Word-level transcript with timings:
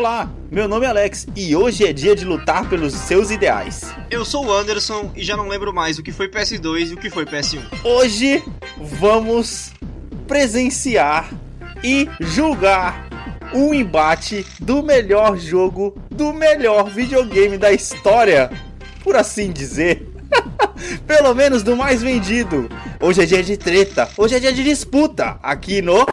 Olá, 0.00 0.30
meu 0.50 0.66
nome 0.66 0.86
é 0.86 0.88
Alex 0.88 1.26
e 1.36 1.54
hoje 1.54 1.86
é 1.86 1.92
dia 1.92 2.16
de 2.16 2.24
lutar 2.24 2.66
pelos 2.70 2.94
seus 2.94 3.30
ideais. 3.30 3.94
Eu 4.10 4.24
sou 4.24 4.46
o 4.46 4.50
Anderson 4.50 5.12
e 5.14 5.22
já 5.22 5.36
não 5.36 5.46
lembro 5.46 5.74
mais 5.74 5.98
o 5.98 6.02
que 6.02 6.10
foi 6.10 6.26
PS2 6.26 6.92
e 6.92 6.94
o 6.94 6.96
que 6.96 7.10
foi 7.10 7.26
PS1. 7.26 7.60
Hoje 7.84 8.42
vamos 8.78 9.72
presenciar 10.26 11.30
e 11.84 12.08
julgar 12.18 13.10
um 13.52 13.74
embate 13.74 14.46
do 14.58 14.82
melhor 14.82 15.36
jogo, 15.36 15.94
do 16.10 16.32
melhor 16.32 16.88
videogame 16.88 17.58
da 17.58 17.70
história, 17.70 18.50
por 19.04 19.14
assim 19.14 19.52
dizer. 19.52 20.10
Pelo 21.06 21.34
menos 21.34 21.62
do 21.62 21.76
mais 21.76 22.02
vendido. 22.02 22.70
Hoje 22.98 23.22
é 23.22 23.26
dia 23.26 23.42
de 23.42 23.58
treta, 23.58 24.08
hoje 24.16 24.34
é 24.34 24.40
dia 24.40 24.52
de 24.54 24.64
disputa 24.64 25.38
aqui 25.42 25.82
no 25.82 26.06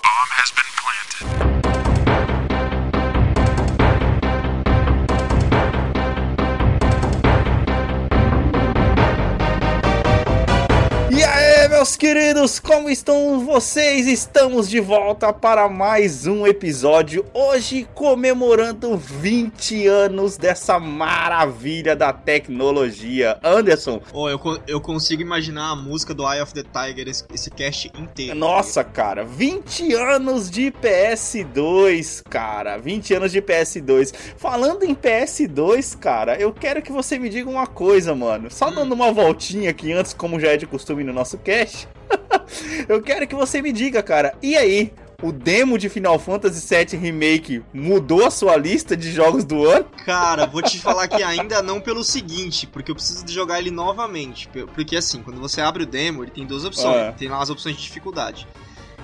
queridos, 11.98 12.60
como 12.60 12.92
estão 12.92 13.40
vocês? 13.40 14.06
Estamos 14.06 14.70
de 14.70 14.80
volta 14.80 15.34
para 15.34 15.68
mais 15.68 16.28
um 16.28 16.46
episódio. 16.46 17.26
Hoje 17.34 17.88
comemorando 17.96 18.96
20 18.96 19.88
anos 19.88 20.38
dessa 20.38 20.80
maravilha 20.80 21.96
da 21.96 22.14
tecnologia. 22.14 23.40
Anderson. 23.44 24.00
Oh, 24.14 24.30
eu, 24.30 24.40
eu 24.68 24.80
consigo 24.80 25.24
imaginar 25.24 25.72
a 25.72 25.76
música 25.76 26.14
do 26.14 26.32
Eye 26.32 26.40
of 26.40 26.54
the 26.54 26.62
Tiger, 26.62 27.08
esse, 27.08 27.26
esse 27.34 27.50
cast 27.50 27.92
inteiro. 27.98 28.36
Nossa, 28.36 28.84
cara, 28.84 29.26
20 29.26 29.92
anos 29.96 30.52
de 30.52 30.72
PS2, 30.72 32.22
cara. 32.30 32.78
20 32.78 33.16
anos 33.16 33.32
de 33.32 33.42
PS2. 33.42 34.14
Falando 34.38 34.84
em 34.84 34.94
PS2, 34.94 35.98
cara, 35.98 36.36
eu 36.36 36.54
quero 36.54 36.80
que 36.80 36.92
você 36.92 37.18
me 37.18 37.28
diga 37.28 37.50
uma 37.50 37.66
coisa, 37.66 38.14
mano. 38.14 38.52
Só 38.52 38.68
hum. 38.68 38.76
dando 38.76 38.94
uma 38.94 39.12
voltinha 39.12 39.72
aqui 39.72 39.92
antes, 39.92 40.14
como 40.14 40.40
já 40.40 40.50
é 40.50 40.58
de 40.58 40.68
costume 40.68 41.04
no 41.04 41.12
nosso 41.12 41.40
cast 41.40 41.87
eu 42.88 43.02
quero 43.02 43.28
que 43.28 43.36
você 43.36 43.62
me 43.62 43.72
diga, 43.72 44.02
cara. 44.02 44.36
E 44.42 44.56
aí? 44.56 44.94
O 45.22 45.32
demo 45.32 45.80
de 45.80 45.90
Final 45.90 46.20
Fantasy 46.20 46.76
VII 46.76 46.96
Remake 46.96 47.64
mudou 47.74 48.24
a 48.24 48.30
sua 48.30 48.56
lista 48.56 48.96
de 48.96 49.12
jogos 49.12 49.44
do 49.44 49.68
ano? 49.68 49.86
Cara, 50.06 50.46
vou 50.46 50.62
te 50.62 50.80
falar 50.80 51.08
que 51.08 51.22
ainda 51.24 51.60
não 51.64 51.82
pelo 51.82 52.04
seguinte, 52.04 52.68
porque 52.68 52.92
eu 52.92 52.96
preciso 52.96 53.26
de 53.26 53.34
jogar 53.34 53.58
ele 53.58 53.72
novamente. 53.72 54.48
Porque 54.76 54.96
assim, 54.96 55.24
quando 55.24 55.40
você 55.40 55.60
abre 55.60 55.82
o 55.82 55.88
demo, 55.88 56.24
ele 56.24 56.30
tem 56.30 56.46
duas 56.46 56.64
opções. 56.64 56.98
É. 56.98 57.12
Tem 57.14 57.30
lá 57.30 57.42
as 57.42 57.50
opções 57.50 57.76
de 57.76 57.82
dificuldade. 57.82 58.48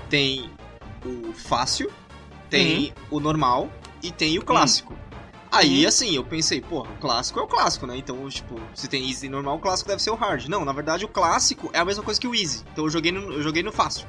Tem 0.07 0.51
o 1.03 1.33
fácil, 1.33 1.91
tem 2.47 2.93
uhum. 3.09 3.17
o 3.17 3.19
normal 3.19 3.71
e 4.03 4.11
tem 4.11 4.37
o 4.37 4.45
clássico. 4.45 4.95
Aí, 5.53 5.83
uhum. 5.83 5.87
assim, 5.87 6.15
eu 6.15 6.23
pensei, 6.23 6.59
pô, 6.59 6.81
o 6.81 6.97
clássico 6.99 7.39
é 7.39 7.43
o 7.43 7.47
clássico, 7.47 7.85
né? 7.85 7.95
Então, 7.95 8.27
tipo, 8.27 8.59
se 8.73 8.87
tem 8.87 9.07
easy 9.07 9.29
normal, 9.29 9.57
o 9.57 9.59
clássico 9.59 9.87
deve 9.87 10.01
ser 10.01 10.09
o 10.09 10.15
hard. 10.15 10.47
Não, 10.47 10.65
na 10.65 10.73
verdade, 10.73 11.05
o 11.05 11.07
clássico 11.07 11.69
é 11.73 11.77
a 11.77 11.85
mesma 11.85 12.03
coisa 12.03 12.19
que 12.19 12.27
o 12.27 12.33
easy. 12.33 12.63
Então 12.71 12.85
eu 12.85 12.89
joguei 12.89 13.11
no, 13.11 13.31
eu 13.31 13.43
joguei 13.43 13.61
no 13.61 13.71
fácil. 13.71 14.07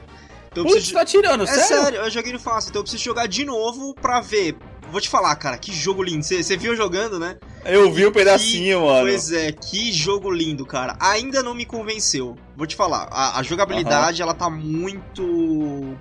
Então, 0.50 0.64
Putz, 0.64 0.76
preciso... 0.76 0.94
tá 0.94 1.04
tirando, 1.04 1.42
é 1.42 1.46
sério? 1.46 1.66
sério, 1.66 2.00
eu 2.00 2.10
joguei 2.10 2.32
no 2.32 2.40
fácil. 2.40 2.70
Então 2.70 2.80
eu 2.80 2.84
preciso 2.84 3.04
jogar 3.04 3.26
de 3.26 3.44
novo 3.44 3.94
pra 3.94 4.22
ver. 4.22 4.56
Vou 4.90 5.02
te 5.02 5.08
falar, 5.08 5.36
cara, 5.36 5.58
que 5.58 5.70
jogo 5.70 6.02
lindo. 6.02 6.24
Você 6.24 6.56
viu 6.56 6.74
jogando, 6.74 7.18
né? 7.18 7.36
Eu 7.62 7.92
vi 7.92 8.06
um 8.06 8.12
pedacinho, 8.12 8.78
que, 8.78 8.86
mano. 8.86 9.00
Pois 9.02 9.30
é, 9.30 9.52
que 9.52 9.92
jogo 9.92 10.30
lindo, 10.30 10.64
cara. 10.64 10.96
Ainda 10.98 11.42
não 11.42 11.52
me 11.52 11.66
convenceu. 11.66 12.36
Vou 12.56 12.66
te 12.66 12.74
falar, 12.74 13.08
a, 13.10 13.38
a 13.38 13.42
jogabilidade, 13.42 14.22
uhum. 14.22 14.28
ela 14.28 14.34
tá 14.34 14.48
muito 14.48 15.94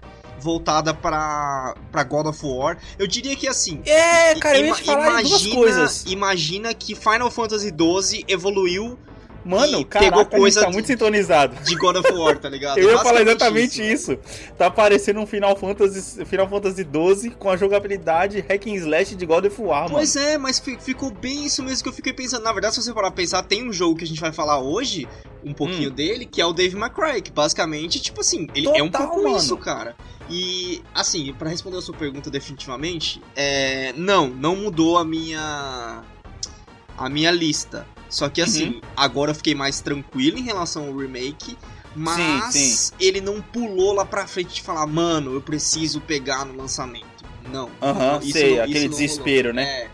voltada 0.43 0.93
para 0.93 1.75
para 1.91 2.03
God 2.03 2.27
of 2.27 2.45
War. 2.45 2.77
Eu 2.99 3.07
diria 3.07 3.35
que 3.35 3.47
assim. 3.47 3.81
É, 3.85 4.35
cara, 4.35 4.59
eu 4.59 4.65
ia 4.65 4.73
te 4.73 4.83
falar 4.83 5.07
imagina, 5.07 5.29
duas 5.29 5.47
coisas. 5.47 6.03
Imagina 6.07 6.73
que 6.73 6.93
Final 6.93 7.31
Fantasy 7.31 7.69
XII 7.69 8.25
evoluiu 8.27 8.97
Mano, 9.45 9.83
caraca, 9.85 10.09
pegou 10.09 10.25
coisa 10.25 10.61
tá 10.61 10.69
muito 10.69 10.87
sintonizado. 10.87 11.55
De 11.63 11.75
God 11.75 11.97
of 11.97 12.11
War, 12.13 12.37
tá 12.37 12.47
ligado? 12.47 12.77
Eu 12.79 12.89
ia 12.91 12.97
falar 12.99 13.21
exatamente 13.21 13.81
isso. 13.81 14.13
isso. 14.13 14.53
Tá 14.57 14.71
parecendo 14.71 15.19
um 15.19 15.25
Final 15.25 15.55
Fantasy, 15.57 16.23
Final 16.25 16.47
Fantasy 16.47 16.83
12 16.83 17.31
com 17.31 17.49
a 17.49 17.57
jogabilidade 17.57 18.39
hack 18.47 18.67
and 18.67 18.75
slash 18.75 19.15
de 19.15 19.25
God 19.25 19.45
of 19.45 19.61
War, 19.61 19.89
Pois 19.89 20.15
mano. 20.15 20.27
é, 20.27 20.37
mas 20.37 20.59
ficou 20.59 21.11
bem 21.11 21.45
isso 21.45 21.61
mesmo 21.61 21.83
que 21.83 21.89
eu 21.89 21.93
fiquei 21.93 22.13
pensando. 22.13 22.43
Na 22.43 22.53
verdade, 22.53 22.75
se 22.75 22.83
você 22.83 22.93
parar 22.93 23.11
pra 23.11 23.17
pensar, 23.17 23.43
tem 23.43 23.67
um 23.67 23.73
jogo 23.73 23.97
que 23.97 24.05
a 24.05 24.07
gente 24.07 24.21
vai 24.21 24.31
falar 24.31 24.59
hoje, 24.59 25.07
um 25.45 25.53
pouquinho 25.53 25.89
hum. 25.89 25.93
dele, 25.93 26.25
que 26.25 26.41
é 26.41 26.45
o 26.45 26.53
Dave 26.53 26.75
McCray, 26.75 27.21
que 27.21 27.31
basicamente, 27.31 28.01
tipo 28.01 28.21
assim, 28.21 28.47
ele 28.55 28.65
Total, 28.65 28.79
é 28.79 28.83
um 28.83 28.89
pouco 28.89 29.23
mano. 29.23 29.37
isso, 29.37 29.57
cara. 29.57 29.95
E, 30.29 30.81
assim, 30.93 31.33
para 31.33 31.49
responder 31.49 31.77
a 31.77 31.81
sua 31.81 31.95
pergunta 31.95 32.29
definitivamente, 32.29 33.21
é, 33.35 33.93
não, 33.97 34.27
não 34.27 34.55
mudou 34.55 34.97
a 34.97 35.03
minha 35.05 36.03
a 36.97 37.09
minha 37.09 37.31
lista. 37.31 37.85
Só 38.09 38.29
que 38.29 38.41
assim, 38.41 38.67
uhum. 38.67 38.81
agora 38.95 39.31
eu 39.31 39.35
fiquei 39.35 39.55
mais 39.55 39.81
tranquilo 39.81 40.37
em 40.37 40.43
relação 40.43 40.87
ao 40.87 40.95
remake. 40.95 41.57
Mas 41.95 42.53
sim, 42.53 42.59
sim. 42.59 42.93
ele 42.99 43.21
não 43.21 43.41
pulou 43.41 43.93
lá 43.93 44.05
pra 44.05 44.25
frente 44.25 44.55
de 44.55 44.61
falar, 44.63 44.87
mano, 44.87 45.33
eu 45.33 45.41
preciso 45.41 46.01
pegar 46.01 46.43
no 46.45 46.57
lançamento. 46.57 47.23
Não. 47.51 47.69
Aham, 47.81 48.15
uhum, 48.15 48.31
sei, 48.31 48.57
não, 48.57 48.63
aquele 48.63 48.87
desespero, 48.87 49.49
rolou. 49.49 49.63
né? 49.63 49.81
É. 49.81 49.89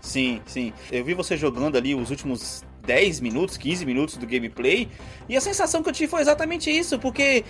Sim, 0.00 0.40
sim. 0.46 0.72
Eu 0.90 1.04
vi 1.04 1.12
você 1.12 1.36
jogando 1.36 1.76
ali 1.76 1.94
os 1.94 2.10
últimos 2.10 2.64
10 2.88 3.20
minutos, 3.20 3.58
15 3.58 3.84
minutos 3.84 4.16
do 4.16 4.26
gameplay. 4.26 4.88
E 5.28 5.36
a 5.36 5.40
sensação 5.42 5.82
que 5.82 5.90
eu 5.90 5.92
tive 5.92 6.08
foi 6.08 6.22
exatamente 6.22 6.70
isso, 6.70 6.98
porque 6.98 7.44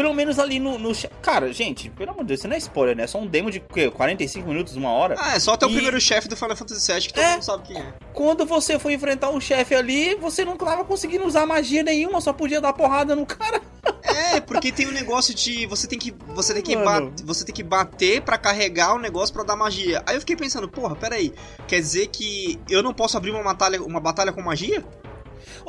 pelo 0.00 0.14
menos 0.14 0.38
ali 0.38 0.58
no, 0.58 0.78
no. 0.78 0.92
Cara, 1.20 1.52
gente, 1.52 1.90
pelo 1.90 2.12
amor 2.12 2.22
de 2.22 2.28
Deus, 2.28 2.40
isso 2.40 2.48
não 2.48 2.54
é 2.54 2.58
spoiler, 2.58 2.96
né? 2.96 3.02
É 3.02 3.06
só 3.06 3.18
um 3.18 3.26
demo 3.26 3.50
de 3.50 3.60
quê? 3.60 3.90
45 3.90 4.48
minutos, 4.48 4.74
uma 4.74 4.88
hora. 4.90 5.14
Ah, 5.18 5.36
é 5.36 5.38
só 5.38 5.52
até 5.52 5.66
e... 5.66 5.68
o 5.68 5.72
primeiro 5.72 6.00
chefe 6.00 6.26
do 6.26 6.34
Final 6.34 6.56
Fantasy 6.56 6.90
VII 6.90 7.02
que 7.02 7.12
todo 7.12 7.22
é, 7.22 7.32
mundo 7.32 7.42
sabe 7.42 7.62
quem 7.64 7.76
é. 7.76 7.92
Quando 8.14 8.46
você 8.46 8.78
foi 8.78 8.94
enfrentar 8.94 9.28
um 9.28 9.38
chefe 9.38 9.74
ali, 9.74 10.14
você 10.14 10.42
não 10.42 10.56
tava 10.56 10.86
conseguindo 10.86 11.26
usar 11.26 11.44
magia 11.44 11.82
nenhuma, 11.82 12.18
só 12.22 12.32
podia 12.32 12.62
dar 12.62 12.72
porrada 12.72 13.14
no 13.14 13.26
cara. 13.26 13.60
É, 14.02 14.40
porque 14.40 14.72
tem 14.72 14.88
um 14.88 14.92
negócio 14.92 15.34
de. 15.34 15.66
Você 15.66 15.86
tem 15.86 15.98
que. 15.98 16.14
Você 16.34 16.52
tem 16.52 16.62
que, 16.62 16.76
bater, 16.76 17.24
você 17.24 17.44
tem 17.44 17.54
que 17.54 17.62
bater 17.62 18.20
pra 18.22 18.36
carregar 18.36 18.94
o 18.94 18.98
negócio 18.98 19.32
pra 19.32 19.44
dar 19.44 19.56
magia. 19.56 20.02
Aí 20.06 20.16
eu 20.16 20.20
fiquei 20.20 20.36
pensando, 20.36 20.68
porra, 20.68 20.96
peraí. 20.96 21.32
Quer 21.66 21.80
dizer 21.80 22.08
que 22.08 22.58
eu 22.68 22.82
não 22.82 22.92
posso 22.92 23.16
abrir 23.16 23.30
uma 23.30 23.42
batalha, 23.42 23.80
uma 23.82 24.00
batalha 24.00 24.32
com 24.32 24.42
magia? 24.42 24.84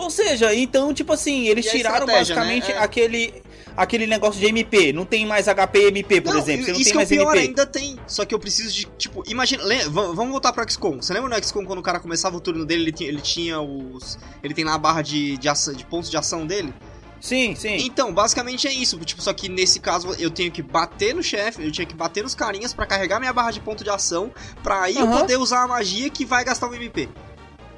Ou 0.01 0.09
seja, 0.09 0.53
então, 0.55 0.91
tipo 0.95 1.13
assim, 1.13 1.47
eles 1.47 1.69
tiraram 1.69 2.07
basicamente 2.07 2.69
né? 2.69 2.73
é. 2.73 2.77
aquele 2.79 3.43
aquele 3.77 4.07
negócio 4.07 4.39
de 4.39 4.47
MP. 4.47 4.91
Não 4.91 5.05
tem 5.05 5.27
mais 5.27 5.45
HP 5.45 5.79
e 5.79 5.87
MP, 5.89 6.21
por 6.21 6.33
não, 6.33 6.41
exemplo. 6.41 6.65
Você 6.65 6.71
não 6.71 6.83
tem 6.83 6.93
mais 6.93 7.07
que 7.07 7.13
é 7.13 7.17
pior, 7.17 7.35
MP. 7.35 7.47
ainda 7.47 7.65
tem. 7.67 7.99
Só 8.07 8.25
que 8.25 8.33
eu 8.33 8.39
preciso 8.39 8.73
de, 8.73 8.85
tipo, 8.97 9.23
imagina. 9.27 9.63
vamos 9.91 10.29
voltar 10.29 10.51
pro 10.53 10.67
XCOM. 10.69 10.99
Você 10.99 11.13
lembra 11.13 11.29
no 11.29 11.43
XCOM 11.43 11.65
quando 11.65 11.79
o 11.79 11.83
cara 11.83 11.99
começava 11.99 12.35
o 12.35 12.41
turno 12.41 12.65
dele, 12.65 12.83
ele 12.85 12.91
tinha, 12.91 13.09
ele 13.09 13.21
tinha 13.21 13.61
os. 13.61 14.17
Ele 14.43 14.55
tem 14.55 14.65
lá 14.65 14.73
a 14.73 14.79
barra 14.79 15.03
de, 15.03 15.37
de, 15.37 15.47
ação, 15.47 15.73
de 15.73 15.85
pontos 15.85 16.09
de 16.09 16.17
ação 16.17 16.47
dele? 16.47 16.73
Sim, 17.19 17.53
sim. 17.53 17.77
Então, 17.81 18.11
basicamente 18.11 18.67
é 18.67 18.73
isso. 18.73 18.97
Tipo, 18.99 19.21
só 19.21 19.31
que 19.31 19.47
nesse 19.47 19.79
caso 19.79 20.15
eu 20.17 20.31
tenho 20.31 20.51
que 20.51 20.63
bater 20.63 21.13
no 21.13 21.21
chefe, 21.21 21.63
eu 21.63 21.71
tinha 21.71 21.85
que 21.85 21.93
bater 21.93 22.23
nos 22.23 22.33
carinhas 22.33 22.73
para 22.73 22.87
carregar 22.87 23.19
minha 23.19 23.31
barra 23.31 23.51
de 23.51 23.59
ponto 23.59 23.83
de 23.83 23.91
ação, 23.91 24.31
pra 24.63 24.81
aí 24.81 24.95
uhum. 24.95 25.11
eu 25.11 25.19
poder 25.19 25.37
usar 25.37 25.61
a 25.61 25.67
magia 25.67 26.09
que 26.09 26.25
vai 26.25 26.43
gastar 26.43 26.67
o 26.67 26.73
MP. 26.73 27.07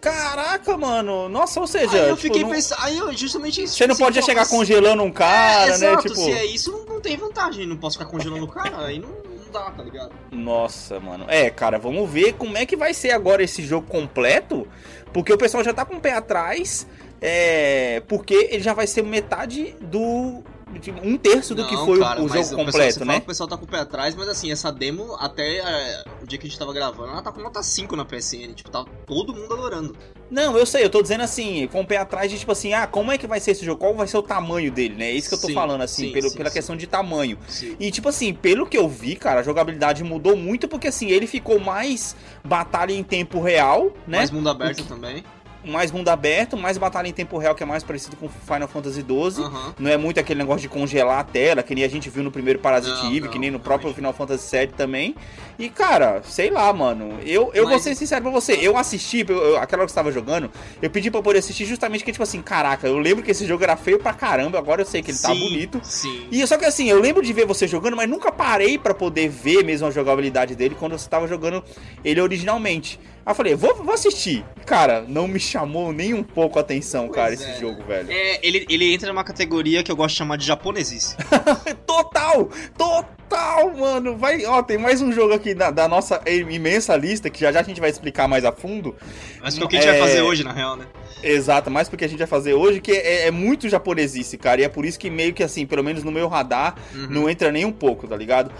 Caraca, 0.04 0.78
mano. 0.78 1.30
Nossa, 1.30 1.62
ou 1.62 1.68
seja. 1.68 1.94
Aí 1.94 2.10
eu 2.10 2.18
tipo, 2.18 2.18
fiquei 2.18 2.44
não... 2.44 2.50
pensando. 2.50 2.80
Aí 2.82 2.98
eu, 2.98 3.14
justamente 3.14 3.64
isso. 3.64 3.76
Você 3.78 3.88
não 3.88 3.96
pode 3.96 4.22
chegar 4.22 4.46
congelando 4.48 5.02
um 5.02 5.12
cara, 5.12 5.76
é, 5.76 5.78
né? 5.78 5.92
Exato, 5.92 6.02
tipo. 6.10 6.16
Se 6.16 6.32
é 6.32 6.46
isso, 6.46 6.72
não, 6.72 6.96
não 6.96 7.02
tem 7.02 7.16
vantagem. 7.16 7.66
Não 7.66 7.78
posso 7.78 7.98
ficar 7.98 8.12
congelando 8.12 8.44
o 8.44 8.48
cara. 8.50 8.86
Aí 8.86 9.00
não, 9.00 9.08
não 9.10 9.52
dá, 9.52 9.72
tá 9.72 9.82
ligado? 9.82 10.12
Nossa, 10.30 11.00
mano. 11.00 11.26
É, 11.30 11.50
cara, 11.50 11.80
vamos 11.80 12.10
ver 12.10 12.34
como 12.34 12.58
é 12.58 12.66
que 12.66 12.76
vai 12.76 12.94
ser 12.94 13.12
agora 13.12 13.42
esse 13.42 13.64
jogo 13.64 13.88
completo. 13.88 14.68
Porque 15.14 15.32
o 15.32 15.38
pessoal 15.38 15.64
já 15.64 15.74
tá 15.74 15.86
com 15.86 15.96
o 15.96 16.02
pé 16.02 16.12
atrás. 16.12 16.86
É. 17.22 18.04
Porque 18.08 18.50
ele 18.52 18.62
já 18.62 18.74
vai 18.74 18.86
ser 18.86 19.04
metade 19.04 19.74
do 19.80 20.44
Tipo, 20.80 21.08
um 21.08 21.18
terço 21.18 21.56
do 21.56 21.62
não, 21.62 21.70
que 21.70 21.76
foi 21.76 22.00
cara, 22.00 22.22
o, 22.22 22.28
jogo 22.28 22.50
completo, 22.50 23.00
pessoal, 23.00 23.06
né? 23.06 23.18
o 23.18 23.22
pessoal 23.22 23.50
tá 23.50 23.58
com 23.58 23.66
o 23.66 23.68
pé 23.68 23.80
atrás, 23.80 24.16
mas 24.16 24.28
assim, 24.28 24.52
essa 24.52 24.72
demo, 24.72 25.16
até 25.20 25.58
é, 25.58 26.04
o 26.22 26.28
dia 26.28 26.38
que 26.38 26.48
a 26.48 26.50
gente 26.50 26.60
tava 26.60 26.74
gravando, 26.74 27.12
ela 27.12 27.22
tá 27.22 27.32
com 27.32 27.42
nota 27.42 27.62
5 27.62 27.96
na 27.96 28.06
PSN. 28.06 28.54
Tipo, 28.54 28.70
tá 28.70 28.86
todo 29.06 29.34
mundo 29.34 29.54
adorando. 29.54 29.96
Não, 30.30 30.58
eu 30.58 30.66
sei, 30.66 30.84
eu 30.84 30.90
tô 30.90 31.02
dizendo 31.02 31.22
assim, 31.22 31.68
com 31.68 31.82
o 31.82 31.86
pé 31.86 31.98
atrás 31.98 32.32
de 32.32 32.40
tipo 32.40 32.52
assim, 32.52 32.74
ah, 32.74 32.88
como 32.88 33.12
é 33.12 33.18
que 33.18 33.28
vai 33.28 33.40
ser 33.40 33.52
esse 33.52 33.66
jogo? 33.66 33.80
Qual 33.80 33.94
vai 33.94 34.08
ser 34.08 34.18
o 34.18 34.24
tamanho 34.24 34.72
dele, 34.72 34.96
né? 34.96 35.06
É 35.06 35.12
isso 35.12 35.30
que 35.30 35.36
eu 35.36 35.42
tô 35.42 35.48
sim, 35.48 35.54
falando, 35.54 35.82
assim, 35.82 36.08
sim, 36.08 36.14
pelo, 36.14 36.30
sim, 36.30 36.38
pela 36.38 36.50
questão 36.50 36.76
de 36.76 36.88
tamanho. 36.88 37.38
E 37.80 37.92
tipo 37.92 38.10
assim, 38.10 38.34
pelo 38.34 38.66
que 38.66 38.78
eu 38.78 38.88
vi, 38.88 39.16
cara, 39.16 39.42
a 39.42 39.44
jogabilidade 39.44 40.04
mudou 40.04 40.36
muito, 40.36 40.68
porque 40.68 40.88
assim, 40.88 41.10
ele 41.10 41.28
ficou 41.28 41.60
mais 41.60 42.16
batalha 42.44 42.94
em 42.94 43.04
tempo 43.04 43.40
real, 43.42 43.92
né? 44.08 44.18
Mais 44.18 44.32
mundo 44.32 44.50
aberto 44.50 44.84
que... 44.84 44.90
também. 44.90 45.24
Mais 45.66 45.92
mundo 45.92 46.10
aberto, 46.10 46.58
mais 46.58 46.78
batalha 46.78 47.08
em 47.08 47.14
tempo 47.14 47.38
real, 47.38 47.56
que 47.56 47.64
é 47.64 47.66
mais 47.66 47.84
parecido 47.84 48.16
com 48.16 48.30
Final 48.30 48.68
Fantasy 48.68 49.02
XII. 49.02 49.44
Uhum. 49.44 49.74
Não 49.80 49.92
é 49.92 49.98
muito 49.98 50.20
aquele 50.20 50.40
negócio 50.40 50.62
de 50.62 50.70
congelar 50.70 51.20
a 51.20 51.24
tela, 51.24 51.64
que 51.64 51.74
nem 51.74 51.84
a 51.84 51.88
gente 51.88 52.10
viu 52.10 52.24
no 52.24 52.32
primeiro 52.32 52.60
Parasite 52.60 53.16
Eve, 53.16 53.30
que 53.30 53.40
nem 53.40 53.52
no 53.52 53.60
próprio 53.60 53.94
Final 53.94 54.14
Fantasy 54.14 54.58
VII 54.58 54.68
também. 54.68 55.16
E, 55.58 55.70
cara, 55.70 56.22
sei 56.24 56.50
lá, 56.50 56.72
mano. 56.74 57.20
Eu, 57.26 57.52
eu 57.54 57.64
Mas... 57.64 57.74
vou 57.74 57.80
ser 57.80 57.96
sincero 57.96 58.22
pra 58.22 58.32
você. 58.32 58.54
Eu 58.54 58.78
assisti, 58.78 59.26
eu, 59.28 59.58
aquela 59.58 59.82
hora 59.82 59.86
que 59.86 59.92
você 59.92 59.96
tava 59.96 60.12
jogando, 60.12 60.50
eu 60.82 60.90
pedi 60.90 61.10
pra 61.10 61.22
poder 61.22 61.40
assistir 61.40 61.66
justamente 61.66 62.02
porque, 62.02 62.12
tipo 62.12 62.24
assim, 62.24 62.42
caraca, 62.42 62.88
eu 62.88 62.98
lembro 62.98 63.24
que 63.24 63.32
esse 63.32 63.46
jogo 63.46 63.64
era 63.64 63.76
feio 63.76 64.00
pra 64.00 64.14
caramba, 64.14 64.58
agora 64.58 64.82
eu 64.82 64.86
sei 64.86 65.02
que 65.02 65.12
ele 65.12 65.20
tá 65.20 65.30
sim, 65.30 65.40
tá 65.40 65.40
bonito. 65.40 65.82
Sim. 65.84 66.28
E 66.32 66.46
só 66.48 66.58
que 66.58 66.66
assim, 66.66 66.90
eu 66.90 67.00
lembro 67.00 67.24
de 67.24 67.32
ver 67.32 67.46
você 67.46 67.68
jogando, 67.68 67.96
mas 67.96 68.10
nunca 68.10 68.32
parei 68.32 68.78
para 68.78 68.94
poder 68.94 69.30
ver 69.30 69.64
mesmo 69.64 69.88
a 69.88 69.92
jogabilidade 69.92 70.56
dele 70.56 70.76
quando 70.78 70.98
você 70.98 71.10
tava 71.10 71.28
jogando 71.28 71.64
ele 72.04 72.20
originalmente. 72.20 73.00
Aí 73.26 73.32
eu 73.32 73.36
falei, 73.36 73.56
vou, 73.56 73.76
vou 73.76 73.94
assistir. 73.94 74.46
Cara, 74.66 75.06
não 75.08 75.28
me 75.28 75.40
chamou 75.40 75.94
nem 75.94 76.14
um 76.14 76.24
pouco 76.24 76.60
a 76.60 76.62
atenção, 76.62 77.06
pois 77.06 77.16
cara, 77.16 77.32
é. 77.32 77.34
esse 77.36 77.60
jogo, 77.60 77.82
velho. 77.84 78.12
É, 78.12 78.40
ele, 78.44 78.66
ele 78.70 78.94
entra 78.94 79.08
numa 79.08 79.24
categoria 79.24 79.82
que 79.82 79.90
eu 79.90 79.96
gosto 79.96 80.14
de 80.14 80.18
chamar 80.18 80.38
de 80.38 80.46
japonesice. 80.46 81.16
total! 81.88 82.50
Total, 82.78 83.74
mano! 83.78 84.18
Vai, 84.18 84.46
ó, 84.46 84.62
tem 84.62 84.78
mais 84.78 85.02
um 85.02 85.12
jogo 85.12 85.34
aqui 85.34 85.54
da, 85.54 85.72
da, 85.72 85.88
nossa 85.88 86.22
imensa 86.28 86.98
lista, 86.98 87.30
que 87.30 87.40
já 87.40 87.52
já 87.52 87.62
a 87.62 87.64
gente 87.64 87.80
vai 87.80 87.90
explicar 87.90 88.28
mais 88.28 88.44
a 88.44 88.52
fundo. 88.52 88.94
Mas 89.42 89.56
que 89.56 89.64
é 89.64 89.66
o 89.66 89.70
que 89.70 89.78
a 89.78 89.82
gente 89.82 89.90
é... 89.90 90.00
vai 90.00 90.10
fazer 90.10 90.22
hoje, 90.22 90.44
na 90.44 90.52
real, 90.52 90.76
né? 90.76 90.86
Exato, 91.24 91.72
mais 91.72 91.88
porque 91.88 92.04
a 92.04 92.10
gente 92.10 92.20
vai 92.20 92.28
fazer 92.28 92.54
hoje, 92.54 92.82
que 92.82 92.92
é, 92.92 93.28
é, 93.28 93.32
muito 93.32 93.70
japonesice, 93.70 94.38
cara. 94.38 94.60
E 94.60 94.66
é 94.66 94.70
por 94.70 94.84
isso 94.84 95.00
que 95.00 95.10
meio 95.10 95.34
que 95.34 95.42
assim, 95.42 95.66
pelo 95.66 95.82
menos 95.82 96.04
no 96.04 96.12
meu 96.12 96.28
radar, 96.28 96.76
uhum. 96.94 97.08
não 97.10 97.30
entra 97.30 97.50
nem 97.50 97.64
um 97.64 97.72
pouco, 97.72 98.06
tá 98.06 98.18
ligado? 98.18 98.52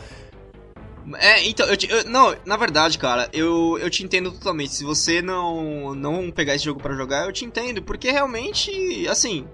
É, 1.16 1.46
então, 1.46 1.68
eu, 1.68 1.76
te, 1.76 1.90
eu, 1.90 2.06
não, 2.06 2.36
na 2.46 2.56
verdade, 2.56 2.98
cara, 2.98 3.30
eu, 3.34 3.78
eu 3.80 3.90
te 3.90 4.04
entendo 4.04 4.32
totalmente. 4.32 4.74
Se 4.74 4.84
você 4.84 5.22
não, 5.22 5.94
não 5.94 6.32
pegar 6.32 6.56
esse 6.56 6.66
jogo 6.66 6.82
para 6.82 6.96
jogar, 6.96 7.26
eu 7.26 7.34
te 7.34 7.46
entendo, 7.46 7.82
porque 7.82 8.10
realmente, 8.10 9.08
assim, 9.10 9.46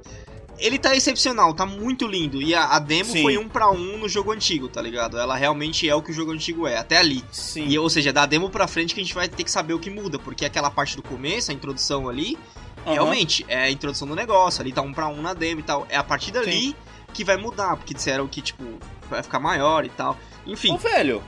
ele 0.60 0.78
tá 0.78 0.96
excepcional, 0.96 1.54
tá 1.54 1.66
muito 1.66 2.06
lindo. 2.06 2.42
E 2.42 2.54
a, 2.54 2.66
a 2.66 2.80
demo 2.80 3.12
Sim. 3.12 3.24
foi 3.24 3.38
um 3.38 3.48
para 3.48 3.72
um 3.72 3.98
no 3.98 4.08
jogo 4.08 4.32
antigo, 4.32 4.68
tá 4.68 4.82
ligado? 4.82 5.18
Ela 5.18 5.36
realmente 5.36 5.90
é 5.90 5.96
o 5.96 6.02
que 6.02 6.12
o 6.12 6.14
jogo 6.14 6.32
antigo 6.32 6.68
é, 6.68 6.78
até 6.78 6.98
ali. 6.98 7.24
Sim. 7.32 7.68
E, 7.68 7.80
ou 7.80 7.90
seja, 7.90 8.14
da 8.14 8.26
demo 8.26 8.50
pra 8.50 8.68
frente 8.68 8.94
que 8.94 9.02
a 9.02 9.04
gente 9.04 9.16
vai 9.16 9.28
ter 9.28 9.44
que 9.44 9.52
saber 9.52 9.74
o 9.74 9.80
que 9.80 9.90
muda, 9.90 10.20
porque 10.20 10.46
aquela 10.46 10.70
parte 10.70 10.96
do 10.96 11.02
começo, 11.02 11.52
a 11.52 11.54
introdução 11.54 12.10
ali, 12.10 12.38
uhum. 12.86 12.94
realmente 12.94 13.46
é 13.48 13.64
a 13.64 13.72
introdução 13.72 14.08
do 14.08 14.16
negócio, 14.16 14.62
ali 14.62 14.72
tá 14.72 14.82
um 14.82 14.94
para 14.94 15.08
um 15.08 15.22
na 15.22 15.34
demo 15.34 15.62
e 15.62 15.64
tal. 15.64 15.88
É 15.90 15.98
a 15.98 16.04
partir 16.04 16.32
dali 16.32 16.62
Sim. 16.62 16.76
que 17.14 17.24
vai 17.24 17.38
mudar, 17.38 17.76
porque 17.78 17.94
disseram 17.94 18.28
que, 18.28 18.42
tipo, 18.42 18.64
vai 19.10 19.24
ficar 19.24 19.40
maior 19.40 19.86
e 19.86 19.90
tal. 19.90 20.18
Enfim. 20.46 20.74
Ô, 20.74 20.78
velho, 20.78 21.24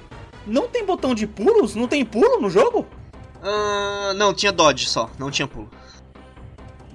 não 0.46 0.68
tem 0.68 0.86
botão 0.86 1.14
de 1.14 1.28
pulos? 1.28 1.76
Não 1.76 1.88
tem 1.88 2.06
pulo 2.06 2.40
no 2.40 2.50
jogo? 2.50 2.88
Uh, 3.42 4.14
não, 4.14 4.34
tinha 4.34 4.52
dodge 4.52 4.88
só, 4.88 5.10
não 5.18 5.32
tinha 5.32 5.48
pulo. 5.48 5.70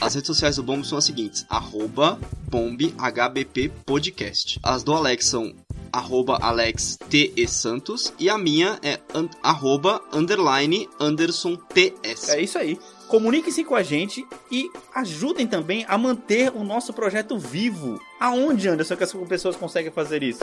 As 0.00 0.14
redes 0.14 0.28
sociais 0.28 0.56
do 0.56 0.62
Bomb 0.62 0.82
são 0.84 0.96
as 0.98 1.04
seguintes: 1.04 1.44
arroba 1.48 2.18
BombHBPPodcast. 2.48 4.58
As 4.62 4.82
do 4.82 4.94
Alex 4.94 5.26
são 5.26 5.54
arroba 5.92 6.38
Alex 6.40 6.98
T 7.08 7.32
e 7.36 7.46
Santos 7.46 8.12
e 8.18 8.28
a 8.28 8.36
minha 8.36 8.80
é 8.82 8.98
an, 9.14 9.28
arroba 9.42 10.02
underline 10.12 10.88
Anderson 10.98 11.54
TS. 11.56 12.30
É 12.30 12.42
isso 12.42 12.58
aí. 12.58 12.76
Comuniquem-se 13.06 13.62
com 13.62 13.76
a 13.76 13.82
gente 13.82 14.26
e 14.50 14.68
ajudem 14.94 15.46
também 15.46 15.86
a 15.88 15.96
manter 15.96 16.50
o 16.50 16.64
nosso 16.64 16.92
projeto 16.92 17.38
vivo. 17.38 18.00
Aonde, 18.18 18.68
Anderson, 18.68 18.96
que 18.96 19.04
as 19.04 19.12
pessoas 19.12 19.54
conseguem 19.54 19.92
fazer 19.92 20.24
isso? 20.24 20.40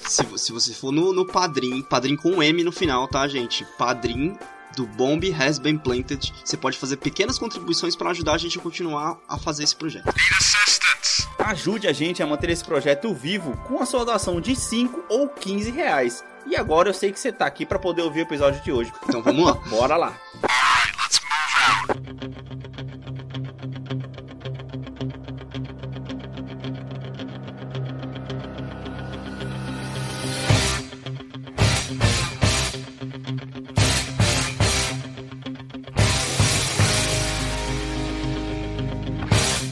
Se, 0.00 0.24
se 0.38 0.52
você 0.52 0.72
for 0.72 0.92
no, 0.92 1.12
no 1.12 1.26
Padrim, 1.26 1.82
Padrim 1.82 2.16
com 2.16 2.30
um 2.30 2.42
M 2.42 2.64
no 2.64 2.72
final, 2.72 3.06
tá, 3.08 3.28
gente? 3.28 3.66
Padrim 3.76 4.38
do 4.76 4.86
Bomb 4.86 5.24
Has 5.32 5.58
Been 5.58 5.78
Planted. 5.78 6.32
Você 6.44 6.56
pode 6.56 6.78
fazer 6.78 6.98
pequenas 6.98 7.38
contribuições 7.38 7.96
para 7.96 8.10
ajudar 8.10 8.34
a 8.34 8.38
gente 8.38 8.58
a 8.58 8.62
continuar 8.62 9.18
a 9.26 9.38
fazer 9.38 9.64
esse 9.64 9.74
projeto. 9.74 10.04
Ajude 11.38 11.88
a 11.88 11.92
gente 11.92 12.22
a 12.22 12.26
manter 12.26 12.50
esse 12.50 12.64
projeto 12.64 13.12
vivo 13.14 13.56
com 13.66 13.82
a 13.82 13.86
sua 13.86 14.04
doação 14.04 14.40
de 14.40 14.54
5 14.54 15.06
ou 15.08 15.28
15 15.28 15.70
reais. 15.70 16.22
E 16.46 16.54
agora 16.54 16.90
eu 16.90 16.94
sei 16.94 17.10
que 17.10 17.18
você 17.18 17.32
tá 17.32 17.46
aqui 17.46 17.64
para 17.64 17.78
poder 17.78 18.02
ouvir 18.02 18.20
o 18.20 18.22
episódio 18.22 18.62
de 18.62 18.70
hoje. 18.70 18.92
Então 19.08 19.22
vamos 19.22 19.44
lá. 19.44 19.54
Bora 19.68 19.96
lá. 19.96 20.16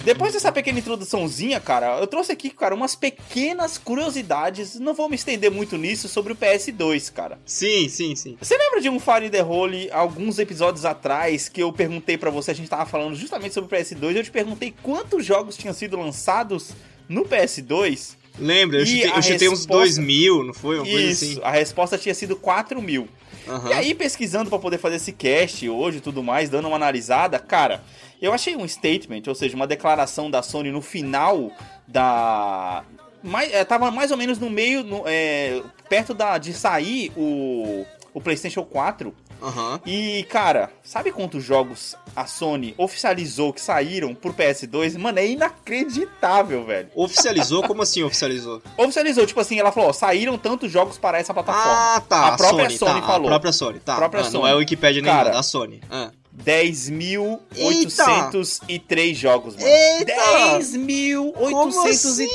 Depois 0.05 0.35
dessa 0.35 0.53
pequena 0.53 0.79
introduçãozinha, 0.79 1.59
cara, 1.59 1.99
eu 1.99 2.07
trouxe 2.07 2.31
aqui, 2.31 2.51
cara, 2.51 2.75
umas 2.75 2.95
pequenas 2.95 3.79
curiosidades. 3.79 4.79
Não 4.79 4.93
vou 4.93 5.09
me 5.09 5.15
estender 5.15 5.51
muito 5.51 5.79
nisso 5.79 6.11
sobre 6.11 6.35
o 6.35 6.37
PS2, 6.37 7.11
cara. 7.11 7.39
Sim, 7.47 7.89
sim, 7.89 8.15
sim. 8.15 8.37
Você 8.39 8.55
lembra 8.55 8.83
de 8.83 8.91
um 8.91 9.01
Fire 9.01 9.31
the 9.31 9.43
Hole 9.43 9.91
alguns 9.91 10.39
episódios 10.39 10.85
atrás 10.85 11.49
que 11.49 11.63
eu 11.63 11.73
perguntei 11.73 12.19
para 12.19 12.29
você, 12.29 12.51
a 12.51 12.55
gente 12.55 12.69
tava 12.69 12.85
falando 12.85 13.15
justamente 13.15 13.55
sobre 13.55 13.75
o 13.75 13.81
PS2, 13.81 14.15
eu 14.15 14.23
te 14.23 14.31
perguntei 14.31 14.75
quantos 14.83 15.25
jogos 15.25 15.57
tinham 15.57 15.73
sido 15.73 15.97
lançados 15.97 16.73
no 17.09 17.25
PS2? 17.25 18.17
Lembra, 18.39 18.79
eu 18.79 18.87
chutei, 18.87 19.11
eu 19.11 19.23
chutei 19.23 19.49
uns 19.49 19.65
2 19.65 19.99
mil, 19.99 20.43
não 20.43 20.55
foi? 20.55 20.79
Uma 20.79 20.89
Isso, 20.89 21.25
assim. 21.25 21.41
a 21.43 21.51
resposta 21.51 21.97
tinha 21.97 22.15
sido 22.15 22.35
4 22.37 22.81
mil. 22.83 23.09
Uhum. 23.47 23.69
E 23.69 23.73
aí, 23.73 23.95
pesquisando 23.95 24.49
para 24.49 24.59
poder 24.59 24.79
fazer 24.79 24.97
esse 24.97 25.13
cast 25.13 25.69
hoje 25.69 25.99
e 25.99 26.01
tudo 26.01 26.23
mais, 26.23 26.49
dando 26.49 26.67
uma 26.67 26.77
analisada, 26.77 27.39
cara, 27.39 27.83
eu 28.21 28.33
achei 28.33 28.57
um 28.57 28.67
statement, 28.67 29.23
ou 29.27 29.35
seja, 29.35 29.55
uma 29.55 29.67
declaração 29.67 30.31
da 30.31 30.43
Sony 30.43 30.71
no 30.71 30.81
final 30.81 31.51
da. 31.87 32.85
Mais, 33.23 33.53
é, 33.53 33.65
tava 33.65 33.91
mais 33.91 34.11
ou 34.11 34.17
menos 34.17 34.39
no 34.39 34.51
meio, 34.51 34.83
no, 34.83 35.03
é, 35.07 35.63
perto 35.89 36.13
da, 36.13 36.37
de 36.39 36.53
sair 36.53 37.13
o, 37.17 37.87
o 38.13 38.21
PlayStation 38.21 38.65
4. 38.65 39.15
Uhum. 39.41 39.79
E, 39.85 40.25
cara, 40.25 40.71
sabe 40.83 41.13
quantos 41.13 41.45
jogos 41.45 41.97
a 42.15 42.27
Sony 42.27 42.75
oficializou 42.79 43.53
que 43.53 43.61
saíram 43.61 44.15
por 44.15 44.33
PS2? 44.33 44.97
Mano, 44.99 45.19
é 45.19 45.27
inacreditável, 45.27 46.65
velho. 46.65 46.89
Oficializou? 46.95 47.63
Como 47.63 47.83
assim 47.83 48.03
oficializou? 48.03 48.63
Oficializou, 48.77 49.27
tipo 49.27 49.41
assim, 49.41 49.59
ela 49.59 49.73
falou, 49.73 49.91
ó, 49.91 49.93
saíram 49.93 50.39
tantos 50.39 50.71
jogos 50.71 50.97
para 50.99 51.19
essa 51.19 51.35
plataforma. 51.35 51.97
Ah, 51.97 52.01
tá. 52.01 52.29
A 52.29 52.37
própria 52.37 52.71
Sony, 52.71 52.79
Sony 52.79 53.01
tá, 53.01 53.07
falou. 53.07 53.27
A 53.27 53.31
própria 53.31 53.53
Sony, 53.53 53.81
tá. 53.81 53.95
A 53.95 53.97
própria 53.97 54.21
ah, 54.23 54.25
Sony. 54.25 54.35
Não 54.35 54.47
é 54.49 54.55
o 54.55 54.59
Wikipedia 54.59 55.03
nem 55.03 55.13
nada, 55.13 55.31
da 55.31 55.43
Sony. 55.43 55.81
Ah. 55.91 56.13
10.803 56.37 59.15
jogos, 59.15 59.57
mano. 59.57 59.69
10.803. 59.69 61.89
Assim, 61.89 62.29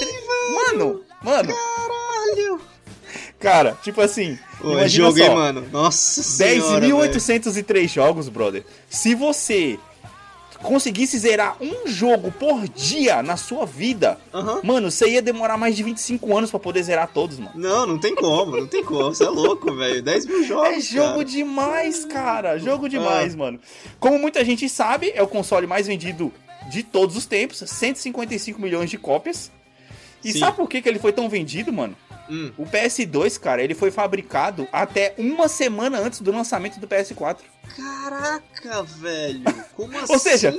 mano, 0.53 1.03
mano. 1.21 1.53
Caralho. 1.53 1.98
Cara, 3.39 3.77
tipo 3.81 4.01
assim. 4.01 4.37
Pô, 4.59 4.85
jogo, 4.87 5.17
só, 5.17 5.23
hein, 5.23 5.35
mano? 5.35 5.65
Nossa 5.71 6.21
10.803 6.43 7.87
jogos, 7.87 8.27
brother. 8.27 8.65
Se 8.89 9.15
você 9.15 9.79
conseguisse 10.61 11.17
zerar 11.17 11.55
um 11.61 11.87
jogo 11.87 12.31
por 12.31 12.67
dia 12.67 13.23
na 13.23 13.37
sua 13.37 13.65
vida, 13.65 14.19
uhum. 14.33 14.59
mano, 14.63 14.91
você 14.91 15.09
ia 15.09 15.21
demorar 15.21 15.57
mais 15.57 15.75
de 15.75 15.83
25 15.83 16.37
anos 16.37 16.51
para 16.51 16.59
poder 16.59 16.83
zerar 16.83 17.07
todos, 17.13 17.39
mano. 17.39 17.53
Não, 17.55 17.87
não 17.87 17.97
tem 17.97 18.13
como, 18.13 18.57
não 18.57 18.67
tem 18.67 18.83
como. 18.83 19.15
Você 19.15 19.23
é 19.23 19.29
louco, 19.29 19.73
velho. 19.73 20.01
10 20.01 20.25
mil 20.25 20.43
jogos. 20.43 20.69
É 20.69 20.79
jogo 20.81 21.13
cara. 21.13 21.25
demais, 21.25 22.05
cara. 22.05 22.57
Jogo 22.59 22.89
demais, 22.89 23.33
ah. 23.33 23.37
mano. 23.37 23.59
Como 23.99 24.19
muita 24.19 24.43
gente 24.43 24.67
sabe, 24.67 25.11
é 25.15 25.23
o 25.23 25.27
console 25.27 25.65
mais 25.65 25.87
vendido 25.87 26.31
de 26.69 26.83
todos 26.83 27.15
os 27.15 27.25
tempos 27.25 27.63
155 27.65 28.61
milhões 28.61 28.89
de 28.89 28.97
cópias. 28.97 29.51
E 30.23 30.33
Sim. 30.33 30.39
sabe 30.39 30.57
por 30.57 30.67
que, 30.67 30.81
que 30.81 30.89
ele 30.89 30.99
foi 30.99 31.13
tão 31.13 31.29
vendido, 31.29 31.71
mano? 31.71 31.95
Hum. 32.29 32.51
O 32.57 32.65
PS2, 32.65 33.39
cara, 33.39 33.63
ele 33.63 33.73
foi 33.73 33.91
fabricado 33.91 34.67
até 34.71 35.13
uma 35.17 35.47
semana 35.47 35.99
antes 35.99 36.21
do 36.21 36.31
lançamento 36.31 36.79
do 36.79 36.87
PS4. 36.87 37.37
Caraca, 37.75 38.83
velho. 38.83 39.41
Como 39.75 39.97
assim? 39.97 40.11
Ou 40.13 40.19
seja, 40.19 40.53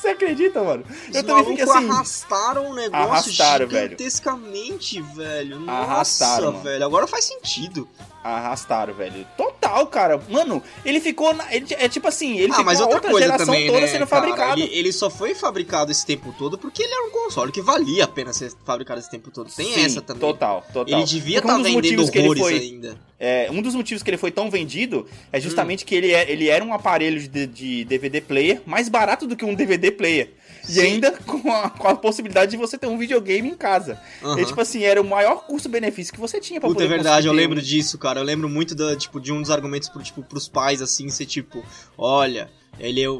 você 0.00 0.08
acredita, 0.08 0.62
mano? 0.62 0.84
Os 1.08 1.14
eu 1.14 1.22
também 1.22 1.44
fiquei 1.44 1.64
assim. 1.64 1.90
arrastaram 1.90 2.70
o 2.70 2.74
negócio 2.74 3.06
arrastaram, 3.06 3.68
gigantescamente, 3.68 5.00
velho. 5.00 5.14
velho. 5.14 5.60
Nossa, 5.60 5.82
arrastaram, 5.82 6.62
velho. 6.62 6.84
Agora 6.84 7.06
faz 7.06 7.24
sentido. 7.26 7.86
Arrastaram, 8.24 8.94
velho. 8.94 9.26
Total, 9.36 9.86
cara. 9.86 10.20
Mano, 10.28 10.62
ele 10.84 11.00
ficou. 11.00 11.34
Na, 11.34 11.54
ele, 11.54 11.66
é 11.70 11.88
tipo 11.88 12.08
assim, 12.08 12.38
ele 12.38 12.52
ah, 12.52 12.56
ficou 12.56 12.64
mas 12.64 12.80
outra, 12.80 12.96
outra 12.96 13.10
coisa 13.10 13.26
geração 13.26 13.46
também, 13.46 13.66
toda 13.66 13.80
né, 13.80 13.86
sendo 13.86 14.06
cara, 14.06 14.22
fabricado. 14.22 14.60
Ele, 14.60 14.74
ele, 14.74 14.92
só 14.92 15.10
foi 15.10 15.34
fabricado 15.34 15.90
esse 15.90 16.04
tempo 16.04 16.34
todo 16.38 16.58
porque 16.58 16.82
ele 16.82 16.92
era 16.92 17.06
um 17.06 17.10
console 17.10 17.52
que 17.52 17.60
valia 17.60 18.04
a 18.04 18.08
pena 18.08 18.32
ser 18.32 18.52
fabricado 18.64 19.00
esse 19.00 19.10
tempo 19.10 19.30
todo. 19.30 19.50
Tem 19.50 19.72
Sim, 19.72 19.84
essa 19.84 20.00
também. 20.00 20.20
Total, 20.20 20.64
total. 20.72 20.98
Ele 20.98 21.04
devia 21.04 21.38
estar 21.38 21.56
tá 21.56 21.62
vendendo 21.62 22.02
horrores 22.02 22.42
foi, 22.42 22.58
ainda. 22.58 23.09
É, 23.22 23.50
um 23.50 23.60
dos 23.60 23.74
motivos 23.74 24.02
que 24.02 24.08
ele 24.08 24.16
foi 24.16 24.30
tão 24.30 24.50
vendido 24.50 25.06
é 25.30 25.38
justamente 25.38 25.84
hum. 25.84 25.86
que 25.86 25.94
ele, 25.94 26.10
é, 26.10 26.30
ele 26.30 26.48
era 26.48 26.64
um 26.64 26.72
aparelho 26.72 27.20
de, 27.28 27.46
de 27.46 27.84
DVD 27.84 28.18
player 28.22 28.62
mais 28.64 28.88
barato 28.88 29.26
do 29.26 29.36
que 29.36 29.44
um 29.44 29.54
DVD 29.54 29.90
player. 29.90 30.30
E 30.66 30.72
Sim. 30.72 30.80
ainda 30.80 31.12
com 31.26 31.52
a, 31.52 31.68
com 31.68 31.86
a, 31.86 31.94
possibilidade 31.94 32.52
de 32.52 32.56
você 32.56 32.78
ter 32.78 32.86
um 32.86 32.96
videogame 32.96 33.48
em 33.48 33.54
casa. 33.54 34.00
Uhum. 34.22 34.38
E, 34.38 34.46
tipo 34.46 34.58
assim, 34.58 34.84
era 34.84 35.00
o 35.00 35.04
maior 35.04 35.44
custo-benefício 35.46 36.14
que 36.14 36.18
você 36.18 36.40
tinha 36.40 36.58
pra 36.58 36.68
Puta, 36.68 36.82
poder 36.82 36.92
é 36.92 36.96
verdade, 36.96 37.26
eu 37.26 37.32
lembro 37.32 37.60
disso, 37.60 37.98
cara. 37.98 38.20
Eu 38.20 38.24
lembro 38.24 38.48
muito 38.48 38.74
da, 38.74 38.96
tipo, 38.96 39.20
de 39.20 39.32
um 39.32 39.42
dos 39.42 39.50
argumentos 39.50 39.90
pro, 39.90 40.02
tipo, 40.02 40.22
pros 40.22 40.48
pais, 40.48 40.80
assim, 40.80 41.10
ser 41.10 41.26
tipo, 41.26 41.62
olha, 41.98 42.50
ele 42.78 43.02
é, 43.02 43.10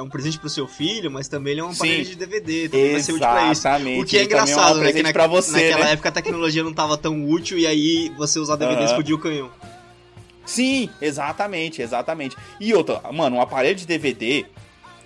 um 0.00 0.08
presente 0.08 0.38
pro 0.38 0.48
seu 0.48 0.66
filho, 0.66 1.10
mas 1.10 1.28
também 1.28 1.52
ele 1.52 1.60
é 1.60 1.64
um 1.64 1.70
aparelho 1.70 2.04
Sim. 2.04 2.10
de 2.10 2.16
DVD, 2.16 2.68
também 2.68 2.92
vai 2.92 3.00
ser 3.00 3.12
útil 3.12 3.28
pra 3.28 3.52
isso. 3.52 3.68
O 4.00 4.04
que 4.04 4.18
é 4.18 4.24
engraçado, 4.24 4.78
é 4.78 4.80
um 4.80 4.84
né? 4.84 4.92
Que 4.92 5.02
na, 5.02 5.26
você, 5.26 5.52
naquela 5.52 5.84
né? 5.84 5.92
época 5.92 6.08
a 6.08 6.12
tecnologia 6.12 6.62
não 6.62 6.72
tava 6.72 6.96
tão 6.96 7.28
útil 7.28 7.58
e 7.58 7.66
aí 7.66 8.10
você 8.16 8.38
usar 8.38 8.56
DVD 8.56 8.80
uhum. 8.80 8.86
explodia 8.86 9.14
o 9.14 9.18
canhão. 9.18 9.50
Sim, 10.46 10.88
exatamente, 11.00 11.82
exatamente. 11.82 12.36
E 12.58 12.72
outra, 12.74 13.00
mano, 13.12 13.36
um 13.36 13.40
aparelho 13.40 13.76
de 13.76 13.86
DVD, 13.86 14.46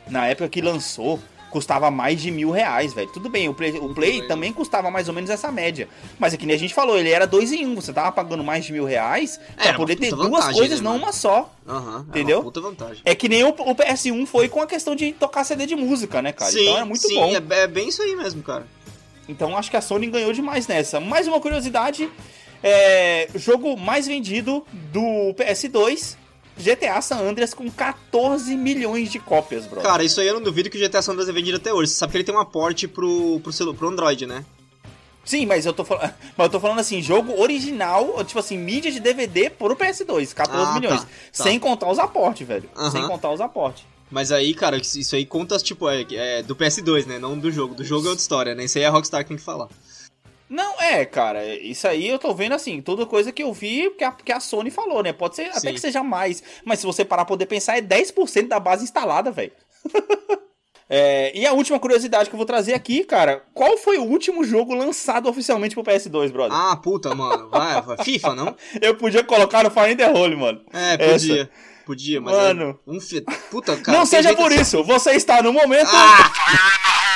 na 0.09 0.27
época 0.27 0.49
que 0.49 0.61
lançou, 0.61 1.21
custava 1.55 1.89
mais 1.89 2.21
de 2.21 2.33
mil 2.33 2.51
reais, 2.51 2.93
velho. 2.93 3.09
Tudo 3.13 3.29
bem, 3.29 3.49
o 3.49 3.55
Play, 3.55 3.79
o 3.79 3.95
Play 3.95 4.27
também 4.27 4.53
custava 4.53 4.91
mais 4.91 5.07
ou 5.07 5.15
menos 5.15 5.31
essa 5.31 5.53
média. 5.53 5.89
Mas 6.19 6.35
é 6.35 6.37
que 6.37 6.45
nem 6.45 6.57
a 6.57 6.59
gente 6.59 6.75
falou, 6.75 6.99
ele 6.99 7.11
era 7.11 7.29
dois 7.29 7.53
em 7.53 7.65
um. 7.65 7.77
Você 7.77 7.93
tava 7.93 8.11
pagando 8.11 8.43
mais 8.43 8.65
de 8.65 8.73
mil 8.73 8.85
reais 8.85 9.39
pra 9.55 9.69
é, 9.69 9.73
poder 9.73 9.95
ter 9.95 10.11
duas 10.11 10.31
vantagem, 10.31 10.55
coisas, 10.59 10.81
né, 10.81 10.85
não 10.85 10.97
uma 10.97 11.13
só. 11.13 11.55
Uhum, 11.65 12.01
entendeu? 12.09 12.43
vantagem. 12.43 13.03
É 13.05 13.15
que 13.15 13.29
nem 13.29 13.45
o, 13.45 13.51
o, 13.51 13.75
PS1 13.77 14.27
foi 14.27 14.49
com 14.49 14.61
a 14.61 14.67
questão 14.67 14.97
de 14.97 15.13
tocar 15.13 15.45
CD 15.45 15.65
de 15.65 15.77
música, 15.77 16.21
né, 16.21 16.33
cara? 16.33 16.51
Sim, 16.51 16.63
então 16.63 16.79
é 16.79 16.85
muito 16.85 17.07
sim, 17.07 17.15
bom. 17.15 17.33
É, 17.33 17.63
é 17.63 17.67
bem 17.69 17.89
isso 17.89 18.03
aí 18.03 18.17
mesmo, 18.17 18.43
cara. 18.43 18.67
Então 19.29 19.57
acho 19.57 19.71
que 19.71 19.77
a 19.77 19.81
Sony 19.81 20.09
ganhou 20.09 20.33
demais 20.33 20.67
nessa. 20.67 20.99
Mais 20.99 21.29
uma 21.29 21.41
curiosidade: 21.41 22.11
é, 22.65 23.29
jogo 23.37 23.77
mais 23.77 24.09
vendido 24.09 24.67
do 24.93 25.33
PS2 25.35 26.17
GTA 26.57 27.01
San 27.03 27.19
Andreas 27.19 27.53
com 27.53 27.69
14 27.71 28.57
milhões 28.57 29.11
de 29.11 29.19
cópias, 29.19 29.67
bro. 29.67 29.81
Cara, 29.81 30.05
isso 30.05 30.21
aí 30.21 30.29
eu 30.29 30.35
não 30.35 30.43
duvido 30.43 30.71
que 30.71 30.79
o 30.79 30.81
GTA 30.81 31.03
San 31.03 31.13
Andreas 31.13 31.29
é 31.29 31.33
vendido 31.33 31.57
até 31.57 31.73
hoje. 31.73 31.91
Você 31.91 31.99
sabe 31.99 32.13
que 32.13 32.19
ele 32.19 32.25
tem 32.25 32.35
um 32.35 32.39
aporte 32.39 32.87
pro, 32.87 33.41
pro, 33.41 33.53
celu, 33.53 33.75
pro 33.75 33.89
Android, 33.89 34.27
né? 34.27 34.45
Sim, 35.25 35.47
mas 35.47 35.65
eu 35.67 35.73
tô 35.73 35.85
falando. 35.85 36.13
Mas 36.37 36.47
eu 36.47 36.51
tô 36.51 36.61
falando 36.61 36.81
assim, 36.81 37.01
jogo 37.01 37.41
original, 37.41 38.23
tipo 38.25 38.39
assim, 38.39 38.59
mídia 38.59 38.93
de 38.93 39.01
DVD 39.01 39.49
pro 39.49 39.75
PS2, 39.75 40.35
14 40.35 40.71
ah, 40.71 40.75
milhões. 40.75 41.01
Tá, 41.01 41.07
tá. 41.07 41.45
Sem 41.45 41.59
contar 41.59 41.91
os 41.91 41.99
aportes, 41.99 42.47
velho. 42.47 42.69
Sem 42.91 43.07
contar 43.07 43.31
os 43.31 43.41
aportes. 43.41 43.85
Mas 44.11 44.31
aí, 44.31 44.53
cara, 44.53 44.77
isso 44.77 45.17
aí 45.17 45.25
conta, 45.25 45.57
tipo, 45.59 45.89
é, 45.89 46.05
é, 46.13 46.43
do 46.43 46.55
PS2, 46.55 47.07
né? 47.07 47.19
Não 47.19 47.39
do 47.39 47.51
jogo. 47.51 47.75
Do 47.75 47.83
jogo 47.83 48.07
é 48.07 48.11
outra 48.11 48.21
história, 48.21 48.55
né? 48.55 48.65
Isso 48.65 48.77
aí 48.79 48.85
é 48.85 48.87
a 48.87 48.91
Rockstar 48.91 49.23
que 49.23 49.29
tem 49.29 49.37
que 49.37 49.43
falar. 49.43 49.69
Não, 50.49 50.81
é, 50.81 51.05
cara, 51.05 51.45
isso 51.57 51.89
aí 51.89 52.09
eu 52.09 52.19
tô 52.19 52.35
vendo 52.35 52.55
assim, 52.55 52.81
toda 52.81 53.07
coisa 53.07 53.33
que 53.33 53.43
eu 53.43 53.53
vi 53.53 53.91
que 53.91 54.05
a, 54.05 54.13
que 54.13 54.33
a 54.33 54.41
Sony 54.41 54.71
falou, 54.71 55.03
né? 55.03 55.13
Pode 55.13 55.37
ser 55.37 55.53
Sim. 55.53 55.59
até 55.59 55.73
que 55.73 55.81
seja 55.81 56.03
mais, 56.03 56.43
mas 56.65 56.81
se 56.81 56.87
você 56.87 57.05
parar 57.05 57.25
pra 57.25 57.35
poder 57.35 57.47
pensar, 57.47 57.79
é 57.79 57.83
10% 57.83 58.49
da 58.49 58.61
base 58.61 58.85
instalada, 58.85 59.31
velho. 59.31 59.53
é, 60.89 61.33
e 61.35 61.47
a 61.47 61.53
última 61.53 61.81
curiosidade 61.81 62.29
que 62.29 62.35
eu 62.35 62.39
vou 62.39 62.47
trazer 62.47 62.75
aqui, 62.75 63.05
cara, 63.05 63.43
qual 63.55 63.79
foi 63.79 63.97
o 63.97 64.05
último 64.05 64.45
jogo 64.45 64.75
lançado 64.75 65.29
oficialmente 65.29 65.75
pro 65.75 65.83
PS2, 65.83 66.31
brother? 66.31 66.57
Ah, 66.57 66.77
puta, 66.77 67.15
mano, 67.15 67.49
vai, 67.49 67.81
vai. 67.81 68.05
FIFA, 68.05 68.35
não? 68.35 68.57
eu 68.83 68.95
podia 68.97 69.25
colocar 69.25 69.63
no 69.63 69.71
Fire 69.71 69.93
in 69.93 69.97
the 69.97 70.11
Hole, 70.11 70.37
mano. 70.37 70.61
É, 70.73 70.97
podia. 70.97 71.43
Essa. 71.43 71.51
Podia, 71.85 72.21
mas. 72.21 72.35
Mano. 72.35 72.79
É 72.87 72.91
um 72.91 73.01
fi... 73.01 73.21
Puta, 73.51 73.77
cara. 73.77 73.99
Não 73.99 74.07
seja 74.07 74.35
por 74.35 74.51
isso, 74.53 74.83
você 74.85 75.13
está 75.13 75.43
no 75.43 75.53
momento. 75.53 75.91
Ah! 75.93 77.14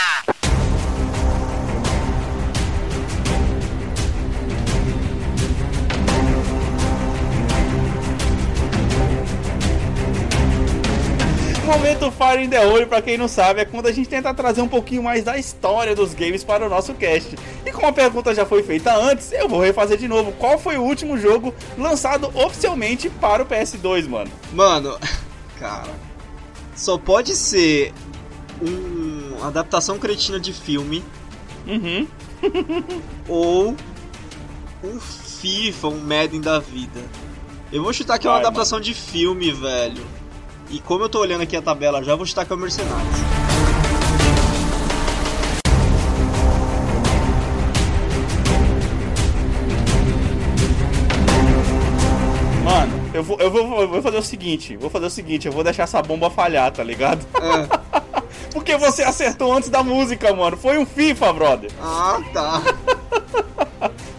Momento 11.69 12.11
Fire 12.11 12.43
in 12.43 12.49
the 12.49 12.65
Hole, 12.65 12.87
pra 12.87 13.03
quem 13.03 13.19
não 13.19 13.29
sabe, 13.29 13.61
é 13.61 13.65
quando 13.65 13.87
a 13.87 13.93
gente 13.93 14.09
tenta 14.09 14.33
trazer 14.33 14.63
um 14.63 14.69
pouquinho 14.69 15.03
mais 15.03 15.23
da 15.23 15.37
história 15.37 15.95
dos 15.95 16.15
games 16.15 16.43
para 16.43 16.65
o 16.67 16.69
nosso 16.69 16.95
cast. 16.95 17.37
E 17.65 17.71
como 17.71 17.87
a 17.87 17.93
pergunta 17.93 18.35
já 18.35 18.47
foi 18.47 18.63
feita 18.63 18.97
antes, 18.97 19.31
eu 19.33 19.49
vou 19.49 19.61
refazer 19.61 19.99
de 19.99 20.09
novo. 20.09 20.33
Qual 20.33 20.59
foi 20.59 20.79
o 20.79 20.83
último 20.83 21.19
jogo 21.19 21.55
lançado 21.77 22.31
oficialmente 22.35 23.11
para 23.11 23.43
o 23.43 23.47
PS2, 23.47 24.09
mano? 24.09 24.31
Mano, 24.53 24.99
cara, 25.59 25.93
só 26.75 26.97
pode 26.97 27.37
ser 27.37 27.93
um, 28.63 29.37
uma 29.37 29.49
adaptação 29.49 29.99
cretina 29.99 30.41
de 30.41 30.55
filme. 30.55 31.05
Uhum. 31.67 32.07
ou 33.29 33.77
um 34.83 35.01
FIFA, 35.01 35.89
um 35.89 36.01
Madden 36.01 36.41
da 36.41 36.59
vida. 36.59 37.05
Eu 37.71 37.83
vou 37.83 37.93
chutar 37.93 38.19
que 38.19 38.27
é 38.27 38.31
uma 38.31 38.39
adaptação 38.39 38.77
mano. 38.77 38.85
de 38.87 38.95
filme, 38.95 39.53
velho. 39.53 40.18
E 40.71 40.81
como 40.81 41.05
eu 41.05 41.09
tô 41.09 41.21
olhando 41.21 41.43
aqui 41.43 41.57
a 41.57 41.63
tabela 41.63 42.03
já, 42.05 42.15
vou 42.15 42.27
chutar 42.27 42.45
que 42.45 42.53
é 42.53 42.57
o 42.57 42.59
Mercenários. 42.59 43.19
Mano, 52.63 53.11
eu 53.15 53.23
vou, 53.23 53.39
eu 53.41 53.51
vou, 53.51 53.81
eu 53.81 53.89
vou 53.89 54.03
fazer 54.03 54.19
o 54.19 54.23
seguinte, 54.23 54.77
vou 54.77 54.91
fazer 54.91 55.07
o 55.07 55.11
seguinte, 55.11 55.47
eu 55.47 55.53
vou 55.53 55.65
deixar 55.65 55.85
essa 55.85 56.03
bomba 56.03 56.29
falhar, 56.29 56.71
tá 56.71 56.85
ligado? 56.85 57.27
É. 57.37 57.89
Porque 58.53 58.77
você 58.77 59.03
acertou 59.03 59.53
antes 59.55 59.71
da 59.71 59.83
música, 59.83 60.35
mano. 60.35 60.57
Foi 60.57 60.77
um 60.77 60.85
FIFA, 60.85 61.33
brother. 61.33 61.71
Ah, 61.81 62.21
tá. 62.33 62.63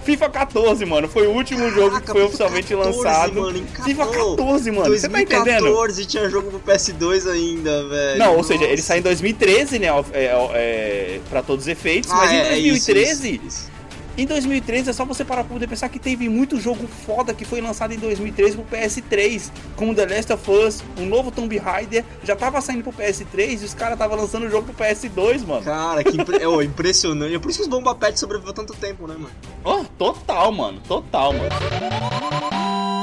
FIFA 0.09 0.29
14, 0.29 0.85
mano, 0.85 1.07
foi 1.07 1.27
o 1.27 1.31
último 1.31 1.59
Caraca, 1.59 1.75
jogo 1.75 2.01
que 2.01 2.07
foi 2.07 2.23
oficialmente 2.23 2.75
14, 2.75 2.97
lançado. 2.97 3.41
Mano, 3.41 3.67
FIFA 3.85 4.07
14, 4.07 4.71
mano, 4.71 4.97
você 4.97 5.09
tá 5.09 5.21
entendendo? 5.21 5.63
2014 5.65 6.05
tinha 6.05 6.29
jogo 6.29 6.49
pro 6.49 6.73
PS2 6.73 7.29
ainda, 7.29 7.87
velho. 7.87 8.17
Não, 8.17 8.37
ou 8.37 8.43
seja, 8.43 8.63
ele 8.65 8.81
sai 8.81 8.99
em 8.99 9.01
2013, 9.03 9.77
né, 9.77 9.87
é, 10.13 10.25
é, 10.53 11.19
pra 11.29 11.43
todos 11.43 11.65
os 11.65 11.67
efeitos, 11.67 12.09
ah, 12.11 12.15
mas 12.15 12.31
é, 12.31 12.59
em 12.59 12.69
2013... 12.69 12.79
É 12.79 13.31
isso, 13.31 13.45
isso, 13.45 13.47
isso. 13.47 13.78
Em 14.19 14.25
2013 14.25 14.89
é 14.89 14.93
só 14.93 15.05
você 15.05 15.23
parar 15.23 15.45
pra 15.45 15.53
poder 15.53 15.65
pensar 15.65 15.87
que 15.87 15.97
teve 15.97 16.27
muito 16.27 16.59
jogo 16.59 16.85
foda 17.05 17.33
que 17.33 17.45
foi 17.45 17.61
lançado 17.61 17.93
em 17.93 17.97
2013 17.97 18.57
pro 18.57 18.65
PS3, 18.65 19.49
como 19.77 19.95
The 19.95 20.05
Last 20.07 20.33
of 20.33 20.51
Us, 20.51 20.83
um 20.97 21.05
novo 21.05 21.31
Tomb 21.31 21.57
Raider, 21.57 22.03
já 22.25 22.35
tava 22.35 22.59
saindo 22.59 22.83
pro 22.83 22.91
PS3 22.91 23.61
e 23.61 23.63
os 23.63 23.73
caras 23.73 23.97
tava 23.97 24.17
lançando 24.17 24.45
o 24.45 24.49
jogo 24.49 24.73
pro 24.73 24.85
PS2, 24.85 25.47
mano. 25.47 25.61
Cara, 25.63 26.03
que 26.03 26.17
impre... 26.17 26.45
oh, 26.45 26.61
impressionante. 26.61 27.33
É 27.33 27.39
por 27.39 27.49
isso 27.49 27.59
que 27.59 27.63
os 27.63 27.69
Bomba 27.69 27.95
Pet 27.95 28.19
sobreviveu 28.19 28.51
tanto 28.51 28.73
tempo, 28.73 29.07
né, 29.07 29.13
mano? 29.13 29.31
Oh, 29.63 29.85
total, 29.97 30.51
mano. 30.51 30.81
Total, 30.85 31.31
mano. 31.31 32.98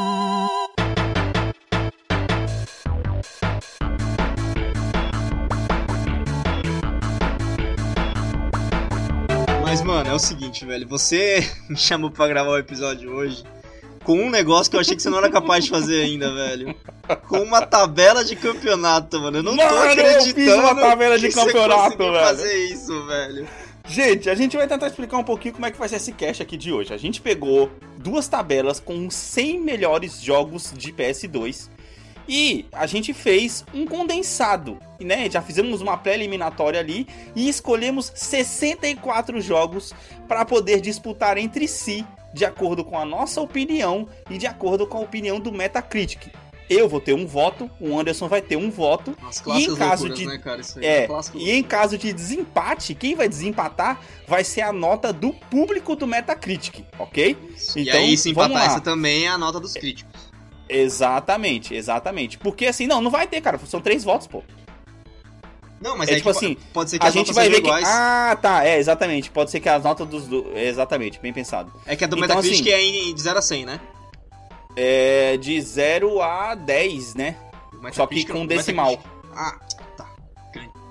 Mas, 9.77 9.85
mano, 9.85 10.09
é 10.09 10.15
o 10.15 10.19
seguinte, 10.19 10.65
velho. 10.65 10.89
Você 10.89 11.47
me 11.69 11.77
chamou 11.77 12.11
pra 12.11 12.27
gravar 12.27 12.49
o 12.49 12.57
episódio 12.57 13.13
hoje 13.13 13.45
com 14.05 14.19
um 14.19 14.31
negócio 14.31 14.71
que 14.71 14.77
eu 14.77 14.81
achei 14.81 14.97
que 14.97 15.03
você 15.03 15.11
não 15.11 15.19
era 15.19 15.29
capaz 15.29 15.65
de 15.65 15.71
fazer 15.71 16.01
ainda, 16.01 16.33
velho. 16.35 16.75
Com 17.29 17.41
uma 17.41 17.61
tabela 17.61 18.25
de 18.25 18.37
campeonato, 18.37 19.21
mano. 19.21 19.37
Eu 19.37 19.43
não 19.43 19.55
mano, 19.55 19.69
tô 19.69 19.77
acreditando. 19.77 20.41
Eu 20.41 20.47
fiz 20.47 20.55
uma 20.55 20.75
tabela 20.75 21.19
de 21.19 21.29
campeonato, 21.29 21.99
velho. 21.99 22.15
fazer 22.15 22.57
isso, 22.69 23.07
velho. 23.07 23.47
Gente, 23.87 24.31
a 24.31 24.35
gente 24.35 24.57
vai 24.57 24.67
tentar 24.67 24.87
explicar 24.87 25.19
um 25.19 25.25
pouquinho 25.25 25.53
como 25.53 25.67
é 25.67 25.71
que 25.71 25.79
vai 25.79 25.91
ser 25.91 25.97
esse 25.97 26.13
cast 26.13 26.43
aqui 26.43 26.57
de 26.57 26.73
hoje. 26.73 26.95
A 26.95 26.97
gente 26.97 27.21
pegou 27.21 27.71
duas 27.99 28.27
tabelas 28.27 28.81
com 28.81 29.07
os 29.07 29.15
100 29.15 29.61
melhores 29.61 30.23
jogos 30.23 30.73
de 30.75 30.91
PS2 30.91 31.69
e 32.29 32.67
a 32.73 32.87
gente 32.87 33.13
fez 33.13 33.65
um 33.73 33.87
condensado, 33.87 34.79
né? 35.01 35.31
Já 35.31 35.41
fizemos 35.41 35.81
uma 35.81 35.97
pré-eliminatória 35.97 36.81
ali 36.81 37.07
e 37.35 37.49
escolhemos 37.49 38.13
64 38.15 39.41
jogos 39.41 39.95
para 40.27 40.45
poder 40.45 40.81
disputar 40.81 41.39
entre 41.39 41.69
si, 41.69 42.05
de 42.35 42.45
acordo 42.45 42.85
com 42.85 42.99
a 42.99 43.05
nossa 43.05 43.41
opinião 43.41 44.09
e 44.31 44.39
de 44.39 44.47
acordo 44.47 44.87
com 44.87 44.99
a 44.99 45.01
opinião 45.01 45.39
do 45.39 45.53
Metacritic. 45.53 46.33
Eu 46.69 46.89
vou 46.89 47.01
ter 47.01 47.15
um 47.15 47.27
voto, 47.27 47.71
o 47.81 47.99
Anderson 47.99 48.27
vai 48.27 48.43
ter 48.43 48.57
um 48.57 48.71
voto. 48.71 49.17
e 49.47 49.65
em 49.65 49.77
caso 49.77 50.09
loucuras, 50.09 50.19
de 50.19 50.27
né, 50.27 50.39
cara, 50.39 50.61
é, 50.83 51.09
e 51.35 51.53
em 51.53 51.63
caso 51.63 51.97
de 51.97 52.13
desempate, 52.13 52.93
quem 52.93 53.15
vai 53.15 53.29
desempatar 53.29 54.01
vai 54.27 54.43
ser 54.43 54.63
a 54.63 54.73
nota 54.73 55.13
do 55.13 55.33
público 55.33 55.95
do 55.95 56.09
Metacritic, 56.09 56.85
ok? 56.99 57.39
Então, 57.77 57.83
e 57.83 57.91
aí 57.91 58.17
se 58.19 58.31
empatar 58.31 58.67
essa 58.67 58.81
também 58.81 59.27
é 59.27 59.29
a 59.29 59.39
nota 59.39 59.61
dos 59.61 59.75
críticos. 59.75 60.16
Exatamente, 60.69 61.75
exatamente. 61.75 62.39
Porque 62.39 62.67
assim, 62.67 62.87
não, 62.87 63.01
não 63.01 63.11
vai 63.11 63.27
ter, 63.27 63.41
cara. 63.41 63.59
São 63.67 63.81
três 63.81 64.05
votos, 64.05 64.27
pô. 64.27 64.43
Não, 65.81 65.97
mas 65.97 66.09
é, 66.09 66.13
é 66.13 66.17
tipo 66.17 66.31
assim, 66.31 66.57
pode 66.73 66.91
ser 66.91 66.99
que 66.99 67.07
a 67.07 67.11
gente 67.11 67.33
vai 67.33 67.49
ver 67.49 67.59
iguais. 67.59 67.85
que 67.85 67.91
ah, 67.91 68.39
tá, 68.41 68.67
é, 68.67 68.79
exatamente, 68.79 69.31
pode 69.31 69.51
ser 69.51 69.61
que 69.61 69.69
as 69.69 69.85
notas 69.85 70.09
dos 70.09 70.27
do... 70.27 70.57
exatamente, 70.57 71.21
bem 71.21 71.35
pensado. 71.35 71.71
É 71.85 71.95
que 71.95 72.03
a 72.03 72.07
do 72.07 72.17
então, 72.17 72.37
Metacritic 72.37 72.67
assim, 72.73 73.11
é 73.11 73.13
de 73.13 73.21
0 73.21 73.39
a 73.39 73.43
100, 73.43 73.67
né? 73.67 73.81
É 74.75 75.37
de 75.37 75.61
0 75.61 76.23
a 76.23 76.55
10, 76.55 77.15
né? 77.15 77.37
Só 77.93 78.07
que 78.07 78.25
com 78.25 78.47
decimal. 78.47 78.99
Ah, 79.35 79.59
tá. 79.97 80.07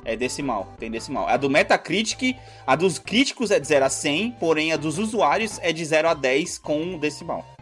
É 0.03 0.15
decimal, 0.15 0.71
tem 0.79 0.91
decimal. 0.91 1.27
A 1.27 1.35
do 1.35 1.49
Metacritic, 1.49 2.37
a 2.65 2.75
dos 2.75 2.99
críticos 2.99 3.49
é 3.49 3.59
de 3.59 3.67
0 3.67 3.85
a 3.85 3.89
100, 3.89 4.31
porém 4.39 4.71
a 4.71 4.77
dos 4.77 4.99
usuários 4.99 5.59
é 5.63 5.73
de 5.73 5.83
0 5.83 6.09
a 6.09 6.13
10 6.13 6.59
com 6.59 6.99
decimal 6.99 7.54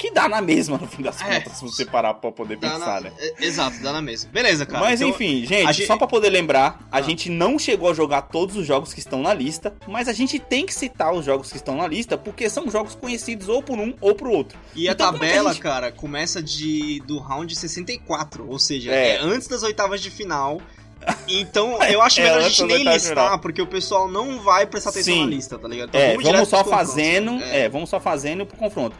que 0.00 0.10
dá 0.10 0.26
na 0.26 0.40
mesma, 0.40 0.78
no 0.78 0.86
fim 0.86 1.02
das 1.02 1.20
é, 1.20 1.40
contas, 1.40 1.58
se 1.58 1.62
você 1.62 1.84
parar 1.84 2.14
pra 2.14 2.32
poder 2.32 2.56
pensar, 2.56 3.02
na, 3.02 3.10
né? 3.10 3.12
É, 3.18 3.44
exato, 3.44 3.78
dá 3.82 3.92
na 3.92 4.00
mesma. 4.00 4.30
Beleza, 4.32 4.64
cara. 4.64 4.82
Mas 4.82 5.02
então, 5.02 5.10
enfim, 5.10 5.44
gente, 5.44 5.74
gente, 5.74 5.86
só 5.86 5.94
pra 5.98 6.06
poder 6.06 6.30
lembrar, 6.30 6.80
a 6.90 6.96
ah. 6.96 7.02
gente 7.02 7.28
não 7.28 7.58
chegou 7.58 7.90
a 7.90 7.92
jogar 7.92 8.22
todos 8.22 8.56
os 8.56 8.66
jogos 8.66 8.94
que 8.94 9.00
estão 9.00 9.20
na 9.20 9.34
lista, 9.34 9.74
mas 9.86 10.08
a 10.08 10.14
gente 10.14 10.38
tem 10.38 10.64
que 10.64 10.72
citar 10.72 11.12
os 11.12 11.22
jogos 11.22 11.50
que 11.50 11.56
estão 11.56 11.76
na 11.76 11.86
lista, 11.86 12.16
porque 12.16 12.48
são 12.48 12.70
jogos 12.70 12.94
conhecidos 12.94 13.50
ou 13.50 13.62
por 13.62 13.78
um 13.78 13.94
ou 14.00 14.14
por 14.14 14.28
outro. 14.28 14.58
E 14.74 14.88
então, 14.88 15.08
a 15.08 15.12
tabela, 15.12 15.52
gente... 15.52 15.62
cara, 15.62 15.92
começa 15.92 16.42
de 16.42 17.02
do 17.06 17.18
round 17.18 17.54
64, 17.54 18.48
ou 18.48 18.58
seja, 18.58 18.90
é, 18.90 19.16
é 19.16 19.18
antes 19.20 19.48
das 19.48 19.62
oitavas 19.62 20.00
de 20.00 20.10
final. 20.10 20.62
Então, 21.28 21.82
eu 21.84 22.02
acho 22.02 22.20
é, 22.20 22.24
melhor 22.24 22.40
a 22.40 22.42
gente 22.42 22.62
nem 22.64 22.84
listar, 22.84 23.38
porque 23.38 23.62
o 23.62 23.66
pessoal 23.66 24.06
não 24.06 24.40
vai 24.40 24.66
prestar 24.66 24.90
atenção 24.90 25.14
Sim. 25.14 25.20
na 25.22 25.30
lista, 25.30 25.58
tá 25.58 25.66
ligado? 25.66 25.88
Então, 25.88 26.00
é, 26.00 26.18
vamos 26.18 26.48
só 26.48 26.62
fazendo, 26.62 27.42
é. 27.42 27.60
é, 27.60 27.68
vamos 27.70 27.88
só 27.88 27.98
fazendo 27.98 28.44
pro 28.44 28.56
confronto. 28.58 28.94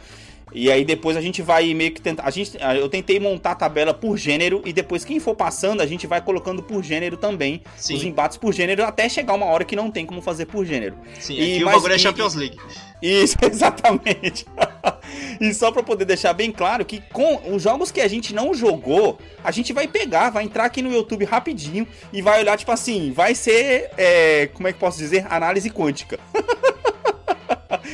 E 0.53 0.71
aí 0.71 0.85
depois 0.85 1.17
a 1.17 1.21
gente 1.21 1.43
vai 1.43 1.73
meio 1.75 1.93
que 1.93 2.01
tentar. 2.01 2.25
A 2.25 2.31
gente, 2.31 2.59
eu 2.79 2.89
tentei 2.89 3.21
montar 3.21 3.53
a 3.53 3.55
tabela 3.55 3.95
por 3.95 4.17
gênero 4.17 4.63
e 4.65 4.73
depois 4.73 5.05
quem 5.05 5.21
for 5.21 5.35
passando 5.35 5.81
a 5.81 5.87
gente 5.87 6.07
vai 6.07 6.21
colocando 6.21 6.63
por 6.63 6.83
gênero 6.83 7.17
também 7.17 7.63
Sim. 7.77 7.95
os 7.95 8.05
embates 8.05 8.37
por 8.37 8.53
gênero 8.53 8.85
até 8.85 9.09
chegar 9.09 9.35
uma 9.35 9.47
hora 9.47 9.65
que 9.65 9.77
não 9.77 9.91
tem 9.91 10.05
como 10.05 10.21
fazer 10.21 10.47
por 10.47 10.65
gênero. 10.65 10.97
Sim, 11.19 11.35
e, 11.35 11.55
aqui 11.55 11.65
mas, 11.65 11.75
o 11.75 11.77
bagulho 11.77 11.95
é 11.95 11.99
Champions 11.99 12.35
League. 12.35 12.57
Isso, 13.03 13.37
exatamente. 13.43 14.45
e 15.41 15.55
só 15.55 15.71
para 15.71 15.83
poder 15.83 16.05
deixar 16.05 16.33
bem 16.33 16.51
claro 16.51 16.85
que 16.85 17.01
com 17.13 17.55
os 17.55 17.63
jogos 17.63 17.91
que 17.91 18.01
a 18.01 18.09
gente 18.09 18.35
não 18.35 18.53
jogou, 18.53 19.19
a 19.43 19.51
gente 19.51 19.73
vai 19.73 19.89
pegar, 19.89 20.31
vai 20.31 20.45
entrar 20.45 20.65
aqui 20.65 20.83
no 20.83 20.93
YouTube 20.93 21.25
rapidinho 21.25 21.87
e 22.13 22.21
vai 22.21 22.41
olhar, 22.41 22.57
tipo 22.59 22.73
assim, 22.73 23.13
vai 23.13 23.35
ser, 23.35 23.91
é, 23.97 24.49
como 24.53 24.69
é 24.69 24.73
que 24.73 24.79
posso 24.79 24.99
dizer? 24.99 25.27
Análise 25.31 25.71
quântica. 25.71 26.19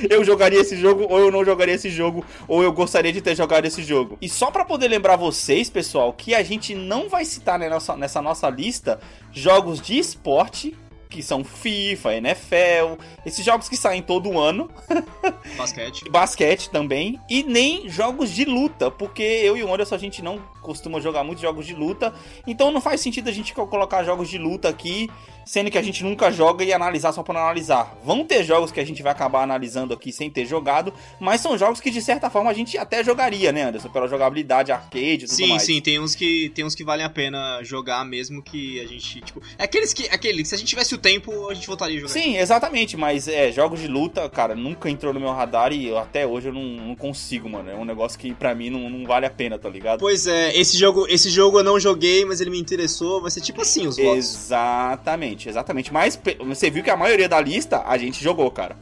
eu 0.09 0.25
jogaria 0.25 0.61
esse 0.61 0.77
jogo 0.77 1.07
ou 1.09 1.19
eu 1.19 1.31
não 1.31 1.45
jogaria 1.45 1.75
esse 1.75 1.91
jogo, 1.91 2.25
ou 2.47 2.63
eu 2.63 2.73
gostaria 2.73 3.13
de 3.13 3.21
ter 3.21 3.37
jogado 3.37 3.65
esse 3.65 3.83
jogo. 3.83 4.17
E 4.21 4.29
só 4.29 4.51
para 4.51 4.65
poder 4.65 4.89
lembrar 4.89 5.17
vocês, 5.17 5.71
pessoal, 5.71 6.13
que 6.13 6.35
a 6.35 6.43
gente 6.43 6.75
não 6.75 7.09
vai 7.09 7.25
citar 7.25 7.59
nessa, 7.59 7.97
nessa 7.97 8.23
nossa 8.23 8.49
lista 8.49 9.01
jogos 9.33 9.81
de 9.81 9.99
esporte 9.99 10.77
que 11.09 11.23
são 11.23 11.45
FIFA, 11.45 12.15
NFL, 12.15 13.01
esses 13.25 13.45
jogos 13.45 13.69
que 13.69 13.77
saem 13.77 14.03
todo 14.03 14.39
ano. 14.39 14.71
Basquete. 15.57 16.05
Basquete 16.11 16.71
também. 16.71 17.19
E 17.31 17.43
nem 17.43 17.89
jogos 17.89 18.31
de 18.31 18.45
luta, 18.45 18.91
porque 18.91 19.23
eu 19.23 19.57
e 19.57 19.65
o 19.65 19.73
Anderson 19.73 19.95
a 19.95 19.99
gente 19.99 20.23
não 20.23 20.41
costuma 20.67 21.01
jogar 21.01 21.23
muitos 21.23 21.43
jogos 21.43 21.65
de 21.65 21.75
luta. 21.75 22.13
Então 22.45 22.73
não 22.73 22.81
faz 22.81 23.01
sentido 23.01 23.29
a 23.29 23.33
gente 23.33 23.55
colocar 23.55 24.03
jogos 24.03 24.29
de 24.29 24.37
luta 24.37 24.69
aqui 24.69 25.09
sendo 25.47 25.71
que 25.71 25.79
a 25.79 25.83
gente 25.83 26.03
nunca 26.03 26.31
joga 26.33 26.65
e 26.65 26.73
analisar 26.73 27.13
só 27.13 27.23
para 27.23 27.41
analisar. 27.41 27.97
Vão 28.03 28.25
ter 28.25 28.43
jogos 28.43 28.73
que 28.73 28.81
a 28.81 28.85
gente 28.85 29.01
vai 29.01 29.13
acabar 29.13 29.45
analisando 29.45 29.95
aqui 29.95 30.13
sem 30.13 30.29
ter 30.29 30.45
jogado, 30.45 30.93
mas 31.21 31.41
são 31.41 31.57
jogos 31.57 31.81
que 31.81 31.89
de 31.89 32.03
certa 32.03 32.29
forma 32.29 32.51
a 32.51 32.53
gente 32.53 32.77
até 32.77 33.05
jogaria, 33.05 33.53
né, 33.53 33.63
Anderson? 33.63 33.89
Pela 33.89 34.09
jogabilidade 34.09 34.73
arcade 34.73 35.25
e 35.25 35.29
tudo 35.29 35.31
sim, 35.31 35.49
mais. 35.49 35.63
Sim, 35.63 35.75
sim, 35.75 35.81
tem 35.81 36.01
uns 36.01 36.17
que 36.17 36.51
tem 36.51 36.65
uns 36.65 36.75
que 36.75 36.83
valem 36.83 37.07
a 37.07 37.09
pena 37.09 37.63
jogar 37.63 38.05
mesmo 38.05 38.43
que 38.43 38.81
a 38.81 38.87
gente, 38.87 39.21
tipo, 39.21 39.41
é 39.57 39.63
aqueles 39.63 39.95
que 39.95 40.09
aquele, 40.09 40.45
se 40.45 40.53
a 40.53 40.59
gente 40.59 40.67
tivesse 40.67 40.97
o 40.97 40.99
tempo, 40.99 41.49
a 41.49 41.55
gente 41.55 41.69
voltaria 41.69 41.97
a 41.97 42.01
jogar. 42.01 42.13
Sim, 42.13 42.37
exatamente, 42.37 42.97
mas 42.97 43.29
é, 43.29 43.53
jogos 43.53 43.81
de 43.81 43.87
luta, 43.87 44.29
cara, 44.29 44.57
nunca 44.57 44.91
entrou 44.91 45.15
no 45.15 45.21
meu 45.21 45.31
radar 45.31 45.73
e 45.73 45.87
eu, 45.87 45.97
até 45.97 46.27
hoje 46.27 46.49
eu 46.49 46.53
não, 46.53 46.65
não, 46.65 46.97
consigo, 46.97 47.49
mano. 47.49 47.71
É 47.71 47.75
um 47.75 47.85
negócio 47.85 48.19
que 48.19 48.35
para 48.35 48.53
mim 48.53 48.69
não, 48.69 48.91
não 48.91 49.07
vale 49.07 49.27
a 49.27 49.31
pena, 49.31 49.57
tá 49.57 49.69
ligado? 49.69 50.01
Pois 50.01 50.27
é, 50.27 50.56
esse 50.61 50.77
jogo, 50.79 51.07
esse 51.09 51.29
jogo 51.29 51.59
eu 51.59 51.65
não 51.65 51.79
joguei, 51.79 52.25
mas 52.25 52.41
ele 52.41 52.51
me 52.51 52.59
interessou, 52.59 53.21
vai 53.21 53.31
ser 53.31 53.41
tipo 53.41 53.61
assim 53.61 53.87
os 53.87 53.97
votos. 53.97 54.17
Exatamente, 54.17 55.49
exatamente. 55.49 55.93
Mas 55.93 56.19
você 56.47 56.71
viu 56.71 56.83
que 56.83 56.91
a 56.91 56.97
maioria 56.97 57.29
da 57.29 57.41
lista 57.41 57.83
a 57.87 57.99
gente 57.99 58.23
jogou, 58.23 58.51
cara. 58.51 58.77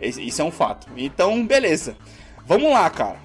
Isso 0.00 0.42
é 0.42 0.44
um 0.44 0.50
fato. 0.50 0.88
Então, 0.96 1.46
beleza. 1.46 1.96
Vamos 2.44 2.70
lá, 2.70 2.90
cara. 2.90 3.20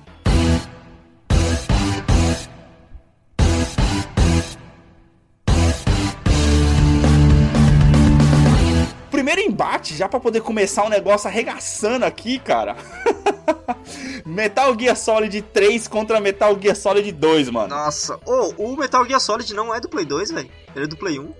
Primeiro 9.38 9.54
embate, 9.54 9.96
já 9.96 10.10
para 10.10 10.20
poder 10.20 10.42
começar 10.42 10.82
o 10.84 10.88
um 10.88 10.90
negócio 10.90 11.28
arregaçando 11.28 12.04
aqui, 12.04 12.40
cara. 12.40 12.76
Metal 14.26 14.76
Gear 14.80 14.96
Solid 14.96 15.40
3 15.44 15.88
contra 15.88 16.20
Metal 16.20 16.58
Gear 16.60 16.76
Solid 16.76 17.12
2, 17.12 17.52
mano. 17.52 17.68
Nossa, 17.68 18.20
oh, 18.26 18.52
o 18.58 18.76
Metal 18.76 19.06
Gear 19.06 19.20
Solid 19.20 19.54
não 19.54 19.76
é 19.76 19.80
do 19.80 19.88
Play 19.88 20.06
2, 20.06 20.32
velho. 20.32 20.50
Ele 20.76 20.86
é 20.86 20.88
do 20.88 20.98
Play 20.98 21.20
1. 21.20 21.32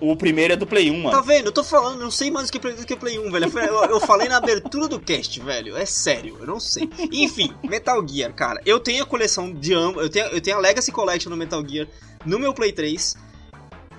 O 0.00 0.16
primeiro 0.16 0.54
é 0.54 0.56
do 0.56 0.66
Play 0.66 0.90
1, 0.90 0.96
mano. 0.96 1.10
Tá 1.10 1.20
vendo? 1.20 1.48
Eu 1.48 1.52
tô 1.52 1.62
falando, 1.62 2.00
não 2.00 2.10
sei 2.10 2.30
mais 2.30 2.48
o 2.48 2.52
que 2.52 2.58
Play 2.58 2.72
2 2.72 2.86
que 2.86 2.96
Play 2.96 3.18
1, 3.18 3.30
velho. 3.30 3.58
Eu, 3.58 3.84
eu 3.90 4.00
falei 4.00 4.26
na 4.26 4.38
abertura 4.38 4.88
do 4.88 4.98
cast, 4.98 5.38
velho. 5.40 5.76
É 5.76 5.84
sério, 5.84 6.38
eu 6.40 6.46
não 6.46 6.58
sei. 6.58 6.88
Enfim, 7.12 7.52
Metal 7.62 8.02
Gear, 8.08 8.32
cara. 8.32 8.62
Eu 8.64 8.80
tenho 8.80 9.02
a 9.02 9.06
coleção 9.06 9.52
de 9.52 9.74
ambos. 9.74 10.02
Eu 10.02 10.08
tenho, 10.08 10.26
eu 10.28 10.40
tenho 10.40 10.56
a 10.56 10.60
Legacy 10.60 10.90
Collection 10.90 11.28
no 11.28 11.36
Metal 11.36 11.62
Gear 11.68 11.86
no 12.24 12.38
meu 12.38 12.54
Play 12.54 12.72
3. 12.72 13.14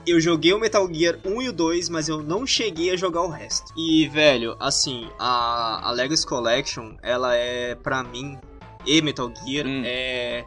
Eu 0.05 0.19
joguei 0.19 0.53
o 0.53 0.59
Metal 0.59 0.87
Gear 0.93 1.17
1 1.23 1.41
e 1.41 1.49
o 1.49 1.53
2, 1.53 1.89
mas 1.89 2.09
eu 2.09 2.21
não 2.21 2.45
cheguei 2.45 2.91
a 2.91 2.95
jogar 2.97 3.21
o 3.21 3.29
resto. 3.29 3.71
E, 3.77 4.07
velho, 4.09 4.55
assim, 4.59 5.07
a, 5.17 5.87
a 5.87 5.91
Legacy 5.91 6.25
Collection, 6.25 6.95
ela 7.01 7.35
é, 7.35 7.75
pra 7.75 8.03
mim, 8.03 8.37
e 8.85 9.01
Metal 9.01 9.31
Gear, 9.45 9.65
hum. 9.65 9.81
é 9.85 10.45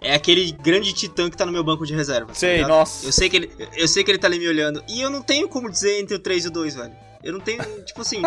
é 0.00 0.14
aquele 0.14 0.52
grande 0.52 0.92
titã 0.92 1.28
que 1.28 1.36
tá 1.36 1.44
no 1.44 1.52
meu 1.52 1.64
banco 1.64 1.84
de 1.84 1.94
reserva. 1.94 2.28
Tá 2.28 2.34
sei, 2.34 2.60
tá 2.60 2.68
nossa. 2.68 3.06
Eu 3.06 3.12
sei, 3.12 3.28
que 3.28 3.36
ele, 3.36 3.50
eu 3.76 3.88
sei 3.88 4.04
que 4.04 4.10
ele 4.10 4.18
tá 4.18 4.28
ali 4.28 4.38
me 4.38 4.48
olhando. 4.48 4.82
E 4.88 5.00
eu 5.00 5.10
não 5.10 5.22
tenho 5.22 5.48
como 5.48 5.70
dizer 5.70 6.00
entre 6.00 6.14
o 6.14 6.18
3 6.18 6.44
e 6.44 6.48
o 6.48 6.50
2, 6.50 6.74
velho. 6.76 6.92
Eu 7.22 7.32
não 7.32 7.40
tenho, 7.40 7.60
tipo 7.84 8.00
assim. 8.00 8.22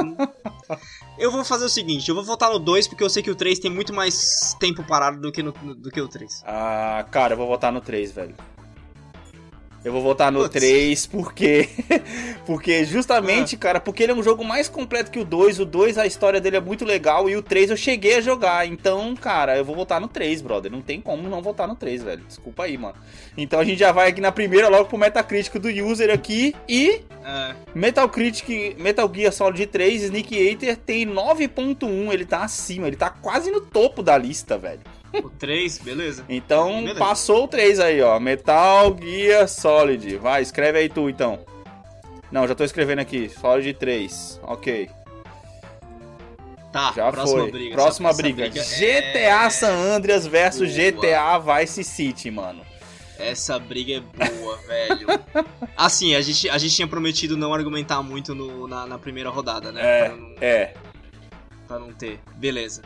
eu 1.18 1.32
vou 1.32 1.44
fazer 1.46 1.66
o 1.66 1.70
seguinte: 1.70 2.10
eu 2.10 2.16
vou 2.16 2.24
votar 2.24 2.52
no 2.52 2.60
2 2.60 2.88
porque 2.88 3.04
eu 3.04 3.10
sei 3.10 3.24
que 3.24 3.32
o 3.32 3.36
3 3.36 3.60
tem 3.60 3.72
muito 3.72 3.94
mais 3.94 4.56
tempo 4.60 4.84
parado 4.84 5.20
do 5.20 5.32
que, 5.32 5.42
no, 5.42 5.52
do 5.52 5.90
que 5.90 6.02
o 6.02 6.08
3. 6.08 6.44
Ah, 6.46 7.06
cara, 7.10 7.34
eu 7.34 7.38
vou 7.38 7.48
votar 7.48 7.72
no 7.72 7.80
3, 7.80 8.12
velho. 8.12 8.36
Eu 9.84 9.92
vou 9.92 10.02
votar 10.02 10.32
no 10.32 10.42
Putz. 10.42 10.54
3 10.54 11.06
porque. 11.08 11.68
porque 12.46 12.86
justamente, 12.86 13.56
ah. 13.56 13.58
cara, 13.58 13.80
porque 13.80 14.04
ele 14.04 14.12
é 14.12 14.16
um 14.16 14.22
jogo 14.22 14.44
mais 14.44 14.70
completo 14.70 15.10
que 15.10 15.20
o 15.20 15.26
2. 15.26 15.60
O 15.60 15.66
2, 15.66 15.98
a 15.98 16.06
história 16.06 16.40
dele 16.40 16.58
é 16.58 16.62
muito 16.62 16.86
legal. 16.86 17.28
E 17.28 17.36
o 17.36 17.42
3 17.42 17.72
eu 17.72 17.78
cheguei 17.78 18.18
a 18.18 18.22
jogar. 18.22 18.68
Então, 18.68 19.16
cara, 19.16 19.58
eu 19.58 19.66
vou 19.66 19.76
votar 19.76 20.00
no 20.00 20.08
3, 20.08 20.42
brother. 20.42 20.72
Não 20.72 20.82
tem 20.82 21.02
como 21.02 21.28
não 21.28 21.42
votar 21.42 21.68
no 21.68 21.76
3, 21.76 22.04
velho. 22.04 22.24
Desculpa 22.28 22.64
aí, 22.64 22.78
mano. 22.78 22.96
Então 23.36 23.60
a 23.60 23.64
gente 23.64 23.80
já 23.80 23.92
vai 23.92 24.10
aqui 24.10 24.22
na 24.22 24.32
primeira, 24.32 24.70
logo 24.70 24.86
pro 24.86 24.98
Metacritic 24.98 25.56
do 25.56 25.70
user 25.70 26.14
aqui. 26.14 26.54
E. 26.70 27.02
É. 27.24 27.56
Metal 27.74 28.08
Critic, 28.10 28.78
Metal 28.80 29.10
Gear 29.14 29.32
Solid 29.32 29.66
3, 29.68 30.04
Sneak 30.04 30.36
Eater 30.36 30.78
tem 30.78 31.06
9.1. 31.06 32.12
Ele 32.12 32.26
tá 32.26 32.44
acima, 32.44 32.88
ele 32.88 32.96
tá 32.96 33.10
quase 33.10 33.52
no 33.52 33.62
topo 33.62 34.02
da 34.02 34.18
lista, 34.18 34.58
velho. 34.58 34.82
O 35.14 35.30
3, 35.30 35.78
beleza. 35.80 36.26
Então 36.30 36.82
beleza. 36.82 37.00
passou 37.00 37.44
o 37.44 37.48
3 37.48 37.80
aí, 37.80 38.02
ó. 38.02 38.20
Metal 38.20 38.96
Gear 39.00 39.48
Solid. 39.48 40.18
Vai, 40.18 40.42
escreve 40.42 40.80
aí 40.80 40.90
tu 40.90 41.10
então. 41.10 41.40
Não, 42.32 42.48
já 42.48 42.56
tô 42.56 42.64
escrevendo 42.64 43.00
aqui. 43.00 43.30
Solid 43.30 43.74
3. 43.74 44.40
Ok. 44.44 44.90
Tá, 46.72 46.94
já 46.96 47.12
próxima 47.12 47.42
foi. 47.42 47.52
briga. 47.52 47.76
Próxima 47.76 48.14
briga. 48.14 48.50
briga. 48.50 48.64
GTA 48.64 49.46
é... 49.46 49.50
San 49.50 49.74
Andreas 49.74 50.26
versus 50.26 50.74
GTA 50.74 51.38
Vice 51.38 51.84
City, 51.84 52.32
mano. 52.32 52.71
Essa 53.22 53.60
briga 53.60 54.04
é 54.20 54.30
boa, 54.30 54.58
velho. 54.68 55.08
Assim, 55.78 56.16
a 56.16 56.22
gente, 56.22 56.50
a 56.50 56.58
gente 56.58 56.76
tinha 56.76 56.88
prometido 56.88 57.38
não 57.38 57.54
argumentar 57.54 58.02
muito 58.02 58.34
no, 58.34 58.68
na, 58.68 58.86
na 58.86 58.98
primeira 58.98 59.30
rodada, 59.30 59.72
né? 59.72 59.82
É, 59.82 60.06
pra 60.08 60.16
não, 60.16 60.36
é. 60.42 60.74
Pra 61.68 61.80
não 61.80 61.94
ter. 61.94 62.20
Beleza. 62.36 62.82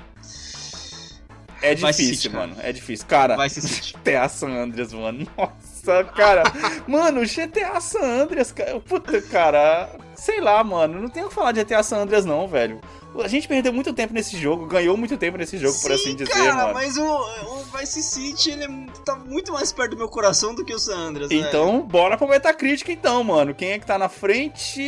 É 1.61 1.73
difícil, 1.73 2.31
mano. 2.31 2.55
É 2.59 2.71
difícil. 2.71 3.07
Cara, 3.07 3.35
Vai 3.35 3.49
se 3.49 3.61
GTA 3.93 4.27
San 4.29 4.49
Andreas, 4.49 4.93
mano. 4.93 5.25
Nossa, 5.37 6.03
cara. 6.03 6.43
mano, 6.87 7.21
GTA 7.21 7.79
San 7.81 8.03
Andreas, 8.03 8.51
cara. 8.51 8.79
Puta, 8.79 9.21
cara. 9.23 9.89
Sei 10.15 10.39
lá, 10.39 10.63
mano. 10.63 11.01
Não 11.01 11.09
tenho 11.09 11.25
o 11.25 11.29
que 11.29 11.35
falar 11.35 11.51
de 11.51 11.63
GTA 11.63 11.81
San 11.81 11.97
Andreas, 11.97 12.25
não, 12.25 12.47
velho. 12.47 12.79
A 13.23 13.27
gente 13.27 13.47
perdeu 13.47 13.71
muito 13.73 13.93
tempo 13.93 14.13
nesse 14.13 14.37
jogo, 14.37 14.65
ganhou 14.65 14.95
muito 14.97 15.17
tempo 15.17 15.37
nesse 15.37 15.57
jogo, 15.57 15.73
Sim, 15.73 15.81
por 15.81 15.91
assim 15.93 16.15
dizer, 16.15 16.31
cara, 16.31 16.55
mano. 16.55 16.73
mas 16.73 16.97
o, 16.97 17.03
o 17.03 17.63
Vice 17.77 18.03
City, 18.03 18.51
ele 18.51 18.87
tá 19.05 19.15
muito 19.15 19.53
mais 19.53 19.71
perto 19.71 19.91
do 19.91 19.97
meu 19.97 20.09
coração 20.09 20.53
do 20.53 20.63
que 20.65 20.73
o 20.73 20.79
San 20.79 20.97
Andreas. 20.97 21.31
Então, 21.31 21.81
bora 21.81 22.17
pro 22.17 22.27
Metacritic 22.27 22.89
então, 22.89 23.23
mano. 23.23 23.53
Quem 23.53 23.71
é 23.71 23.79
que 23.79 23.85
tá 23.85 23.97
na 23.97 24.09
frente? 24.09 24.81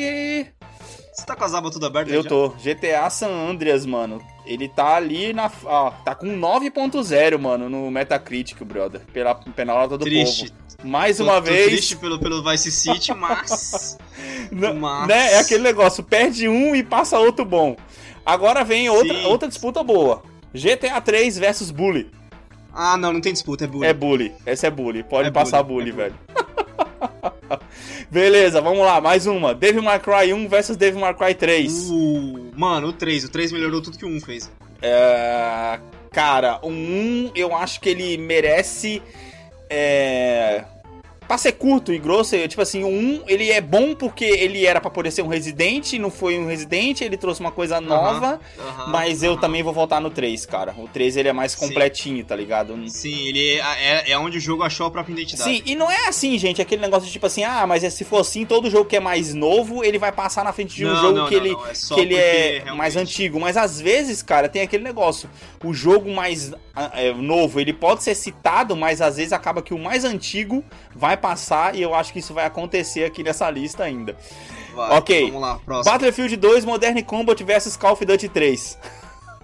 Você 1.14 1.26
tá 1.26 1.36
com 1.36 1.44
as 1.46 1.54
abas 1.56 1.72
tudo 1.72 1.86
abertas 1.88 2.14
Eu 2.14 2.22
já? 2.22 2.30
tô. 2.30 2.50
GTA 2.50 3.10
San 3.10 3.30
Andreas, 3.50 3.86
mano. 3.88 4.22
Ele 4.46 4.70
tá 4.70 4.96
ali 4.96 5.34
na. 5.34 5.52
Ó, 5.64 5.90
tá 5.90 6.14
com 6.14 6.28
9.0, 6.28 7.40
mano, 7.40 7.68
no 7.70 7.90
Metacritic, 7.90 8.62
brother. 8.64 9.02
Pela, 9.12 9.40
nota 9.66 9.98
do 9.98 10.06
Triste. 10.06 10.52
povo. 10.52 10.68
Mais 10.88 11.18
Tô- 11.18 11.24
uma 11.24 11.36
tô 11.36 11.42
vez. 11.42 11.66
triste 11.66 11.96
pelo, 11.96 12.20
pelo 12.20 12.44
Vice 12.44 12.72
City, 12.72 13.12
mas... 13.16 13.98
Mas- 14.52 15.08
Né? 15.08 15.34
É 15.34 15.40
aquele 15.40 15.64
negócio, 15.64 16.04
perde 16.04 16.48
um 16.48 16.76
e 16.76 16.84
passa 16.84 17.18
outro 17.20 17.44
bom. 17.44 17.76
Agora 18.28 18.62
vem 18.66 18.90
outra, 18.90 19.14
Sim. 19.14 19.26
outra 19.26 19.48
disputa 19.48 19.82
boa. 19.82 20.22
GTA 20.54 21.00
3 21.00 21.38
versus 21.38 21.72
Bully. 21.72 22.12
Ah, 22.74 22.98
não, 22.98 23.14
não 23.14 23.22
tem 23.22 23.32
disputa, 23.32 23.64
é 23.64 23.68
bullying. 23.68 23.88
É 23.88 23.94
Bully. 23.94 24.34
Essa 24.46 24.68
é 24.68 24.70
Bully. 24.70 25.02
Pode 25.02 25.30
É 25.30 25.32
passar 25.32 25.64
bully, 25.64 25.94
Bully, 25.94 26.06
é 26.06 26.10
velho. 26.10 26.16
Beleza, 28.12 28.60
vamos 28.60 28.86
lá. 28.86 29.00
Mais 29.00 29.26
uma. 29.28 29.56
Devil 29.56 29.82
May 29.82 29.98
Cry 30.00 30.34
1 30.34 30.50
versus 30.50 30.76
Devil 30.76 31.00
May 31.00 31.14
Cry 31.14 31.34
3. 31.34 31.90
Uh, 31.90 32.52
mano, 32.54 32.90
o 32.90 32.94
3. 32.94 33.24
O 33.24 33.30
3 33.30 33.54
melhorou 33.54 33.82
tudo 33.82 33.98
que 33.98 34.06
o 34.06 34.10
1 34.10 34.20
fez. 34.20 34.52
É, 34.82 35.80
cara, 36.12 36.60
o 36.62 36.70
1 36.70 37.32
eu 37.34 37.56
acho 37.56 37.80
que 37.80 37.88
ele 37.90 38.18
merece. 38.18 39.02
É, 39.70 40.66
pra 41.28 41.38
ser 41.38 41.52
curto 41.54 41.92
e 41.94 42.00
grosso, 42.00 42.36
eu, 42.36 42.48
tipo 42.48 42.62
assim, 42.62 42.84
o 42.84 42.88
1 42.88 43.24
ele 43.28 43.52
é 43.52 43.60
bom 43.62 43.94
porque 43.94 44.24
ele 44.26 44.66
era 44.66 44.80
pra 44.80 44.90
poder 44.90 45.12
ser 45.12 45.22
um 45.22 45.28
residente, 45.28 46.00
não 46.00 46.10
foi 46.10 46.38
um 46.40 46.48
residente, 46.48 47.04
ele 47.04 47.18
trouxe 47.18 47.42
uma 47.42 47.52
coisa 47.52 47.82
nova. 47.82 48.40
Mas 48.88 49.24
eu 49.24 49.38
também 49.38 49.62
vou 49.64 49.74
voltar 49.74 50.00
no 50.00 50.10
3, 50.10 50.46
cara. 50.46 50.74
O 50.78 50.88
3 50.88 51.18
ele 51.18 51.28
é 51.30 51.34
mais 51.34 51.52
Sim. 51.52 51.68
completinho, 51.68 52.24
tá 52.24 52.36
ligado? 52.36 52.78
Sim, 52.90 53.28
ele 53.28 53.56
é, 53.58 53.62
é, 54.08 54.12
é 54.12 54.18
onde 54.18 54.38
o 54.38 54.42
jogo 54.42 54.64
achou 54.64 54.88
a 54.88 54.92
própria 54.92 55.14
identidade. 55.14 55.50
Sim, 55.50 55.62
e 55.66 55.76
não 55.76 55.92
é 55.92 56.08
assim, 56.08 56.38
gente, 56.38 56.62
aquele 56.62 56.82
negócio 56.82 57.06
de 57.08 57.12
tipo 57.12 57.26
assim, 57.26 57.44
ah, 57.44 57.66
mas 57.68 57.84
é- 57.84 57.90
se 57.90 58.04
for 58.06 58.20
assim, 58.22 58.46
todo 58.46 58.70
jogo 58.70 58.86
que 58.86 58.96
é 58.96 59.00
mais 59.00 59.34
novo, 59.34 59.84
ele 59.84 59.98
vai 60.00 60.12
passar 60.12 60.44
na 60.44 60.54
frente 60.54 60.76
de 60.76 60.86
um 60.86 60.90
Não, 60.90 61.02
jogo 61.02 61.18
não, 61.20 61.28
que 61.28 61.36
não, 61.36 61.46
ele, 61.46 61.54
é 61.54 61.94
que 61.96 62.00
ele 62.00 62.16
é 62.16 62.50
realmente- 62.64 62.78
mais 62.78 62.96
antigo. 62.96 63.40
Mas 63.40 63.58
às 63.58 63.82
vezes, 63.82 64.22
cara, 64.22 64.48
tem 64.48 64.62
aquele 64.62 64.84
negócio, 64.84 65.30
o 65.64 65.74
jogo 65.74 66.10
mais 66.14 66.54
ah, 66.76 66.92
é, 66.94 67.12
novo, 67.14 67.60
ele 67.60 67.74
pode 67.74 68.04
ser 68.04 68.14
citado, 68.16 68.76
mas 68.76 69.02
às 69.02 69.18
vezes 69.18 69.34
acaba 69.34 69.62
que 69.62 69.74
o 69.74 69.80
mais 69.80 70.06
antigo 70.06 70.64
vai 70.96 71.17
passar, 71.18 71.76
e 71.76 71.82
eu 71.82 71.94
acho 71.94 72.14
que 72.14 72.20
isso 72.20 72.34
vai 72.34 72.46
acontecer 72.46 73.04
aqui 73.04 73.24
nessa 73.24 73.50
lista 73.50 73.84
ainda. 73.84 74.16
Vai, 74.76 74.98
Ok. 74.98 75.26
Vamos 75.28 75.42
lá, 75.42 75.60
próximo. 75.66 75.92
Battlefield 75.92 76.38
2 76.38 76.64
Modern 76.66 77.02
Combat 77.04 77.44
versus 77.44 77.76
Call 77.76 77.94
of 77.94 78.06
Duty 78.06 78.30
3. 78.30 78.78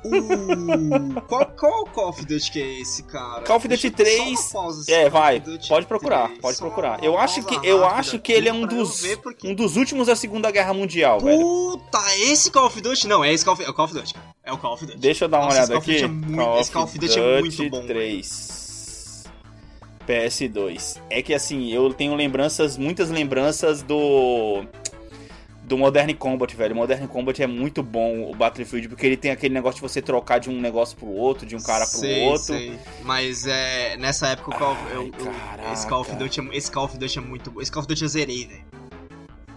Uh, 0.06 1.22
qual, 1.30 1.46
qual 1.58 1.86
Call 1.86 2.10
of 2.10 2.26
Duty 2.26 2.52
que 2.52 2.62
é 2.62 2.82
esse, 2.82 3.04
cara? 3.04 3.42
Call 3.44 3.56
of 3.56 3.68
Duty 3.70 3.90
Deixa 3.90 4.04
eu- 4.12 4.18
só 4.18 4.26
3, 4.26 4.40
uma 4.54 4.62
pausa, 4.64 4.92
É, 4.92 5.02
Call 5.04 5.12
vai. 5.22 5.40
Duty 5.40 5.70
Pode 5.70 5.86
procurar, 5.86 6.28
3, 6.28 6.40
pode 6.42 6.58
procurar. 6.58 7.02
Eu 7.04 7.18
acho 7.18 7.42
que 7.44 7.54
pausa 7.56 7.66
eu 7.70 7.80
rápida 7.80 8.00
acho 8.00 8.20
que 8.20 8.32
ele 8.34 8.50
é 8.50 8.54
um 8.54 8.68
dos 8.68 9.02
porque- 9.24 9.48
um 9.48 9.56
dos 9.56 9.78
últimos 9.78 10.08
da 10.08 10.16
Segunda 10.18 10.52
Guerra 10.52 10.74
Mundial, 10.74 11.22
velho. 11.22 11.40
Puta, 11.40 12.00
esse 12.18 12.52
Call 12.52 12.66
of 12.66 12.82
Duty? 12.82 13.08
Não, 13.08 13.24
é 13.24 13.32
esse 13.32 13.46
Call 13.46 13.54
of, 13.54 13.64
é 13.64 13.70
o 13.70 13.74
Call 13.74 13.86
of 13.86 13.94
Duty, 13.94 14.14
cara. 14.14 14.26
É 14.44 14.52
o 14.52 14.58
Call 14.58 14.74
of 14.74 14.86
Duty. 14.86 14.98
Deixa 14.98 15.24
eu 15.24 15.30
dar 15.30 15.38
uma 15.40 15.46
Nossa, 15.46 15.60
esse 15.62 15.72
olhada 15.72 15.74
Call 15.74 15.82
of 15.82 15.92
aqui. 15.92 16.02
Duty 16.02 16.14
é 16.34 16.36
muito- 16.38 16.60
esse 16.60 16.72
Call 16.72 16.84
of 16.84 17.00
Duty 17.00 17.20
é 17.20 17.40
muito 17.40 17.70
bom, 17.70 17.88
3. 17.88 18.53
PS2. 20.08 20.98
É 21.10 21.22
que 21.22 21.34
assim, 21.34 21.72
eu 21.72 21.94
tenho 21.94 22.16
lembranças, 22.16 22.78
muitas 22.78 23.10
lembranças 23.10 23.82
do 23.82 24.64
do 25.66 25.78
Modern 25.78 26.14
Combat, 26.16 26.54
velho. 26.56 26.76
Modern 26.76 27.08
Combat 27.08 27.42
é 27.42 27.48
muito 27.48 27.82
bom 27.82 28.30
o 28.30 28.36
Battlefield 28.36 28.90
porque 28.90 29.06
ele 29.06 29.16
tem 29.16 29.32
aquele 29.32 29.54
negócio 29.54 29.76
de 29.78 29.82
você 29.82 30.02
trocar 30.02 30.38
de 30.40 30.50
um 30.50 30.60
negócio 30.60 30.96
pro 30.98 31.08
outro, 31.08 31.46
de 31.46 31.56
um 31.56 31.60
cara 31.62 31.88
pro 31.88 32.00
Sei, 32.00 32.26
outro. 32.26 32.44
sei. 32.44 32.78
Mas 33.02 33.48
é, 33.48 33.96
nessa 33.98 34.28
época 34.28 34.52
o 34.52 34.60
Call, 34.60 34.78
Ai, 34.88 34.96
eu, 34.98 35.04
eu- 35.06 35.12
caraca. 35.32 35.72
esse 35.74 35.88
Call 35.88 36.02
of 36.02 36.16
Duty 36.18 36.40
é, 36.42 36.58
esse 36.58 36.70
Call 36.70 36.84
of 36.86 36.98
Duty 36.98 37.18
é 37.18 37.22
muito 37.22 37.50
bom. 37.50 37.62
Esse 37.62 37.72
Call 37.72 37.80
of 37.82 37.88
Duty 37.88 38.04
eu 38.04 38.10
zerei, 38.10 38.46
velho. 38.46 38.62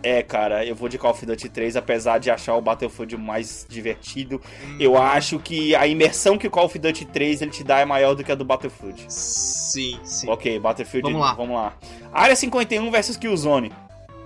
É, 0.08 0.22
cara, 0.22 0.64
eu 0.64 0.74
vou 0.74 0.88
de 0.88 0.98
Call 0.98 1.10
of 1.10 1.26
Duty 1.26 1.48
3, 1.48 1.74
apesar 1.76 2.18
de 2.18 2.30
achar 2.30 2.54
o 2.54 2.60
Battlefield 2.60 3.16
mais 3.16 3.66
divertido. 3.68 4.40
Hum, 4.64 4.76
Eu 4.78 4.96
acho 4.96 5.38
que 5.40 5.74
a 5.74 5.84
imersão 5.86 6.38
que 6.38 6.46
o 6.46 6.50
Call 6.50 6.66
of 6.66 6.78
Duty 6.78 7.04
3 7.06 7.42
ele 7.42 7.50
te 7.50 7.64
dá 7.64 7.80
é 7.80 7.84
maior 7.84 8.14
do 8.14 8.22
que 8.22 8.30
a 8.30 8.34
do 8.36 8.44
Battlefield. 8.44 9.04
Sim, 9.08 9.98
sim. 10.04 10.28
Ok, 10.30 10.58
Battlefield, 10.60 11.10
Vamos 11.10 11.20
lá. 11.26 11.34
vamos 11.34 11.56
lá. 11.56 11.74
Área 12.12 12.36
51 12.36 12.88
versus 12.90 13.16
Killzone. 13.16 13.72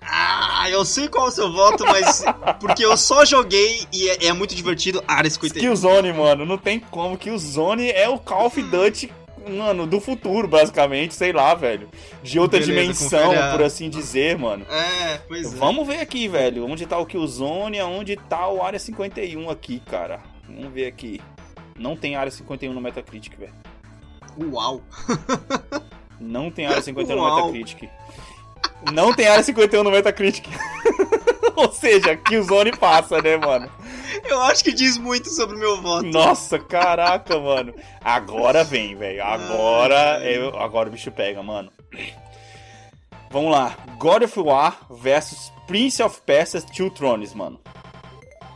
Ah, 0.03 0.69
eu 0.71 0.85
sei 0.85 1.09
qual 1.09 1.27
é 1.27 1.29
o 1.29 1.33
seu 1.33 1.53
voto, 1.53 1.85
mas 1.87 2.25
porque 2.61 2.85
eu 2.85 2.97
só 2.97 3.25
joguei 3.25 3.85
e 3.93 4.09
é, 4.11 4.27
é 4.27 4.33
muito 4.33 4.55
divertido. 4.55 5.03
Área 5.07 5.31
51. 5.31 5.61
Killzone, 5.63 6.13
mano, 6.13 6.45
não 6.45 6.59
tem 6.59 6.81
como. 6.81 7.17
Killzone 7.17 7.91
é 7.91 8.09
o 8.09 8.19
Call 8.19 8.47
of 8.47 8.61
Duty, 8.63 9.13
mano, 9.49 9.87
do 9.87 10.01
futuro, 10.01 10.47
basicamente, 10.47 11.15
sei 11.15 11.33
lá, 11.33 11.55
velho. 11.55 11.89
De 12.23 12.39
outra 12.39 12.59
Beleza, 12.59 12.81
dimensão, 12.83 13.33
por 13.53 13.63
assim 13.63 13.89
dizer, 13.89 14.39
mano. 14.39 14.67
É, 14.71 15.19
pois 15.29 15.53
é. 15.53 15.57
Vamos 15.57 15.87
ver 15.87 16.01
aqui, 16.01 16.29
velho, 16.29 16.67
onde 16.67 16.87
tá 16.87 16.99
o 16.99 17.07
Killzone, 17.07 17.79
aonde 17.79 18.17
tá 18.17 18.49
o 18.49 18.63
Área 18.63 18.79
51 18.79 19.49
aqui, 19.51 19.81
cara. 19.81 20.21
Vamos 20.49 20.73
ver 20.73 20.87
aqui. 20.87 21.21
Não 21.79 21.97
tem 21.97 22.17
Área 22.17 22.31
51 22.31 22.73
no 22.73 22.81
Metacritic, 22.81 23.37
velho. 23.39 23.55
Uau. 24.53 24.83
Não 26.21 26.51
tem 26.51 26.67
Área 26.67 26.83
51 26.83 27.17
no 27.17 27.23
Uau. 27.23 27.47
Metacritic. 27.47 27.89
Não 28.93 29.15
tem 29.15 29.27
Área 29.27 29.43
51 29.43 29.83
no 29.83 29.91
Metacritic. 29.91 30.47
Ou 31.61 31.73
seja, 31.73 32.17
Killzone 32.17 32.73
passa, 32.73 33.21
né, 33.21 33.37
mano? 33.37 33.71
Eu 34.25 34.41
acho 34.43 34.65
que 34.65 34.73
diz 34.73 34.97
muito 34.97 35.29
sobre 35.29 35.57
o 35.57 35.59
meu 35.59 35.81
voto. 35.81 36.07
Nossa, 36.07 36.59
caraca, 36.59 37.39
mano. 37.39 37.75
Agora 38.03 38.65
vem, 38.65 38.97
velho. 38.97 39.23
Agora, 39.23 40.17
Ai. 40.19 40.37
eu, 40.39 40.57
agora 40.59 40.89
o 40.89 40.93
bicho 40.93 41.11
pega, 41.11 41.43
mano. 41.43 41.71
Vamos 43.31 43.53
lá. 43.53 43.77
God 43.99 44.23
of 44.23 44.41
War 44.41 44.79
versus 44.91 45.53
Prince 45.67 46.03
of 46.03 46.21
Persia 46.23 46.61
Two 46.63 46.91
Thrones, 46.91 47.35
mano. 47.35 47.61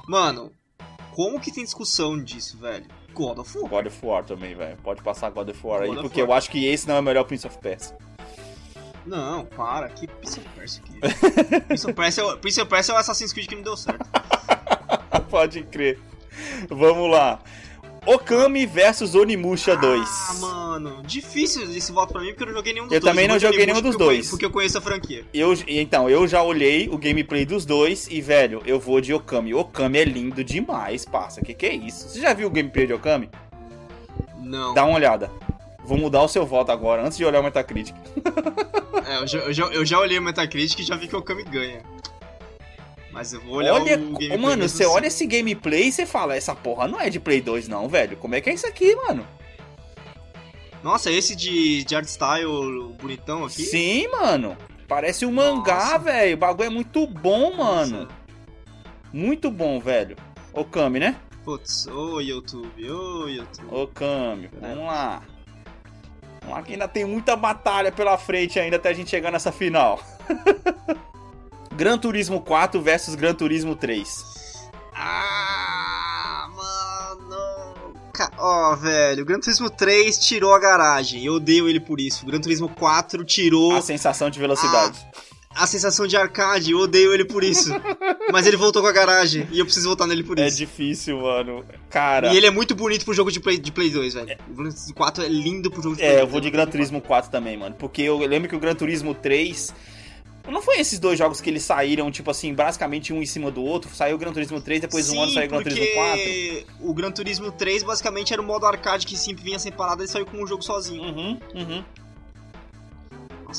Mano, 0.09 0.51
como 1.13 1.39
que 1.39 1.53
tem 1.53 1.63
discussão 1.65 2.23
disso, 2.23 2.59
velho? 2.59 2.87
God 3.13 3.39
of 3.39 3.59
War. 3.59 3.71
God 3.71 3.87
of 3.87 4.07
War 4.07 4.25
também, 4.25 4.55
velho. 4.55 4.77
Pode 4.83 5.03
passar 5.03 5.31
God 5.31 5.49
of 5.51 5.61
War 5.67 5.83
aí, 5.83 5.89
God 5.89 5.99
of 5.99 6.09
porque 6.09 6.23
War. 6.23 6.31
eu 6.31 6.35
acho 6.35 6.51
que 6.51 6.67
esse 6.67 6.89
não 6.89 6.97
é 6.97 7.01
o 7.01 7.03
melhor 7.03 7.25
Prince 7.25 7.47
of 7.47 7.57
Persia. 7.59 7.97
Não, 9.07 9.45
para. 9.45 9.89
Que 9.89 10.07
Prince 10.07 10.41
of 10.41 10.49
Persia 10.57 10.83
aqui. 10.85 11.61
Prince 11.63 11.87
of 11.87 11.93
Persia, 11.95 12.23
é 12.23 12.27
o- 12.27 12.37
Prince 12.39 12.61
of 12.61 12.71
Persia 12.71 12.93
é 12.93 12.97
o 12.97 12.99
Assassin's 13.01 13.33
Creed 13.33 13.49
que 13.49 13.55
não 13.57 13.63
deu 13.63 13.77
certo. 13.77 14.05
Pode 15.31 15.63
crer. 15.65 15.99
Vamos 16.69 17.11
lá. 17.11 17.41
Okami 18.07 18.67
versus 18.67 19.15
Onimusha 19.15 19.75
2. 19.77 20.09
Ah, 20.09 20.35
mano. 20.41 21.03
Difícil 21.07 21.63
esse 21.75 21.91
voto 21.91 22.13
pra 22.13 22.21
mim 22.21 22.29
porque 22.29 22.43
eu 22.43 22.49
não 22.49 22.55
joguei 22.55 22.73
nenhum 22.75 22.85
dos 22.87 22.93
Eu 22.95 23.01
dois. 23.01 23.11
também 23.11 23.27
não 23.27 23.39
joguei 23.39 23.65
nenhum 23.65 23.81
dos 23.81 23.93
eu 23.95 23.99
dois. 23.99 24.29
Porque 24.29 24.45
eu 24.45 24.51
conheço 24.51 24.77
a 24.77 24.81
franquia. 24.81 25.25
Eu, 25.33 25.55
então, 25.67 26.11
eu 26.11 26.27
já 26.29 26.43
olhei 26.43 26.89
o 26.91 26.99
gameplay 26.99 27.47
dos 27.47 27.65
dois 27.65 28.07
e, 28.11 28.21
velho, 28.21 28.63
eu 28.67 28.79
vou 28.79 29.01
de 29.01 29.15
Okami. 29.15 29.55
Okami 29.55 29.99
é 29.99 30.05
lindo 30.05 30.45
demais, 30.45 31.05
parça. 31.07 31.41
Que 31.41 31.55
que 31.55 31.65
é 31.65 31.75
isso? 31.75 32.09
Você 32.11 32.21
já 32.21 32.35
viu 32.35 32.49
o 32.49 32.51
gameplay 32.51 32.87
de 32.87 32.93
Okami? 32.93 33.31
Não. 34.39 34.75
Dá 34.75 34.85
uma 34.85 34.97
olhada. 34.97 35.31
Vou 35.85 35.99
mudar 35.99 36.23
o 36.23 36.29
seu 36.29 36.47
voto 36.47 36.73
agora, 36.73 37.05
antes 37.05 37.19
de 37.19 37.25
olhar 37.25 37.41
o 37.41 37.45
Metacritic. 37.45 37.95
É, 39.07 39.19
eu 39.19 39.27
já, 39.27 39.39
eu, 39.41 39.53
já, 39.53 39.65
eu 39.65 39.85
já 39.85 40.01
olhei 40.01 40.19
o 40.19 40.23
Metacritic 40.23 40.79
e 40.79 40.83
já 40.83 40.97
vi 40.97 41.07
que 41.07 41.15
o 41.15 41.19
Okami 41.19 41.45
ganha. 41.45 41.83
Mas 43.13 43.35
eu 43.35 43.41
vou 43.43 43.57
olhar 43.57 43.75
olha, 43.75 43.99
o 43.99 43.99
gameplay 44.15 44.39
mano, 44.39 44.67
você 44.67 44.85
assim. 44.85 44.93
olha 44.95 45.07
esse 45.09 45.27
gameplay 45.27 45.89
e 45.89 45.93
você 45.93 46.07
fala, 46.07 46.35
essa 46.35 46.55
porra 46.55 46.89
não 46.89 46.99
é 46.99 47.11
de 47.11 47.21
Play 47.21 47.43
2 47.43 47.69
não, 47.69 47.87
velho. 47.87 48.17
Como 48.17 48.35
é 48.35 48.41
que 48.41 48.49
é 48.49 48.55
isso 48.55 48.67
aqui, 48.67 48.97
mano? 48.97 49.27
Nossa, 50.83 51.11
esse 51.11 51.37
de, 51.37 51.85
de 51.85 51.95
art 51.95 52.07
style 52.07 52.95
bonitão 52.99 53.45
aqui? 53.45 53.63
Sim, 53.63 54.09
mano. 54.09 54.57
Parece 54.89 55.27
um 55.27 55.33
mangá, 55.33 55.75
Nossa. 55.75 55.99
velho. 55.99 56.35
O 56.35 56.39
bagulho 56.39 56.67
é 56.67 56.71
muito 56.71 57.07
bom, 57.07 57.55
mano. 57.55 58.05
Nossa. 58.05 58.09
Muito 59.13 59.51
bom, 59.51 59.79
velho. 59.81 60.17
Okami, 60.51 60.99
né? 60.99 61.17
Putz, 61.45 61.87
ô 61.89 62.21
YouTube, 62.21 62.91
ô 62.91 63.29
YouTube. 63.29 63.69
Vamos 63.71 63.99
lá. 64.61 64.61
Vamos 64.61 64.85
lá 64.87 65.34
ainda 66.73 66.89
tem 66.89 67.05
muita 67.05 67.37
batalha 67.37 67.93
pela 67.93 68.19
frente 68.19 68.59
ainda 68.59 68.77
até 68.77 68.91
a 68.91 68.93
gente 68.93 69.11
chegar 69.11 69.31
nessa 69.31 69.53
final. 69.53 70.01
Gran 71.75 71.99
Turismo 71.99 72.41
4 72.41 72.81
versus 72.81 73.15
Gran 73.15 73.35
Turismo 73.35 73.75
3. 73.75 74.71
Ah, 74.95 76.49
mano. 76.55 77.95
Ó, 78.39 78.73
oh, 78.73 78.77
velho, 78.77 79.23
o 79.23 79.27
Gran 79.27 79.41
Turismo 79.41 79.69
3 79.69 80.17
tirou 80.19 80.55
a 80.55 80.59
garagem. 80.59 81.25
Eu 81.25 81.35
odeio 81.35 81.69
ele 81.69 81.81
por 81.81 82.01
isso. 82.01 82.25
O 82.25 82.27
Gran 82.27 82.41
Turismo 82.41 82.69
4 82.69 83.25
tirou. 83.25 83.77
A 83.77 83.83
sensação 83.83 84.31
de 84.31 84.39
velocidade. 84.39 85.05
A, 85.13 85.34
a 85.55 85.67
sensação 85.67 86.07
de 86.07 86.17
arcade, 86.17 86.73
eu 86.73 86.79
odeio 86.79 87.13
ele 87.15 87.25
por 87.25 87.45
isso. 87.45 87.71
Mas 88.33 88.47
ele 88.47 88.57
voltou 88.57 88.83
com 88.83 88.89
a 88.89 88.93
garagem 88.93 89.47
e 89.51 89.59
eu 89.59 89.65
preciso 89.65 89.89
voltar 89.89 90.07
nele 90.07 90.25
por 90.25 90.39
é 90.39 90.47
isso. 90.47 90.57
É 90.57 90.67
difícil, 90.67 91.21
mano. 91.21 91.65
Cara. 91.91 92.33
E 92.33 92.37
ele 92.37 92.47
é 92.47 92.51
muito 92.51 92.75
bonito 92.75 93.05
pro 93.05 93.15
jogo 93.15 93.31
de 93.31 93.41
Play, 93.41 93.59
de 93.59 93.71
Play 93.71 93.91
2, 93.91 94.15
velho. 94.15 94.31
É... 94.31 94.39
O 94.51 94.55
Gran 94.55 94.71
Turismo 94.71 94.95
4 94.95 95.25
é 95.25 95.29
lindo 95.29 95.71
pro 95.71 95.83
jogo 95.83 95.97
de 95.97 96.03
é, 96.03 96.07
Play 96.07 96.17
2. 96.17 96.21
É, 96.21 96.23
eu 96.23 96.31
vou 96.31 96.41
de 96.41 96.51
Gran 96.51 96.67
Turismo 96.67 97.01
4 97.01 97.31
também, 97.31 97.57
mano. 97.57 97.75
Porque 97.79 98.03
eu 98.03 98.19
lembro 98.19 98.49
que 98.49 98.57
o 98.57 98.61
Gran 98.61 98.75
Turismo 98.75 99.15
3 99.15 99.75
não 100.51 100.61
foi 100.61 100.79
esses 100.79 100.99
dois 100.99 101.19
jogos 101.19 101.41
que 101.41 101.49
eles 101.49 101.63
saíram, 101.63 102.11
tipo 102.11 102.31
assim, 102.31 102.53
basicamente 102.53 103.13
um 103.13 103.23
em 103.23 103.27
cima 103.27 103.51
do 103.51 103.63
outro? 103.63 103.95
Saiu 103.95 104.17
o 104.17 104.19
Gran 104.19 104.33
Turismo 104.33 104.61
3, 104.61 104.83
depois 104.83 105.07
Sim, 105.07 105.17
um 105.17 105.23
ano 105.23 105.33
saiu 105.33 105.47
o 105.47 105.51
Gran 105.51 105.63
Turismo 105.63 105.87
4? 105.95 106.67
o 106.81 106.95
Gran 106.95 107.11
Turismo 107.11 107.53
3 107.53 107.83
basicamente 107.83 108.33
era 108.33 108.43
o 108.43 108.45
modo 108.45 108.67
arcade 108.67 109.07
que 109.07 109.17
sempre 109.17 109.43
vinha 109.43 109.59
separado 109.59 110.05
e 110.05 110.09
saiu 110.09 110.27
com 110.27 110.43
um 110.43 110.47
jogo 110.47 110.63
sozinho. 110.63 111.03
Uhum, 111.03 111.41
uhum. 111.55 111.85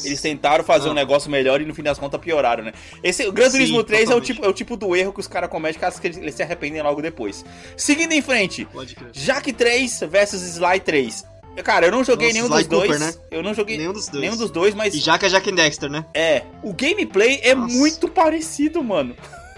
Eles 0.04 0.22
tentaram 0.22 0.64
fazer 0.64 0.90
ah. 0.90 0.92
um 0.92 0.94
negócio 0.94 1.30
melhor 1.30 1.62
e 1.62 1.66
no 1.66 1.74
fim 1.74 1.84
das 1.84 1.98
contas 1.98 2.20
pioraram, 2.20 2.64
né? 2.64 2.74
Esse, 3.04 3.28
o 3.28 3.32
Gran 3.32 3.50
Turismo 3.50 3.80
Sim, 3.80 3.86
3 3.86 4.10
é 4.10 4.16
o, 4.16 4.22
tipo, 4.22 4.46
é 4.46 4.48
o 4.48 4.54
tipo 4.54 4.76
do 4.76 4.96
erro 4.96 5.14
que 5.14 5.20
os 5.20 5.28
caras 5.28 5.50
cometem 5.50 5.80
caso 5.80 6.02
que 6.02 6.08
eles 6.08 6.36
se 6.36 6.44
arrependem 6.44 6.82
logo 6.82 7.02
depois. 7.02 7.46
Seguindo 7.78 8.12
em 8.12 8.22
frente, 8.22 8.68
Jack 9.12 9.54
3 9.54 10.02
versus 10.10 10.42
Sly 10.42 10.80
3. 10.80 11.36
Cara, 11.64 11.86
eu 11.86 11.92
não 11.92 12.04
joguei 12.04 12.28
Nossa, 12.28 12.42
nenhum 12.42 12.48
Sly 12.48 12.64
dos 12.64 12.80
Cooper, 12.80 13.00
dois. 13.00 13.00
Né? 13.00 13.22
Eu 13.32 13.44
não 13.44 13.54
joguei 13.54 13.78
nenhum 13.78 13.94
dos 13.94 14.08
dois. 14.08 14.22
Nenhum 14.22 14.36
dos 14.36 14.52
dois, 14.52 14.74
mas. 14.74 14.94
E 14.94 15.02
que 15.02 15.26
é 15.26 15.30
Jack 15.30 15.52
Dexter, 15.52 15.90
né? 15.90 16.06
É. 16.14 16.44
O 16.62 16.74
gameplay 16.74 17.40
é 17.44 17.56
Nossa. 17.56 17.74
muito 17.74 18.10
parecido, 18.10 18.84
mano. 18.84 19.16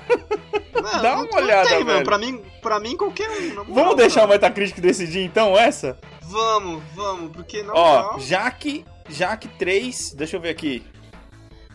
Não, 0.73 1.01
Dá 1.01 1.21
uma 1.21 1.35
olhada, 1.35 1.69
tem, 1.69 1.83
velho. 1.83 2.05
Pra 2.05 2.17
mim, 2.19 2.41
pra 2.61 2.79
mim, 2.79 2.95
qualquer 2.95 3.27
um. 3.29 3.73
Vamos 3.73 3.95
deixar 3.95 4.25
o 4.25 4.27
Metacritic 4.27 4.79
decidir 4.79 5.21
então 5.21 5.57
essa? 5.57 5.97
Vamos, 6.21 6.83
vamos, 6.93 7.31
porque 7.31 7.63
não. 7.63 7.73
Ó, 7.73 8.17
Jack, 8.19 8.85
Jack 9.09 9.47
3, 9.47 10.13
deixa 10.13 10.37
eu 10.37 10.41
ver 10.41 10.49
aqui. 10.49 10.83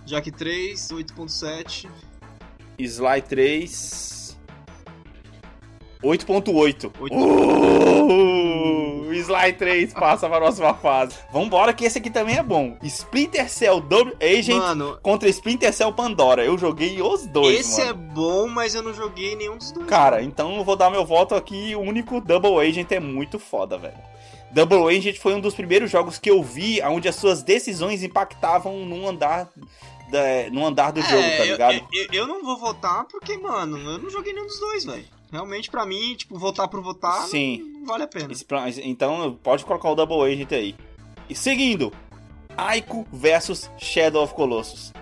Jack 0.05 0.31
3, 0.31 0.89
8.7. 0.91 1.89
Sly 2.79 3.23
3. 3.23 4.37
8.8. 6.03 6.91
Uh, 7.13 9.13
Sly 9.15 9.53
3 9.53 9.95
passa 9.95 10.27
para 10.27 10.39
a 10.39 10.41
próxima 10.41 10.75
fase. 10.75 11.15
Vambora 11.33 11.73
que 11.73 11.85
esse 11.85 11.99
aqui 11.99 12.11
também 12.11 12.37
é 12.37 12.43
bom. 12.43 12.77
Splinter 12.83 13.49
Cell 13.49 13.81
Double 13.81 14.17
Agent 14.21 14.59
mano, 14.59 14.99
contra 15.01 15.29
Splinter 15.29 15.73
Cell 15.73 15.93
Pandora. 15.93 16.45
Eu 16.45 16.59
joguei 16.59 17.01
os 17.01 17.25
dois, 17.29 17.61
Esse 17.61 17.79
mano. 17.85 17.91
é 17.91 17.95
bom, 17.95 18.49
mas 18.49 18.75
eu 18.75 18.83
não 18.83 18.93
joguei 18.93 19.37
nenhum 19.37 19.57
dos 19.57 19.71
dois. 19.71 19.87
Cara, 19.87 20.21
então 20.23 20.57
eu 20.57 20.65
vou 20.65 20.75
dar 20.75 20.91
meu 20.91 21.07
voto 21.07 21.37
aqui. 21.37 21.77
O 21.77 21.81
único 21.81 22.21
Double 22.21 22.59
Agent 22.59 22.91
é 22.91 22.99
muito 22.99 23.39
foda, 23.39 23.79
velho. 23.79 23.95
Double 24.53 24.95
Agent 24.95 25.19
foi 25.19 25.35
um 25.35 25.41
dos 25.41 25.55
primeiros 25.55 25.91
jogos 25.91 26.19
que 26.19 26.31
eu 26.31 26.43
vi 26.43 26.81
onde 26.83 27.09
as 27.09 27.17
suas 27.17 27.43
decisões 27.43 28.03
impactavam 28.03 28.85
num 28.85 29.09
andar 29.09 29.51
da, 30.11 30.51
no 30.51 30.67
andar 30.67 30.93
do 30.93 31.01
é, 31.01 31.03
jogo, 31.03 31.37
tá 31.39 31.45
ligado? 31.45 31.75
Eu, 31.75 31.87
eu, 31.93 32.07
eu, 32.13 32.27
não 32.27 32.45
vou 32.45 32.59
votar 32.59 33.05
porque, 33.07 33.37
mano, 33.39 33.79
eu 33.79 33.99
não 33.99 34.11
joguei 34.11 34.33
nenhum 34.33 34.47
dos 34.47 34.61
dois, 34.61 34.85
velho. 34.85 35.05
Realmente, 35.33 35.71
para 35.71 35.87
mim, 35.87 36.15
tipo, 36.15 36.39
votar 36.39 36.69
por 36.69 36.83
votar 36.83 37.23
Sim. 37.23 37.63
Não, 37.63 37.81
não 37.81 37.87
vale 37.87 38.05
a 38.05 38.07
pena. 38.07 38.29
Então, 38.85 39.39
pode 39.43 39.65
colocar 39.65 39.89
o 39.89 39.95
Double 39.95 40.31
Agent 40.31 40.53
aí. 40.53 40.77
E 41.31 41.35
seguindo, 41.35 41.91
Aiko 42.55 43.07
versus 43.11 43.71
Shadow 43.79 44.23
of 44.23 44.35
Colossus. 44.35 44.93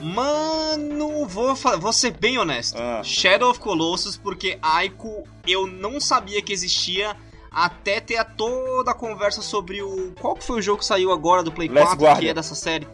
Mano, 0.00 1.26
vou, 1.26 1.54
vou 1.54 1.92
ser 1.92 2.12
bem 2.12 2.38
honesto. 2.38 2.78
Ah. 2.78 3.02
Shadow 3.02 3.50
of 3.50 3.60
Colossus, 3.60 4.16
porque 4.16 4.58
Aiko 4.62 5.24
eu 5.46 5.66
não 5.66 6.00
sabia 6.00 6.40
que 6.40 6.52
existia 6.52 7.16
até 7.56 8.00
ter 8.00 8.18
a 8.18 8.24
toda 8.24 8.90
a 8.90 8.94
conversa 8.94 9.40
sobre 9.40 9.80
o. 9.80 10.12
Qual 10.20 10.34
que 10.34 10.44
foi 10.44 10.58
o 10.58 10.62
jogo 10.62 10.80
que 10.80 10.84
saiu 10.84 11.10
agora 11.10 11.42
do 11.42 11.50
Play 11.50 11.70
4, 11.70 12.18
que 12.18 12.28
é 12.28 12.34
dessa 12.34 12.54
série? 12.54 12.86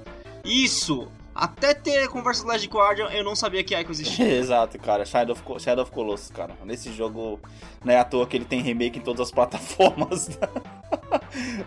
Isso! 0.44 1.08
Até 1.34 1.74
ter 1.74 2.06
conversa 2.08 2.42
do 2.42 2.48
Last 2.48 2.68
Guardian, 2.68 3.06
eu 3.06 3.24
não 3.24 3.34
sabia 3.34 3.64
que 3.64 3.74
Ico 3.74 3.90
existia. 3.90 4.24
Exato, 4.38 4.78
cara. 4.78 5.04
Shadow 5.04 5.34
of, 5.34 5.60
Shadow 5.60 5.82
of 5.82 5.90
Colossus, 5.90 6.30
cara. 6.30 6.54
Nesse 6.64 6.92
jogo, 6.92 7.40
não 7.84 7.92
é 7.92 7.98
à 7.98 8.04
toa 8.04 8.24
que 8.24 8.36
ele 8.36 8.44
tem 8.44 8.60
remake 8.60 9.00
em 9.00 9.02
todas 9.02 9.22
as 9.22 9.30
plataformas 9.34 10.28
da, 10.28 10.50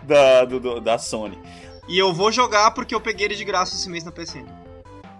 da, 0.02 0.44
do, 0.46 0.80
da 0.80 0.96
Sony. 0.96 1.38
E 1.88 1.98
eu 1.98 2.14
vou 2.14 2.32
jogar 2.32 2.70
porque 2.70 2.94
eu 2.94 3.00
peguei 3.00 3.26
ele 3.26 3.34
de 3.34 3.44
graça 3.44 3.74
esse 3.74 3.90
mês 3.90 4.04
na 4.04 4.12
PSN. 4.12 4.46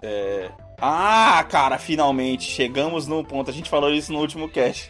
É... 0.01 0.51
Ah, 0.81 1.45
cara, 1.51 1.77
finalmente. 1.77 2.45
Chegamos 2.51 3.07
no 3.07 3.23
ponto. 3.23 3.51
A 3.51 3.55
gente 3.55 3.69
falou 3.69 3.93
isso 3.93 4.13
no 4.13 4.21
último 4.21 4.49
cast. 4.49 4.89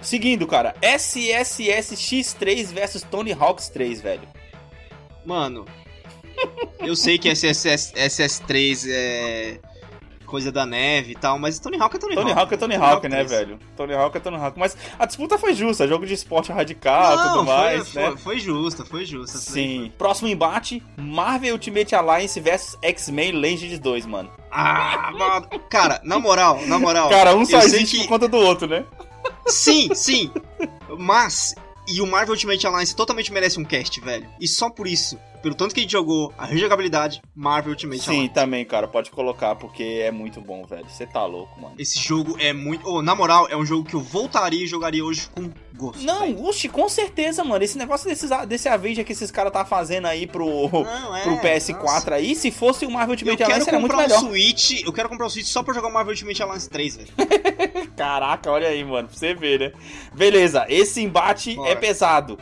Seguindo, 0.00 0.46
cara. 0.46 0.74
SSS 0.80 1.94
X3 1.94 2.66
versus 2.72 3.02
Tony 3.02 3.32
Hawks 3.32 3.68
3, 3.68 4.00
velho. 4.00 4.28
Mano, 5.24 5.66
eu 6.80 6.96
sei 6.96 7.18
que 7.18 7.28
SS, 7.34 7.92
SS3 7.94 8.86
é 8.88 9.60
coisa 10.28 10.52
da 10.52 10.66
neve 10.66 11.12
e 11.12 11.14
tal, 11.14 11.38
mas 11.38 11.58
Tony 11.58 11.80
Hawk 11.80 11.96
é 11.96 11.98
Tony, 11.98 12.14
Tony 12.14 12.30
Hawk. 12.30 12.40
Hawk 12.40 12.54
é 12.54 12.56
Tony, 12.58 12.74
Tony 12.74 12.84
Hawk, 12.84 12.94
Hawk 12.94 13.08
né, 13.08 13.24
velho? 13.24 13.58
Tony 13.74 13.94
Hawk 13.94 14.16
é 14.16 14.20
Tony 14.20 14.36
Hawk. 14.36 14.58
Mas 14.58 14.76
a 14.98 15.06
disputa 15.06 15.38
foi 15.38 15.54
justa, 15.54 15.88
jogo 15.88 16.06
de 16.06 16.12
esporte 16.14 16.52
radical 16.52 17.14
e 17.14 17.28
tudo 17.28 17.44
mais, 17.44 17.88
foi, 17.88 18.02
né? 18.02 18.08
Foi, 18.08 18.16
foi 18.18 18.38
justa, 18.38 18.84
foi 18.84 19.04
justa. 19.06 19.38
Sim. 19.38 19.90
Próximo 19.96 20.28
embate, 20.28 20.82
Marvel 20.96 21.54
Ultimate 21.54 21.94
Alliance 21.94 22.38
versus 22.38 22.78
X-Men 22.82 23.32
Legends 23.32 23.78
2, 23.78 24.06
mano. 24.06 24.30
Ah, 24.50 25.10
mano. 25.12 25.48
Cara, 25.70 26.00
na 26.04 26.18
moral, 26.18 26.60
na 26.66 26.78
moral. 26.78 27.08
Cara, 27.08 27.34
um 27.34 27.44
só 27.44 27.58
existe 27.60 27.96
que... 27.96 28.02
por 28.02 28.08
conta 28.10 28.28
do 28.28 28.36
outro, 28.36 28.68
né? 28.68 28.84
Sim, 29.46 29.94
sim. 29.94 30.30
Mas, 30.98 31.54
e 31.86 32.00
o 32.00 32.06
Marvel 32.06 32.34
Ultimate 32.34 32.66
Alliance 32.66 32.94
totalmente 32.94 33.32
merece 33.32 33.58
um 33.58 33.64
cast, 33.64 34.00
velho. 34.00 34.28
E 34.40 34.46
só 34.46 34.68
por 34.70 34.86
isso 34.86 35.18
pelo 35.42 35.54
tanto 35.54 35.74
que 35.74 35.80
a 35.80 35.82
gente 35.82 35.92
jogou, 35.92 36.32
a 36.36 36.46
rejogabilidade, 36.46 37.22
Marvel 37.34 37.70
Ultimate 37.72 38.02
Sim, 38.02 38.10
Alliance. 38.10 38.34
também, 38.34 38.64
cara, 38.64 38.86
pode 38.88 39.10
colocar, 39.10 39.54
porque 39.54 39.82
é 39.82 40.10
muito 40.10 40.40
bom, 40.40 40.64
velho. 40.64 40.86
Você 40.88 41.06
tá 41.06 41.24
louco, 41.24 41.60
mano. 41.60 41.74
Esse 41.78 41.98
jogo 41.98 42.36
é 42.38 42.52
muito. 42.52 42.88
Oh, 42.88 43.02
na 43.02 43.14
moral, 43.14 43.46
é 43.48 43.56
um 43.56 43.64
jogo 43.64 43.88
que 43.88 43.94
eu 43.94 44.00
voltaria 44.00 44.64
e 44.64 44.66
jogaria 44.66 45.04
hoje 45.04 45.28
com 45.34 45.50
gosto. 45.76 46.02
Não, 46.02 46.30
uxe, 46.44 46.68
com 46.68 46.88
certeza, 46.88 47.44
mano. 47.44 47.62
Esse 47.64 47.78
negócio 47.78 48.08
desses, 48.08 48.30
desse 48.48 48.68
Avenger 48.68 49.04
que 49.04 49.12
esses 49.12 49.30
caras 49.30 49.52
tá 49.52 49.64
fazendo 49.64 50.06
aí 50.06 50.26
pro, 50.26 50.68
Não, 50.68 51.16
é, 51.16 51.22
pro 51.22 51.38
PS4 51.38 51.82
nossa. 51.82 52.14
aí, 52.14 52.34
se 52.34 52.50
fosse 52.50 52.84
o 52.84 52.90
Marvel 52.90 53.12
Ultimate 53.12 53.42
Alliance, 53.42 53.68
era 53.68 53.78
muito 53.78 53.94
um 53.94 53.98
melhor. 53.98 54.18
Switch, 54.20 54.82
eu 54.84 54.92
quero 54.92 55.08
comprar 55.08 55.26
um 55.26 55.30
Switch 55.30 55.46
só 55.46 55.62
pra 55.62 55.72
jogar 55.72 55.88
o 55.88 55.92
Marvel 55.92 56.12
Ultimate 56.12 56.42
Alliance 56.42 56.68
3, 56.68 56.96
velho. 56.96 57.08
Caraca, 57.96 58.50
olha 58.50 58.68
aí, 58.68 58.84
mano, 58.84 59.08
pra 59.08 59.16
você 59.16 59.34
ver, 59.34 59.60
né? 59.60 59.72
Beleza, 60.14 60.66
esse 60.68 61.00
embate 61.00 61.54
Bora. 61.54 61.70
é 61.70 61.74
pesado. 61.76 62.38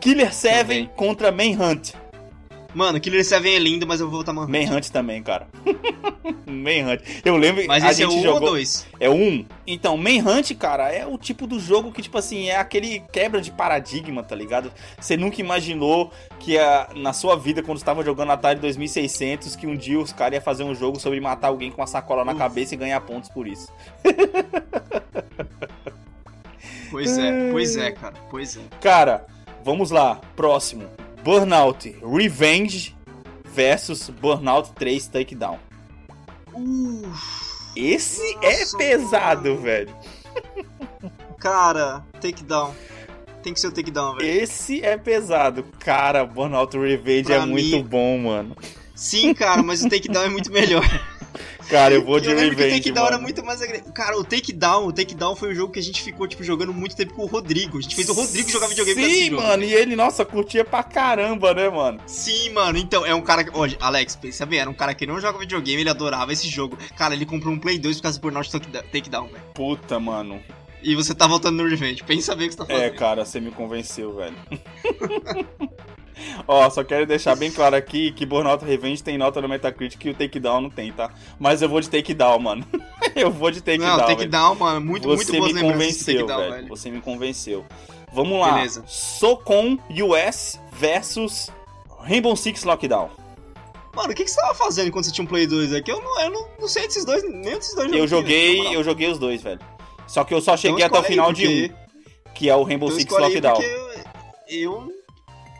Killer 0.00 0.32
7 0.32 0.90
contra 0.96 1.30
Manhunt. 1.32 1.92
Mano, 2.74 3.00
Killer 3.00 3.24
7 3.24 3.48
é 3.48 3.58
lindo, 3.58 3.86
mas 3.86 4.00
eu 4.00 4.08
vou 4.08 4.18
votar 4.18 4.34
Manhunt. 4.34 4.50
Manhunt 4.50 4.88
também, 4.90 5.22
cara. 5.22 5.48
Manhunt. 6.46 7.00
Eu 7.24 7.36
lembro 7.36 7.64
Mas 7.66 7.82
a 7.82 7.90
esse 7.90 8.02
é 8.02 8.06
gente 8.06 8.16
é 8.16 8.18
um 8.18 8.22
jogou... 8.22 8.42
ou 8.42 8.54
dois? 8.54 8.86
É 9.00 9.08
um. 9.08 9.44
Então, 9.66 9.96
Manhunt, 9.96 10.54
cara, 10.54 10.92
é 10.92 11.06
o 11.06 11.16
tipo 11.16 11.46
do 11.46 11.58
jogo 11.58 11.90
que, 11.90 12.02
tipo 12.02 12.18
assim, 12.18 12.48
é 12.48 12.56
aquele 12.56 13.00
quebra 13.12 13.40
de 13.40 13.50
paradigma, 13.50 14.22
tá 14.22 14.34
ligado? 14.34 14.70
Você 15.00 15.16
nunca 15.16 15.40
imaginou 15.40 16.12
que 16.38 16.58
a, 16.58 16.88
na 16.94 17.12
sua 17.12 17.36
vida, 17.36 17.62
quando 17.62 17.78
estava 17.78 18.04
jogando 18.04 18.32
Atari 18.32 18.60
2600, 18.60 19.56
que 19.56 19.66
um 19.66 19.76
dia 19.76 19.98
os 19.98 20.12
caras 20.12 20.34
iam 20.34 20.42
fazer 20.42 20.64
um 20.64 20.74
jogo 20.74 21.00
sobre 21.00 21.20
matar 21.20 21.48
alguém 21.48 21.70
com 21.70 21.80
uma 21.80 21.86
sacola 21.86 22.24
na 22.24 22.32
Uf. 22.32 22.38
cabeça 22.38 22.74
e 22.74 22.76
ganhar 22.76 23.00
pontos 23.00 23.30
por 23.30 23.46
isso. 23.46 23.72
pois 26.90 27.16
é, 27.16 27.50
pois 27.50 27.76
é, 27.76 27.90
cara, 27.92 28.14
pois 28.30 28.56
é. 28.56 28.60
Cara, 28.80 29.26
vamos 29.64 29.90
lá, 29.90 30.20
próximo. 30.36 30.86
Burnout 31.28 31.94
Revenge 32.02 32.96
versus 33.54 34.08
Burnout 34.08 34.72
3 34.72 35.08
Takedown. 35.08 35.58
Uf, 36.54 37.70
Esse 37.76 38.22
é 38.40 38.64
pesado, 38.78 39.50
mano. 39.50 39.60
velho. 39.60 39.94
Cara, 41.38 42.02
Takedown. 42.18 42.74
Tem 43.42 43.52
que 43.52 43.60
ser 43.60 43.66
o 43.66 43.72
Takedown, 43.72 44.16
velho. 44.16 44.26
Esse 44.26 44.82
é 44.82 44.96
pesado. 44.96 45.66
Cara, 45.78 46.24
Burnout 46.24 46.74
Revenge 46.78 47.24
pra 47.24 47.34
é 47.34 47.40
mim... 47.44 47.52
muito 47.72 47.82
bom, 47.86 48.16
mano. 48.20 48.56
Sim, 48.94 49.34
cara, 49.34 49.62
mas 49.62 49.84
o 49.84 49.88
Takedown 49.90 50.24
é 50.24 50.28
muito 50.30 50.50
melhor. 50.50 50.82
Cara, 51.68 51.94
eu 51.94 52.04
vou 52.04 52.18
de 52.18 52.30
eu 52.30 52.36
Revenge, 52.36 52.56
que 52.56 52.62
o 52.62 52.94
Takedown 52.94 53.06
era 53.06 53.18
muito 53.18 53.44
mais 53.44 53.60
agressivo. 53.60 53.92
Cara, 53.92 54.18
o 54.18 54.24
Takedown, 54.24 54.86
o 54.86 54.92
Takedown 54.92 55.36
foi 55.36 55.52
um 55.52 55.54
jogo 55.54 55.72
que 55.72 55.78
a 55.78 55.82
gente 55.82 56.02
ficou, 56.02 56.26
tipo, 56.26 56.42
jogando 56.42 56.72
muito 56.72 56.96
tempo 56.96 57.12
com 57.12 57.22
o 57.22 57.26
Rodrigo. 57.26 57.78
A 57.78 57.80
gente 57.80 57.94
fez 57.94 58.08
o 58.08 58.14
Rodrigo 58.14 58.48
jogar 58.48 58.68
videogame 58.68 59.04
Sim, 59.04 59.30
mano, 59.30 59.64
e 59.64 59.74
ele, 59.74 59.94
nossa, 59.94 60.24
curtia 60.24 60.64
pra 60.64 60.82
caramba, 60.82 61.52
né, 61.52 61.68
mano? 61.68 62.00
Sim, 62.06 62.50
mano, 62.50 62.78
então, 62.78 63.04
é 63.04 63.14
um 63.14 63.20
cara 63.20 63.44
que... 63.44 63.50
Olha, 63.52 63.76
Alex, 63.80 64.16
pensa 64.16 64.46
bem, 64.46 64.60
era 64.60 64.70
um 64.70 64.74
cara 64.74 64.94
que 64.94 65.06
não 65.06 65.20
joga 65.20 65.38
videogame, 65.38 65.82
ele 65.82 65.90
adorava 65.90 66.32
esse 66.32 66.48
jogo. 66.48 66.78
Cara, 66.96 67.14
ele 67.14 67.26
comprou 67.26 67.52
um 67.52 67.58
Play 67.58 67.78
2 67.78 67.96
por 67.96 68.02
causa 68.02 68.18
do 68.18 68.22
Burnout 68.22 68.50
Takedown, 68.50 69.28
velho. 69.28 69.44
Puta, 69.54 70.00
mano. 70.00 70.40
E 70.82 70.94
você 70.94 71.14
tá 71.14 71.26
voltando 71.26 71.62
no 71.62 71.68
Revenge, 71.68 72.02
pensa 72.04 72.34
bem 72.34 72.46
o 72.46 72.48
que 72.48 72.54
você 72.54 72.58
tá 72.58 72.66
fazendo. 72.66 72.84
É, 72.84 72.90
cara, 72.90 73.24
você 73.24 73.40
me 73.40 73.50
convenceu, 73.50 74.14
velho. 74.14 74.36
Ó, 76.46 76.68
só 76.70 76.82
quero 76.84 77.06
deixar 77.06 77.36
bem 77.36 77.50
claro 77.50 77.76
aqui 77.76 78.12
que 78.12 78.24
Burnout 78.24 78.64
Revenge 78.64 79.02
tem 79.02 79.18
nota 79.18 79.40
no 79.40 79.48
Metacritic 79.48 80.04
e 80.04 80.10
o 80.10 80.14
Takedown 80.14 80.60
não 80.60 80.70
tem, 80.70 80.92
tá? 80.92 81.10
Mas 81.38 81.62
eu 81.62 81.68
vou 81.68 81.80
de 81.80 81.88
Takedown, 81.90 82.38
mano. 82.38 82.66
eu 83.14 83.30
vou 83.30 83.50
de 83.50 83.60
Takedown. 83.60 83.96
Não, 83.98 84.06
Takedown, 84.06 84.54
mano, 84.54 84.80
muito, 84.80 85.08
Você 85.08 85.38
muito 85.38 85.54
me 85.54 85.60
convenceu, 85.60 86.26
velho. 86.26 86.50
velho. 86.50 86.68
Você 86.68 86.90
me 86.90 87.00
convenceu. 87.00 87.64
Vamos 88.12 88.40
lá. 88.40 88.52
Beleza. 88.52 88.84
Socom 88.86 89.78
US 89.90 90.58
versus 90.72 91.50
Rainbow 92.00 92.36
Six 92.36 92.64
Lockdown. 92.64 93.10
Mano, 93.94 94.12
o 94.12 94.14
que, 94.14 94.24
que 94.24 94.30
você 94.30 94.40
tava 94.40 94.54
fazendo 94.54 94.90
quando 94.90 95.04
você 95.04 95.12
tinha 95.12 95.24
um 95.24 95.28
Play 95.28 95.46
2 95.46 95.74
aqui? 95.74 95.90
Eu 95.90 96.00
não, 96.00 96.20
eu 96.20 96.30
não, 96.30 96.48
não 96.60 96.68
sei 96.68 96.86
desses 96.86 97.04
dois, 97.04 97.22
nem 97.24 97.42
desses 97.42 97.74
dois 97.74 97.92
Eu 97.92 98.06
joguei, 98.06 98.74
eu 98.74 98.84
joguei 98.84 99.10
os 99.10 99.18
dois, 99.18 99.42
velho. 99.42 99.60
Só 100.06 100.24
que 100.24 100.32
eu 100.32 100.40
só 100.40 100.56
cheguei 100.56 100.84
então, 100.84 100.98
até 100.98 101.06
o 101.06 101.10
final 101.10 101.26
porque... 101.26 101.68
de 101.68 101.72
um, 101.72 102.32
que 102.32 102.48
é 102.48 102.54
o 102.54 102.62
Rainbow 102.62 102.88
então, 102.88 103.00
Six 103.00 103.12
Lockdown. 103.12 103.60
Eu 104.48 104.97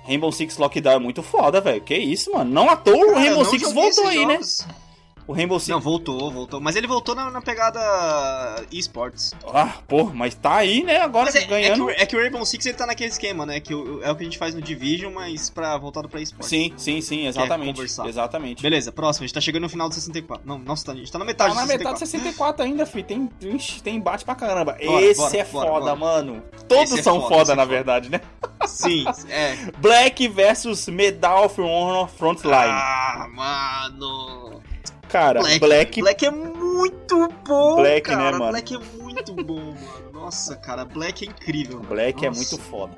Rainbow 0.08 0.32
Six 0.32 0.56
Lockdown 0.56 0.94
é 0.94 0.98
muito 0.98 1.22
foda, 1.22 1.60
velho. 1.60 1.82
Que 1.82 1.94
isso, 1.94 2.32
mano. 2.32 2.50
Não 2.50 2.70
à 2.70 2.76
toa 2.76 2.96
o 2.96 3.14
Rainbow 3.14 3.44
Six 3.44 3.72
voltou 3.72 4.06
aí, 4.06 4.24
né? 4.24 4.34
jogos. 4.34 4.66
né? 4.66 4.74
O 5.28 5.34
Rainbow 5.34 5.60
Six. 5.60 5.68
Não, 5.68 5.78
voltou, 5.78 6.30
voltou. 6.30 6.58
Mas 6.58 6.74
ele 6.74 6.86
voltou 6.86 7.14
na, 7.14 7.30
na 7.30 7.42
pegada 7.42 7.78
esports. 8.72 9.34
Ah, 9.52 9.74
pô, 9.86 10.04
mas 10.04 10.34
tá 10.34 10.56
aí, 10.56 10.82
né? 10.82 11.02
Agora 11.02 11.28
é, 11.28 11.44
ganhando. 11.44 11.90
É 11.90 11.94
que, 11.94 12.02
é 12.02 12.06
que, 12.06 12.16
o 12.16 12.18
Rainbow 12.18 12.46
Six 12.46 12.64
ele 12.64 12.78
tá 12.78 12.86
naquele 12.86 13.10
esquema, 13.10 13.44
né? 13.44 13.60
Que 13.60 13.74
o, 13.74 14.02
é 14.02 14.10
o 14.10 14.16
que 14.16 14.22
a 14.22 14.24
gente 14.24 14.38
faz 14.38 14.54
no 14.54 14.62
Division, 14.62 15.12
mas 15.12 15.50
pra, 15.50 15.76
voltado 15.76 16.08
pra 16.08 16.18
esports. 16.18 16.48
Sim, 16.48 16.72
sim, 16.78 17.02
sim, 17.02 17.26
exatamente. 17.26 17.78
Exatamente. 17.82 18.62
Beleza, 18.62 18.90
próximo. 18.90 19.24
A 19.24 19.26
gente 19.26 19.34
tá 19.34 19.40
chegando 19.42 19.64
no 19.64 19.68
final 19.68 19.86
do 19.90 19.94
64. 19.94 20.48
Não, 20.48 20.58
nossa, 20.58 20.86
tá, 20.86 20.92
a 20.92 20.94
gente 20.94 21.12
tá 21.12 21.18
na 21.18 21.26
metade 21.26 21.54
tá 21.54 21.60
do 21.60 21.68
64. 21.68 21.84
Tá 21.84 21.84
na 21.84 21.90
metade 21.90 21.94
do 21.94 22.08
64 22.08 22.64
ainda, 22.64 22.86
fi. 22.86 23.02
Tem, 23.02 23.26
tem 23.84 23.96
embate 23.96 24.24
pra 24.24 24.34
caramba. 24.34 24.78
Bora, 24.82 25.04
esse 25.04 25.20
bora, 25.20 25.36
é 25.36 25.44
bora, 25.44 25.68
foda, 25.68 25.94
mano. 25.94 26.42
Todos 26.66 26.84
esse 26.84 27.00
é 27.00 27.02
são 27.02 27.18
é 27.18 27.20
foda, 27.20 27.34
foda 27.34 27.56
na 27.56 27.66
verdade, 27.66 28.08
né? 28.08 28.22
Sim, 28.66 29.04
é. 29.28 29.56
Black 29.76 30.26
versus 30.28 30.88
Medal 30.88 31.44
of 31.44 31.60
Honor 31.60 32.08
Frontline. 32.08 32.54
Ah, 32.54 33.28
mano. 33.30 34.62
Cara, 35.08 35.40
Black, 35.40 35.58
Black... 35.60 36.00
Black 36.02 36.26
é 36.26 36.30
muito 36.30 37.28
bom, 37.46 37.76
Black, 37.76 38.10
né, 38.10 38.16
cara. 38.16 38.32
Né, 38.32 38.38
mano? 38.38 38.50
Black 38.52 38.74
é 38.74 38.78
muito 38.78 39.07
bom, 39.44 39.60
mano. 39.60 40.12
Nossa, 40.12 40.56
cara, 40.56 40.84
Black 40.84 41.24
é 41.24 41.28
incrível. 41.28 41.80
Black 41.80 42.24
é 42.24 42.28
Nossa. 42.28 42.40
é 42.40 42.48
muito 42.48 42.64
foda. 42.64 42.96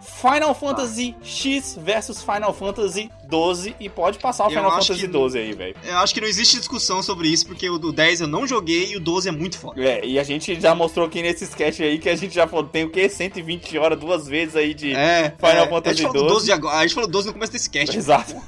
Final 0.00 0.54
Fantasy 0.54 1.14
X 1.22 1.78
versus 1.80 2.22
Final 2.22 2.52
Fantasy 2.52 3.10
12 3.24 3.76
e 3.78 3.88
pode 3.88 4.18
passar 4.18 4.44
o 4.44 4.46
eu 4.48 4.56
Final 4.56 4.70
Fantasy 4.70 5.06
12 5.06 5.38
aí, 5.38 5.52
velho. 5.52 5.76
Eu 5.84 5.98
acho 5.98 6.12
que 6.12 6.20
não 6.20 6.28
existe 6.28 6.58
discussão 6.58 7.02
sobre 7.02 7.28
isso, 7.28 7.46
porque 7.46 7.68
o 7.70 7.78
do 7.78 7.92
10 7.92 8.22
eu 8.22 8.26
não 8.26 8.46
joguei 8.46 8.92
e 8.92 8.96
o 8.96 9.00
12 9.00 9.28
é 9.28 9.32
muito 9.32 9.58
foda. 9.58 9.80
É, 9.80 10.04
e 10.04 10.18
a 10.18 10.24
gente 10.24 10.60
já 10.60 10.74
mostrou 10.74 11.06
aqui 11.06 11.22
nesse 11.22 11.44
sketch 11.44 11.80
aí 11.80 11.98
que 11.98 12.08
a 12.08 12.16
gente 12.16 12.34
já 12.34 12.46
falou, 12.48 12.64
tem 12.66 12.84
o 12.84 12.90
quê? 12.90 13.08
120 13.08 13.78
horas 13.78 13.98
duas 13.98 14.26
vezes 14.26 14.56
aí 14.56 14.74
de 14.74 14.92
é, 14.92 15.34
Final 15.38 15.66
é, 15.66 15.68
Fantasy 15.68 16.06
a 16.06 16.12
12. 16.12 16.26
12 16.26 16.52
agora, 16.52 16.78
a 16.78 16.82
gente 16.82 16.94
falou 16.94 17.08
12 17.08 17.26
no 17.28 17.32
começo 17.32 17.52
desse 17.52 17.64
sketch. 17.66 17.94
Exato. 17.94 18.34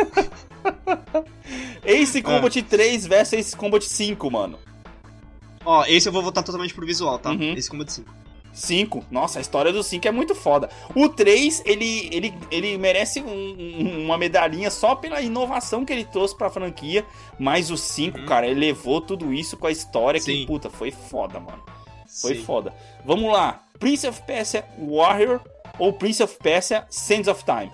Ace 1.84 2.22
Combat 2.22 2.58
é. 2.58 2.62
3 2.62 3.06
versus 3.06 3.32
Ace 3.34 3.56
Combat 3.56 3.84
5, 3.84 4.30
mano. 4.30 4.58
Ó, 5.64 5.84
esse 5.86 6.08
eu 6.08 6.12
vou 6.12 6.22
votar 6.22 6.44
totalmente 6.44 6.74
pro 6.74 6.86
visual, 6.86 7.18
tá? 7.18 7.30
Uhum. 7.30 7.54
Ace 7.54 7.70
Combat 7.70 7.90
5. 7.90 8.24
5. 8.54 9.04
Nossa, 9.10 9.38
a 9.38 9.42
história 9.42 9.72
do 9.72 9.82
5 9.82 10.06
é 10.06 10.10
muito 10.12 10.34
foda. 10.34 10.70
O 10.94 11.08
3, 11.08 11.62
ele, 11.66 12.08
ele, 12.12 12.34
ele 12.50 12.78
merece 12.78 13.20
um, 13.20 14.04
uma 14.04 14.16
medalhinha 14.16 14.70
só 14.70 14.94
pela 14.94 15.20
inovação 15.20 15.84
que 15.84 15.92
ele 15.92 16.04
trouxe 16.04 16.36
pra 16.36 16.48
franquia. 16.48 17.04
Mas 17.38 17.70
o 17.70 17.76
5, 17.76 18.18
uhum. 18.18 18.26
cara, 18.26 18.46
ele 18.46 18.60
levou 18.60 19.00
tudo 19.00 19.34
isso 19.34 19.56
com 19.56 19.66
a 19.66 19.72
história 19.72 20.20
Sim. 20.20 20.32
que, 20.32 20.46
puta, 20.46 20.70
foi 20.70 20.90
foda, 20.90 21.40
mano. 21.40 21.62
Foi 22.20 22.36
Sim. 22.36 22.44
foda. 22.44 22.72
Vamos 23.04 23.30
lá. 23.32 23.64
Prince 23.78 24.06
of 24.06 24.22
Persia 24.22 24.64
Warrior 24.78 25.40
ou 25.78 25.92
Prince 25.92 26.22
of 26.22 26.36
Persia 26.38 26.86
Sands 26.88 27.26
of 27.26 27.44
Time? 27.44 27.72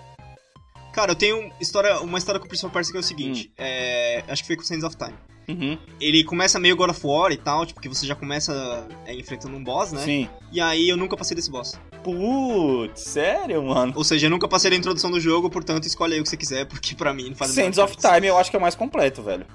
Cara, 0.91 1.11
eu 1.11 1.15
tenho 1.15 1.51
história, 1.59 2.01
uma 2.01 2.17
história 2.17 2.39
com 2.39 2.45
o 2.45 2.49
Prince 2.49 2.65
of 2.65 2.73
Persia 2.73 2.91
que 2.91 2.97
é 2.97 2.99
o 2.99 3.03
seguinte. 3.03 3.49
Hum. 3.51 3.53
É, 3.59 4.23
acho 4.27 4.41
que 4.41 4.47
foi 4.47 4.55
com 4.55 4.63
Sands 4.63 4.83
of 4.83 4.97
Time. 4.97 5.13
Uhum. 5.51 5.77
Ele 5.99 6.23
começa 6.23 6.59
meio 6.59 6.75
God 6.75 6.89
of 6.89 7.01
War 7.05 7.31
e 7.31 7.37
tal, 7.37 7.65
tipo, 7.65 7.79
que 7.81 7.89
você 7.89 8.05
já 8.05 8.15
começa 8.15 8.87
é, 9.05 9.13
enfrentando 9.13 9.55
um 9.55 9.63
boss, 9.63 9.91
né? 9.91 10.01
Sim. 10.01 10.29
E 10.51 10.59
aí 10.59 10.89
eu 10.89 10.97
nunca 10.97 11.15
passei 11.15 11.35
desse 11.35 11.51
boss. 11.51 11.79
Putz, 12.03 13.01
sério, 13.01 13.63
mano? 13.63 13.93
Ou 13.95 14.03
seja, 14.03 14.27
eu 14.27 14.29
nunca 14.29 14.47
passei 14.47 14.71
da 14.71 14.77
introdução 14.77 15.11
do 15.11 15.19
jogo, 15.19 15.49
portanto 15.49 15.85
escolhe 15.85 16.15
aí 16.15 16.19
o 16.19 16.23
que 16.23 16.29
você 16.29 16.37
quiser, 16.37 16.65
porque 16.65 16.95
pra 16.95 17.13
mim 17.13 17.29
não 17.29 17.35
faz 17.35 17.51
Sands 17.51 17.77
of 17.77 17.95
Time 17.97 18.27
eu 18.27 18.37
acho 18.37 18.49
que 18.49 18.55
é 18.55 18.59
o 18.59 18.61
mais 18.61 18.75
completo, 18.75 19.21
velho. 19.21 19.45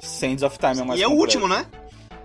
Sands 0.00 0.42
of 0.42 0.58
Time 0.58 0.78
é 0.78 0.82
o 0.82 0.86
mais 0.86 1.00
e 1.00 1.02
completo. 1.02 1.02
E 1.02 1.02
é 1.02 1.08
o 1.08 1.18
último, 1.18 1.48
né? 1.48 1.66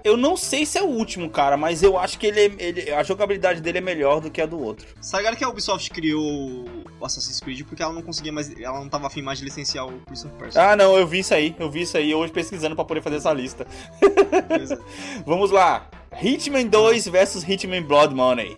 Eu 0.03 0.15
não 0.15 0.37
sei 0.37 0.65
se 0.65 0.77
é 0.77 0.81
o 0.81 0.87
último, 0.87 1.29
cara, 1.29 1.57
mas 1.57 1.83
eu 1.83 1.97
acho 1.97 2.17
que 2.17 2.27
ele, 2.27 2.39
é, 2.39 2.51
ele 2.59 2.91
a 2.91 3.03
jogabilidade 3.03 3.61
dele 3.61 3.79
é 3.79 3.81
melhor 3.81 4.21
do 4.21 4.31
que 4.31 4.41
a 4.41 4.45
do 4.45 4.61
outro. 4.61 4.87
Sabe 5.01 5.35
que 5.35 5.43
a 5.43 5.49
Ubisoft 5.49 5.89
criou 5.91 6.65
o 6.99 7.05
Assassin's 7.05 7.39
Creed 7.39 7.65
porque 7.65 7.83
ela 7.83 7.93
não 7.93 8.01
conseguia 8.01 8.31
mais, 8.31 8.57
ela 8.59 8.79
não 8.79 8.89
tava 8.89 9.07
afim 9.07 9.21
mais 9.21 9.39
de 9.39 9.45
licenciar 9.45 9.87
o 9.87 9.99
Prince 10.01 10.25
of 10.25 10.35
Persia. 10.35 10.71
Ah, 10.71 10.75
não, 10.75 10.97
eu 10.97 11.05
vi 11.05 11.19
isso 11.19 11.33
aí, 11.33 11.55
eu 11.59 11.69
vi 11.69 11.81
isso 11.81 11.97
aí 11.97 12.13
hoje 12.13 12.31
pesquisando 12.31 12.75
para 12.75 12.85
poder 12.85 13.01
fazer 13.01 13.17
essa 13.17 13.33
lista. 13.33 13.67
Vamos 15.25 15.51
lá. 15.51 15.87
Hitman 16.21 16.67
2 16.67 17.07
versus 17.07 17.43
Hitman 17.43 17.83
Blood 17.83 18.15
Money. 18.15 18.55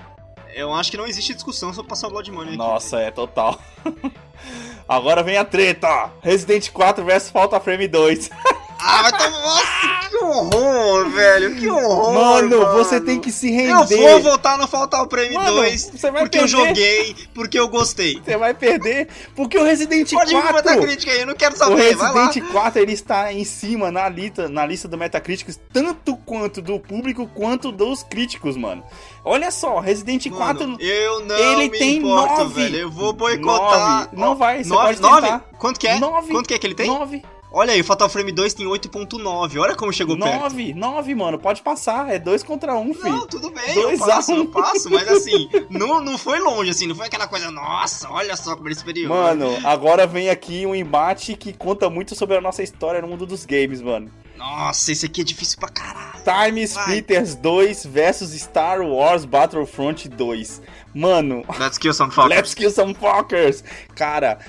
Eu 0.53 0.73
acho 0.73 0.91
que 0.91 0.97
não 0.97 1.07
existe 1.07 1.33
discussão 1.33 1.73
sobre 1.73 1.89
passar 1.89 2.07
o 2.07 2.11
Blood 2.11 2.31
Money 2.31 2.49
aqui. 2.49 2.57
Nossa, 2.57 2.99
é 2.99 3.11
total. 3.11 3.59
Agora 4.87 5.23
vem 5.23 5.37
a 5.37 5.45
treta, 5.45 6.11
Resident 6.21 6.69
4 6.71 7.03
versus 7.05 7.29
Falta 7.29 7.59
Frame 7.59 7.87
2. 7.87 8.29
Ah, 8.83 9.01
vai 9.03 9.11
tomar. 9.11 9.31
Nossa, 9.31 10.09
que 10.09 10.17
horror, 10.17 11.09
velho. 11.09 11.55
Que 11.55 11.69
horror. 11.69 12.13
Mano, 12.13 12.59
mano, 12.59 12.73
você 12.73 12.99
tem 12.99 13.19
que 13.19 13.31
se 13.31 13.51
render. 13.51 13.95
Eu 13.95 14.09
vou 14.09 14.21
voltar 14.21 14.57
no 14.57 14.67
Faltar 14.67 15.01
o 15.03 15.07
Prêmio 15.07 15.39
2 15.39 15.85
porque 15.85 16.11
perder. 16.11 16.39
eu 16.41 16.47
joguei, 16.47 17.15
porque 17.33 17.59
eu 17.59 17.67
gostei. 17.67 18.21
Você 18.23 18.37
vai 18.37 18.53
perder 18.53 19.07
porque 19.35 19.57
o 19.57 19.63
Resident 19.63 20.11
Pode 20.11 20.31
4. 20.31 20.51
Pode 20.51 20.67
Metacritic 20.69 21.09
aí, 21.09 21.19
eu 21.21 21.27
não 21.27 21.35
quero 21.35 21.57
saber. 21.57 21.73
O 21.73 21.75
Resident 21.75 22.51
4 22.51 22.81
ele 22.81 22.93
está 22.93 23.31
em 23.33 23.43
cima 23.43 23.91
na 23.91 24.07
lista, 24.09 24.49
na 24.49 24.65
lista 24.65 24.87
do 24.87 24.97
Metacritic, 24.97 25.55
tanto 25.71 26.15
quanto 26.17 26.61
do 26.61 26.79
público 26.79 27.27
quanto 27.27 27.71
dos 27.71 28.03
críticos, 28.03 28.57
mano. 28.57 28.83
Olha 29.23 29.51
só, 29.51 29.79
Resident 29.79 30.25
mano, 30.27 30.37
4. 30.37 30.77
Eu 30.79 31.25
não 31.25 31.37
ele 31.37 31.69
me 31.69 31.77
tem 31.77 31.97
importo, 31.97 32.43
9, 32.43 32.61
velho. 32.61 32.77
Eu 32.77 32.91
vou 32.91 33.13
boicotar. 33.13 34.09
9. 34.11 34.15
Não 34.15 34.35
vai, 34.35 34.63
você 34.63 34.69
9, 34.69 34.83
pode 34.85 35.01
tentar. 35.01 35.31
9? 35.31 35.43
Quanto 35.59 35.79
que 35.79 35.87
é? 35.87 35.99
9. 35.99 36.31
Quanto 36.31 36.47
que 36.47 36.53
é 36.53 36.57
que 36.59 36.67
ele 36.67 36.75
tem? 36.75 36.87
9. 36.87 37.21
Olha 37.53 37.73
aí, 37.73 37.81
o 37.81 37.83
Fatal 37.83 38.07
Frame 38.07 38.31
2 38.31 38.53
tem 38.53 38.65
8.9. 38.65 39.59
Olha 39.59 39.75
como 39.75 39.91
chegou 39.91 40.15
9, 40.15 40.31
perto. 40.31 40.43
9, 40.43 40.73
9, 40.73 41.15
mano. 41.15 41.37
Pode 41.37 41.61
passar. 41.61 42.09
É 42.09 42.17
2 42.17 42.43
contra 42.43 42.73
1, 42.75 42.79
um, 42.79 42.93
filho. 42.93 43.09
Não, 43.09 43.27
tudo 43.27 43.51
bem. 43.51 43.73
Dois 43.73 43.99
eu 43.99 44.05
passo, 44.05 44.31
um. 44.31 44.37
eu 44.37 44.47
passo. 44.47 44.89
Mas 44.89 45.05
assim, 45.11 45.49
não, 45.69 45.99
não 45.99 46.17
foi 46.17 46.39
longe, 46.39 46.71
assim. 46.71 46.87
Não 46.87 46.95
foi 46.95 47.07
aquela 47.07 47.27
coisa, 47.27 47.51
nossa, 47.51 48.09
olha 48.09 48.37
só 48.37 48.55
como 48.55 48.69
ele 48.69 48.75
é 48.75 48.77
superior. 48.77 49.09
Mano, 49.09 49.57
agora 49.65 50.07
vem 50.07 50.29
aqui 50.29 50.65
um 50.65 50.73
embate 50.73 51.35
que 51.35 51.51
conta 51.51 51.89
muito 51.89 52.15
sobre 52.15 52.37
a 52.37 52.41
nossa 52.41 52.63
história 52.63 53.01
no 53.01 53.07
mundo 53.09 53.25
dos 53.25 53.45
games, 53.45 53.81
mano. 53.81 54.09
Nossa, 54.37 54.91
esse 54.91 55.05
aqui 55.05 55.21
é 55.21 55.23
difícil 55.23 55.59
pra 55.59 55.69
caralho. 55.69 56.23
Time 56.23 56.63
Splitters 56.63 57.35
2 57.35 57.85
versus 57.85 58.31
Star 58.31 58.81
Wars 58.81 59.25
Battlefront 59.25 60.07
2. 60.07 60.61
Mano. 60.95 61.43
Let's 61.59 61.77
kill 61.77 61.93
some 61.93 62.11
fuckers. 62.11 62.29
Let's 62.29 62.53
kill 62.53 62.71
some 62.71 62.95
fuckers. 62.95 63.63
Cara, 63.93 64.39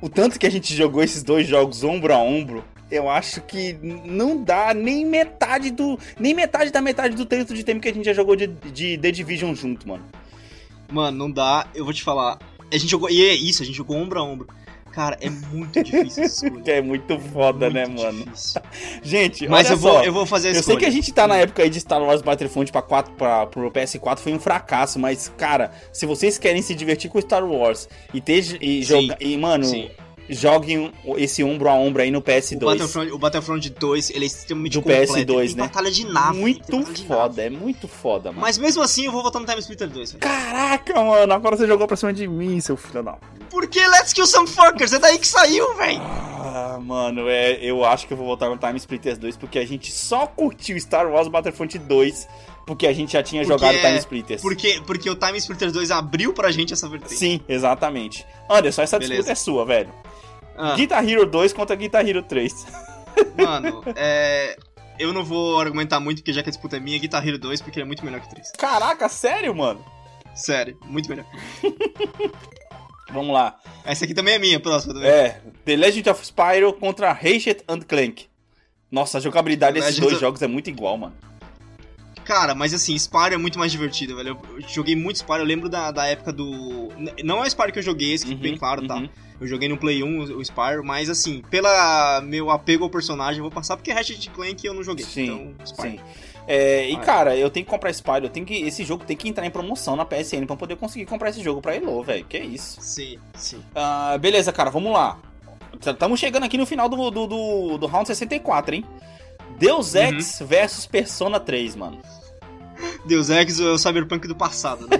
o 0.00 0.08
tanto 0.08 0.38
que 0.38 0.46
a 0.46 0.50
gente 0.50 0.74
jogou 0.74 1.02
esses 1.02 1.22
dois 1.22 1.46
jogos 1.46 1.84
ombro 1.84 2.12
a 2.12 2.18
ombro, 2.18 2.64
eu 2.90 3.08
acho 3.08 3.40
que 3.42 3.74
não 4.04 4.42
dá 4.42 4.74
nem 4.74 5.04
metade 5.06 5.70
do. 5.70 5.98
Nem 6.18 6.34
metade 6.34 6.70
da 6.70 6.80
metade 6.80 7.14
do 7.14 7.24
tanto 7.24 7.54
de 7.54 7.62
tempo 7.62 7.80
que 7.80 7.88
a 7.88 7.94
gente 7.94 8.04
já 8.04 8.12
jogou 8.12 8.34
de, 8.34 8.46
de 8.46 8.98
The 8.98 9.10
Division 9.12 9.54
junto, 9.54 9.88
mano. 9.88 10.04
Mano, 10.90 11.16
não 11.16 11.30
dá. 11.30 11.68
Eu 11.74 11.84
vou 11.84 11.94
te 11.94 12.02
falar. 12.02 12.38
A 12.72 12.76
gente 12.76 12.90
jogou. 12.90 13.08
E 13.10 13.22
é 13.22 13.34
isso, 13.34 13.62
a 13.62 13.66
gente 13.66 13.76
jogou 13.76 13.96
ombro 13.96 14.18
a 14.18 14.22
ombro. 14.22 14.48
Cara, 14.92 15.16
é 15.20 15.30
muito 15.30 15.82
difícil 15.82 16.24
essa 16.24 16.46
escolha. 16.46 16.72
É 16.72 16.82
muito 16.82 17.18
foda, 17.18 17.66
é 17.66 17.70
muito 17.70 18.02
né, 18.02 18.10
difícil. 18.10 18.62
mano? 18.62 19.02
gente, 19.02 19.48
Mas 19.48 19.70
eu 19.70 19.76
vou, 19.76 20.02
eu 20.04 20.12
vou 20.12 20.26
fazer 20.26 20.48
a 20.48 20.52
Eu 20.52 20.62
sei 20.62 20.76
que 20.76 20.84
a 20.84 20.90
gente 20.90 21.12
tá 21.12 21.26
na 21.26 21.36
época 21.36 21.62
aí 21.62 21.70
de 21.70 21.80
Star 21.80 22.02
Wars 22.02 22.22
Battlefront 22.22 22.70
pra 22.72 22.82
4, 22.82 23.14
pra, 23.14 23.46
pro 23.46 23.70
PS4 23.70 24.18
foi 24.18 24.32
um 24.32 24.40
fracasso, 24.40 24.98
mas, 24.98 25.32
cara, 25.36 25.72
se 25.92 26.06
vocês 26.06 26.38
querem 26.38 26.62
se 26.62 26.74
divertir 26.74 27.10
com 27.10 27.20
Star 27.20 27.44
Wars 27.44 27.88
e 28.12 28.20
ter. 28.20 28.40
E, 28.60 28.82
jogar, 28.82 29.16
e 29.20 29.36
mano. 29.36 29.64
Sim 29.64 29.90
joguem 30.30 30.92
esse 31.16 31.42
ombro 31.42 31.68
a 31.68 31.74
ombro 31.74 32.00
aí 32.02 32.10
no 32.10 32.22
PS2. 32.22 32.56
O 32.56 32.66
Battlefront, 32.66 33.12
o 33.12 33.18
Battlefront 33.18 33.70
2, 33.70 34.10
ele 34.10 34.24
é 34.24 34.26
extremamente 34.26 34.72
do 34.74 34.82
completo. 34.82 35.12
PS2, 35.12 35.26
tem 35.26 35.56
né? 35.56 35.62
batalha 35.64 35.90
de 35.90 36.06
nave. 36.06 36.38
Muito 36.38 36.84
foda, 37.04 37.42
nave. 37.42 37.42
é 37.42 37.50
muito 37.50 37.88
foda, 37.88 38.30
mano. 38.30 38.40
Mas 38.40 38.56
mesmo 38.56 38.80
assim, 38.80 39.06
eu 39.06 39.12
vou 39.12 39.22
votar 39.22 39.40
no 39.42 39.46
Time 39.46 39.58
Splitter 39.60 39.90
2. 39.90 40.12
Véio. 40.12 40.20
Caraca, 40.20 41.02
mano, 41.02 41.32
agora 41.32 41.56
você 41.56 41.66
jogou 41.66 41.86
pra 41.86 41.96
cima 41.96 42.12
de 42.12 42.28
mim, 42.28 42.60
seu 42.60 42.76
filho 42.76 43.02
da... 43.02 43.18
Por 43.50 43.66
que 43.68 43.80
Let's 43.86 44.12
Kill 44.12 44.26
Some 44.26 44.48
Fuckers? 44.48 44.92
É 44.92 44.98
daí 44.98 45.18
que 45.18 45.26
saiu, 45.26 45.76
velho. 45.76 46.00
Ah, 46.02 46.78
mano, 46.80 47.28
é, 47.28 47.58
eu 47.62 47.84
acho 47.84 48.06
que 48.06 48.12
eu 48.12 48.16
vou 48.16 48.26
votar 48.26 48.48
no 48.48 48.56
Time 48.56 48.76
Splitters 48.78 49.18
2 49.18 49.36
porque 49.36 49.58
a 49.58 49.66
gente 49.66 49.92
só 49.92 50.26
curtiu 50.26 50.78
Star 50.80 51.06
Wars 51.06 51.28
Battlefront 51.28 51.78
2 51.78 52.28
porque 52.66 52.86
a 52.86 52.92
gente 52.92 53.12
já 53.12 53.22
tinha 53.22 53.42
porque 53.44 53.58
jogado 53.58 53.80
Time 53.80 53.98
Splitters. 53.98 54.42
Porque, 54.42 54.80
porque 54.86 55.10
o 55.10 55.14
Time 55.14 55.38
Splitters 55.38 55.72
2 55.72 55.90
abriu 55.90 56.32
pra 56.32 56.50
gente 56.50 56.72
essa 56.72 56.88
vertente. 56.88 57.16
Sim, 57.16 57.40
exatamente. 57.48 58.24
Anderson, 58.48 58.82
essa 58.82 58.98
Beleza. 58.98 59.14
disputa 59.16 59.32
é 59.32 59.34
sua, 59.34 59.64
velho. 59.66 59.92
Ah. 60.56 60.74
Guitar 60.74 61.06
Hero 61.06 61.26
2 61.26 61.52
contra 61.52 61.74
Guitar 61.74 62.06
Hero 62.06 62.22
3. 62.22 62.66
Mano, 63.36 63.82
é. 63.96 64.56
Eu 64.98 65.12
não 65.12 65.24
vou 65.24 65.58
argumentar 65.58 65.98
muito, 65.98 66.18
porque 66.18 66.32
já 66.32 66.42
que 66.42 66.50
a 66.50 66.52
disputa 66.52 66.76
é 66.76 66.80
minha, 66.80 66.98
Guitar 66.98 67.26
Hero 67.26 67.38
2, 67.38 67.60
porque 67.62 67.78
ele 67.78 67.84
é 67.84 67.86
muito 67.86 68.04
melhor 68.04 68.20
que 68.20 68.28
3. 68.28 68.52
Caraca, 68.58 69.08
sério, 69.08 69.54
mano? 69.54 69.82
Sério, 70.34 70.78
muito 70.84 71.08
melhor. 71.08 71.26
Vamos 73.12 73.32
lá. 73.32 73.58
Essa 73.84 74.04
aqui 74.04 74.14
também 74.14 74.34
é 74.34 74.38
minha, 74.38 74.60
próxima 74.60 74.94
também. 74.94 75.08
É, 75.08 75.40
The 75.64 75.76
Legend 75.76 76.10
of 76.10 76.24
Spyro 76.24 76.72
contra 76.74 77.12
Ratchet 77.12 77.64
and 77.68 77.80
Clank. 77.80 78.26
Nossa, 78.90 79.18
a 79.18 79.20
jogabilidade 79.20 79.78
desses 79.78 79.98
dois 79.98 80.14
of... 80.14 80.20
jogos 80.20 80.42
é 80.42 80.46
muito 80.46 80.68
igual, 80.68 80.96
mano. 80.96 81.14
Cara, 82.24 82.54
mas 82.54 82.72
assim, 82.72 82.96
Spyro 82.96 83.34
é 83.34 83.36
muito 83.36 83.58
mais 83.58 83.72
divertido, 83.72 84.14
velho. 84.16 84.38
Eu 84.54 84.60
joguei 84.68 84.94
muito 84.94 85.16
Spyro, 85.16 85.40
eu 85.40 85.44
lembro 85.44 85.68
da, 85.68 85.90
da 85.90 86.06
época 86.06 86.32
do. 86.32 86.88
Não 87.24 87.42
é 87.42 87.46
o 87.46 87.50
Spyro 87.50 87.72
que 87.72 87.78
eu 87.78 87.82
joguei, 87.82 88.12
esse 88.12 88.24
que 88.24 88.34
uhum, 88.34 88.38
bem 88.38 88.56
claro, 88.56 88.86
tá? 88.86 88.96
Uhum. 88.96 89.08
Eu 89.40 89.46
joguei 89.46 89.68
no 89.68 89.76
Play 89.76 90.02
1 90.02 90.36
o 90.36 90.44
Spyro, 90.44 90.84
mas 90.84 91.08
assim, 91.08 91.42
pela 91.50 92.20
meu 92.20 92.50
apego 92.50 92.84
ao 92.84 92.90
personagem, 92.90 93.38
eu 93.38 93.42
vou 93.42 93.50
passar 93.50 93.76
porque 93.76 93.90
Ratchet 93.90 94.30
Clank 94.30 94.64
eu 94.64 94.74
não 94.74 94.82
joguei. 94.82 95.04
Sim, 95.04 95.24
então, 95.24 95.66
Spyro. 95.66 95.90
sim. 95.90 96.00
É, 96.52 96.90
e 96.90 96.96
cara, 96.96 97.36
eu 97.36 97.48
tenho 97.48 97.64
que 97.64 97.70
comprar 97.70 97.92
Spyro, 97.92 98.26
eu 98.26 98.28
tenho 98.28 98.44
que, 98.44 98.54
esse 98.54 98.82
jogo 98.82 99.04
tem 99.04 99.16
que 99.16 99.28
entrar 99.28 99.46
em 99.46 99.50
promoção 99.50 99.94
na 99.94 100.04
PSN 100.04 100.46
pra 100.46 100.56
poder 100.56 100.74
conseguir 100.74 101.06
comprar 101.06 101.30
esse 101.30 101.40
jogo 101.40 101.62
pra 101.62 101.76
Elo, 101.76 102.02
velho. 102.02 102.24
Que 102.24 102.38
isso? 102.38 102.80
Sim, 102.80 103.20
sim. 103.34 103.58
Uh, 103.58 104.18
beleza, 104.18 104.52
cara, 104.52 104.68
vamos 104.68 104.92
lá. 104.92 105.16
Estamos 105.80 106.18
chegando 106.18 106.42
aqui 106.42 106.58
no 106.58 106.66
final 106.66 106.88
do, 106.88 107.08
do, 107.08 107.26
do, 107.28 107.78
do 107.78 107.86
Round 107.86 108.08
64, 108.08 108.74
hein? 108.74 108.84
Deus 109.58 109.94
uhum. 109.94 110.00
Ex 110.00 110.42
versus 110.44 110.86
Persona 110.86 111.38
3, 111.38 111.76
mano. 111.76 112.00
Deus 113.04 113.30
Ex 113.30 113.60
é 113.60 113.64
o 113.64 113.78
Cyberpunk 113.78 114.26
do 114.28 114.34
passado, 114.34 114.86
né? 114.86 114.96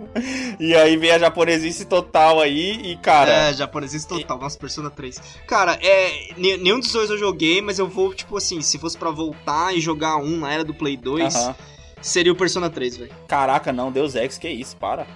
e 0.60 0.74
aí 0.74 0.96
vem 0.96 1.10
a 1.10 1.18
japonesice 1.18 1.84
total 1.84 2.40
aí 2.40 2.92
e, 2.92 2.96
cara. 2.96 3.30
É, 3.30 3.54
japonesice 3.54 4.06
total, 4.06 4.38
e... 4.38 4.40
nossa, 4.40 4.58
Persona 4.58 4.90
3. 4.90 5.20
Cara, 5.46 5.78
é. 5.82 6.32
Nenhum 6.36 6.80
dos 6.80 6.92
dois 6.92 7.10
eu 7.10 7.18
joguei, 7.18 7.60
mas 7.60 7.78
eu 7.78 7.88
vou, 7.88 8.14
tipo 8.14 8.36
assim, 8.36 8.60
se 8.62 8.78
fosse 8.78 8.96
para 8.96 9.10
voltar 9.10 9.74
e 9.74 9.80
jogar 9.80 10.16
um 10.16 10.38
na 10.38 10.52
era 10.52 10.64
do 10.64 10.74
Play 10.74 10.96
2, 10.96 11.34
uh 11.34 11.38
-huh. 11.38 11.54
seria 12.00 12.32
o 12.32 12.36
Persona 12.36 12.70
3, 12.70 12.96
velho. 12.96 13.12
Caraca, 13.26 13.72
não, 13.72 13.90
Deus 13.90 14.14
Ex, 14.14 14.38
que 14.38 14.48
isso, 14.48 14.76
para. 14.76 15.06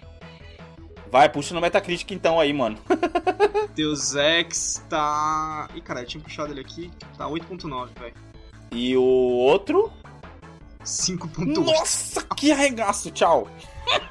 Vai, 1.11 1.29
puxa 1.29 1.55
no 1.55 1.61
Metacritic 1.61 2.11
então 2.11 2.39
aí, 2.39 2.53
mano. 2.53 2.77
Deus 3.75 4.15
Ex 4.15 4.83
tá. 4.89 5.69
Ih, 5.75 5.81
cara, 5.81 6.01
eu 6.01 6.07
tinha 6.07 6.23
puxado 6.23 6.53
ele 6.53 6.61
aqui. 6.61 6.91
Tá 7.17 7.27
8.9, 7.27 7.89
velho. 7.99 8.15
E 8.73 8.97
o 8.97 9.03
outro? 9.03 9.91
5.8. 10.89 11.65
Nossa, 11.65 12.23
que 12.37 12.51
arregaço, 12.51 13.11
tchau. 13.11 13.49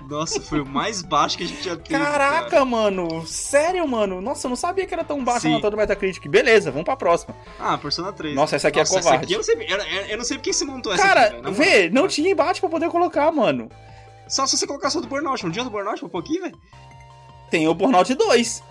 Nossa, 0.10 0.42
foi 0.42 0.62
o 0.62 0.66
mais 0.66 1.02
baixo 1.02 1.38
que 1.38 1.44
a 1.44 1.48
gente 1.48 1.64
já 1.64 1.76
teve. 1.76 2.00
Caraca, 2.04 2.50
cara. 2.50 2.66
mano. 2.66 3.26
Sério, 3.28 3.88
mano. 3.88 4.22
Nossa, 4.22 4.48
eu 4.48 4.50
não 4.50 4.56
sabia 4.56 4.86
que 4.86 4.94
era 4.94 5.04
tão 5.04 5.24
baixo 5.24 5.48
a 5.48 5.52
nota 5.52 5.70
do 5.70 5.78
Metacritic. 5.78 6.28
Beleza, 6.28 6.72
vamos 6.72 6.86
pra 6.86 6.96
próxima. 6.96 7.36
Ah, 7.60 7.78
Persona 7.78 8.12
3. 8.12 8.34
Nossa, 8.36 8.56
essa 8.56 8.70
aqui 8.70 8.80
é 8.80 8.82
Nossa, 8.82 8.98
é 8.98 9.02
covarde. 9.02 9.24
Aqui 9.26 9.34
eu, 9.34 9.38
não 9.38 9.44
sei, 9.44 9.56
eu, 9.56 9.78
eu, 10.10 10.18
não 10.18 10.26
sei 10.26 10.38
porque 10.38 10.54
você 10.54 10.66
montou 10.66 10.94
essa 10.94 11.04
Cara, 11.04 11.28
aqui, 11.28 11.52
vê, 11.52 11.90
não 11.90 12.08
tinha 12.08 12.32
embate 12.32 12.60
pra 12.60 12.70
poder 12.70 12.90
colocar, 12.90 13.32
mano. 13.32 13.70
Só 14.28 14.46
se 14.46 14.58
você 14.58 14.66
colocar 14.66 14.90
só 14.90 15.00
do 15.00 15.08
Burnout. 15.08 15.44
Não 15.44 15.52
tinha 15.52 15.64
do 15.64 15.72
Burnout 15.72 16.04
um 16.04 16.10
pouquinho, 16.10 16.44
velho? 16.44 16.58
Tem 17.50 17.68
o 17.68 17.74
Burnout 17.74 18.14
2. 18.14 18.64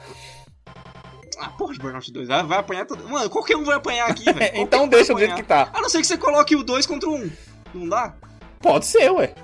Ah, 1.38 1.50
porra 1.50 1.74
de 1.74 1.78
Burnout 1.78 2.11
2. 2.11 2.28
Vai, 2.28 2.42
vai 2.42 2.59
apanhar 2.59 2.86
todo. 2.86 3.09
Mano, 3.09 3.30
qualquer 3.30 3.57
um 3.57 3.64
vai 3.64 3.76
apanhar 3.76 4.11
aqui, 4.11 4.24
velho. 4.32 4.57
então 4.57 4.88
deixa 4.88 5.12
do 5.12 5.18
jeito 5.18 5.34
que 5.34 5.42
tá. 5.42 5.70
A 5.72 5.80
não 5.80 5.88
ser 5.88 6.00
que 6.00 6.07
você 6.07 6.18
coloque 6.18 6.57
o 6.57 6.62
2 6.62 6.86
contra 6.86 7.09
o 7.09 7.14
1. 7.14 7.16
Um. 7.16 7.30
Não 7.76 7.88
dá? 7.88 8.14
Pode 8.60 8.86
ser, 8.86 9.10
ué. 9.12 9.34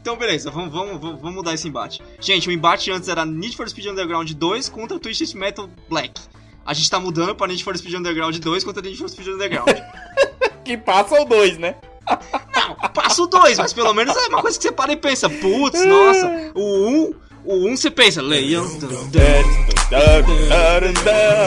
Então, 0.00 0.16
beleza, 0.16 0.50
vamos, 0.50 0.72
vamos, 0.72 1.00
vamos 1.00 1.34
mudar 1.34 1.52
esse 1.52 1.68
embate. 1.68 2.00
Gente, 2.20 2.48
o 2.48 2.52
embate 2.52 2.90
antes 2.90 3.08
era 3.08 3.26
Need 3.26 3.56
for 3.56 3.68
Speed 3.68 3.88
Underground 3.88 4.30
2 4.30 4.68
contra 4.68 4.98
Twisted 4.98 5.34
Metal 5.34 5.68
Black. 5.88 6.20
A 6.64 6.72
gente 6.72 6.88
tá 6.88 7.00
mudando 7.00 7.34
pra 7.34 7.46
Need 7.46 7.62
for 7.64 7.76
Speed 7.76 7.94
Underground 7.94 8.36
2 8.36 8.64
contra 8.64 8.80
Need 8.80 8.96
for 8.96 9.08
Speed 9.08 9.28
Underground. 9.28 9.68
que 10.64 10.78
passa 10.78 11.20
o 11.20 11.24
2, 11.24 11.58
né? 11.58 11.74
Não, 12.54 12.74
passa 12.90 13.22
o 13.22 13.26
2, 13.26 13.58
mas 13.58 13.72
pelo 13.72 13.92
menos 13.92 14.16
é 14.16 14.28
uma 14.28 14.40
coisa 14.40 14.56
que 14.56 14.62
você 14.62 14.72
para 14.72 14.92
e 14.92 14.96
pensa, 14.96 15.28
putz, 15.28 15.84
nossa, 15.84 16.52
o 16.54 16.60
1 16.60 16.88
um 16.88 17.14
o 17.44 17.54
1 17.66 17.72
um 17.72 17.76
você 17.76 17.90
pensa, 17.90 18.20
Leão. 18.20 18.66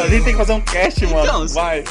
Nem 0.09 0.23
tem 0.23 0.33
que 0.33 0.37
fazer 0.37 0.53
um 0.53 0.61
cast, 0.61 1.05
mano. 1.05 1.23
Então, 1.23 1.47
Vai. 1.47 1.83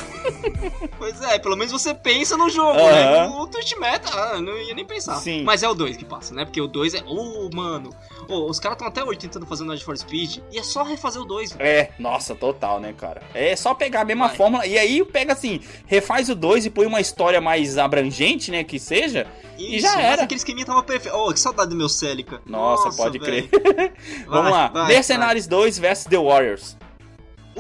Pois 0.99 1.21
é, 1.23 1.39
pelo 1.39 1.57
menos 1.57 1.73
você 1.73 1.95
pensa 1.95 2.37
no 2.37 2.49
jogo, 2.49 2.79
né? 2.79 3.27
O 3.27 3.47
Twitch 3.47 3.77
Meta, 3.77 4.09
ah, 4.13 4.41
não 4.41 4.57
ia 4.59 4.75
nem 4.75 4.85
pensar. 4.85 5.17
Sim. 5.17 5.43
Mas 5.45 5.63
é 5.63 5.69
o 5.69 5.75
2 5.75 5.97
que 5.97 6.05
passa, 6.05 6.35
né? 6.35 6.45
Porque 6.45 6.61
o 6.61 6.67
2 6.67 6.95
é. 6.95 6.99
Ô, 7.07 7.49
oh, 7.51 7.57
mano. 7.57 7.91
Oh, 8.29 8.49
os 8.49 8.61
caras 8.61 8.77
estão 8.77 8.89
até 8.89 9.03
hoje 9.03 9.19
tentando 9.19 9.47
fazer 9.47 9.65
o 9.65 9.67
Need 9.67 9.85
for 9.85 9.97
Speed 9.97 10.39
e 10.53 10.59
é 10.59 10.63
só 10.63 10.83
refazer 10.83 11.21
o 11.21 11.25
2. 11.25 11.57
É, 11.59 11.91
nossa, 11.99 12.35
total, 12.35 12.79
né, 12.79 12.93
cara? 12.93 13.23
É 13.35 13.57
só 13.57 13.75
pegar 13.75 14.03
a 14.03 14.05
mesma 14.05 14.29
Vai. 14.29 14.37
fórmula 14.37 14.67
e 14.67 14.79
aí 14.79 15.05
pega 15.05 15.33
assim, 15.33 15.61
refaz 15.87 16.29
o 16.29 16.35
2 16.35 16.67
e 16.67 16.71
põe 16.71 16.87
uma 16.87 17.01
história 17.01 17.41
mais 17.41 17.77
abrangente, 17.79 18.51
né? 18.51 18.63
Que 18.63 18.79
seja. 18.79 19.27
Isso, 19.59 19.75
e 19.75 19.81
já 19.81 20.01
era. 20.01 20.23
aquele 20.23 20.39
esqueminha 20.39 20.67
tava 20.67 20.83
perfeito. 20.83 21.17
Oh, 21.17 21.33
que 21.33 21.41
saudade 21.41 21.71
do 21.71 21.77
meu 21.77 21.89
Celica. 21.89 22.41
Nossa, 22.47 22.87
Nossa 22.87 22.97
pode 22.97 23.19
véio. 23.19 23.49
crer. 23.49 23.93
Vamos 24.27 24.53
lá. 24.53 24.69
Vai, 24.69 24.89
Mercenários 24.89 25.47
2 25.47 25.79
versus 25.79 26.07
The 26.07 26.19
Warriors. 26.19 26.77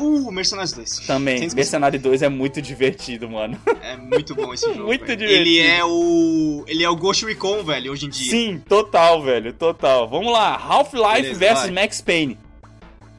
Uh, 0.01 0.31
Mercenários 0.33 0.73
2. 0.73 1.01
Também, 1.01 1.49
Mercenáririo 1.55 2.03
2 2.03 2.23
é 2.23 2.29
muito 2.29 2.63
divertido, 2.63 3.29
mano. 3.29 3.61
É 3.83 3.97
muito 3.97 4.35
bom 4.35 4.53
esse 4.55 4.67
jogo. 4.73 4.87
muito 4.87 5.05
velho. 5.05 5.19
divertido. 5.19 5.49
Ele 5.49 5.61
é 5.61 5.85
o. 5.85 6.65
Ele 6.67 6.83
é 6.85 6.89
o 6.89 6.97
Ghost 6.97 7.25
Recon, 7.27 7.63
velho, 7.63 7.93
hoje 7.93 8.07
em 8.07 8.09
dia. 8.09 8.31
Sim, 8.31 8.63
total, 8.69 9.23
velho, 9.23 9.53
total. 9.53 10.09
Vamos 10.09 10.33
lá, 10.33 10.57
Half-Life 10.57 11.35
versus 11.35 11.65
vai. 11.71 11.83
Max 11.83 12.01
Payne. 12.01 12.39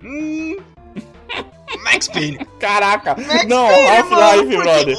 Hum. 0.04 0.58
Max 1.84 2.08
Payne. 2.08 2.40
Caraca, 2.60 3.16
Max 3.16 3.48
não, 3.48 3.68
Half-Life, 3.68 4.58
brother. 4.58 4.98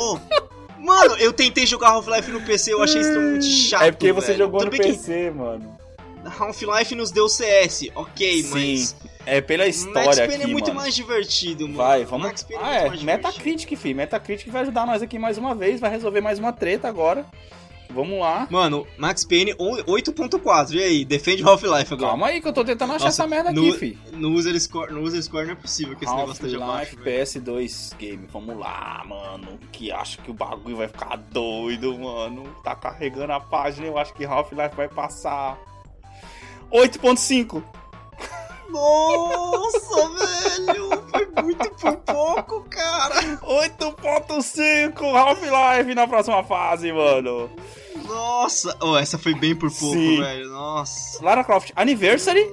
Mano, 0.79 1.17
eu 1.17 1.33
tentei 1.33 1.65
jogar 1.65 1.91
Half-Life 1.91 2.31
no 2.31 2.41
PC, 2.41 2.73
eu 2.73 2.83
achei 2.83 3.01
isso 3.01 3.19
muito 3.21 3.45
chato. 3.45 3.83
É 3.83 3.91
porque 3.93 4.13
você 4.13 4.29
velho. 4.29 4.39
jogou 4.39 4.61
Também 4.61 4.81
no 4.81 4.87
PC, 4.87 5.31
que... 5.31 5.31
mano. 5.31 5.79
Half-Life 6.39 6.95
nos 6.95 7.11
deu 7.11 7.29
CS, 7.29 7.89
ok, 7.95 8.43
Sim. 8.43 8.51
mas. 8.51 8.97
É 9.25 9.41
pela 9.41 9.67
história 9.67 10.07
Max 10.07 10.19
Payne 10.19 10.35
aqui, 10.35 10.43
é 10.43 10.47
muito 10.47 10.69
mano. 10.69 10.81
mais 10.81 10.95
divertido, 10.95 11.65
mano. 11.69 11.77
Vai, 11.79 12.05
vamos. 12.05 12.27
Max 12.27 12.43
Payne 12.43 12.63
é 12.63 12.67
ah, 12.67 12.87
é, 12.87 13.05
Metacritic, 13.05 13.77
fi. 13.77 13.95
Metacritic 13.95 14.51
vai 14.51 14.63
ajudar 14.63 14.87
nós 14.87 15.03
aqui 15.03 15.19
mais 15.19 15.39
uma 15.39 15.55
vez, 15.55 15.81
vai 15.81 15.91
resolver 15.91 16.21
mais 16.21 16.39
uma 16.39 16.53
treta 16.53 16.89
agora. 16.89 17.25
Vamos 17.95 18.19
lá. 18.19 18.47
Mano, 18.51 18.87
Max 18.97 19.25
Payne 19.25 19.55
8.4, 19.55 20.75
e 20.75 20.83
aí? 20.83 21.05
Defende 21.05 21.43
Half-Life 21.43 21.93
agora. 21.93 22.11
Calma 22.11 22.27
aí 22.29 22.41
que 22.41 22.49
eu 22.49 22.53
tô 22.53 22.65
tentando 22.65 22.93
achar 22.95 23.05
Nossa, 23.05 23.23
essa 23.23 23.29
merda 23.29 23.53
no, 23.53 23.69
aqui, 23.69 23.79
fi. 23.79 23.99
No 24.13 24.31
user, 24.31 24.59
score, 24.59 24.93
no 24.93 25.03
user 25.03 25.23
Score 25.23 25.45
não 25.45 25.53
é 25.53 25.57
possível 25.57 25.95
que 25.95 26.05
esse 26.05 26.15
negócio 26.15 26.33
esteja 26.33 26.59
baixo, 26.59 26.97
PS2 26.97 27.95
game, 27.99 28.27
vamos 28.33 28.57
lá, 28.59 29.05
mano. 29.07 29.59
Que 29.71 29.93
acho 29.93 30.19
que 30.19 30.31
o 30.31 30.35
bagulho 30.35 30.77
vai 30.77 30.89
ficar 30.89 31.17
doido, 31.17 31.99
mano. 31.99 32.45
Tá 32.65 32.75
carregando 32.75 33.33
a 33.33 33.41
página, 33.41 33.87
eu 33.87 33.99
acho 33.99 34.15
que 34.15 34.25
Half-Life 34.25 34.75
vai 34.75 34.89
passar. 34.89 35.59
8.5. 36.73 37.63
Nossa, 38.73 40.09
velho! 40.09 41.03
Foi 41.11 41.43
muito 41.43 41.71
por 41.71 41.97
pouco, 41.99 42.63
cara! 42.71 43.21
8.5 43.43 45.15
Half-Life 45.15 45.95
na 45.95 46.09
próxima 46.09 46.43
fase, 46.43 46.93
mano! 46.93 47.51
Nossa! 48.07 48.77
Oh, 48.81 48.97
essa 48.97 49.19
foi 49.19 49.35
bem 49.35 49.55
por 49.55 49.71
pouco, 49.71 49.95
Sim. 49.95 50.21
velho. 50.21 50.49
Nossa. 50.49 51.25
Lara 51.25 51.45
Croft 51.45 51.71
Anniversary 51.77 52.45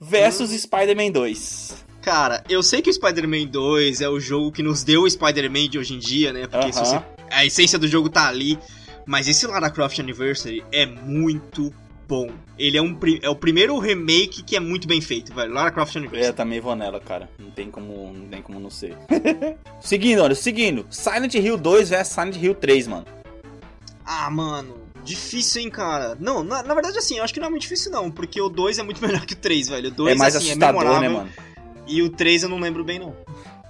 versus 0.00 0.50
hum. 0.50 0.58
Spider-Man 0.58 1.10
2. 1.10 1.84
Cara, 2.02 2.42
eu 2.48 2.62
sei 2.62 2.80
que 2.80 2.88
o 2.88 2.92
Spider-Man 2.92 3.46
2 3.46 4.00
é 4.00 4.08
o 4.08 4.18
jogo 4.18 4.50
que 4.50 4.62
nos 4.62 4.82
deu 4.82 5.02
o 5.02 5.10
Spider-Man 5.10 5.68
de 5.68 5.78
hoje 5.78 5.94
em 5.94 5.98
dia, 5.98 6.32
né? 6.32 6.46
Porque 6.46 6.68
uh 6.68 6.70
-huh. 6.70 6.84
você... 6.84 7.02
a 7.30 7.44
essência 7.44 7.78
do 7.78 7.86
jogo 7.86 8.08
tá 8.08 8.26
ali. 8.26 8.58
Mas 9.06 9.26
esse 9.26 9.46
Lara 9.46 9.70
Croft 9.70 9.98
Anniversary 9.98 10.64
é 10.70 10.84
muito 10.84 11.72
bom. 12.08 12.30
Ele 12.58 12.78
é, 12.78 12.82
um, 12.82 12.98
é 13.22 13.28
o 13.28 13.36
primeiro 13.36 13.78
remake 13.78 14.42
que 14.42 14.56
é 14.56 14.60
muito 14.60 14.88
bem 14.88 15.00
feito, 15.00 15.32
velho. 15.34 15.52
Lara 15.52 15.70
Croft 15.70 15.94
Universe. 15.94 16.30
É, 16.30 16.32
também 16.32 16.58
vou 16.58 16.74
nela, 16.74 16.98
cara. 16.98 17.28
Não 17.38 17.50
tem 17.50 17.70
como 17.70 18.12
não, 18.12 18.26
tem 18.26 18.40
como 18.40 18.58
não 18.58 18.70
ser. 18.70 18.96
seguindo, 19.78 20.22
olha, 20.22 20.34
seguindo. 20.34 20.86
Silent 20.90 21.34
Hill 21.34 21.58
2 21.58 21.90
vs 21.90 22.08
Silent 22.08 22.36
Hill 22.36 22.54
3, 22.54 22.86
mano. 22.88 23.06
Ah, 24.04 24.30
mano. 24.30 24.88
Difícil, 25.04 25.62
hein, 25.62 25.70
cara. 25.70 26.16
Não, 26.18 26.42
na, 26.42 26.62
na, 26.62 26.74
verdade, 26.74 26.98
assim, 26.98 27.18
eu 27.18 27.24
acho 27.24 27.32
que 27.32 27.40
não 27.40 27.46
é 27.46 27.50
muito 27.50 27.62
difícil, 27.62 27.92
não. 27.92 28.10
Porque 28.10 28.40
o 28.40 28.48
2 28.48 28.78
é 28.78 28.82
muito 28.82 29.00
melhor 29.04 29.24
que 29.26 29.34
o 29.34 29.36
3, 29.36 29.68
velho. 29.68 29.88
O 29.88 29.92
2, 29.92 30.14
é 30.14 30.18
mais 30.18 30.34
assim, 30.34 30.48
é 30.48 30.50
assustador, 30.52 30.96
é 30.96 31.00
né, 31.00 31.08
mano? 31.10 31.30
E 31.86 32.02
o 32.02 32.08
3 32.08 32.42
eu 32.42 32.48
não 32.48 32.58
lembro 32.58 32.82
bem, 32.84 32.98
não. 32.98 33.14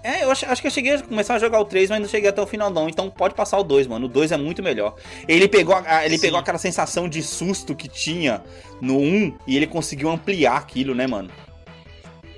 É, 0.03 0.25
eu 0.25 0.31
acho, 0.31 0.47
acho, 0.47 0.63
que 0.63 0.69
eu 0.69 0.71
cheguei 0.71 0.95
a 0.95 1.03
começar 1.03 1.35
a 1.35 1.39
jogar 1.39 1.61
o 1.61 1.65
3, 1.65 1.91
mas 1.91 2.01
não 2.01 2.09
cheguei 2.09 2.31
até 2.31 2.41
o 2.41 2.47
final 2.47 2.71
não. 2.71 2.89
Então 2.89 3.11
pode 3.11 3.35
passar 3.35 3.59
o 3.59 3.65
2, 3.65 3.87
mano. 3.87 4.07
O 4.07 4.09
2 4.09 4.33
é 4.33 4.37
muito 4.37 4.63
melhor. 4.63 4.95
Ele 5.27 5.49
pegou, 5.49 5.75
a, 5.75 6.05
ele 6.05 6.19
pegou 6.19 6.39
aquela 6.39 6.59
sensação 6.59 7.09
de 7.09 7.23
susto 7.23 7.75
que 7.75 7.89
tinha 7.89 8.43
no 8.81 8.99
1 8.99 9.39
e 9.47 9.57
ele 9.57 9.67
conseguiu 9.67 10.11
ampliar 10.11 10.57
aquilo, 10.57 10.95
né, 10.95 11.07
mano? 11.07 11.31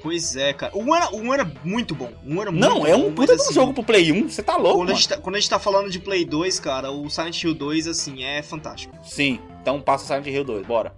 Pois 0.02 0.34
é, 0.34 0.52
cara. 0.52 0.74
O 0.74 0.82
1 0.82 0.94
era, 0.94 1.14
o 1.14 1.18
1 1.18 1.34
era 1.34 1.52
muito 1.62 1.94
bom. 1.94 2.10
O 2.24 2.30
1 2.30 2.40
era 2.40 2.50
muito 2.50 2.66
não, 2.66 2.86
é 2.86 2.96
um 2.96 3.12
puta 3.12 3.34
de 3.34 3.42
um 3.42 3.44
assim, 3.44 3.54
jogo 3.54 3.74
pro 3.74 3.84
Play 3.84 4.10
1. 4.10 4.28
Você 4.28 4.42
tá 4.42 4.56
louco, 4.56 4.78
quando 4.78 4.92
a, 4.92 4.94
tá, 4.94 5.18
quando 5.18 5.34
a, 5.34 5.38
gente 5.38 5.50
tá, 5.50 5.58
falando 5.58 5.90
de 5.90 5.98
Play 5.98 6.24
2, 6.24 6.58
cara, 6.60 6.90
o 6.90 7.10
Silent 7.10 7.42
Hill 7.42 7.54
2, 7.54 7.86
assim, 7.86 8.24
é 8.24 8.42
fantástico. 8.42 8.96
Sim. 9.04 9.38
Então 9.60 9.80
passa 9.80 10.04
o 10.04 10.06
Silent 10.06 10.26
Hill 10.26 10.44
2, 10.44 10.66
bora. 10.66 10.94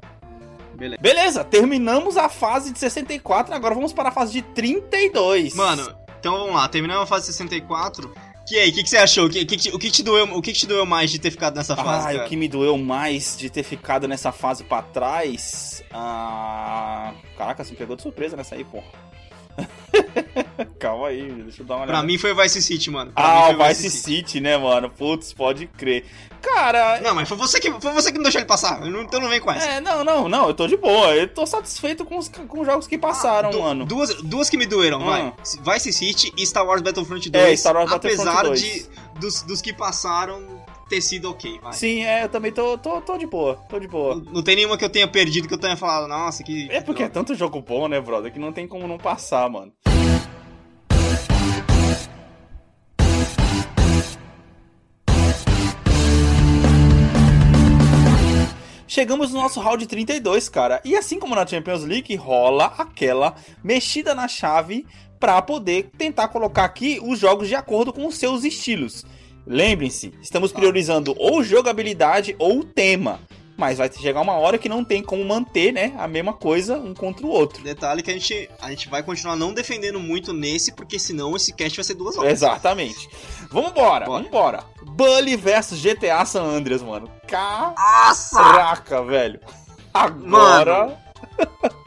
Beleza. 0.74 1.00
Beleza, 1.00 1.44
terminamos 1.44 2.16
a 2.16 2.28
fase 2.28 2.72
de 2.72 2.78
64, 2.78 3.54
agora 3.54 3.74
vamos 3.74 3.92
para 3.92 4.08
a 4.08 4.12
fase 4.12 4.32
de 4.32 4.42
32. 4.42 5.54
Mano, 5.54 5.94
então 6.22 6.38
vamos 6.38 6.54
lá, 6.54 6.68
terminamos 6.68 7.02
a 7.02 7.06
fase 7.06 7.26
64. 7.26 8.14
E 8.48 8.56
aí, 8.56 8.70
o 8.70 8.72
que, 8.72 8.84
que, 8.84 8.88
você 8.88 8.96
achou? 8.96 9.26
O 9.26 9.28
que, 9.28 9.44
que, 9.44 9.70
o, 9.70 9.78
que 9.78 9.90
te 9.90 10.04
doeu, 10.04 10.24
o 10.36 10.40
que, 10.40 10.52
te 10.52 10.68
doeu 10.68 10.86
mais 10.86 11.10
de 11.10 11.18
ter 11.18 11.32
ficado 11.32 11.56
nessa 11.56 11.74
fase? 11.74 12.06
Ah, 12.06 12.12
cara? 12.12 12.24
o 12.24 12.28
que 12.28 12.36
me 12.36 12.46
doeu 12.46 12.78
mais 12.78 13.36
de 13.36 13.50
ter 13.50 13.64
ficado 13.64 14.06
nessa 14.06 14.30
fase 14.30 14.62
pra 14.62 14.82
trás. 14.82 15.82
Ah... 15.90 17.12
Caraca, 17.36 17.64
você 17.64 17.72
me 17.72 17.76
pegou 17.76 17.96
de 17.96 18.02
surpresa 18.02 18.36
nessa 18.36 18.54
aí, 18.54 18.62
porra. 18.62 18.86
Calma 20.78 21.08
aí, 21.08 21.30
deixa 21.30 21.62
eu 21.62 21.66
dar 21.66 21.74
uma 21.74 21.82
olhada. 21.84 21.98
Pra 21.98 22.02
mim 22.02 22.18
foi 22.18 22.34
Vice 22.34 22.62
City, 22.62 22.90
mano. 22.90 23.12
Pra 23.12 23.24
ah, 23.24 23.50
o 23.50 23.56
Vice, 23.56 23.82
Vice 23.82 23.90
City. 23.90 24.16
City, 24.16 24.40
né, 24.40 24.56
mano? 24.56 24.90
Putz, 24.90 25.32
pode 25.32 25.66
crer. 25.66 26.04
Cara. 26.40 27.00
Não, 27.00 27.14
mas 27.14 27.28
foi 27.28 27.36
você 27.36 27.60
que, 27.60 27.70
foi 27.70 27.92
você 27.92 28.10
que 28.10 28.18
não 28.18 28.24
deixou 28.24 28.40
ele 28.40 28.48
passar. 28.48 28.84
Então 28.86 29.20
não 29.20 29.28
vem 29.28 29.40
com 29.40 29.50
essa. 29.50 29.66
É, 29.66 29.80
não, 29.80 30.04
não, 30.04 30.28
não. 30.28 30.48
Eu 30.48 30.54
tô 30.54 30.66
de 30.66 30.76
boa. 30.76 31.14
Eu 31.14 31.28
tô 31.28 31.46
satisfeito 31.46 32.04
com 32.04 32.18
os, 32.18 32.28
com 32.28 32.60
os 32.60 32.66
jogos 32.66 32.86
que 32.86 32.98
passaram, 32.98 33.50
ah, 33.50 33.58
mano. 33.58 33.84
Duas, 33.84 34.14
duas 34.22 34.50
que 34.50 34.56
me 34.56 34.66
doeram, 34.66 35.00
hum. 35.00 35.04
vai. 35.04 35.32
Vice 35.74 35.92
City 35.92 36.32
e 36.36 36.44
Star 36.44 36.66
Wars 36.66 36.82
Battlefront 36.82 37.30
2. 37.30 37.44
É, 37.44 37.56
Star 37.56 37.76
Wars 37.76 37.90
Battlefront 37.90 38.24
2. 38.24 38.36
Apesar 38.36 38.54
de, 38.54 38.86
dos, 39.20 39.42
dos 39.42 39.62
que 39.62 39.72
passaram 39.72 40.62
ter 40.92 41.00
sido 41.00 41.30
ok, 41.30 41.58
vai. 41.62 41.72
Sim, 41.72 42.04
é, 42.04 42.24
eu 42.24 42.28
também 42.28 42.52
tô, 42.52 42.76
tô, 42.76 43.00
tô 43.00 43.16
de 43.16 43.26
boa, 43.26 43.54
tô 43.66 43.78
de 43.78 43.88
boa. 43.88 44.16
Não, 44.16 44.32
não, 44.32 44.42
tem 44.42 44.56
nenhuma 44.56 44.76
que 44.76 44.84
eu 44.84 44.90
tenha 44.90 45.08
perdido 45.08 45.48
que 45.48 45.54
eu 45.54 45.58
tenha 45.58 45.74
falado, 45.74 46.06
nossa, 46.06 46.42
que. 46.42 46.68
É 46.70 46.82
porque 46.82 47.04
é 47.04 47.08
tanto 47.08 47.34
jogo 47.34 47.62
bom, 47.62 47.88
né, 47.88 47.98
brother, 47.98 48.30
que 48.30 48.38
não 48.38 48.52
tem 48.52 48.68
como 48.68 48.86
não 48.86 48.98
passar, 48.98 49.48
mano. 49.48 49.72
Chegamos 58.92 59.32
no 59.32 59.40
nosso 59.40 59.58
round 59.58 59.86
32, 59.86 60.50
cara. 60.50 60.78
E 60.84 60.94
assim 60.94 61.18
como 61.18 61.34
na 61.34 61.46
Champions 61.46 61.82
League, 61.82 62.14
rola 62.14 62.74
aquela 62.76 63.34
mexida 63.64 64.14
na 64.14 64.28
chave 64.28 64.84
para 65.18 65.40
poder 65.40 65.88
tentar 65.96 66.28
colocar 66.28 66.64
aqui 66.64 67.00
os 67.02 67.18
jogos 67.18 67.48
de 67.48 67.54
acordo 67.54 67.90
com 67.90 68.06
os 68.06 68.18
seus 68.18 68.44
estilos. 68.44 69.06
Lembrem-se, 69.46 70.12
estamos 70.20 70.52
priorizando 70.52 71.14
ou 71.16 71.42
jogabilidade 71.42 72.36
ou 72.38 72.62
tema. 72.62 73.18
Mas 73.62 73.78
vai 73.78 73.88
chegar 73.92 74.20
uma 74.20 74.32
hora 74.32 74.58
que 74.58 74.68
não 74.68 74.82
tem 74.84 75.00
como 75.04 75.24
manter, 75.24 75.72
né, 75.72 75.92
a 75.96 76.08
mesma 76.08 76.32
coisa 76.32 76.76
um 76.76 76.92
contra 76.92 77.24
o 77.24 77.28
outro. 77.28 77.62
Detalhe 77.62 78.02
que 78.02 78.10
a 78.10 78.14
gente, 78.14 78.50
a 78.60 78.70
gente 78.70 78.88
vai 78.88 79.04
continuar 79.04 79.36
não 79.36 79.54
defendendo 79.54 80.00
muito 80.00 80.32
nesse, 80.32 80.72
porque 80.72 80.98
senão 80.98 81.36
esse 81.36 81.52
cast 81.52 81.76
vai 81.76 81.84
ser 81.84 81.94
duas 81.94 82.18
horas. 82.18 82.32
Exatamente. 82.32 83.08
Vambora, 83.52 84.04
Bora. 84.04 84.24
vambora. 84.24 84.64
Bully 84.82 85.36
versus 85.36 85.80
GTA 85.80 86.24
San 86.24 86.42
Andreas, 86.42 86.82
mano. 86.82 87.08
Caraca, 87.28 89.00
velho. 89.04 89.38
Agora... 89.94 90.86
Mano, 90.86 90.98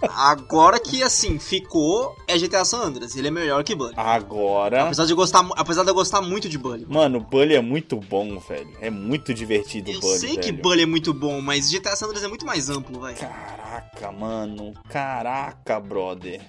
Agora 0.09 0.79
que, 0.79 1.03
assim, 1.03 1.39
ficou 1.39 2.15
é 2.27 2.37
GTA 2.37 2.63
San 2.63 2.79
Andreas. 2.79 3.15
Ele 3.15 3.27
é 3.27 3.31
melhor 3.31 3.63
que 3.63 3.75
Bully. 3.75 3.93
Agora. 3.97 4.85
Apesar 4.85 5.05
de, 5.05 5.13
gostar, 5.13 5.47
apesar 5.55 5.83
de 5.83 5.89
eu 5.89 5.93
gostar 5.93 6.21
muito 6.21 6.47
de 6.47 6.57
Bully. 6.57 6.85
Mano, 6.87 7.19
Bully 7.19 7.55
é 7.55 7.61
muito 7.61 7.97
bom, 7.97 8.39
velho. 8.39 8.69
É 8.79 8.89
muito 8.89 9.33
divertido 9.33 9.91
o 9.91 9.99
Bully. 9.99 10.13
Eu 10.13 10.19
sei 10.19 10.29
velho. 10.31 10.41
que 10.41 10.51
Bully 10.51 10.83
é 10.83 10.85
muito 10.85 11.13
bom, 11.13 11.41
mas 11.41 11.69
GTA 11.69 11.95
San 11.95 12.05
Andreas 12.05 12.23
é 12.23 12.27
muito 12.27 12.45
mais 12.45 12.69
amplo, 12.69 13.01
velho. 13.01 13.17
Caraca, 13.17 14.11
mano. 14.11 14.73
Caraca, 14.89 15.79
brother. 15.79 16.41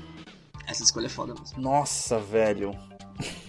Essa 0.66 0.82
escolha 0.82 1.07
é 1.07 1.11
foda 1.11 1.34
mesmo. 1.34 1.59
Nossa, 1.61 2.18
velho. 2.18 2.72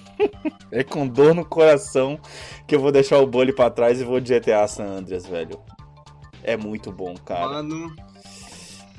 é 0.71 0.83
com 0.83 1.07
dor 1.07 1.33
no 1.33 1.45
coração 1.45 2.19
que 2.67 2.75
eu 2.75 2.79
vou 2.79 2.91
deixar 2.91 3.19
o 3.19 3.27
Bully 3.27 3.53
pra 3.53 3.69
trás 3.69 3.99
e 3.99 4.03
vou 4.03 4.19
de 4.19 4.37
GTA 4.37 4.67
San 4.67 4.85
Andreas, 4.85 5.25
velho. 5.25 5.59
É 6.43 6.55
muito 6.55 6.91
bom, 6.91 7.13
cara. 7.25 7.47
Mano, 7.47 7.93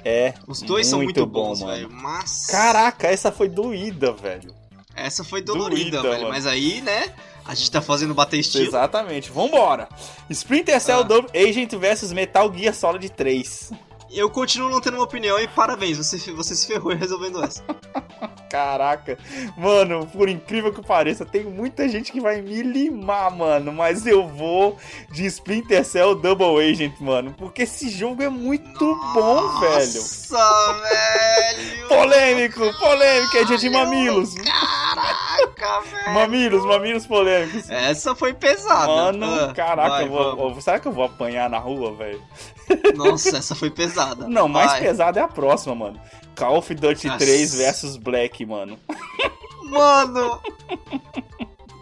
é. 0.05 0.35
Os 0.47 0.63
dois 0.63 0.87
muito 0.87 0.91
são 0.91 1.03
muito 1.03 1.27
bons, 1.27 1.61
velho. 1.61 1.91
Mas. 1.91 2.47
Caraca, 2.47 3.09
essa 3.09 3.33
foi 3.33 3.49
doída, 3.49 4.13
velho. 4.13 4.55
Essa 4.95 5.23
foi 5.23 5.41
dolorida, 5.43 6.01
doída, 6.01 6.03
velho. 6.03 6.23
Mano. 6.23 6.35
Mas 6.35 6.47
aí, 6.47 6.81
né? 6.81 7.13
A 7.45 7.55
gente 7.55 7.71
tá 7.71 7.81
fazendo 7.81 8.13
bater 8.13 8.39
estilo. 8.39 8.67
Exatamente. 8.67 9.31
Vambora. 9.31 9.89
Splinter 10.29 10.81
Cell 10.81 11.01
ah. 11.01 11.03
Double 11.03 11.31
Agent 11.35 11.73
vs 11.73 12.13
Metal 12.13 12.53
Gear 12.55 12.75
Solid 12.75 13.09
3. 13.11 13.73
Eu 14.11 14.31
continuo 14.31 14.71
não 14.71 14.81
tendo 14.81 14.95
uma 14.95 15.05
opinião 15.05 15.39
e 15.39 15.47
parabéns, 15.47 15.99
você, 15.99 16.33
você 16.33 16.55
se 16.55 16.67
ferrou 16.67 16.95
resolvendo 16.95 17.43
essa. 17.43 17.63
Caraca, 18.49 19.19
mano, 19.59 20.07
por 20.07 20.27
incrível 20.27 20.73
que 20.73 20.81
pareça, 20.81 21.27
tem 21.27 21.45
muita 21.45 21.87
gente 21.87 22.11
que 22.11 22.19
vai 22.19 22.41
me 22.41 22.63
limar, 22.63 23.31
mano, 23.31 23.71
mas 23.73 24.07
eu 24.07 24.27
vou 24.27 24.79
de 25.13 25.27
Splinter 25.27 25.85
Cell 25.85 26.15
Double 26.15 26.59
Agent, 26.59 26.95
mano, 26.99 27.35
porque 27.37 27.63
esse 27.63 27.91
jogo 27.91 28.23
é 28.23 28.29
muito 28.31 28.87
Nossa, 28.87 29.13
bom, 29.13 29.61
velho. 29.61 30.01
Nossa, 30.01 30.73
velho. 30.73 31.89
polêmico, 31.89 32.79
polêmico, 32.79 33.37
é 33.37 33.45
dia 33.45 33.59
de 33.59 33.69
mamilos. 33.69 34.35
Caraca, 34.35 35.81
velho. 35.83 36.15
Mamilos, 36.15 36.65
mamilos 36.65 37.07
polêmicos. 37.07 37.69
Essa 37.69 38.15
foi 38.15 38.33
pesada. 38.33 38.87
Mano, 38.87 39.27
ah, 39.27 39.53
caraca, 39.53 39.91
vai, 39.91 40.09
vou, 40.09 40.59
será 40.63 40.81
que 40.81 40.89
eu 40.89 40.93
vou 40.93 41.05
apanhar 41.05 41.51
na 41.51 41.59
rua, 41.59 41.95
velho? 41.95 42.23
Nossa, 42.97 43.39
essa 43.39 43.55
foi 43.55 43.71
pesada. 43.71 43.98
Não, 44.29 44.49
mais 44.49 44.75
pesada 44.75 45.21
é 45.21 45.23
a 45.23 45.29
próxima, 45.29 45.75
mano. 45.75 46.01
Call 46.35 46.59
of 46.59 46.75
Duty 46.75 47.07
Nossa. 47.09 47.19
3 47.19 47.55
versus 47.55 47.97
Black, 47.97 48.45
mano. 48.47 48.79
Mano! 49.65 50.41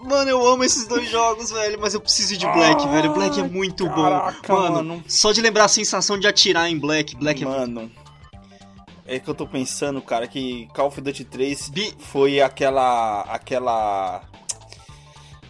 Mano, 0.02 0.30
eu 0.30 0.46
amo 0.46 0.62
esses 0.62 0.86
dois 0.86 1.10
jogos, 1.10 1.50
velho, 1.50 1.78
mas 1.80 1.92
eu 1.92 2.00
preciso 2.00 2.36
de 2.36 2.46
Black, 2.46 2.82
ah, 2.84 2.86
velho. 2.86 3.12
Black 3.12 3.40
é 3.40 3.42
muito 3.42 3.88
caraca, 3.88 4.54
bom. 4.54 4.60
Mano, 4.60 4.74
mano, 4.74 5.04
só 5.08 5.32
de 5.32 5.40
lembrar 5.40 5.64
a 5.64 5.68
sensação 5.68 6.18
de 6.18 6.28
atirar 6.28 6.70
em 6.70 6.78
Black, 6.78 7.16
Black 7.16 7.44
mano, 7.44 7.56
é 7.56 7.66
Mano. 7.66 7.92
É 9.04 9.18
que 9.18 9.28
eu 9.28 9.34
tô 9.34 9.46
pensando, 9.46 10.00
cara, 10.00 10.26
que 10.26 10.68
Call 10.74 10.88
of 10.88 11.00
Duty 11.00 11.24
3 11.24 11.68
Bi... 11.68 11.94
foi 11.98 12.40
aquela 12.40 13.22
aquela 13.22 14.22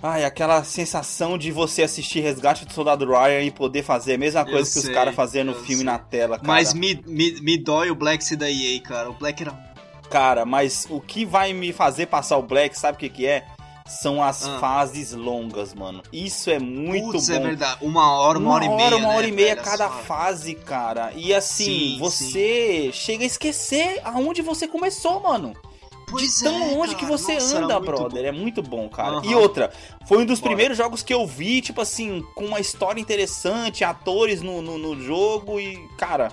Ai, 0.09 0.25
aquela 0.25 0.63
sensação 0.63 1.37
de 1.37 1.51
você 1.51 1.83
assistir 1.83 2.21
Resgate 2.21 2.65
do 2.65 2.73
Soldado 2.73 3.05
Ryan 3.05 3.43
e 3.43 3.51
poder 3.51 3.83
fazer 3.83 4.15
a 4.15 4.19
mesma 4.19 4.45
coisa 4.45 4.61
eu 4.61 4.65
que 4.65 4.81
sei, 4.81 4.83
os 4.83 4.89
caras 4.89 5.13
faziam 5.17 5.45
no 5.45 5.53
filme 5.53 5.79
sei. 5.79 5.85
na 5.85 5.99
tela, 5.99 6.37
cara. 6.39 6.47
Mas 6.47 6.73
me, 6.73 7.03
me, 7.05 7.41
me 7.41 7.59
dói 7.59 7.91
o 7.91 7.95
Black 7.97 8.23
ser 8.23 8.37
da 8.37 8.49
EA, 8.49 8.81
cara. 8.81 9.11
O 9.11 9.15
Black 9.15 9.43
era. 9.43 9.53
Cara, 10.09 10.47
mas 10.47 10.87
o 10.89 11.01
que 11.01 11.25
vai 11.25 11.53
me 11.53 11.73
fazer 11.73 12.07
passar 12.07 12.37
o 12.37 12.43
Black, 12.43 12.79
sabe 12.79 12.95
o 12.95 13.01
que, 13.01 13.09
que 13.09 13.27
é? 13.27 13.45
São 13.85 14.23
as 14.23 14.47
ah. 14.47 14.61
fases 14.61 15.11
longas, 15.13 15.75
mano. 15.75 16.01
Isso 16.13 16.51
é 16.51 16.61
muito 16.61 17.11
Puts, 17.13 17.29
é 17.29 17.39
bom. 17.39 17.41
é 17.41 17.49
verdade. 17.49 17.79
Uma 17.85 18.13
hora, 18.13 18.39
uma, 18.39 18.47
uma 18.47 18.55
hora 18.55 18.65
e 18.65 18.69
meia. 18.69 18.97
Uma 18.97 19.09
hora 19.09 19.23
né, 19.23 19.29
e 19.29 19.33
meia 19.33 19.57
cada 19.57 19.91
fase, 19.91 20.55
cara. 20.55 21.11
E 21.17 21.35
assim, 21.35 21.65
sim, 21.65 21.97
você 21.99 22.85
sim. 22.87 22.93
chega 22.93 23.25
a 23.25 23.27
esquecer 23.27 24.01
aonde 24.05 24.41
você 24.41 24.69
começou, 24.69 25.21
mano. 25.21 25.53
Pois 26.09 26.39
de 26.39 26.45
tão 26.45 26.55
é, 26.55 26.75
longe 26.75 26.95
cara. 26.95 26.99
que 26.99 27.05
você 27.05 27.35
Nossa, 27.35 27.59
anda, 27.59 27.81
brother. 27.81 28.23
Bom. 28.23 28.29
É 28.29 28.33
muito 28.33 28.63
bom, 28.63 28.89
cara. 28.89 29.17
Uhum. 29.17 29.25
E 29.25 29.35
outra, 29.35 29.73
foi 30.07 30.19
um 30.19 30.25
dos 30.25 30.39
Bora. 30.39 30.51
primeiros 30.51 30.79
jogos 30.79 31.03
que 31.03 31.13
eu 31.13 31.27
vi, 31.27 31.61
tipo 31.61 31.81
assim, 31.81 32.25
com 32.35 32.45
uma 32.45 32.61
história 32.61 33.01
interessante, 33.01 33.83
atores 33.83 34.41
no, 34.41 34.63
no, 34.63 34.79
no 34.79 35.01
jogo 35.03 35.59
e, 35.59 35.77
cara, 35.99 36.33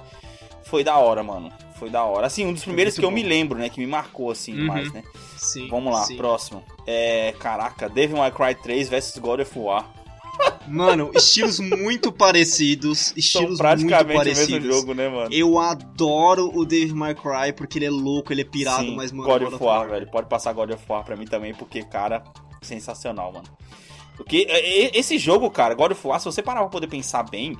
foi 0.63 0.83
da 0.83 0.97
hora, 0.97 1.23
mano. 1.23 1.51
Foi 1.79 1.89
da 1.89 2.03
hora. 2.03 2.27
Assim, 2.27 2.45
um 2.45 2.53
dos 2.53 2.63
primeiros 2.63 2.95
que 2.95 3.01
bom. 3.01 3.07
eu 3.07 3.11
me 3.11 3.23
lembro, 3.23 3.57
né? 3.57 3.67
Que 3.67 3.79
me 3.79 3.87
marcou, 3.87 4.29
assim, 4.31 4.57
uhum. 4.57 4.67
mais, 4.67 4.93
né? 4.93 5.03
Sim. 5.37 5.67
Vamos 5.69 5.91
lá, 5.91 6.03
sim. 6.03 6.15
próximo. 6.15 6.63
É, 6.85 7.33
caraca, 7.39 7.89
Devil 7.89 8.17
May 8.17 8.31
Cry 8.31 8.55
3 8.55 8.89
versus 8.89 9.17
God 9.17 9.41
of 9.41 9.59
War. 9.59 10.02
Mano, 10.67 11.11
estilos 11.13 11.59
muito 11.59 12.11
parecidos. 12.11 13.13
Estilos 13.15 13.57
São 13.57 13.57
praticamente 13.57 14.05
muito 14.05 14.17
parecidos. 14.17 14.49
o 14.49 14.53
mesmo 14.53 14.71
jogo, 14.71 14.93
né, 14.93 15.09
mano? 15.09 15.33
Eu 15.33 15.59
adoro 15.59 16.51
o 16.53 16.65
Dave 16.65 16.93
May 16.93 17.13
Cry 17.13 17.53
porque 17.55 17.77
ele 17.77 17.85
é 17.85 17.89
louco, 17.89 18.31
ele 18.33 18.41
é 18.41 18.45
pirado, 18.45 18.85
Sim, 18.85 18.95
mas, 18.95 19.11
mano. 19.11 19.29
God 19.29 19.41
of 19.53 19.63
War, 19.63 19.89
velho. 19.89 20.09
Pode 20.09 20.27
passar 20.27 20.53
God 20.53 20.71
of 20.71 20.83
War 20.87 21.03
pra 21.03 21.15
mim 21.15 21.25
também, 21.25 21.53
porque, 21.53 21.83
cara, 21.83 22.23
sensacional, 22.61 23.31
mano. 23.33 23.45
Porque 24.15 24.45
é, 24.49 24.85
é, 24.85 24.97
esse 24.97 25.17
jogo, 25.17 25.49
cara, 25.49 25.73
God 25.73 25.91
of 25.91 26.07
War, 26.07 26.19
se 26.19 26.25
você 26.25 26.41
parar 26.41 26.61
pra 26.61 26.69
poder 26.69 26.87
pensar 26.87 27.23
bem, 27.23 27.57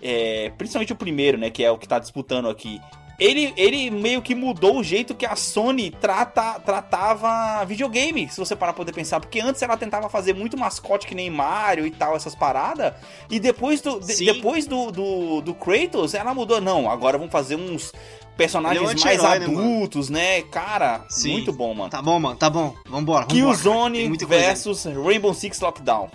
é, 0.00 0.50
principalmente 0.56 0.92
o 0.92 0.96
primeiro, 0.96 1.38
né, 1.38 1.50
que 1.50 1.64
é 1.64 1.70
o 1.70 1.78
que 1.78 1.88
tá 1.88 1.98
disputando 1.98 2.48
aqui, 2.48 2.80
ele, 3.18 3.52
ele 3.56 3.90
meio 3.90 4.20
que 4.20 4.34
mudou 4.34 4.78
o 4.78 4.84
jeito 4.84 5.14
que 5.14 5.24
a 5.24 5.34
Sony 5.34 5.90
trata, 5.90 6.60
tratava 6.60 7.64
videogame, 7.64 8.28
se 8.28 8.38
você 8.38 8.54
parar 8.54 8.72
pra 8.72 8.84
poder 8.84 8.92
pensar. 8.92 9.20
Porque 9.20 9.40
antes 9.40 9.62
ela 9.62 9.76
tentava 9.76 10.08
fazer 10.08 10.34
muito 10.34 10.56
mascote 10.56 11.06
que 11.06 11.14
nem 11.14 11.30
Mario 11.30 11.86
e 11.86 11.90
tal, 11.90 12.14
essas 12.14 12.34
paradas. 12.34 12.92
E 13.30 13.40
depois 13.40 13.80
do, 13.80 13.98
de, 14.00 14.24
depois 14.24 14.66
do, 14.66 14.90
do, 14.90 15.40
do, 15.40 15.54
Kratos, 15.54 16.14
ela 16.14 16.34
mudou. 16.34 16.60
Não, 16.60 16.90
agora 16.90 17.16
vamos 17.16 17.32
fazer 17.32 17.56
uns 17.56 17.92
personagens 18.36 18.82
é 18.82 19.04
mais 19.04 19.22
né, 19.22 19.46
adultos, 19.46 20.10
né, 20.10 20.40
né? 20.40 20.42
Cara, 20.42 21.04
Sim. 21.08 21.32
muito 21.32 21.52
bom, 21.52 21.74
mano. 21.74 21.90
Tá 21.90 22.02
bom, 22.02 22.18
mano, 22.18 22.36
tá 22.36 22.50
bom. 22.50 22.74
Vambora. 22.86 23.24
vambora 23.24 23.26
Killzone 23.26 24.08
versus 24.26 24.84
Rainbow 24.84 25.32
Six 25.32 25.60
Lockdown. 25.60 26.10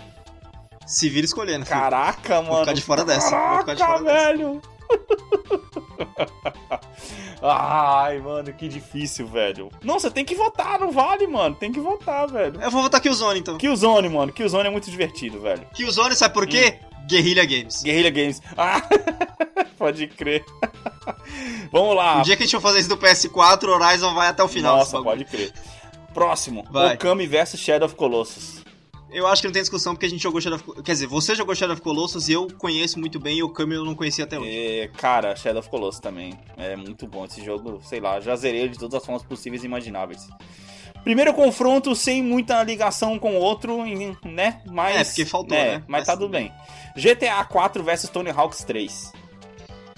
Se 0.86 1.08
vira 1.08 1.24
escolhendo. 1.24 1.66
Caraca, 1.66 2.36
filho. 2.36 2.36
mano. 2.36 2.48
Vou 2.48 2.60
ficar 2.60 2.72
de 2.74 2.82
fora 2.82 3.04
dessa. 3.04 3.30
Caraca, 3.30 3.50
Vou 3.50 3.58
ficar 3.60 3.74
de 3.74 3.84
fora 3.84 4.02
velho. 4.02 4.54
Dessa. 4.54 4.71
Ai, 7.42 8.18
mano, 8.18 8.52
que 8.52 8.68
difícil, 8.68 9.26
velho. 9.26 9.68
Não, 9.82 9.98
você 9.98 10.10
tem 10.10 10.24
que 10.24 10.34
votar, 10.34 10.78
não 10.78 10.92
vale, 10.92 11.26
mano. 11.26 11.56
Tem 11.56 11.72
que 11.72 11.80
votar, 11.80 12.28
velho. 12.28 12.60
Eu 12.60 12.70
vou 12.70 12.82
votar 12.82 13.00
Killzone, 13.00 13.40
então. 13.40 13.58
Killzone, 13.58 14.08
mano. 14.08 14.32
Killzone 14.32 14.68
é 14.68 14.70
muito 14.70 14.88
divertido, 14.88 15.40
velho. 15.40 15.66
Killzone, 15.74 16.14
sabe 16.14 16.32
por 16.32 16.46
quê? 16.46 16.78
Hum. 16.80 17.06
Guerrilla 17.06 17.44
Games. 17.44 17.82
Guerrilla 17.82 18.10
Games. 18.10 18.40
Ah, 18.56 18.80
pode 19.76 20.06
crer. 20.06 20.44
Vamos 21.72 21.96
lá. 21.96 22.20
O 22.20 22.22
dia 22.22 22.36
que 22.36 22.44
a 22.44 22.46
gente 22.46 22.54
for 22.54 22.62
fazer 22.62 22.78
isso 22.78 22.88
do 22.88 22.96
PS4, 22.96 23.68
Horizon 23.68 24.14
vai 24.14 24.28
até 24.28 24.42
o 24.42 24.48
final. 24.48 24.76
Nossa, 24.76 25.02
pode 25.02 25.24
crer. 25.24 25.52
Próximo. 26.14 26.64
Vai. 26.70 26.94
Okami 26.94 27.26
vs 27.26 27.58
Shadow 27.58 27.86
of 27.86 27.96
Colossus. 27.96 28.61
Eu 29.12 29.26
acho 29.26 29.42
que 29.42 29.48
não 29.48 29.52
tem 29.52 29.62
discussão 29.62 29.94
porque 29.94 30.06
a 30.06 30.08
gente 30.08 30.22
jogou 30.22 30.40
Shadow 30.40 30.58
of 30.58 30.82
Quer 30.82 30.92
dizer, 30.92 31.06
você 31.06 31.34
jogou 31.34 31.54
Shadow 31.54 31.74
of 31.74 31.82
Colossus 31.82 32.28
e 32.28 32.32
eu 32.32 32.48
conheço 32.58 32.98
muito 32.98 33.20
bem 33.20 33.38
e 33.38 33.42
o 33.42 33.52
eu 33.56 33.84
não 33.84 33.94
conhecia 33.94 34.24
até 34.24 34.38
hoje. 34.38 34.50
É, 34.50 34.88
cara, 34.88 35.36
Shadow 35.36 35.60
of 35.60 35.68
Colossus 35.68 36.00
também. 36.00 36.32
É 36.56 36.74
muito 36.76 37.06
bom 37.06 37.24
esse 37.24 37.44
jogo, 37.44 37.80
sei 37.84 38.00
lá, 38.00 38.20
já 38.20 38.34
zerei 38.34 38.68
de 38.68 38.78
todas 38.78 38.94
as 38.94 39.04
formas 39.04 39.22
possíveis 39.22 39.62
e 39.62 39.66
imagináveis. 39.66 40.26
Primeiro 41.04 41.34
confronto 41.34 41.96
sem 41.96 42.22
muita 42.22 42.62
ligação 42.62 43.18
com 43.18 43.36
o 43.36 43.40
outro, 43.40 43.84
né? 44.24 44.60
Mas, 44.70 44.96
é, 44.96 45.04
porque 45.04 45.24
faltou, 45.24 45.56
é, 45.56 45.78
né? 45.78 45.84
Mas 45.88 46.06
tá 46.06 46.16
tudo 46.16 46.28
bem. 46.28 46.52
GTA 46.96 47.44
4 47.44 47.82
vs 47.82 48.08
Tony 48.08 48.30
Hawk's 48.30 48.64
3. 48.64 49.12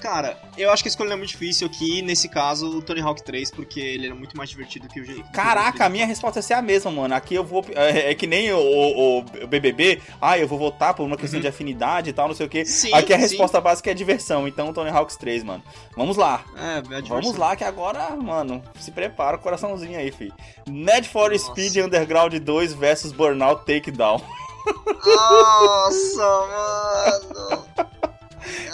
Cara, 0.05 0.37
eu 0.59 0.71
acho 0.71 0.83
que 0.83 0.89
a 0.89 0.91
escolha 0.91 1.15
é 1.15 1.17
muito 1.17 1.31
difícil 1.31 1.67
aqui, 1.67 2.03
nesse 2.03 2.29
caso, 2.29 2.69
o 2.69 2.83
Tony 2.83 3.01
Hawk 3.01 3.25
3, 3.25 3.51
porque 3.51 3.81
ele 3.81 4.05
era 4.05 4.15
muito 4.15 4.37
mais 4.37 4.51
divertido 4.51 4.87
que 4.87 5.01
o 5.01 5.05
G. 5.05 5.25
Caraca, 5.33 5.87
a 5.87 5.89
minha 5.89 6.05
resposta 6.05 6.41
é 6.41 6.43
ser 6.43 6.53
a 6.53 6.61
mesma, 6.61 6.91
mano. 6.91 7.15
Aqui 7.15 7.35
eu 7.35 7.43
vou. 7.43 7.65
É, 7.75 8.11
é 8.11 8.15
que 8.15 8.27
nem 8.27 8.53
o, 8.53 8.59
o, 8.59 9.19
o, 9.21 9.47
BBB. 9.47 10.03
Ah, 10.21 10.39
eu 10.39 10.47
vou 10.47 10.59
votar 10.59 10.93
por 10.93 11.05
uma 11.05 11.17
questão 11.17 11.39
uhum. 11.39 11.41
de 11.41 11.49
afinidade 11.49 12.11
e 12.11 12.13
tal, 12.13 12.29
não 12.29 12.35
sei 12.35 12.45
o 12.45 12.51
quê. 12.51 12.67
Sim, 12.67 12.93
aqui 12.93 13.15
a 13.15 13.17
resposta 13.17 13.57
sim. 13.57 13.65
básica 13.65 13.91
é 13.93 13.95
diversão. 13.95 14.47
Então, 14.47 14.75
Tony 14.75 14.91
Hawks 14.91 15.17
3, 15.17 15.43
mano. 15.43 15.63
Vamos 15.97 16.19
lá. 16.19 16.45
É, 16.55 16.97
é 16.99 17.01
Vamos 17.01 17.37
lá, 17.39 17.57
que 17.57 17.65
agora, 17.65 18.15
mano, 18.15 18.63
se 18.79 18.91
prepara 18.91 19.39
o 19.39 19.41
coraçãozinho 19.41 19.99
aí, 19.99 20.13
fi. 20.13 20.31
Need 20.69 21.09
for 21.09 21.31
Nossa. 21.31 21.47
Speed 21.47 21.77
Underground 21.77 22.35
2 22.35 22.75
versus 22.75 23.11
Burnout 23.11 23.65
Takedown. 23.65 24.21
Nossa, 25.07 26.27
mano. 26.47 28.05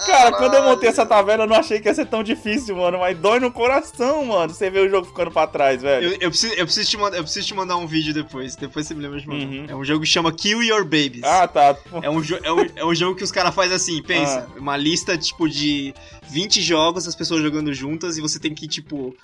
Cara, 0.07 0.33
quando 0.33 0.55
eu 0.55 0.62
montei 0.64 0.89
essa 0.89 1.07
tabela, 1.07 1.45
eu 1.45 1.47
não 1.49 1.57
achei 1.57 1.81
que 1.81 1.89
ia 1.89 1.95
ser 1.95 2.07
tão 2.07 2.23
difícil, 2.23 2.77
mano. 2.77 2.99
Mas 2.99 3.16
dói 3.18 3.41
no 3.41 3.51
coração, 3.51 4.25
mano. 4.25 4.53
Você 4.53 4.71
vê 4.71 4.81
o 4.81 4.89
jogo 4.89 5.07
ficando 5.07 5.31
pra 5.31 5.47
trás, 5.47 5.83
velho. 5.83 6.09
Eu, 6.09 6.18
eu, 6.21 6.31
preciso, 6.31 6.55
eu, 6.55 6.64
preciso, 6.64 6.91
te 6.91 6.97
mandar, 6.97 7.16
eu 7.16 7.23
preciso 7.23 7.47
te 7.47 7.55
mandar 7.55 7.77
um 7.77 7.87
vídeo 7.87 8.12
depois. 8.12 8.57
Depois 8.57 8.87
você 8.87 8.95
me 8.95 9.03
lembra 9.03 9.21
de 9.21 9.29
mandar. 9.29 9.47
Uhum. 9.47 9.66
É 9.68 9.75
um 9.75 9.85
jogo 9.85 10.01
que 10.01 10.09
chama 10.09 10.33
Kill 10.33 10.62
Your 10.62 10.85
Babies. 10.85 11.23
Ah, 11.23 11.47
tá. 11.47 11.77
É 12.03 12.11
um, 12.11 12.23
é 12.43 12.53
um, 12.53 12.66
é 12.77 12.85
um 12.85 12.95
jogo 12.95 13.16
que 13.16 13.25
os 13.25 13.33
caras 13.33 13.55
fazem 13.55 13.77
assim, 13.77 14.03
pensa. 14.03 14.49
Ah. 14.49 14.59
Uma 14.59 14.77
lista, 14.77 15.16
tipo, 15.16 15.49
de 15.49 15.95
20 16.29 16.61
jogos, 16.62 17.07
as 17.07 17.14
pessoas 17.14 17.43
jogando 17.43 17.73
juntas, 17.73 18.16
e 18.16 18.21
você 18.21 18.39
tem 18.39 18.55
que, 18.55 18.66
tipo, 18.66 19.14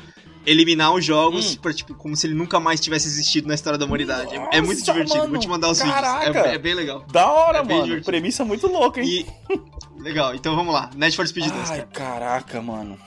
eliminar 0.46 0.94
os 0.94 1.04
jogos 1.04 1.54
hum. 1.54 1.58
pra, 1.60 1.72
tipo, 1.72 1.94
como 1.94 2.16
se 2.16 2.26
ele 2.26 2.34
nunca 2.34 2.60
mais 2.60 2.80
tivesse 2.80 3.08
existido 3.08 3.48
na 3.48 3.54
história 3.54 3.78
da 3.78 3.84
humanidade. 3.84 4.34
Nossa, 4.36 4.56
é 4.56 4.60
muito 4.60 4.82
divertido. 4.82 5.18
Mano. 5.18 5.30
Vou 5.30 5.38
te 5.38 5.48
mandar 5.48 5.70
os 5.70 5.80
Caraca. 5.80 6.26
vídeos. 6.26 6.46
É, 6.46 6.54
é, 6.54 6.58
bem 6.58 6.74
legal. 6.74 7.04
Da 7.10 7.30
hora, 7.30 7.58
é 7.58 7.62
mano. 7.62 7.82
Divertido. 7.82 8.06
Premissa 8.06 8.44
muito 8.44 8.66
louca, 8.68 9.00
hein? 9.00 9.26
E... 9.50 9.56
Legal, 9.98 10.34
então 10.34 10.54
vamos 10.54 10.72
lá. 10.72 10.90
Need 10.94 11.16
for 11.16 11.26
Speed 11.26 11.50
2. 11.50 11.70
Ai, 11.70 11.86
cara. 11.92 12.20
caraca, 12.20 12.62
mano. 12.62 12.98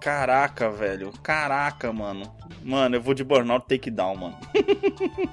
Caraca, 0.00 0.70
velho. 0.70 1.12
Caraca, 1.22 1.92
mano. 1.92 2.32
Mano, 2.64 2.96
eu 2.96 3.02
vou 3.02 3.14
de 3.14 3.22
Burnout 3.22 3.66
Takedown, 3.68 4.16
mano. 4.16 4.36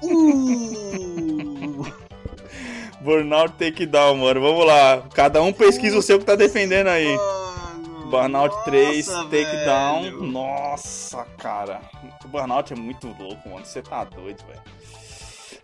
Uh! 0.02 1.86
Burnout 3.00 3.54
Takedown, 3.54 4.16
mano. 4.16 4.40
Vamos 4.40 4.66
lá. 4.66 5.02
Cada 5.14 5.42
um 5.42 5.52
pesquisa 5.52 5.98
o 5.98 6.02
seu 6.02 6.18
que 6.18 6.24
tá 6.24 6.36
defendendo 6.36 6.88
aí. 6.88 7.16
Mano, 7.16 8.10
Burnout 8.10 8.54
nossa, 8.54 8.70
3, 8.70 9.06
Takedown. 9.06 10.10
Nossa, 10.26 11.24
cara. 11.38 11.80
O 12.24 12.28
Burnout 12.28 12.72
é 12.72 12.76
muito 12.76 13.06
louco, 13.18 13.48
mano. 13.48 13.64
Você 13.64 13.82
tá 13.82 14.04
doido, 14.04 14.44
velho. 14.46 14.60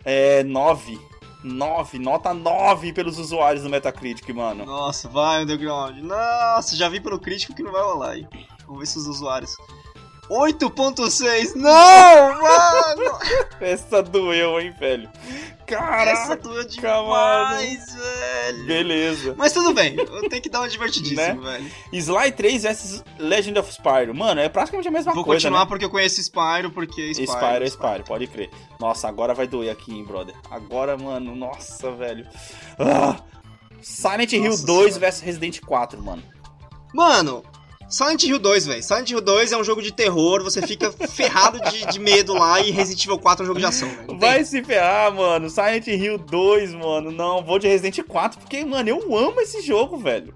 É 0.03 0.43
9. 0.43 0.99
9, 1.43 1.99
nota 1.99 2.33
9 2.33 2.93
pelos 2.93 3.17
usuários 3.17 3.63
do 3.63 3.69
Metacritic, 3.69 4.27
mano. 4.33 4.65
Nossa, 4.65 5.07
vai, 5.07 5.43
Underground. 5.43 5.97
Nossa, 5.99 6.75
já 6.75 6.89
vi 6.89 6.99
pelo 6.99 7.19
crítico 7.19 7.53
que 7.53 7.63
não 7.63 7.71
vai 7.71 7.81
rolar 7.81 8.11
aí. 8.11 8.27
Vamos 8.65 8.79
ver 8.79 8.85
se 8.85 8.97
os 8.97 9.07
usuários. 9.07 9.55
8.6, 10.29 11.55
não, 11.55 12.41
mano! 12.41 13.19
Essa 13.61 14.03
doeu, 14.03 14.59
hein, 14.59 14.73
velho. 14.77 15.09
Caraca, 15.65 16.11
Essa 16.11 16.35
doeu 16.37 16.65
demais, 16.65 17.93
mano. 17.93 18.01
velho. 18.01 18.65
Beleza. 18.65 19.35
Mas 19.37 19.51
tudo 19.51 19.73
bem, 19.73 19.95
eu 19.97 20.29
tenho 20.29 20.41
que 20.41 20.49
dar 20.49 20.61
uma 20.61 20.69
divertidíssima, 20.69 21.33
né? 21.33 21.33
velho. 21.33 21.71
Sly 21.91 22.31
3 22.31 22.63
vs 22.63 23.03
Legend 23.19 23.59
of 23.59 23.73
Spyro. 23.73 24.15
Mano, 24.15 24.39
é 24.39 24.47
praticamente 24.47 24.87
a 24.87 24.91
mesma 24.91 25.13
Vou 25.13 25.23
coisa, 25.23 25.27
Vou 25.27 25.35
continuar 25.35 25.65
né? 25.65 25.69
porque 25.69 25.83
eu 25.83 25.89
conheço 25.89 26.21
Spyro, 26.21 26.71
porque 26.71 27.13
Spyro... 27.13 27.31
Spyro 27.31 27.63
é 27.63 27.67
Spyro, 27.67 28.03
pode 28.05 28.27
crer. 28.27 28.49
Nossa, 28.79 29.09
agora 29.09 29.33
vai 29.33 29.45
doer 29.47 29.69
aqui, 29.71 29.93
hein, 29.93 30.05
brother. 30.05 30.35
Agora, 30.49 30.97
mano, 30.97 31.35
nossa, 31.35 31.91
velho. 31.91 32.25
Ah! 32.79 33.17
Silent 33.81 34.31
Hill 34.33 34.57
2 34.65 34.97
vs 34.97 35.19
Resident 35.19 35.59
4, 35.61 36.01
mano. 36.01 36.23
Mano, 36.93 37.43
Silent 37.89 38.23
Hill 38.23 38.39
2, 38.39 38.65
velho. 38.65 38.83
Silent 38.83 39.09
Hill 39.09 39.21
2 39.21 39.51
é 39.53 39.57
um 39.57 39.63
jogo 39.63 39.81
de 39.81 39.91
terror, 39.91 40.43
você 40.43 40.61
fica 40.61 40.91
ferrado 41.07 41.59
de, 41.71 41.85
de, 41.85 41.99
medo 41.99 42.33
lá 42.33 42.59
e 42.59 42.69
Resident 42.69 43.03
Evil 43.05 43.17
4 43.17 43.41
é 43.41 43.43
um 43.43 43.47
jogo 43.47 43.59
de 43.59 43.65
ação, 43.65 43.89
velho. 43.89 44.19
Vai 44.19 44.43
se 44.43 44.63
ferrar, 44.63 45.13
mano. 45.13 45.49
Silent 45.49 45.87
Hill 45.87 46.17
2, 46.17 46.73
mano. 46.73 47.11
Não, 47.11 47.43
vou 47.43 47.57
de 47.57 47.67
Resident 47.67 48.05
4 48.05 48.39
porque, 48.39 48.63
mano, 48.65 48.89
eu 48.89 49.17
amo 49.17 49.39
esse 49.39 49.61
jogo, 49.61 49.97
velho. 49.97 50.33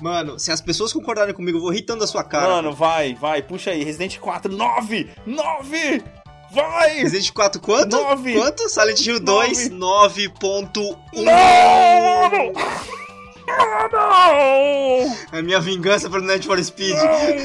Mano, 0.00 0.38
se 0.38 0.50
as 0.50 0.60
pessoas 0.60 0.92
concordarem 0.92 1.34
comigo, 1.34 1.58
eu 1.58 1.62
vou 1.62 1.72
irritando 1.72 2.04
a 2.04 2.06
sua 2.06 2.22
cara. 2.22 2.48
Mano, 2.48 2.72
vai, 2.72 3.14
vai, 3.14 3.42
puxa 3.42 3.70
aí. 3.70 3.82
Resident 3.82 4.18
4, 4.18 4.52
9! 4.52 5.08
9! 5.24 6.02
Vai! 6.50 7.00
Resident 7.00 7.32
4 7.32 7.60
quanto? 7.60 7.96
9! 7.96 8.34
Quanto? 8.34 8.68
Silent 8.68 9.00
Hill 9.00 9.20
2, 9.20 9.70
9.1. 9.70 10.86
Não! 11.14 13.05
Ah, 13.48 13.88
não! 13.92 15.38
É 15.38 15.42
minha 15.42 15.60
vingança 15.60 16.10
pelo 16.10 16.24
Need 16.24 16.46
for 16.46 16.62
Speed. 16.62 16.96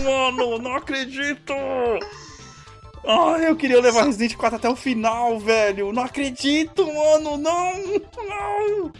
Não, 0.03 0.31
mano, 0.31 0.57
não 0.59 0.75
acredito! 0.75 1.53
Ai, 3.05 3.47
eu 3.47 3.55
queria 3.55 3.81
levar 3.81 4.03
Resident 4.03 4.35
4 4.35 4.57
até 4.57 4.69
o 4.69 4.75
final, 4.75 5.39
velho. 5.39 5.91
Não 5.91 6.03
acredito, 6.03 6.85
mano. 6.85 7.37
Não, 7.37 7.73
não. 8.27 8.91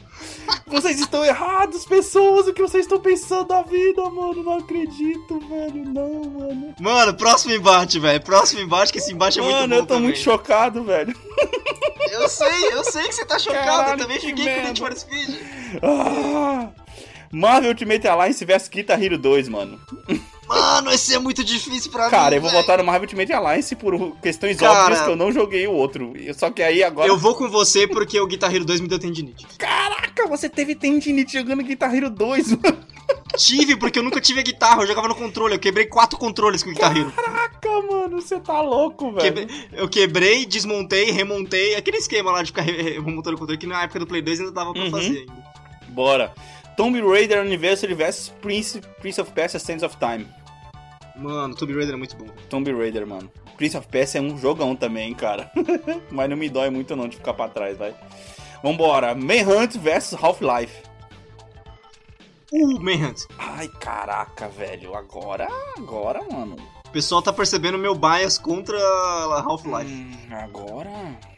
Vocês 0.67 0.99
estão 0.99 1.23
errados, 1.23 1.85
pessoas. 1.85 2.47
O 2.47 2.53
que 2.53 2.61
vocês 2.61 2.85
estão 2.85 2.99
pensando 2.99 3.45
da 3.47 3.61
vida, 3.61 4.01
mano? 4.09 4.43
Não 4.43 4.57
acredito, 4.59 5.39
velho. 5.47 5.83
Não, 5.85 6.23
mano. 6.29 6.75
Mano, 6.79 7.13
próximo 7.13 7.53
embate, 7.53 7.99
velho. 7.99 8.21
Próximo 8.21 8.61
embate, 8.61 8.91
que 8.91 8.99
esse 8.99 9.11
embate 9.13 9.39
é 9.39 9.41
mano, 9.41 9.53
muito 9.53 9.61
bom 9.61 9.67
Mano, 9.69 9.75
eu 9.75 9.81
tô 9.85 9.93
também. 9.93 10.03
muito 10.03 10.19
chocado, 10.19 10.83
velho. 10.83 11.15
Eu 12.11 12.27
sei, 12.27 12.73
eu 12.73 12.83
sei 12.83 13.03
que 13.03 13.13
você 13.13 13.25
tá 13.25 13.39
chocado. 13.39 13.65
Caralho, 13.65 13.93
eu 13.93 13.97
também 14.05 14.19
fiquei 14.19 14.45
merda. 14.45 14.61
com 14.61 14.67
Need 14.67 14.81
for 14.81 14.97
Speed. 14.97 15.29
Ah... 15.81 16.69
Marvel 17.31 17.69
Ultimate 17.69 18.07
Alliance 18.07 18.43
vs 18.43 18.67
Guitar 18.67 19.01
Hero 19.01 19.17
2, 19.17 19.49
mano. 19.49 19.79
Mano, 20.47 20.91
esse 20.91 21.15
é 21.15 21.19
muito 21.19 21.45
difícil 21.45 21.89
pra 21.89 22.09
Cara, 22.09 22.11
mim. 22.11 22.19
Cara, 22.19 22.35
eu 22.35 22.41
vou 22.41 22.51
votar 22.51 22.77
no 22.77 22.83
Marvel 22.83 23.03
Ultimate 23.03 23.31
Alliance 23.31 23.73
por 23.73 24.17
questões 24.17 24.57
Cara, 24.57 24.81
óbvias 24.81 25.01
que 25.01 25.09
eu 25.09 25.15
não 25.15 25.31
joguei 25.31 25.65
o 25.65 25.71
outro. 25.71 26.13
Só 26.35 26.49
que 26.51 26.61
aí 26.61 26.83
agora. 26.83 27.07
Eu 27.07 27.17
vou 27.17 27.35
com 27.35 27.47
você 27.47 27.87
porque 27.87 28.19
o 28.19 28.27
Guitar 28.27 28.53
Hero 28.53 28.65
2 28.65 28.81
me 28.81 28.87
deu 28.89 28.99
tendinite. 28.99 29.45
Caraca, 29.57 30.27
você 30.27 30.49
teve 30.49 30.75
tendinite 30.75 31.33
jogando 31.33 31.63
Guitar 31.63 31.95
Hero 31.95 32.09
2, 32.09 32.51
mano. 32.57 32.77
Tive, 33.37 33.77
porque 33.77 33.99
eu 33.99 34.03
nunca 34.03 34.19
tive 34.19 34.41
a 34.41 34.43
guitarra, 34.43 34.81
eu 34.83 34.87
jogava 34.87 35.07
no 35.07 35.15
controle. 35.15 35.55
Eu 35.55 35.59
quebrei 35.59 35.85
quatro 35.85 36.19
controles 36.19 36.63
com 36.63 36.69
o 36.69 36.73
Guitar 36.73 36.95
Hero. 36.95 37.11
Caraca, 37.11 37.69
mano, 37.89 38.21
você 38.21 38.37
tá 38.39 38.59
louco, 38.61 39.13
velho. 39.13 39.21
Quebrei, 39.21 39.47
eu 39.71 39.87
quebrei, 39.87 40.45
desmontei, 40.45 41.11
remontei. 41.11 41.75
Aquele 41.75 41.97
esquema 41.97 42.31
lá 42.31 42.41
de 42.41 42.47
ficar 42.47 42.63
remontando 42.63 43.37
o 43.37 43.39
controle 43.39 43.57
que 43.57 43.67
na 43.67 43.83
época 43.83 43.99
do 43.99 44.07
Play 44.07 44.21
2 44.21 44.41
ainda 44.41 44.51
dava 44.51 44.73
pra 44.73 44.83
uhum. 44.83 44.91
fazer 44.91 45.19
ainda. 45.19 45.33
Bora. 45.89 46.33
Tomb 46.75 47.01
Raider 47.01 47.39
Anniversary 47.39 47.93
vs 47.93 48.29
Prince, 48.41 48.81
Prince 48.99 49.21
of 49.21 49.31
Persia 49.31 49.59
Sands 49.59 49.83
of 49.83 49.97
Time. 49.97 50.27
Mano, 51.15 51.53
Tomb 51.55 51.73
Raider 51.73 51.93
é 51.93 51.97
muito 51.97 52.15
bom. 52.15 52.27
Tomb 52.49 52.71
Raider, 52.71 53.05
mano. 53.05 53.31
Prince 53.57 53.77
of 53.77 53.87
Persia 53.87 54.19
é 54.19 54.23
um 54.23 54.37
jogão 54.37 54.75
também, 54.75 55.13
cara. 55.13 55.51
Mas 56.09 56.29
não 56.29 56.37
me 56.37 56.49
dói 56.49 56.69
muito 56.69 56.95
não 56.95 57.07
de 57.07 57.17
ficar 57.17 57.33
pra 57.33 57.47
trás, 57.47 57.77
vai. 57.77 57.93
Vambora. 58.63 59.13
Manhunt 59.13 59.77
vs 59.77 60.13
Half-Life. 60.13 60.81
Uh, 62.51 62.81
Manhunt. 62.81 63.25
Ai, 63.37 63.67
caraca, 63.67 64.49
velho. 64.49 64.95
Agora, 64.95 65.47
agora, 65.77 66.21
mano. 66.31 66.55
O 66.87 66.89
pessoal 66.91 67.21
tá 67.21 67.31
percebendo 67.31 67.77
meu 67.77 67.95
bias 67.95 68.37
contra 68.37 68.77
Half-Life. 68.77 69.93
Hum, 69.93 70.35
agora... 70.35 71.30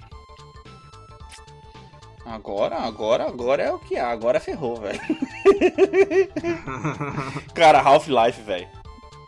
Agora, 2.25 2.77
agora, 2.77 3.27
agora 3.27 3.63
é 3.63 3.71
o 3.71 3.79
que 3.79 3.97
há. 3.97 4.09
Agora 4.09 4.39
ferrou, 4.39 4.77
velho. 4.77 4.99
Cara, 7.53 7.79
Half-Life, 7.79 8.41
velho. 8.41 8.67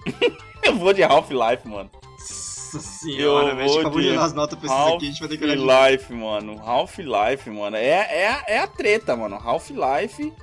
Eu 0.63 0.75
vou 0.77 0.93
de 0.93 1.03
Half-Life, 1.03 1.67
mano. 1.67 1.89
Nossa 2.75 2.79
senhora, 2.79 3.55
velho. 3.55 3.79
Acabou 3.79 4.01
de 4.01 4.15
dar 4.15 4.23
as 4.23 4.33
notas 4.33 4.57
pra 4.57 4.67
esses 4.67 4.93
aqui, 4.93 5.05
a 5.05 5.09
gente 5.09 5.19
vai 5.19 5.29
ter 5.29 5.37
que 5.37 5.43
olhar 5.45 5.57
Half-Life, 5.57 6.13
mano. 6.13 6.61
Half-Life, 6.63 7.49
mano. 7.49 7.75
É, 7.75 7.89
é, 7.89 8.43
é 8.47 8.59
a 8.59 8.67
treta, 8.67 9.15
mano. 9.15 9.35
Half-Life. 9.35 10.33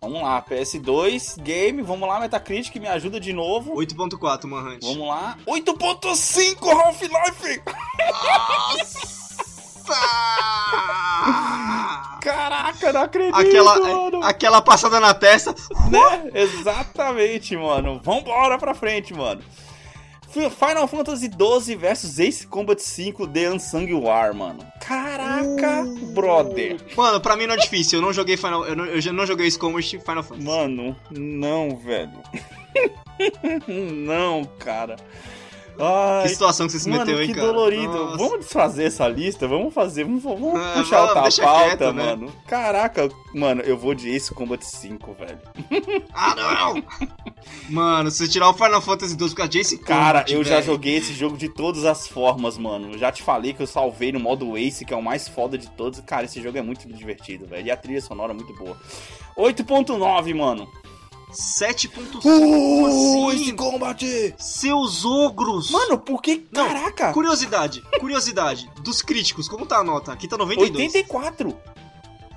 Vamos 0.00 0.22
lá, 0.22 0.42
PS2, 0.42 1.40
game, 1.40 1.82
vamos 1.82 2.06
lá, 2.08 2.20
Metacritic, 2.20 2.76
me 2.76 2.86
ajuda 2.86 3.18
de 3.18 3.32
novo. 3.32 3.74
8.4, 3.74 4.46
Manhunt. 4.46 4.82
Vamos 4.82 5.08
lá. 5.08 5.36
8.5, 5.46 6.68
Half-Life! 6.68 7.62
Nossa! 8.78 9.16
Caraca, 12.26 12.92
não 12.92 13.02
acredito, 13.02 13.36
aquela, 13.36 13.78
mano. 13.78 14.22
Aquela 14.24 14.60
passada 14.60 14.98
na 14.98 15.14
testa. 15.14 15.54
Né? 15.88 16.30
Exatamente, 16.34 17.56
mano. 17.56 18.00
Vambora 18.02 18.58
pra 18.58 18.74
frente, 18.74 19.14
mano. 19.14 19.40
Final 20.50 20.86
Fantasy 20.86 21.30
XII 21.30 21.76
versus 21.76 22.18
Ace 22.18 22.46
Combat 22.46 22.78
5 22.78 23.28
The 23.28 23.50
Unsung 23.52 23.92
War, 23.94 24.34
mano. 24.34 24.58
Caraca, 24.80 25.84
uh, 25.84 26.12
brother. 26.12 26.76
Mano, 26.94 27.20
pra 27.20 27.36
mim 27.36 27.46
não 27.46 27.54
é 27.54 27.58
difícil. 27.58 28.00
Eu 28.00 28.02
não 28.02 28.12
joguei 28.12 28.36
Final, 28.36 28.66
eu 28.66 28.76
não, 28.76 28.84
eu 28.84 29.12
não 29.12 29.24
joguei 29.24 29.46
Ace 29.46 29.58
Combat 29.58 29.88
Final 29.88 30.22
Fantasy. 30.22 30.44
Mano, 30.44 30.96
não, 31.10 31.76
velho. 31.76 32.10
não, 33.68 34.44
cara. 34.58 34.96
Ai, 35.78 36.22
que 36.22 36.28
situação 36.30 36.66
que 36.66 36.72
você 36.72 36.80
se 36.80 36.88
mano, 36.88 37.04
meteu, 37.04 37.20
hein, 37.22 37.28
cara? 37.32 37.40
que 37.40 37.46
dolorido. 37.46 37.92
Nossa. 37.92 38.16
Vamos 38.16 38.38
desfazer 38.40 38.84
essa 38.86 39.06
lista? 39.08 39.46
Vamos 39.46 39.72
fazer, 39.74 40.04
vamos, 40.04 40.22
vamos 40.22 40.54
Ah, 40.60 40.72
puxar 40.76 41.02
outra 41.02 41.22
deixa 41.22 41.42
pauta, 41.42 41.64
quieto, 41.76 41.92
né? 41.92 42.04
mano. 42.16 42.32
Caraca, 42.46 43.08
mano, 43.34 43.62
eu 43.62 43.76
vou 43.76 43.94
de 43.94 44.08
Ace 44.10 44.32
Combat 44.34 44.62
5, 44.64 45.12
velho. 45.14 45.38
Ah, 46.14 46.34
não! 46.34 46.82
Mano, 47.68 48.10
se 48.10 48.28
tirar 48.28 48.48
o 48.48 48.54
Final 48.54 48.80
Fantasy 48.80 49.16
XII 49.18 49.34
com 49.34 49.42
a 49.42 49.46
Jace 49.46 49.78
Cara, 49.78 50.20
Combat, 50.20 50.32
eu 50.32 50.42
já 50.44 50.54
velho. 50.56 50.66
joguei 50.66 50.96
esse 50.96 51.12
jogo 51.12 51.36
de 51.36 51.48
todas 51.48 51.84
as 51.84 52.08
formas, 52.08 52.56
mano. 52.58 52.92
Eu 52.92 52.98
já 52.98 53.12
te 53.12 53.22
falei 53.22 53.52
que 53.52 53.62
eu 53.62 53.66
salvei 53.66 54.10
no 54.12 54.18
modo 54.20 54.56
Ace, 54.56 54.84
que 54.84 54.94
é 54.94 54.96
o 54.96 55.02
mais 55.02 55.28
foda 55.28 55.58
de 55.58 55.68
todos. 55.70 56.00
Cara, 56.00 56.24
esse 56.24 56.40
jogo 56.42 56.56
é 56.58 56.62
muito 56.62 56.88
divertido, 56.88 57.46
velho. 57.46 57.66
E 57.66 57.70
a 57.70 57.76
trilha 57.76 58.00
sonora 58.00 58.32
é 58.32 58.34
muito 58.34 58.54
boa. 58.54 58.76
8.9, 59.36 60.34
mano. 60.34 60.66
7.5 61.32 62.24
Uh, 62.24 63.28
assim? 63.30 64.34
Seus 64.38 65.04
ogros! 65.04 65.70
Mano, 65.70 65.98
por 65.98 66.22
que? 66.22 66.46
Não, 66.52 66.66
Caraca! 66.68 67.12
Curiosidade, 67.12 67.82
curiosidade. 68.00 68.70
Dos 68.82 69.02
críticos, 69.02 69.48
como 69.48 69.66
tá 69.66 69.78
a 69.78 69.84
nota? 69.84 70.12
Aqui 70.12 70.28
tá 70.28 70.36
92. 70.36 70.94
84! 70.94 71.56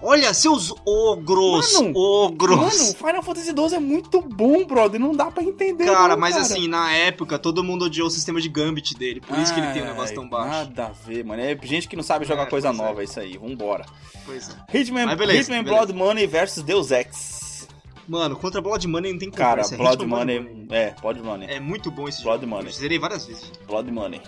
Olha, 0.02 0.34
seus 0.34 0.74
ogros! 0.86 1.74
Mano, 1.74 1.94
ogros! 1.96 2.58
Mano, 2.58 2.94
Final 2.96 3.22
Fantasy 3.22 3.52
XII 3.52 3.76
é 3.76 3.80
muito 3.80 4.22
bom, 4.22 4.66
brother. 4.66 5.00
Não 5.00 5.14
dá 5.14 5.30
pra 5.30 5.44
entender. 5.44 5.86
Cara, 5.86 6.14
não, 6.16 6.18
mas 6.18 6.36
cara. 6.36 6.46
assim, 6.46 6.70
na 6.70 6.92
época, 6.94 7.38
todo 7.38 7.64
mundo 7.64 7.86
odiou 7.86 8.08
o 8.08 8.12
sistema 8.12 8.40
de 8.40 8.48
Gambit 8.48 8.96
dele. 8.96 9.20
Por 9.20 9.38
isso 9.38 9.54
que 9.54 9.60
ele 9.60 9.74
tem 9.74 9.82
um 9.82 9.88
negócio 9.88 10.16
tão 10.16 10.28
baixo. 10.28 10.50
Nada 10.70 10.86
a 10.88 10.92
ver, 10.92 11.26
mano. 11.26 11.42
É 11.42 11.58
gente 11.64 11.88
que 11.88 11.98
não 11.98 12.04
sabe 12.04 12.26
jogar 12.26 12.44
É, 12.44 12.46
coisa 12.46 12.70
é. 12.70 12.72
nova, 12.74 13.02
é 13.02 13.04
isso 13.04 13.20
aí. 13.20 13.38
Vambora. 13.38 13.86
Pois 14.26 14.50
é. 14.50 14.78
Hitman, 14.78 15.06
Mas 15.06 15.18
beleza, 15.18 15.42
Hitman 15.42 15.64
beleza. 15.64 15.86
Blood 15.86 16.00
Money 16.00 16.28
versus 16.28 16.64
Deus 16.64 16.92
Ex. 16.92 17.39
Mano, 18.10 18.36
contra 18.36 18.60
Blood 18.60 18.88
Money 18.88 19.12
não 19.12 19.20
tem 19.20 19.30
Cara, 19.30 19.62
conversa. 19.62 19.78
Blood 19.78 20.03
Hitman 20.03 20.18
Money. 20.18 20.68
É, 20.72 20.95
Blood 20.99 21.22
Money. 21.22 21.47
É 21.47 21.60
muito 21.60 21.91
bom 21.91 22.07
esse 22.10 22.24
Blood 22.24 22.41
jogo. 22.41 22.55
Money. 22.55 22.66
Eu 22.66 22.74
zerei 22.74 22.97
várias 22.97 23.28
vezes. 23.28 23.51
Blood 23.68 23.91
Money. 23.91 24.20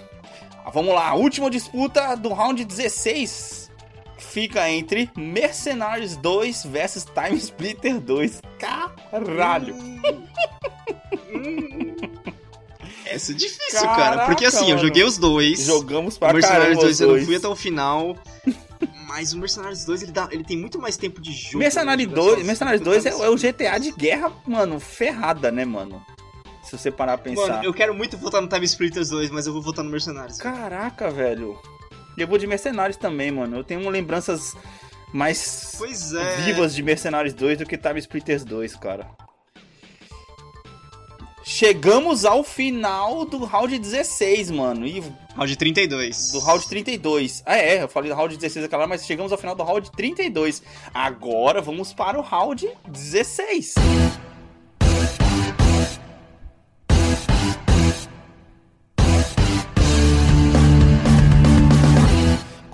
Ah, 0.63 0.69
vamos 0.69 0.93
lá, 0.93 1.11
última 1.15 1.49
disputa 1.49 2.15
do 2.15 2.31
round 2.31 2.63
16 2.63 3.71
fica 4.19 4.69
entre 4.69 5.09
Mercenários 5.17 6.15
2 6.15 6.65
versus 6.65 7.05
Time 7.05 7.35
Splitter 7.37 7.99
2. 7.99 8.39
Caralho. 8.59 9.75
Essa 13.03 13.31
é 13.31 13.35
difícil, 13.35 13.81
Caraca, 13.81 13.95
cara. 13.97 14.25
Porque 14.27 14.45
assim, 14.45 14.69
eu 14.69 14.77
joguei 14.77 15.03
os 15.03 15.17
dois. 15.17 15.65
Jogamos 15.65 16.19
pra 16.19 16.31
Mercenários 16.31 16.77
caramba 16.77 16.81
2 16.81 16.93
os 16.93 17.01
eu 17.01 17.17
não 17.17 17.25
fui 17.25 17.35
até 17.35 17.47
o 17.47 17.55
final. 17.55 18.15
Mas 19.11 19.33
o 19.33 19.37
Mercenários 19.37 19.83
2 19.83 20.03
ele, 20.03 20.11
dá, 20.13 20.29
ele 20.31 20.43
tem 20.43 20.57
muito 20.57 20.79
mais 20.79 20.95
tempo 20.95 21.19
de 21.19 21.33
jogo. 21.33 21.57
Mercenário 21.57 22.07
né? 22.07 22.15
2, 22.15 22.39
Só- 22.39 22.45
Mercenários 22.45 22.79
só- 22.79 22.85
2 22.85 23.05
é, 23.05 23.09
é 23.09 23.29
o 23.29 23.35
GTA 23.35 23.77
de 23.77 23.91
guerra, 23.91 24.31
mano, 24.47 24.79
ferrada, 24.79 25.51
né, 25.51 25.65
mano? 25.65 26.01
Se 26.63 26.77
você 26.77 26.89
parar 26.89 27.13
a 27.13 27.17
pensar. 27.17 27.47
Mano, 27.47 27.63
eu 27.65 27.73
quero 27.73 27.93
muito 27.93 28.17
votar 28.17 28.41
no 28.41 28.47
Time 28.47 28.65
Splitters 28.65 29.09
2, 29.09 29.29
mas 29.29 29.45
eu 29.47 29.51
vou 29.51 29.61
votar 29.61 29.83
no 29.83 29.91
Mercenários. 29.91 30.37
Caraca, 30.37 31.11
velho. 31.11 31.59
Eu 32.17 32.25
vou 32.25 32.37
de 32.37 32.47
Mercenários 32.47 32.95
também, 32.95 33.31
mano. 33.31 33.57
Eu 33.57 33.65
tenho 33.65 33.87
lembranças 33.89 34.55
mais 35.11 35.77
é. 36.13 36.35
vivas 36.43 36.73
de 36.73 36.81
Mercenários 36.81 37.33
2 37.33 37.57
do 37.57 37.65
que 37.65 37.77
Time 37.77 37.99
Splitters 37.99 38.45
2, 38.45 38.77
cara. 38.77 39.07
Chegamos 41.43 42.23
ao 42.23 42.43
final 42.43 43.25
do 43.25 43.43
round 43.45 43.77
16, 43.77 44.51
mano. 44.51 44.85
E 44.85 45.03
Round 45.35 45.55
32. 45.55 46.31
do 46.31 46.39
round 46.39 46.67
32. 46.67 47.41
Ah, 47.45 47.57
é, 47.57 47.83
eu 47.83 47.87
falei 47.87 48.09
do 48.09 48.15
round 48.15 48.35
16 48.35 48.65
aquela, 48.65 48.85
mas 48.85 49.05
chegamos 49.05 49.31
ao 49.31 49.37
final 49.37 49.55
do 49.55 49.63
round 49.63 49.89
32. 49.91 50.61
Agora 50.93 51.61
vamos 51.61 51.93
para 51.93 52.19
o 52.19 52.21
round 52.21 52.69
16. 52.87 53.75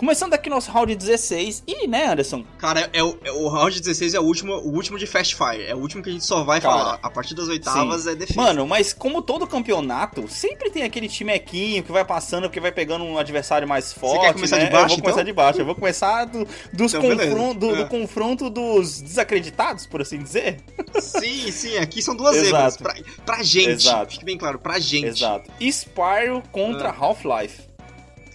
Começando 0.07 0.33
aqui 0.33 0.49
nosso 0.49 0.71
round 0.71 0.95
16. 0.95 1.63
E, 1.67 1.85
né, 1.85 2.07
Anderson? 2.07 2.41
Cara, 2.57 2.89
é 2.93 3.03
o, 3.03 3.17
é 3.25 3.29
o 3.29 3.49
round 3.49 3.77
16 3.77 4.13
é 4.13 4.19
o 4.21 4.23
último, 4.23 4.53
o 4.53 4.73
último 4.73 4.97
de 4.97 5.05
Fast 5.05 5.35
Fire. 5.35 5.61
É 5.63 5.75
o 5.75 5.79
último 5.79 6.01
que 6.01 6.09
a 6.09 6.13
gente 6.13 6.23
só 6.25 6.45
vai 6.45 6.61
Cara, 6.61 6.73
falar. 6.77 6.99
A 7.03 7.09
partir 7.09 7.35
das 7.35 7.49
oitavas 7.49 8.07
é 8.07 8.15
defesa. 8.15 8.39
Mano, 8.41 8.65
mas 8.65 8.93
como 8.93 9.21
todo 9.21 9.45
campeonato, 9.45 10.25
sempre 10.29 10.69
tem 10.69 10.83
aquele 10.83 11.09
timequinho 11.09 11.83
que 11.83 11.91
vai 11.91 12.05
passando 12.05 12.43
porque 12.43 12.61
vai 12.61 12.71
pegando 12.71 13.03
um 13.03 13.17
adversário 13.17 13.67
mais 13.67 13.91
forte. 13.91 14.21
quer 14.21 14.33
começar 14.33 14.55
né? 14.59 14.65
de 14.67 14.71
baixo, 14.71 14.85
Eu 14.85 14.95
vou 14.95 15.01
começar 15.01 15.11
então? 15.19 15.25
de 15.25 15.33
baixo. 15.33 15.59
Eu 15.59 15.65
vou 15.65 15.75
começar 15.75 16.23
do, 16.23 16.47
dos 16.71 16.93
Então, 16.93 17.01
confron- 17.01 17.53
do, 17.53 17.75
do 17.75 17.81
É. 17.81 17.85
confronto 17.85 18.49
dos 18.49 19.01
desacreditados, 19.01 19.85
por 19.85 20.01
assim 20.01 20.19
dizer. 20.19 20.61
Sim, 21.01 21.51
sim, 21.51 21.75
aqui 21.79 22.01
são 22.01 22.15
duas 22.15 22.37
Exato. 22.37 22.77
Pra, 22.81 22.95
pra 23.25 23.43
gente. 23.43 23.71
Exato. 23.71 24.13
Fique 24.13 24.23
bem 24.23 24.37
claro, 24.37 24.57
pra 24.57 24.79
gente. 24.79 25.07
Exato. 25.07 25.51
Spyro 25.59 26.41
contra 26.49 26.91
Ah. 26.91 26.95
Half-Life. 26.97 27.66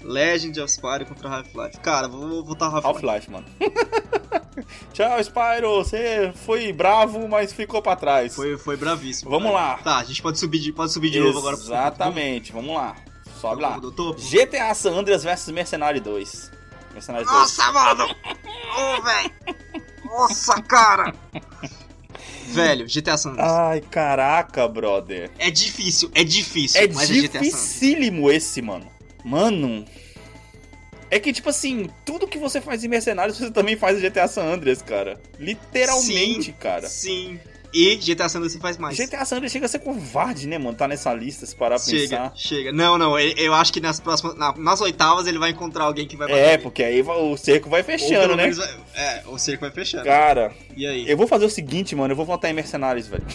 Legend 0.05 0.61
of 0.61 0.71
Spyro 0.71 1.07
contra 1.07 1.29
Half-Life. 1.29 1.79
Cara, 1.81 2.09
vou, 2.09 2.45
votar 2.45 2.71
Half-Life. 2.71 3.07
Half-Life, 3.07 3.31
mano. 3.31 3.47
Tchau, 4.93 5.19
Spyro. 5.23 5.79
Você 5.79 6.33
foi 6.45 6.73
bravo, 6.73 7.27
mas 7.29 7.53
ficou 7.53 7.81
pra 7.81 7.97
trás. 7.97 8.35
Foi, 8.35 8.59
foi 8.59 8.77
bravíssimo. 8.77 9.31
Vamos 9.31 9.53
cara. 9.53 9.67
lá. 9.67 9.79
Tá, 9.79 9.99
a 9.99 10.05
gente 10.05 10.21
pode 10.23 10.39
subir 10.39 10.59
de, 10.59 10.73
pode 10.73 10.93
subir 10.93 11.11
de 11.11 11.21
novo 11.21 11.39
agora. 11.39 11.57
Exatamente. 11.57 12.53
Vamos 12.53 12.75
lá. 12.75 12.97
Sobe 13.41 13.63
lá. 13.63 13.81
GTA 14.17 14.73
San 14.75 14.93
Andreas 14.93 15.25
versus 15.25 15.53
Mercenário 15.53 16.01
2. 16.01 16.51
Mercenário 16.93 17.27
2. 17.27 17.39
Nossa, 17.41 17.73
mano! 17.73 18.05
Ô, 18.05 19.03
velho! 19.03 19.33
Nossa, 20.05 20.63
cara! 20.63 21.13
Velho, 22.47 22.87
GTA 22.87 23.17
San 23.17 23.31
Andreas. 23.31 23.51
Ai, 23.51 23.81
caraca, 23.81 24.69
brother. 24.69 25.31
É 25.39 25.51
difícil, 25.51 26.11
é 26.15 26.23
difícil, 26.23 26.81
É 26.83 26.87
mas 26.89 27.11
é 27.11 27.15
GTA 27.15 27.21
San 27.21 27.39
Andreas. 27.39 27.43
dificílimo 27.43 28.31
esse, 28.31 28.61
mano. 28.63 28.92
Mano. 29.25 29.85
É 31.11 31.21
que, 31.21 31.33
tipo 31.33 31.51
assim, 31.51 31.91
tudo 32.07 32.27
que 32.27 32.39
você 32.39 32.59
faz 32.61 32.83
em 32.83 32.89
Mercenários, 32.89 33.37
você 33.37 33.51
também 33.51 33.77
faz 33.77 33.99
em 33.99 34.09
GTA 34.09 34.27
San 34.27 34.45
Andreas, 34.45 34.81
cara. 34.81 35.21
Literalmente, 35.39 36.45
Sim, 36.45 36.55
cara. 36.59 36.89
Sim. 36.89 37.39
E 37.75 37.97
GTA 37.97 38.29
San 38.29 38.39
Andreas 38.39 38.53
você 38.55 38.59
faz 38.59 38.77
mais. 38.79 38.97
GTA 38.97 39.25
San 39.25 39.37
Andreas 39.37 39.53
chega 39.53 39.67
a 39.67 39.69
ser 39.69 39.79
covarde, 39.81 40.47
né, 40.47 40.59
mano? 40.59 40.77
Tá 40.77 40.87
nessa 40.89 41.13
lista, 41.15 41.45
se 41.47 41.55
parar 41.57 41.77
pra 41.77 41.85
Chega, 41.85 42.17
pensar. 42.19 42.33
chega. 42.35 42.73
Não, 42.73 42.97
não, 42.99 43.19
eu, 43.19 43.55
acho 43.55 43.73
que 43.73 43.81
nas 43.81 43.99
próximas. 44.01 44.37
na- 44.37 44.55
nas 44.57 44.81
oitavas 44.83 45.27
ele 45.27 45.39
vai 45.39 45.51
encontrar 45.51 45.85
alguém 45.85 46.07
que 46.07 46.17
vai 46.17 46.29
bater. 46.29 46.41
É, 46.43 46.59
porque 46.59 46.83
aí 46.83 47.01
o 47.03 47.37
cerco 47.37 47.69
vai 47.71 47.83
fechando, 47.83 48.35
né? 48.37 48.51
vai- 48.51 48.77
é, 48.95 49.23
o 49.27 49.39
cerco 49.39 49.63
vai 49.63 49.71
fechando. 49.71 50.05
Cara, 50.05 50.53
E 50.77 50.87
aí? 50.87 51.11
eu 51.11 51.17
vou 51.17 51.27
fazer 51.27 51.45
o 51.47 51.51
seguinte, 51.51 51.95
mano. 51.97 52.13
Eu 52.13 52.17
vou 52.17 52.27
votar 52.27 52.51
em 52.51 52.55
Mercenários, 52.55 53.07
velho. 53.07 53.25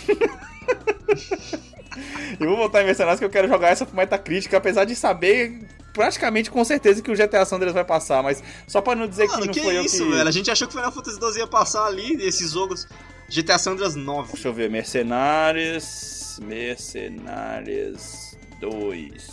eu 2.40 2.48
vou 2.48 2.58
votar 2.58 2.84
em 2.84 2.86
Mercenários 2.86 3.20
que 3.20 3.26
eu 3.26 3.30
quero 3.30 3.48
jogar 3.48 3.70
essa 3.70 3.86
pro 3.86 3.96
Metacritic, 3.96 4.54
apesar 4.54 4.86
de 4.86 4.96
saber 4.96 5.60
praticamente 5.98 6.50
com 6.52 6.64
certeza 6.64 7.02
que 7.02 7.12
o 7.12 7.16
GTA 7.16 7.44
San 7.44 7.56
Andreas 7.58 7.74
vai 7.74 7.84
passar, 7.84 8.22
mas 8.22 8.44
só 8.68 8.80
pra 8.80 8.94
não 8.96 9.08
dizer 9.08 9.26
que 9.26 9.34
Mano, 9.34 9.48
não 9.48 9.54
que 9.54 9.62
foi 9.62 9.84
isso, 9.84 10.04
eu 10.04 10.06
que... 10.06 10.12
velho? 10.16 10.30
A 10.30 10.32
gente 10.32 10.52
achou 10.52 10.68
que 10.68 10.76
o 10.76 10.78
Final 10.78 10.92
Fantasy 10.94 11.18
XII 11.20 11.40
ia 11.40 11.48
passar 11.48 11.88
ali, 11.88 12.14
esses 12.24 12.52
jogos. 12.52 12.88
GTA 13.30 13.58
San 13.58 13.72
Andreas 13.72 13.96
9. 13.96 14.32
Deixa 14.32 14.48
eu 14.48 14.54
ver, 14.54 14.70
Mercenários. 14.70 16.40
Mercenários 16.44 18.38
2. 18.62 19.28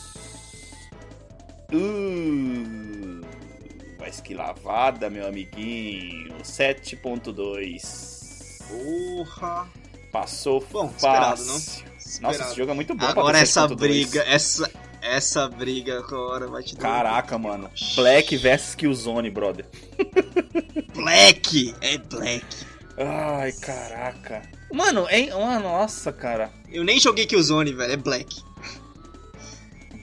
Uh, 1.73 3.21
mas 4.01 4.21
que 4.21 4.35
lavada, 4.35 5.09
meu 5.11 5.29
amiguinho. 5.29 6.35
7.2. 6.43 8.59
Porra. 8.69 9.69
Passou 10.11 10.65
Bom, 10.73 10.89
fácil. 10.89 10.97
esperado, 10.97 11.45
não? 11.45 11.61
Nossa, 12.21 12.43
esse 12.45 12.57
jogo 12.57 12.71
é 12.71 12.75
muito 12.75 12.95
bom 12.95 13.07
Agora 13.07 13.39
essa 13.39 13.67
7.2. 13.69 13.77
briga, 13.77 14.23
essa, 14.23 14.71
essa 15.05 15.47
briga 15.49 15.99
agora 15.99 16.47
vai 16.47 16.63
te 16.63 16.75
dar. 16.75 16.83
Caraca, 16.83 17.37
mano. 17.37 17.71
Black 17.95 18.37
versus 18.39 18.75
Killzone, 18.75 19.31
brother. 19.31 19.67
Black! 20.97 21.75
É 21.83 21.99
Black. 21.99 22.47
Ai, 22.97 23.53
caraca. 23.53 24.43
Mano, 24.73 25.07
é... 25.09 25.29
Mano, 25.31 25.61
nossa, 25.61 26.13
cara. 26.13 26.51
Eu 26.73 26.83
nem 26.85 26.99
joguei 26.99 27.27
Killzone, 27.27 27.75
velho. 27.75 27.93
É 27.93 27.97
Black. 27.97 28.43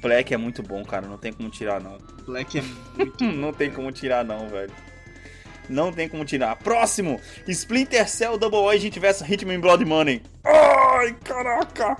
Black 0.01 0.33
é 0.33 0.37
muito 0.37 0.61
bom, 0.61 0.83
cara. 0.83 1.07
Não 1.07 1.17
tem 1.17 1.33
como 1.33 1.49
tirar, 1.49 1.81
não. 1.81 1.97
Black 2.25 2.59
é 2.59 2.61
muito. 2.95 3.23
Não 3.23 3.51
tem 3.51 3.71
como 3.71 3.91
tirar, 3.91 4.23
não, 4.23 4.47
velho. 4.49 4.71
Não 5.67 5.91
tem 5.91 6.07
como 6.07 6.25
tirar. 6.25 6.55
Próximo: 6.57 7.19
Splinter 7.47 8.07
Cell 8.07 8.37
Double 8.37 8.67
Agent 8.69 8.97
vs 8.97 9.21
Hitman 9.21 9.59
Blood 9.59 9.85
Money. 9.85 10.21
Ai, 10.43 11.15
caraca. 11.23 11.97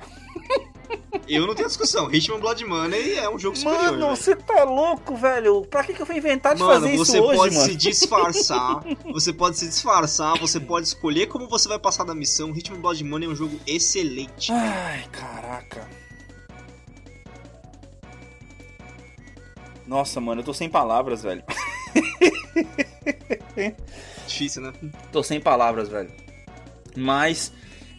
Eu 1.28 1.48
não 1.48 1.56
tenho 1.56 1.68
discussão. 1.68 2.14
Hitman 2.14 2.40
Blood 2.40 2.66
Money 2.66 3.18
é 3.18 3.30
um 3.30 3.40
jogo 3.40 3.56
superior. 3.56 3.84
Mano, 3.84 3.98
velho. 4.06 4.16
você 4.16 4.36
tá 4.36 4.64
louco, 4.64 5.16
velho? 5.16 5.62
Pra 5.66 5.84
que, 5.84 5.94
que 5.94 6.02
eu 6.02 6.06
fui 6.06 6.18
inventar 6.18 6.56
de 6.56 6.62
Mano, 6.62 6.74
fazer 6.74 6.98
você 6.98 7.18
isso 7.18 7.24
hoje, 7.24 7.38
pode 7.38 7.56
mano? 7.56 7.68
se 7.68 7.76
disfarçar. 7.76 8.84
Você 9.14 9.34
pode 9.34 9.58
se 9.58 9.68
disfarçar. 9.68 10.38
Você 10.40 10.60
pode 10.60 10.88
escolher 10.88 11.28
como 11.28 11.48
você 11.48 11.68
vai 11.70 11.80
passar 11.80 12.04
da 12.04 12.14
missão. 12.14 12.50
Hitman 12.56 12.82
Blood 12.82 13.04
Money 13.04 13.30
é 13.30 13.32
um 13.32 13.36
jogo 13.36 13.58
excelente. 13.66 14.52
Ai, 14.52 15.06
caraca. 15.12 15.90
Nossa, 19.88 20.22
mano, 20.22 20.42
eu 20.42 20.46
tô 20.46 20.54
sem 20.54 20.70
palavras, 20.70 21.24
velho. 21.24 21.44
Difícil, 24.28 24.62
né? 24.62 24.74
Tô 25.12 25.24
sem 25.24 25.40
palavras, 25.40 25.90
velho. 25.90 26.12
Mas 26.96 27.52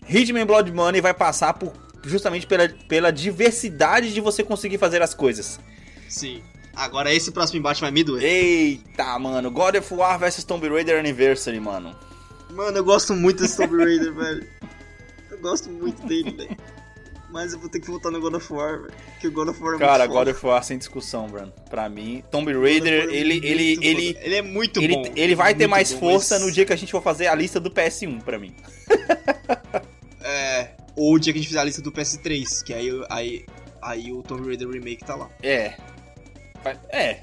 Hitman 0.08 0.46
Blood 0.46 0.72
Money 0.72 1.00
vai 1.00 1.14
passar 1.14 1.54
por 1.54 1.72
justamente 2.04 2.46
pela, 2.46 2.68
pela 2.88 3.10
diversidade 3.12 4.12
de 4.12 4.20
você 4.20 4.42
conseguir 4.42 4.78
fazer 4.78 5.02
as 5.02 5.14
coisas. 5.14 5.58
Sim. 6.08 6.42
Agora 6.74 7.12
esse 7.12 7.30
próximo 7.30 7.58
embate 7.58 7.80
vai 7.80 7.90
me 7.90 8.02
doer. 8.02 8.22
Eita, 8.24 9.18
mano. 9.18 9.50
God 9.50 9.76
of 9.76 9.94
War 9.94 10.18
vs 10.18 10.44
Tomb 10.44 10.68
Raider 10.68 10.98
Anniversary, 10.98 11.60
mano. 11.60 11.94
Mano, 12.50 12.76
eu 12.78 12.84
gosto 12.84 13.14
muito 13.14 13.42
desse 13.42 13.56
Tomb 13.56 13.76
Raider, 13.76 14.12
velho. 14.14 14.46
Eu 15.30 15.38
gosto 15.38 15.68
muito 15.70 16.06
dele, 16.06 16.30
velho. 16.30 16.56
Mas 17.30 17.54
eu 17.54 17.58
vou 17.58 17.68
ter 17.70 17.80
que 17.80 17.86
voltar 17.86 18.10
no 18.10 18.20
God 18.20 18.34
of 18.34 18.52
War, 18.52 18.78
velho. 18.82 18.92
Porque 19.12 19.28
o 19.28 19.32
God 19.32 19.48
of 19.48 19.62
War 19.62 19.74
é 19.74 19.78
Cara, 19.78 20.04
muito 20.06 20.12
God 20.18 20.28
of 20.28 20.46
War 20.46 20.62
sem 20.64 20.76
discussão, 20.76 21.28
Bruno. 21.28 21.52
Pra 21.70 21.88
mim, 21.88 22.22
Tomb 22.30 22.52
Raider, 22.52 22.92
é 23.08 23.14
ele, 23.14 23.40
ele, 23.42 23.78
ele, 23.82 24.18
ele 24.20 24.34
é 24.34 24.42
muito 24.42 24.82
ele, 24.82 24.94
bom. 24.94 25.12
ele 25.16 25.34
vai 25.34 25.54
ter 25.54 25.66
mais 25.66 25.92
bom, 25.92 26.00
força 26.00 26.34
mas- 26.36 26.44
no 26.44 26.52
dia 26.52 26.66
que 26.66 26.72
a 26.74 26.76
gente 26.76 26.90
for 26.92 27.02
fazer 27.02 27.28
a 27.28 27.34
lista 27.34 27.58
do 27.58 27.70
PS1 27.70 28.20
pra 28.22 28.38
mim. 28.38 28.54
É. 30.24 30.71
Ou 30.96 31.14
o 31.14 31.18
dia 31.18 31.32
que 31.32 31.38
a 31.38 31.42
gente 31.42 31.48
fizer 31.48 31.60
a 31.60 31.64
lista 31.64 31.80
do 31.82 31.90
PS3, 31.92 32.62
que 32.64 32.74
aí, 32.74 32.90
aí, 33.10 33.46
aí 33.82 34.12
o 34.12 34.22
Tomb 34.22 34.46
Raider 34.46 34.68
Remake 34.68 35.04
tá 35.04 35.14
lá. 35.14 35.28
É. 35.42 35.74
Vai- 36.62 36.78
É, 36.90 37.20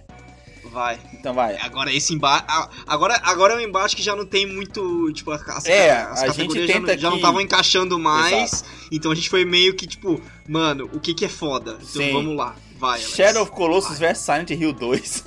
Vai. 0.65 0.99
então 1.13 1.33
vai. 1.33 1.55
Agora 1.61 1.91
esse 1.93 2.13
embate. 2.13 2.45
Agora, 2.85 3.19
agora 3.23 3.53
é 3.53 3.57
um 3.57 3.59
embate 3.61 3.95
que 3.95 4.01
já 4.03 4.15
não 4.15 4.25
tem 4.25 4.45
muito. 4.45 5.11
Tipo, 5.13 5.31
as, 5.31 5.65
É, 5.65 5.91
as 5.91 6.21
a 6.23 6.25
gente 6.27 6.35
categorias 6.37 6.67
já, 6.67 6.73
tenta 6.73 6.91
não- 6.93 6.97
já 6.99 7.07
não 7.09 7.11
que- 7.11 7.21
estavam 7.21 7.41
encaixando 7.41 7.97
mais. 7.99 8.63
Então 8.91 9.11
a 9.11 9.15
gente 9.15 9.29
foi 9.29 9.45
meio 9.45 9.75
que, 9.75 9.87
tipo, 9.87 10.21
mano, 10.47 10.89
o 10.93 10.99
que 10.99 11.13
que 11.13 11.23
é 11.25 11.29
foda? 11.29 11.73
Então 11.75 11.85
Sim. 12.03 12.11
vamos 12.13 12.35
lá. 12.35 12.55
Vai, 12.77 12.99
Alex. 12.99 13.15
Shadow 13.15 13.43
of 13.43 13.51
Colossus 13.51 13.99
vs 13.99 14.17
Silent 14.17 14.49
Hill 14.51 14.73
2. 14.73 15.23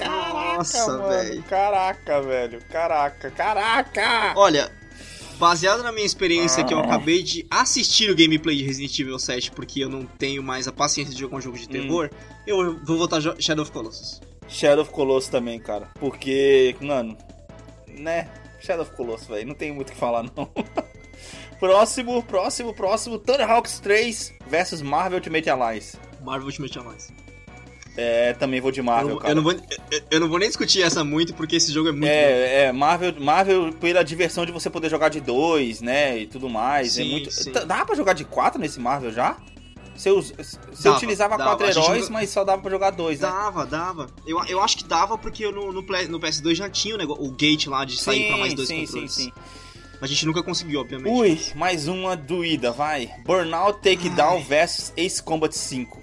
Nossa, 0.00 0.86
mano, 0.86 1.08
velho. 1.08 1.42
Caraca, 1.44 2.22
velho. 2.22 2.60
Caraca, 2.70 3.30
caraca! 3.30 4.32
Olha, 4.36 4.70
baseado 5.40 5.82
na 5.82 5.90
minha 5.90 6.04
experiência 6.06 6.62
que 6.62 6.72
eu 6.74 6.78
Ah. 6.78 6.84
acabei 6.84 7.22
de 7.22 7.46
assistir 7.50 8.10
o 8.10 8.14
gameplay 8.14 8.54
de 8.56 8.62
Resident 8.62 8.96
Evil 8.98 9.18
7, 9.18 9.50
porque 9.50 9.82
eu 9.82 9.88
não 9.88 10.04
tenho 10.04 10.42
mais 10.42 10.68
a 10.68 10.72
paciência 10.72 11.12
de 11.14 11.18
jogar 11.18 11.38
um 11.38 11.40
jogo 11.40 11.58
de 11.58 11.64
Hum. 11.64 11.68
terror, 11.68 12.10
eu 12.46 12.78
vou 12.84 12.98
votar 12.98 13.20
Shadow 13.40 13.62
of 13.62 13.72
Colossus. 13.72 14.20
Shadow 14.46 14.82
of 14.82 14.92
Colossus 14.92 15.30
também, 15.30 15.58
cara. 15.58 15.88
Porque, 15.98 16.76
mano, 16.80 17.16
né? 17.88 18.28
Shadow 18.60 18.82
of 18.82 18.94
Colossus, 18.94 19.26
velho. 19.26 19.46
Não 19.48 19.54
tem 19.54 19.72
muito 19.72 19.88
o 19.88 19.92
que 19.92 19.98
falar, 19.98 20.24
não. 20.36 20.50
próximo, 21.58 22.22
próximo, 22.22 22.74
próximo. 22.74 23.18
Tony 23.18 23.42
Hawks 23.42 23.80
3 23.80 24.34
versus 24.46 24.82
Marvel 24.82 25.18
Ultimate 25.18 25.48
Alliance. 25.48 25.96
Marvel 26.22 26.46
Ultimate 26.46 26.78
Alliance. 26.78 27.12
É, 27.96 28.32
também 28.34 28.60
vou 28.60 28.70
de 28.70 28.80
Eu 28.80 28.84
Marvel, 28.84 29.14
não, 29.14 29.18
cara. 29.18 29.32
eu, 29.32 29.36
não 29.36 29.42
vou, 29.42 29.52
eu, 29.52 30.00
eu 30.12 30.20
não 30.20 30.28
vou 30.28 30.38
nem 30.38 30.48
discutir 30.48 30.82
essa 30.82 31.02
muito, 31.04 31.34
porque 31.34 31.56
esse 31.56 31.72
jogo 31.72 31.88
é 31.88 31.92
muito. 31.92 32.06
É, 32.06 32.64
é, 32.66 32.72
Marvel, 32.72 33.14
Marvel 33.20 33.72
pela 33.74 34.02
diversão 34.02 34.46
de 34.46 34.52
você 34.52 34.70
poder 34.70 34.88
jogar 34.88 35.08
de 35.08 35.20
dois, 35.20 35.80
né, 35.80 36.18
e 36.18 36.26
tudo 36.26 36.48
mais. 36.48 36.96
é 36.98 37.02
Sim, 37.02 37.10
muito. 37.10 37.30
sim. 37.30 37.50
Dá 37.52 37.84
pra 37.84 37.94
jogar 37.96 38.12
de 38.12 38.24
quatro 38.24 38.60
nesse 38.60 38.78
Marvel 38.80 39.12
já? 39.12 39.36
Você, 39.94 40.10
você 40.10 40.56
Dava, 40.84 40.96
utilizava 40.96 41.36
dava. 41.36 41.50
quatro 41.56 41.66
heróis, 41.66 42.04
não- 42.08 42.12
mas 42.14 42.30
só 42.30 42.42
dava 42.42 42.62
pra 42.62 42.70
jogar 42.70 42.90
dois, 42.90 43.20
né? 43.20 43.28
Dava, 43.28 43.66
dava. 43.66 44.06
Eu, 44.26 44.42
eu 44.46 44.60
acho 44.62 44.78
que 44.78 44.84
dava 44.84 45.18
porque 45.18 45.44
eu 45.44 45.52
no, 45.52 45.66
no, 45.72 45.82
no 45.82 46.20
PS2 46.20 46.54
já 46.54 46.70
tinha 46.70 46.94
o, 46.94 46.98
negócio, 46.98 47.22
o 47.22 47.30
gate 47.32 47.66
lá 47.66 47.84
de 47.84 48.00
sair 48.00 48.28
pra 48.28 48.38
mais 48.38 48.54
dois 48.54 48.66
sim, 48.68 48.76
sim, 48.78 48.84
controles. 48.86 49.12
sim. 49.12 49.32
Mas 50.00 50.10
a 50.10 50.14
gente 50.14 50.24
nunca 50.24 50.42
conseguiu, 50.42 50.80
obviamente. 50.80 51.12
Ui, 51.12 51.38
mais 51.54 51.86
uma 51.86 52.16
doída, 52.16 52.72
vai. 52.72 53.10
Burnout 53.26 53.80
Takedown 53.82 54.42
versus 54.42 54.90
Ace 54.96 55.22
Combat 55.22 55.54
5. 55.54 56.00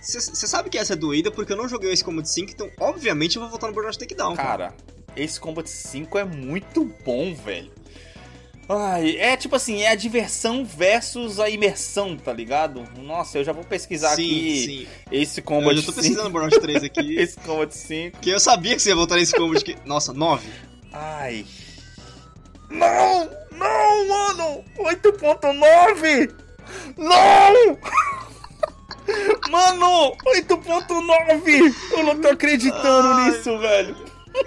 Você 0.00 0.46
sabe 0.46 0.70
que 0.70 0.78
essa 0.78 0.92
é 0.92 0.96
doída 0.96 1.30
porque 1.30 1.52
eu 1.52 1.56
não 1.56 1.68
joguei 1.68 1.92
esse 1.92 2.04
Combat 2.04 2.28
5, 2.28 2.52
então 2.52 2.70
obviamente 2.78 3.36
eu 3.36 3.42
vou 3.42 3.50
voltar 3.50 3.66
no 3.66 3.72
Burnout 3.72 3.98
Takedown. 3.98 4.34
Cara. 4.36 4.70
Cara, 4.70 4.74
Ace 5.16 5.40
Combat 5.40 5.68
5 5.68 6.18
é 6.18 6.24
muito 6.24 6.84
bom, 7.04 7.34
velho. 7.34 7.70
Ai, 8.68 9.16
é 9.16 9.34
tipo 9.34 9.56
assim, 9.56 9.80
é 9.80 9.88
a 9.88 9.94
diversão 9.94 10.62
versus 10.62 11.40
a 11.40 11.48
imersão, 11.48 12.18
tá 12.18 12.32
ligado? 12.32 12.86
Nossa, 12.98 13.38
eu 13.38 13.44
já 13.44 13.50
vou 13.50 13.64
pesquisar 13.64 14.14
sim, 14.14 14.24
aqui 14.24 14.86
sim. 15.10 15.36
Eu 15.38 15.42
Combat 15.42 15.74
já 15.74 15.86
tô 15.86 15.92
5. 15.92 15.94
pesquisando 15.94 16.30
Burnout 16.30 16.60
3 16.60 16.84
aqui. 16.84 17.18
Ace 17.18 17.38
Combat 17.40 17.74
5. 17.74 18.12
porque 18.12 18.30
eu 18.30 18.38
sabia 18.38 18.76
que 18.76 18.82
você 18.82 18.90
ia 18.90 18.94
voltar 18.94 19.16
nesse 19.16 19.34
Combat 19.34 19.64
que. 19.64 19.76
Nossa, 19.86 20.12
9. 20.12 20.46
Ai. 20.92 21.46
Não! 22.68 23.30
Não, 23.52 24.08
mano! 24.08 24.64
8.9! 24.76 26.34
Não! 26.98 27.78
Mano, 29.50 30.16
8.9! 30.26 31.74
Eu 31.92 32.02
não 32.04 32.20
tô 32.20 32.28
acreditando 32.28 33.08
Ai, 33.08 33.30
nisso, 33.30 33.58
velho. 33.58 33.96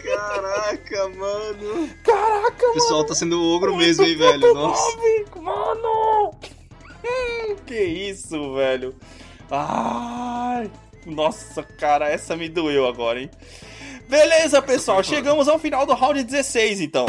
Caraca, 0.04 1.10
mano. 1.10 1.90
Caraca, 2.04 2.68
O 2.68 2.74
pessoal 2.74 3.06
tá 3.06 3.16
sendo 3.16 3.42
ogro 3.42 3.76
mesmo, 3.76 4.06
hein, 4.06 4.16
velho. 4.16 4.54
Nossa. 4.54 4.98
8.9, 4.98 5.42
Mano! 5.42 6.32
Hum, 7.04 7.56
que 7.66 7.82
isso, 7.84 8.54
velho. 8.54 8.96
Ai. 9.50 10.70
Nossa, 11.06 11.64
cara, 11.64 12.08
essa 12.08 12.36
me 12.38 12.48
doeu 12.48 12.88
agora, 12.88 13.20
hein? 13.20 13.30
Beleza, 14.08 14.62
pessoal. 14.62 15.04
Chegamos 15.04 15.48
ao 15.48 15.58
final 15.58 15.86
do 15.86 15.94
round 15.94 16.24
16, 16.24 16.82
então. 16.82 17.06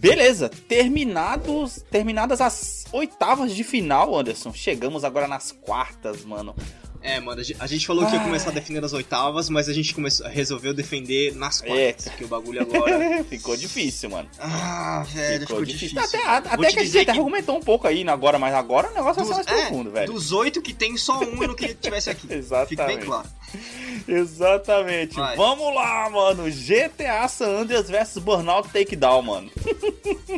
Beleza, 0.00 0.48
terminados, 0.48 1.84
terminadas 1.90 2.40
as 2.40 2.86
oitavas 2.90 3.54
de 3.54 3.62
final, 3.62 4.18
Anderson. 4.18 4.50
Chegamos 4.50 5.04
agora 5.04 5.28
nas 5.28 5.52
quartas, 5.52 6.24
mano. 6.24 6.56
É, 7.02 7.18
mano, 7.18 7.40
a 7.40 7.66
gente- 7.66 7.86
falou 7.86 8.04
que 8.06 8.12
ia 8.12 8.18
Ai. 8.18 8.24
começar 8.26 8.50
a 8.50 8.52
defender 8.52 8.84
as 8.84 8.92
oitavas, 8.92 9.48
mas 9.48 9.68
a 9.68 9.72
gente 9.72 9.94
começou, 9.94 10.26
resolveu 10.28 10.74
defender 10.74 11.34
nas 11.34 11.62
É. 11.62 11.66
quartas. 11.66 12.12
Que 12.14 12.24
o 12.24 12.28
bagulho 12.28 12.60
agora. 12.60 13.24
ficou 13.28 13.56
difícil, 13.56 14.10
mano. 14.10 14.28
Ah, 14.38 15.04
velho, 15.12 15.40
ficou 15.40 15.56
ficou, 15.58 15.64
difícil. 15.64 15.98
difícil. 16.00 16.20
Até, 16.20 16.48
até 16.50 16.56
que 16.72 16.78
a 16.80 16.84
gente 16.84 16.98
até 16.98 17.04
que 17.06 17.10
argumentou 17.18 17.56
um 17.56 17.60
pouco 17.60 17.86
aí 17.86 18.06
agora, 18.08 18.38
mas 18.38 18.54
agora 18.54 18.90
o 18.90 18.94
negócio 18.94 19.24
vai 19.24 19.24
ser 19.24 19.34
dos, 19.34 19.46
mais 19.46 19.46
é, 19.46 19.66
profundo, 19.66 19.90
velho. 19.90 20.12
dos 20.12 20.32
oito 20.32 20.60
que 20.60 20.74
tem, 20.74 20.96
só 20.96 21.18
um 21.20 21.42
eu 21.42 21.48
não 21.48 21.54
queria 21.54 21.74
que 21.74 21.80
tivesse 21.80 22.10
aqui. 22.10 22.20
Fique 22.28 22.34
Exatamente. 22.34 22.86
bem 22.98 22.98
claro. 23.06 23.28
Exatamente. 24.06 25.16
Vai. 25.16 25.36
Vamos 25.36 25.74
lá, 25.74 26.08
mano. 26.10 26.44
GTA 26.50 27.26
San 27.28 27.60
Andreas 27.60 27.88
versus 27.88 28.22
Burnout 28.22 28.68
Takedown, 28.68 29.22
mano. 29.22 29.50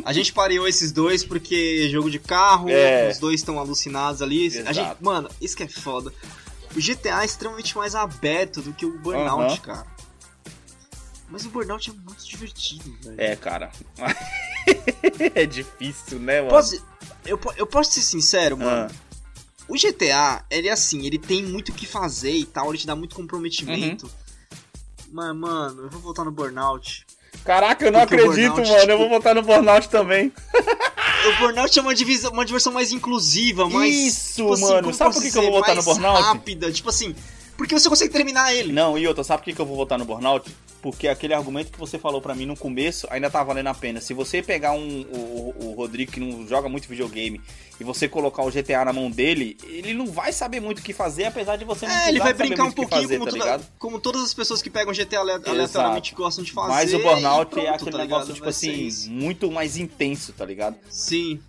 A 0.05 0.13
gente 0.13 0.31
pareou 0.33 0.67
esses 0.67 0.91
dois 0.91 1.23
porque 1.23 1.89
jogo 1.89 2.09
de 2.09 2.19
carro, 2.19 2.69
É. 2.69 3.09
os 3.09 3.17
dois 3.19 3.39
estão 3.39 3.59
alucinados 3.59 4.21
ali. 4.21 4.47
A 4.65 4.73
gente, 4.73 4.95
mano, 5.01 5.29
isso 5.41 5.55
que 5.55 5.63
é 5.63 5.67
foda. 5.67 6.11
O 6.75 6.79
GTA 6.81 7.21
é 7.21 7.25
extremamente 7.25 7.77
mais 7.77 7.93
aberto 7.95 8.61
do 8.61 8.73
que 8.73 8.85
o 8.85 8.97
Burnout, 8.99 9.43
Aham. 9.53 9.57
cara. 9.57 9.87
Mas 11.29 11.45
o 11.45 11.49
Burnout 11.49 11.89
é 11.89 11.93
muito 11.93 12.25
divertido, 12.27 12.95
velho. 13.01 13.15
É, 13.19 13.35
cara. 13.35 13.71
é 15.35 15.45
difícil, 15.45 16.19
né, 16.19 16.37
mano? 16.41 16.49
Posso, 16.51 16.83
eu, 17.25 17.39
eu 17.57 17.65
posso 17.67 17.91
ser 17.91 18.01
sincero, 18.01 18.57
mano. 18.57 18.91
Ah, 18.91 18.95
O 19.67 19.73
GTA, 19.75 20.43
ele 20.49 20.67
é 20.67 20.71
assim, 20.71 21.05
ele 21.05 21.17
tem 21.17 21.43
muito 21.43 21.69
o 21.69 21.73
que 21.73 21.85
fazer 21.87 22.31
e 22.33 22.45
tal, 22.45 22.69
ele 22.69 22.77
te 22.77 22.87
dá 22.87 22.95
muito 22.95 23.15
comprometimento. 23.15 24.05
Uhum. 24.05 24.11
Mas, 25.11 25.35
mano, 25.35 25.83
eu 25.83 25.89
vou 25.89 26.01
voltar 26.01 26.23
no 26.23 26.31
Burnout. 26.31 27.05
Caraca, 27.43 27.85
eu 27.85 27.91
não 27.91 27.99
Porque 28.01 28.15
acredito, 28.15 28.51
Burnout, 28.53 28.69
mano. 28.69 28.79
tipo- 28.81 28.91
Eu 28.91 28.97
vou 28.97 29.09
votar 29.09 29.35
no 29.35 29.41
Burnout 29.41 29.89
também. 29.89 30.31
O 31.25 31.39
Burnout 31.39 31.77
é 31.77 31.81
uma, 31.81 31.95
divisa, 31.95 32.29
uma 32.29 32.45
diversão 32.45 32.73
mais 32.73 32.91
inclusiva, 32.91 33.69
mais. 33.69 33.93
Isso, 33.93 34.35
tipo 34.35 34.53
assim, 34.53 34.63
mano. 34.63 34.93
Sabe 34.93 35.13
por 35.13 35.23
que, 35.23 35.31
que 35.31 35.37
eu 35.37 35.43
vou 35.43 35.51
votar 35.53 35.75
no 35.75 35.83
Burnout? 35.83 36.21
rápida, 36.21 36.71
tipo 36.71 36.89
assim. 36.89 37.15
Porque 37.55 37.73
você 37.73 37.87
consegue 37.87 38.11
terminar 38.11 38.53
ele. 38.53 38.73
Não, 38.73 38.97
e 38.97 39.07
outra, 39.07 39.23
sabe 39.23 39.41
por 39.41 39.45
que, 39.45 39.53
que 39.53 39.61
eu 39.61 39.65
vou 39.65 39.77
votar 39.77 39.97
no 39.97 40.05
Burnout? 40.05 40.49
Porque 40.83 41.07
aquele 41.07 41.33
argumento 41.33 41.71
que 41.71 41.79
você 41.79 41.97
falou 41.97 42.21
pra 42.21 42.35
mim 42.35 42.45
no 42.45 42.57
começo 42.57 43.07
ainda 43.09 43.29
tá 43.29 43.41
valendo 43.41 43.67
a 43.67 43.73
pena. 43.73 44.01
Se 44.01 44.13
você 44.13 44.41
pegar 44.43 44.73
um, 44.73 45.01
o, 45.03 45.55
o 45.67 45.73
Rodrigo 45.77 46.11
que 46.11 46.19
não 46.19 46.45
joga 46.45 46.67
muito 46.67 46.89
videogame 46.89 47.39
e 47.79 47.83
você 47.85 48.05
colocar 48.07 48.43
o 48.43 48.51
GTA 48.51 48.83
na 48.83 48.91
mão 48.91 49.09
dele, 49.09 49.57
ele 49.63 49.93
não 49.93 50.05
vai 50.07 50.33
saber 50.33 50.59
muito 50.59 50.79
o 50.79 50.81
que 50.81 50.91
fazer, 50.91 51.23
apesar 51.23 51.55
de 51.55 51.63
você 51.63 51.87
não 51.87 51.95
É, 51.95 52.09
ele 52.09 52.19
vai 52.19 52.33
brincar 52.33 52.65
um 52.65 52.69
que 52.69 52.75
pouquinho 52.75 53.01
fazer, 53.03 53.17
como, 53.17 53.25
tá 53.25 53.31
toda- 53.31 53.43
ligado? 53.45 53.65
como 53.79 53.97
todas 53.99 54.23
as 54.23 54.33
pessoas 54.33 54.61
que 54.61 54.69
pegam 54.69 54.93
GTA 54.93 55.21
ale- 55.21 55.31
Exato. 55.31 55.49
aleatoriamente 55.51 56.13
gostam 56.13 56.43
de 56.43 56.51
fazer. 56.51 56.67
Mas 56.73 56.93
o 56.93 56.99
Burnout 56.99 57.49
pronto, 57.49 57.65
é 57.65 57.69
aquele 57.69 57.91
tá 57.91 57.97
negócio, 57.99 58.33
ligado? 58.33 58.33
tipo 58.35 58.41
Vai 58.43 58.49
assim, 58.49 59.09
muito 59.09 59.49
mais 59.49 59.77
intenso, 59.77 60.33
tá 60.33 60.43
ligado? 60.45 60.75
Sim, 60.89 61.39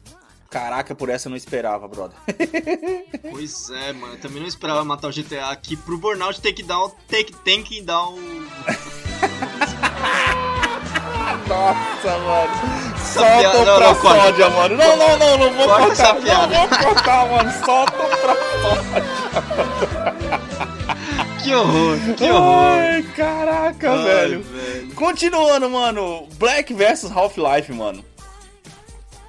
Caraca, 0.49 0.95
por 0.95 1.09
essa 1.09 1.27
eu 1.27 1.31
não 1.31 1.37
esperava, 1.37 1.89
brother. 1.89 2.17
pois 3.33 3.71
é, 3.71 3.93
mano. 3.93 4.15
Eu 4.15 4.21
também 4.21 4.41
não 4.41 4.47
esperava 4.47 4.85
matar 4.85 5.09
o 5.09 5.13
GTA 5.13 5.49
aqui 5.49 5.77
pro 5.77 5.99
Burnout 5.99 6.41
take 6.41 6.63
down, 6.63 6.93
take, 7.09 7.35
tem 7.39 7.61
que 7.61 7.83
dar 7.83 8.07
o. 8.09 8.15
Nossa, 11.47 12.19
mano. 12.19 12.95
Solta 12.99 13.59
o 13.59 13.65
não, 13.65 13.77
pra 13.77 13.87
não, 13.89 13.95
corta. 13.97 14.21
sódia, 14.23 14.51
mano. 14.51 14.77
Não, 14.77 14.97
não, 14.97 15.17
não, 15.19 15.39
não 15.39 15.53
vou 15.53 15.67
Corta 15.67 15.87
cortar. 15.87 16.15
Não 16.15 16.49
vou 16.49 16.69
cortar, 16.79 17.27
mano. 17.29 17.53
Solta 17.65 17.93
o 18.03 18.07
pra 18.17 18.35
Que 21.43 21.55
horror, 21.55 21.99
que 22.17 22.31
horror. 22.31 22.79
Ai, 22.79 23.03
caraca, 23.15 23.91
Ai, 23.93 24.05
velho. 24.05 24.43
velho. 24.43 24.95
Continuando, 24.95 25.69
mano. 25.69 26.27
Black 26.39 26.73
vs 26.73 27.11
Half-Life, 27.15 27.73
mano. 27.73 28.05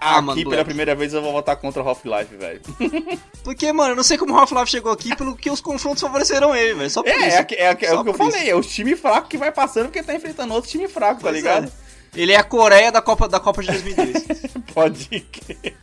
Ah, 0.06 0.18
aqui, 0.18 0.26
mano, 0.26 0.50
pela 0.50 0.64
primeira 0.64 0.94
vez, 0.94 1.14
eu 1.14 1.22
vou 1.22 1.32
votar 1.32 1.56
contra 1.56 1.82
o 1.82 1.88
Half-Life, 1.88 2.36
velho. 2.36 2.62
Porque, 3.44 3.72
mano, 3.74 3.92
eu 3.92 3.96
não 3.96 4.04
sei 4.04 4.18
como 4.18 4.34
o 4.34 4.38
Half-Life 4.38 4.70
chegou 4.70 4.92
aqui, 4.92 5.16
pelo 5.16 5.36
que 5.36 5.50
os 5.50 5.60
confrontos 5.60 6.02
favoreceram 6.02 6.56
ele, 6.56 6.76
velho. 6.76 6.90
Só 6.90 7.02
por 7.02 7.12
é, 7.12 7.28
isso. 7.28 7.38
É, 7.38 7.48
é, 7.50 7.56
é, 7.56 7.66
é 7.66 7.72
o 7.72 7.76
que 7.76 7.86
eu 7.86 8.14
isso. 8.14 8.14
falei, 8.14 8.50
é 8.50 8.56
o 8.56 8.62
time 8.62 8.96
fraco 8.96 9.28
que 9.28 9.38
vai 9.38 9.52
passando 9.52 9.86
porque 9.86 10.04
tá 10.04 10.14
enfrentando 10.14 10.54
outro 10.54 10.70
time 10.70 10.88
fraco, 10.88 11.16
tá 11.16 11.30
pois 11.30 11.44
tá 11.44 11.56
ligado? 11.60 11.72
É. 11.82 11.86
Ele 12.22 12.32
é 12.32 12.38
a 12.38 12.44
Coreia 12.44 12.92
da 12.92 13.02
Copa, 13.02 13.28
da 13.28 13.40
Copa 13.40 13.62
de 13.62 13.68
2002. 13.68 14.24
Pode 14.74 15.20
crer. 15.20 15.76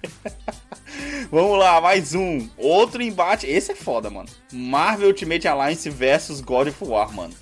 Vamos 1.30 1.58
lá, 1.58 1.80
mais 1.80 2.14
um. 2.14 2.48
Outro 2.56 3.02
embate. 3.02 3.46
Esse 3.46 3.72
é 3.72 3.74
foda, 3.74 4.08
mano. 4.08 4.28
Marvel 4.52 5.08
Ultimate 5.08 5.46
Alliance 5.46 5.90
versus 5.90 6.40
God 6.40 6.68
of 6.68 6.84
War, 6.84 7.12
mano. 7.12 7.34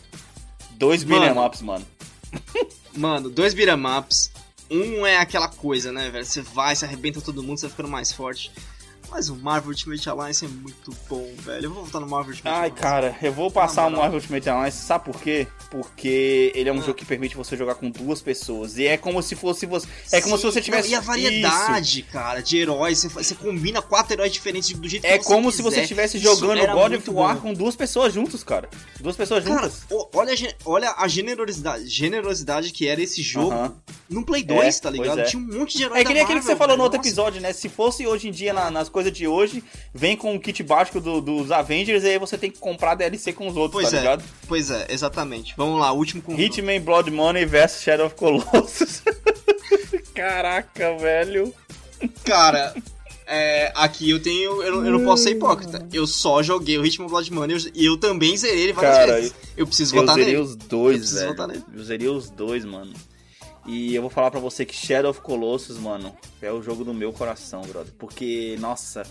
Dois 0.72 1.04
beat'em 1.04 1.38
ups, 1.38 1.62
mano. 1.62 1.86
Mano, 2.96 3.30
dois 3.30 3.54
beat'em 3.54 3.86
ups. 3.86 4.32
Um 4.70 5.04
é 5.04 5.16
aquela 5.16 5.48
coisa, 5.48 5.90
né, 5.90 6.10
velho? 6.10 6.24
Você 6.24 6.40
vai, 6.40 6.76
você 6.76 6.84
arrebenta 6.84 7.20
todo 7.20 7.42
mundo, 7.42 7.58
você 7.58 7.66
vai 7.66 7.70
ficando 7.70 7.88
mais 7.88 8.12
forte. 8.12 8.52
Mas 9.10 9.28
o 9.28 9.36
Marvel 9.36 9.70
Ultimate 9.70 10.08
Alliance 10.08 10.44
é 10.44 10.48
muito 10.48 10.94
bom, 11.08 11.28
velho. 11.38 11.66
Eu 11.66 11.70
vou 11.72 11.82
voltar 11.82 12.00
no 12.00 12.06
Marvel 12.06 12.30
Ultimate 12.30 12.54
Ai, 12.54 12.60
Alliance. 12.68 12.80
cara, 12.80 13.16
eu 13.20 13.32
vou 13.32 13.50
passar 13.50 13.86
o 13.88 13.90
Marvel 13.90 14.14
Ultimate 14.14 14.48
Alliance, 14.48 14.78
sabe 14.78 15.04
por 15.04 15.20
quê? 15.20 15.48
Porque 15.70 16.52
ele 16.54 16.68
é 16.68 16.72
um 16.72 16.78
ah. 16.78 16.80
jogo 16.80 16.94
que 16.94 17.04
permite 17.04 17.36
você 17.36 17.56
jogar 17.56 17.74
com 17.74 17.90
duas 17.90 18.22
pessoas. 18.22 18.78
E 18.78 18.86
é 18.86 18.96
como 18.96 19.20
se 19.22 19.34
fosse 19.34 19.66
você. 19.66 19.86
É 20.12 20.20
como 20.20 20.36
Sim, 20.36 20.42
se 20.42 20.46
você 20.46 20.60
tivesse. 20.60 20.88
Não, 20.88 20.94
e 20.94 20.98
a 20.98 21.00
variedade, 21.00 22.00
Isso. 22.00 22.10
cara, 22.10 22.40
de 22.40 22.58
heróis. 22.58 22.98
Você, 22.98 23.08
você, 23.08 23.34
combina 23.34 23.82
quatro 23.82 24.12
heróis 24.12 24.32
diferentes 24.32 24.72
do 24.72 24.88
jeito 24.88 25.04
é 25.04 25.18
que 25.18 25.24
você 25.24 25.32
É 25.32 25.34
como 25.34 25.50
quiser. 25.50 25.56
se 25.56 25.62
você 25.62 25.80
estivesse 25.82 26.18
jogando 26.18 26.66
God 26.66 26.94
of 26.94 27.10
War 27.10 27.34
bom. 27.34 27.40
com 27.40 27.54
duas 27.54 27.74
pessoas 27.74 28.12
juntos, 28.12 28.44
cara. 28.44 28.68
Duas 29.00 29.16
pessoas 29.16 29.44
juntas. 29.44 29.84
Cara, 29.88 30.08
olha, 30.14 30.34
olha 30.64 30.94
a 30.96 31.08
generosidade, 31.08 31.88
generosidade 31.88 32.72
que 32.72 32.86
era 32.86 33.02
esse 33.02 33.22
jogo 33.22 33.54
uh 33.54 33.66
-huh. 33.66 33.72
no 34.08 34.24
Play 34.24 34.42
2, 34.42 34.76
é, 34.76 34.80
tá 34.80 34.90
ligado? 34.90 35.20
É. 35.20 35.24
Tinha 35.24 35.42
um 35.42 35.46
monte 35.46 35.76
de 35.76 35.84
heróis. 35.84 36.00
É 36.00 36.04
que 36.04 36.12
nem 36.12 36.22
aquele 36.22 36.40
que 36.40 36.46
você 36.46 36.56
falou 36.56 36.76
no 36.76 36.82
outro 36.84 36.98
Nossa. 36.98 37.08
episódio, 37.08 37.40
né? 37.40 37.52
Se 37.52 37.68
fosse 37.68 38.06
hoje 38.06 38.28
em 38.28 38.32
dia 38.32 38.52
na, 38.52 38.70
nas 38.70 38.88
coisas 38.88 38.99
de 39.08 39.28
hoje, 39.28 39.62
vem 39.94 40.16
com 40.16 40.34
o 40.34 40.40
kit 40.40 40.60
básico 40.64 41.00
do, 41.00 41.20
dos 41.20 41.52
Avengers 41.52 42.02
e 42.02 42.08
aí 42.08 42.18
você 42.18 42.36
tem 42.36 42.50
que 42.50 42.58
comprar 42.58 42.96
DLC 42.96 43.32
com 43.32 43.46
os 43.46 43.56
outros, 43.56 43.80
pois 43.80 43.90
tá 43.90 43.96
é, 43.96 44.00
ligado? 44.00 44.24
Pois 44.48 44.68
é, 44.68 44.86
exatamente. 44.88 45.54
Vamos 45.56 45.78
lá, 45.78 45.92
último 45.92 46.20
com 46.20 46.34
Hitman 46.34 46.80
Blood 46.80 47.12
Money 47.12 47.46
vs 47.46 47.82
Shadow 47.82 48.06
of 48.06 48.16
Colossus. 48.16 49.02
Caraca, 50.12 50.96
velho. 50.96 51.54
Cara, 52.24 52.74
é, 53.32 53.72
aqui 53.76 54.10
eu 54.10 54.20
tenho. 54.20 54.60
Eu, 54.60 54.84
eu, 54.84 54.90
não 54.90 55.04
posso 55.04 55.22
ser 55.22 55.30
hipócrita. 55.30 55.86
Eu 55.92 56.04
só 56.04 56.42
joguei 56.42 56.76
o 56.78 56.84
Hitman 56.84 57.06
Blood 57.06 57.32
Money 57.32 57.70
e 57.74 57.86
eu, 57.86 57.96
também 57.96 58.36
zerei 58.36 58.64
ele 58.64 58.72
várias 58.72 58.96
Cara, 58.96 59.14
vezes. 59.14 59.34
Eu 59.56 59.66
preciso 59.68 59.94
votar 59.94 60.16
nele. 60.16 60.32
Eu 60.32 60.44
zerei 60.44 60.56
os 60.60 60.68
dois, 60.68 61.12
eu 61.16 61.34
velho. 61.36 61.64
Eu 61.72 61.84
zerei 61.84 62.08
os 62.08 62.28
dois, 62.28 62.64
mano. 62.64 62.92
E 63.66 63.94
eu 63.94 64.02
vou 64.02 64.10
falar 64.10 64.30
pra 64.30 64.40
você 64.40 64.64
que 64.64 64.74
Shadow 64.74 65.10
of 65.10 65.20
Colossus, 65.20 65.78
mano, 65.78 66.14
é 66.40 66.50
o 66.50 66.62
jogo 66.62 66.84
do 66.84 66.94
meu 66.94 67.12
coração, 67.12 67.62
brother. 67.62 67.92
Porque, 67.98 68.56
nossa, 68.58 69.02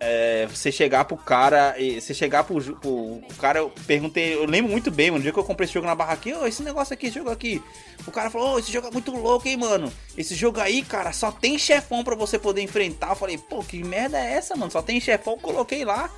é, 0.00 0.46
você 0.46 0.70
chegar 0.70 1.06
pro 1.06 1.16
cara, 1.16 1.74
você 1.98 2.12
chegar 2.12 2.44
pro, 2.44 2.60
pro 2.76 2.90
o 2.90 3.34
cara, 3.38 3.60
eu 3.60 3.72
perguntei, 3.86 4.34
eu 4.34 4.44
lembro 4.44 4.70
muito 4.70 4.90
bem, 4.90 5.10
mano, 5.10 5.18
no 5.18 5.22
dia 5.22 5.32
que 5.32 5.38
eu 5.38 5.44
comprei 5.44 5.64
esse 5.64 5.72
jogo 5.72 5.86
na 5.86 5.94
barra 5.94 6.12
aqui, 6.12 6.34
oh, 6.34 6.46
esse 6.46 6.62
negócio 6.62 6.92
aqui, 6.92 7.06
esse 7.06 7.14
jogo 7.14 7.30
aqui. 7.30 7.62
O 8.06 8.10
cara 8.10 8.28
falou, 8.28 8.54
oh, 8.54 8.58
esse 8.58 8.70
jogo 8.70 8.88
é 8.88 8.90
muito 8.90 9.10
louco, 9.12 9.48
hein, 9.48 9.56
mano. 9.56 9.90
Esse 10.16 10.34
jogo 10.34 10.60
aí, 10.60 10.82
cara, 10.82 11.12
só 11.12 11.32
tem 11.32 11.58
chefão 11.58 12.04
para 12.04 12.14
você 12.14 12.38
poder 12.38 12.60
enfrentar. 12.60 13.10
Eu 13.10 13.16
falei, 13.16 13.38
pô, 13.38 13.64
que 13.64 13.82
merda 13.82 14.18
é 14.18 14.34
essa, 14.34 14.54
mano? 14.54 14.70
Só 14.70 14.82
tem 14.82 15.00
chefão, 15.00 15.38
coloquei 15.38 15.84
lá. 15.84 16.10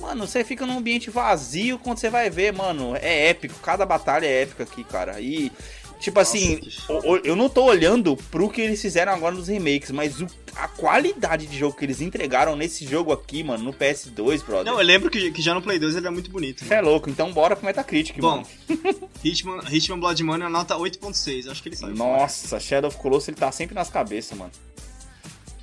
Mano, 0.00 0.26
você 0.26 0.44
fica 0.44 0.66
num 0.66 0.78
ambiente 0.78 1.10
vazio 1.10 1.78
quando 1.78 1.98
você 1.98 2.10
vai 2.10 2.28
ver, 2.28 2.52
mano. 2.52 2.94
É 2.96 3.28
épico, 3.28 3.58
cada 3.60 3.84
batalha 3.86 4.26
é 4.26 4.42
épica 4.42 4.62
aqui, 4.62 4.84
cara. 4.84 5.20
E 5.20 5.50
Tipo 5.98 6.20
assim, 6.20 6.60
Nossa, 6.88 7.06
eu 7.24 7.34
não 7.34 7.48
tô 7.48 7.64
olhando 7.64 8.16
pro 8.30 8.48
que 8.48 8.60
eles 8.60 8.80
fizeram 8.80 9.12
agora 9.12 9.34
nos 9.34 9.48
remakes, 9.48 9.90
mas 9.90 10.20
o, 10.20 10.26
a 10.54 10.68
qualidade 10.68 11.46
de 11.46 11.58
jogo 11.58 11.76
que 11.76 11.84
eles 11.84 12.00
entregaram 12.00 12.54
nesse 12.54 12.86
jogo 12.86 13.12
aqui, 13.12 13.42
mano, 13.42 13.64
no 13.64 13.72
PS2, 13.72 14.44
brother. 14.44 14.72
Não, 14.72 14.78
eu 14.78 14.86
lembro 14.86 15.10
que, 15.10 15.30
que 15.30 15.40
já 15.42 15.54
no 15.54 15.62
Play 15.62 15.78
2 15.78 15.96
ele 15.96 16.06
é 16.06 16.10
muito 16.10 16.30
bonito. 16.30 16.64
Você 16.64 16.74
é 16.74 16.80
louco, 16.80 17.08
então 17.08 17.32
bora 17.32 17.56
pro 17.56 17.66
Metacritic, 17.66 18.18
Bom, 18.18 18.36
mano. 18.36 18.46
Hitman, 19.24 19.60
Hitman 19.70 19.98
Blood 19.98 20.22
Money 20.22 20.46
é 20.46 20.50
nota 20.50 20.76
8.6, 20.76 21.50
acho 21.50 21.62
que 21.62 21.70
ele 21.70 21.76
saiu 21.76 21.94
Nossa, 21.94 22.48
fora. 22.48 22.60
Shadow 22.60 22.88
of 22.88 22.98
Colossus 22.98 23.28
ele 23.28 23.36
tá 23.36 23.50
sempre 23.50 23.74
nas 23.74 23.88
cabeças, 23.88 24.36
mano. 24.36 24.52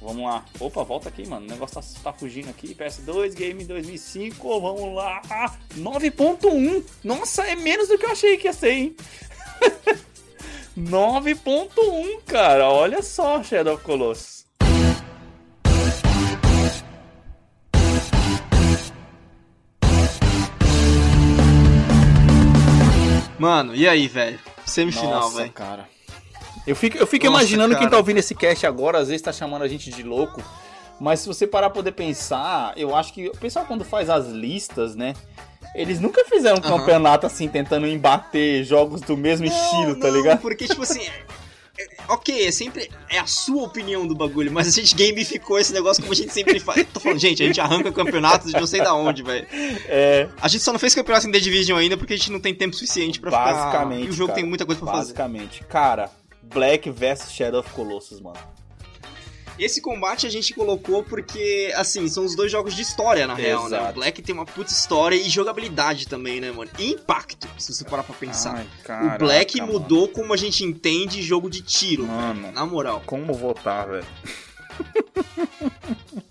Vamos 0.01 0.25
lá. 0.25 0.43
Opa, 0.59 0.83
volta 0.83 1.07
aqui, 1.07 1.25
mano. 1.25 1.45
O 1.45 1.49
negócio 1.49 1.75
tá, 1.75 1.87
tá 2.03 2.13
fugindo 2.13 2.49
aqui. 2.49 2.75
PS2, 2.75 3.33
Game 3.35 3.63
2005. 3.63 4.59
Vamos 4.59 4.93
lá. 4.93 5.21
9.1. 5.77 6.83
Nossa, 7.05 7.43
é 7.43 7.55
menos 7.55 7.87
do 7.87 7.97
que 7.97 8.05
eu 8.05 8.11
achei 8.11 8.35
que 8.35 8.47
ia 8.47 8.51
ser, 8.53 8.71
hein? 8.71 8.95
9.1, 10.77 12.23
cara. 12.25 12.69
Olha 12.69 13.01
só, 13.01 13.43
Shadow 13.43 13.75
of 13.75 13.83
Colossus. 13.83 14.43
Mano, 23.37 23.75
e 23.75 23.87
aí, 23.87 24.07
velho? 24.07 24.39
Semifinal, 24.65 25.29
velho. 25.31 25.51
cara. 25.51 25.87
Eu 26.65 26.75
fico, 26.75 26.97
eu 26.97 27.05
fico 27.05 27.25
Nossa, 27.25 27.39
imaginando 27.39 27.73
cara. 27.73 27.79
quem 27.81 27.89
tá 27.89 27.97
ouvindo 27.97 28.19
esse 28.19 28.33
cast 28.33 28.65
agora, 28.65 28.99
às 28.99 29.09
vezes 29.09 29.21
tá 29.21 29.33
chamando 29.33 29.63
a 29.63 29.67
gente 29.67 29.91
de 29.91 30.01
louco. 30.01 30.41
Mas 30.99 31.19
se 31.19 31.27
você 31.27 31.45
parar 31.45 31.69
pra 31.69 31.81
poder 31.81 31.91
pensar, 31.91 32.73
eu 32.77 32.95
acho 32.95 33.11
que 33.13 33.27
o 33.27 33.37
pessoal 33.37 33.65
quando 33.65 33.83
faz 33.83 34.09
as 34.09 34.27
listas, 34.27 34.95
né? 34.95 35.13
Eles 35.75 35.99
nunca 35.99 36.23
fizeram 36.25 36.57
um 36.57 36.65
uhum. 36.65 36.77
campeonato 36.77 37.25
assim, 37.25 37.47
tentando 37.47 37.87
embater 37.87 38.63
jogos 38.63 39.01
do 39.01 39.17
mesmo 39.17 39.47
não, 39.47 39.53
estilo, 39.53 39.99
tá 39.99 40.09
ligado? 40.09 40.39
Porque, 40.39 40.67
tipo 40.67 40.83
assim, 40.83 41.01
é, 41.77 41.87
ok, 42.07 42.45
é 42.47 42.51
sempre 42.51 42.91
é 43.09 43.17
a 43.17 43.25
sua 43.25 43.63
opinião 43.63 44.05
do 44.05 44.13
bagulho, 44.13 44.51
mas 44.51 44.67
a 44.67 44.71
gente 44.71 44.95
gamificou 44.95 45.57
esse 45.57 45.73
negócio 45.73 46.03
como 46.03 46.13
a 46.13 46.15
gente 46.15 46.31
sempre 46.31 46.59
faz. 46.59 46.85
Tô 46.93 46.99
falando, 46.99 47.19
gente, 47.19 47.41
a 47.41 47.47
gente 47.47 47.59
arranca 47.59 47.91
campeonatos 47.91 48.51
de 48.51 48.59
não 48.59 48.67
sei 48.67 48.81
da 48.81 48.93
onde, 48.93 49.23
velho. 49.23 49.47
É. 49.87 50.29
A 50.39 50.47
gente 50.47 50.63
só 50.63 50.71
não 50.71 50.79
fez 50.79 50.93
campeonato 50.93 51.27
em 51.27 51.31
The 51.31 51.39
Division 51.39 51.79
ainda 51.79 51.97
porque 51.97 52.13
a 52.13 52.17
gente 52.17 52.31
não 52.31 52.39
tem 52.39 52.53
tempo 52.53 52.75
suficiente 52.75 53.19
pra 53.19 53.31
basicamente, 53.31 54.01
ficar... 54.01 54.07
E 54.07 54.09
o 54.09 54.13
jogo 54.13 54.27
cara, 54.27 54.39
tem 54.39 54.47
muita 54.47 54.65
coisa 54.65 54.81
pra 54.81 54.91
basicamente. 54.91 55.63
fazer. 55.63 55.63
Basicamente. 55.63 55.63
Cara, 55.71 56.11
Black 56.43 56.89
vs 56.91 57.31
Shadow 57.31 57.61
of 57.61 57.69
Colossus, 57.71 58.21
mano. 58.21 58.37
Esse 59.57 59.81
combate 59.81 60.25
a 60.25 60.29
gente 60.29 60.53
colocou 60.53 61.03
porque, 61.03 61.71
assim, 61.75 62.07
são 62.07 62.25
os 62.25 62.35
dois 62.35 62.51
jogos 62.51 62.75
de 62.75 62.81
história, 62.81 63.27
na 63.27 63.35
real, 63.35 63.69
né? 63.69 63.89
O 63.89 63.93
Black 63.93 64.21
tem 64.21 64.33
uma 64.33 64.45
puta 64.45 64.71
história 64.71 65.15
e 65.15 65.29
jogabilidade 65.29 66.07
também, 66.07 66.41
né, 66.41 66.51
mano? 66.51 66.69
E 66.79 66.91
impacto, 66.91 67.47
se 67.57 67.73
você 67.73 67.83
parar 67.83 68.03
pra 68.03 68.15
pensar. 68.15 68.55
Ai, 68.55 68.67
caraca, 68.83 69.15
o 69.15 69.19
Black 69.19 69.61
mudou 69.61 70.01
mano. 70.01 70.13
como 70.13 70.33
a 70.33 70.37
gente 70.37 70.63
entende 70.63 71.21
jogo 71.21 71.49
de 71.49 71.61
tiro, 71.61 72.05
mano. 72.07 72.51
na 72.51 72.65
moral. 72.65 73.03
Como 73.05 73.33
votar, 73.33 73.87
velho? 73.87 74.05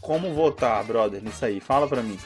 como 0.00 0.32
votar, 0.32 0.84
brother, 0.84 1.22
nisso 1.22 1.44
aí? 1.44 1.60
Fala 1.60 1.88
pra 1.88 2.02
mim. 2.02 2.18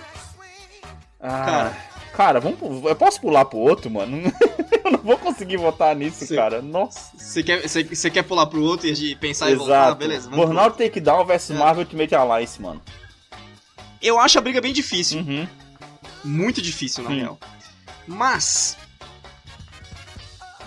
Ah, 1.18 1.44
cara, 1.44 1.76
cara, 2.14 2.40
vamos, 2.40 2.58
eu 2.84 2.96
posso 2.96 3.20
pular 3.20 3.44
pro 3.44 3.58
outro, 3.58 3.90
mano? 3.90 4.20
eu 4.84 4.92
não 4.92 4.98
vou 5.00 5.18
conseguir 5.18 5.56
votar 5.56 5.94
nisso, 5.96 6.26
cê, 6.26 6.36
cara. 6.36 6.62
Nossa. 6.62 7.11
Você 7.16 7.42
quer, 7.42 7.68
cê, 7.68 8.11
quer 8.11 8.22
pular 8.22 8.46
pro 8.46 8.62
outro 8.62 8.86
e 8.86 9.14
pensar 9.16 9.46
Exato. 9.46 9.54
e 9.54 9.58
voltar? 9.58 9.94
Beleza. 9.94 10.30
Burnout 10.30 10.76
Takedown 10.76 11.24
vs 11.24 11.50
é. 11.50 11.54
Marvel 11.54 11.84
Ultimate 11.84 12.14
Alliance, 12.14 12.61
mano. 12.61 12.80
Eu 14.02 14.18
acho 14.18 14.38
a 14.38 14.40
briga 14.40 14.61
bem 14.61 14.72
difícil. 14.72 15.20
Uhum. 15.20 15.46
Muito 16.24 16.61
difícil, 16.61 17.04
na 17.04 17.11
Sim. 17.11 17.20
real. 17.20 17.38
Mas. 18.06 18.76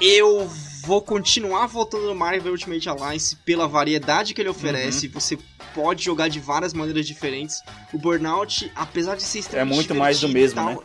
Eu 0.01 0.49
vou 0.85 1.01
continuar 1.01 1.65
votando 1.67 2.07
no 2.07 2.15
Marvel 2.15 2.51
Ultimate 2.51 2.89
Alliance 2.89 3.35
pela 3.37 3.67
variedade 3.67 4.33
que 4.33 4.41
ele 4.41 4.49
oferece. 4.49 5.07
Uhum. 5.07 5.13
Você 5.13 5.37
pode 5.73 6.03
jogar 6.03 6.27
de 6.27 6.39
várias 6.39 6.73
maneiras 6.73 7.05
diferentes. 7.05 7.61
O 7.93 7.97
Burnout, 7.97 8.71
apesar 8.75 9.15
de 9.15 9.23
ser 9.23 9.39
extremamente 9.39 9.73
É 9.73 9.75
muito 9.75 9.95
mais 9.95 10.19
do 10.19 10.29
mesmo, 10.29 10.55
tal, 10.55 10.65
né? 10.65 10.77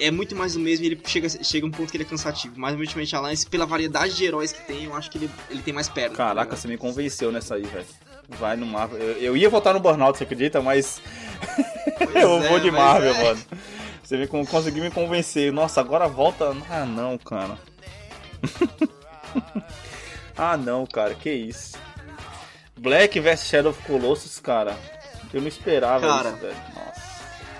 É 0.00 0.10
muito 0.10 0.34
mais 0.34 0.54
do 0.54 0.60
mesmo 0.60 0.84
e 0.84 0.88
ele 0.88 1.00
chega, 1.04 1.28
chega 1.28 1.66
um 1.66 1.70
ponto 1.70 1.90
que 1.90 1.96
ele 1.96 2.04
é 2.04 2.06
cansativo. 2.06 2.54
Mas 2.56 2.74
o 2.74 2.78
Ultimate 2.78 3.14
Alliance, 3.14 3.46
pela 3.46 3.66
variedade 3.66 4.16
de 4.16 4.24
heróis 4.24 4.52
que 4.52 4.66
tem, 4.66 4.84
eu 4.84 4.94
acho 4.94 5.10
que 5.10 5.18
ele, 5.18 5.30
ele 5.50 5.62
tem 5.62 5.74
mais 5.74 5.88
perna. 5.88 6.10
Tá 6.10 6.16
Caraca, 6.16 6.50
tá 6.50 6.56
você 6.56 6.66
me 6.66 6.76
convenceu 6.76 7.30
nessa 7.30 7.54
aí, 7.54 7.62
velho. 7.62 7.86
Vai 8.28 8.56
no 8.56 8.66
Marvel. 8.66 8.98
Eu, 8.98 9.16
eu, 9.16 9.36
ia 9.36 9.50
votar 9.50 9.74
no 9.74 9.80
Burnout, 9.80 10.16
você 10.16 10.24
acredita? 10.24 10.60
Mas. 10.62 11.02
eu 12.14 12.42
é, 12.42 12.48
vou 12.48 12.60
de 12.60 12.70
Marvel, 12.70 13.14
é. 13.14 13.24
mano. 13.24 13.40
Você 14.02 14.16
me, 14.16 14.26
conseguiu 14.26 14.84
me 14.84 14.90
convencer. 14.90 15.52
Nossa, 15.52 15.80
agora 15.80 16.08
volta. 16.08 16.56
Ah, 16.68 16.84
não, 16.84 17.18
cara. 17.18 17.58
ah, 20.36 20.56
não, 20.56 20.86
cara. 20.86 21.14
Que 21.14 21.30
isso. 21.30 21.76
Black 22.76 23.18
vs 23.20 23.44
Shadow 23.44 23.72
of 23.72 23.82
Colossus, 23.82 24.38
cara. 24.38 24.76
Eu 25.32 25.40
não 25.40 25.48
esperava 25.48 26.06
cara, 26.06 26.30
isso, 26.30 26.38
velho. 26.38 26.56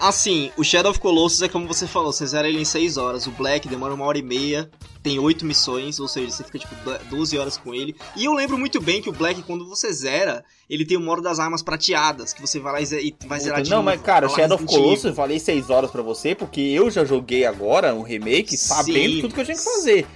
Assim, 0.00 0.50
o 0.56 0.64
Shadow 0.64 0.90
of 0.90 0.98
Colossus 0.98 1.42
é 1.42 1.48
como 1.48 1.68
você 1.68 1.86
falou, 1.86 2.10
você 2.10 2.26
zera 2.26 2.48
ele 2.48 2.58
em 2.58 2.64
6 2.64 2.96
horas. 2.96 3.26
O 3.26 3.30
Black 3.32 3.68
demora 3.68 3.92
uma 3.92 4.06
hora 4.06 4.16
e 4.16 4.22
meia, 4.22 4.70
tem 5.02 5.18
8 5.18 5.44
missões, 5.44 6.00
ou 6.00 6.08
seja, 6.08 6.30
você 6.30 6.42
fica 6.42 6.58
tipo 6.58 6.74
12 7.10 7.36
horas 7.36 7.58
com 7.58 7.74
ele. 7.74 7.94
E 8.16 8.24
eu 8.24 8.32
lembro 8.32 8.56
muito 8.56 8.80
bem 8.80 9.02
que 9.02 9.10
o 9.10 9.12
Black, 9.12 9.42
quando 9.42 9.68
você 9.68 9.92
zera, 9.92 10.42
ele 10.70 10.86
tem 10.86 10.96
o 10.96 11.00
modo 11.00 11.20
das 11.20 11.38
armas 11.38 11.62
prateadas, 11.62 12.32
que 12.32 12.40
você 12.40 12.58
vai 12.58 12.72
lá 12.72 12.80
e 12.80 13.14
vai 13.26 13.40
zerar 13.40 13.60
de 13.60 13.68
Não, 13.68 13.82
mas 13.82 14.00
cara, 14.00 14.26
o 14.26 14.30
Shadow 14.30 14.56
of 14.56 14.64
Colossus 14.64 15.04
eu 15.04 15.14
falei 15.14 15.38
6 15.38 15.68
horas 15.68 15.90
para 15.90 16.00
você, 16.00 16.34
porque 16.34 16.62
eu 16.62 16.90
já 16.90 17.04
joguei 17.04 17.44
agora 17.44 17.94
o 17.94 18.02
remake, 18.02 18.56
sabendo 18.56 19.16
Sim. 19.16 19.20
tudo 19.20 19.34
que 19.34 19.40
eu 19.40 19.44
tinha 19.44 19.56
que 19.56 19.64
fazer. 19.64 20.06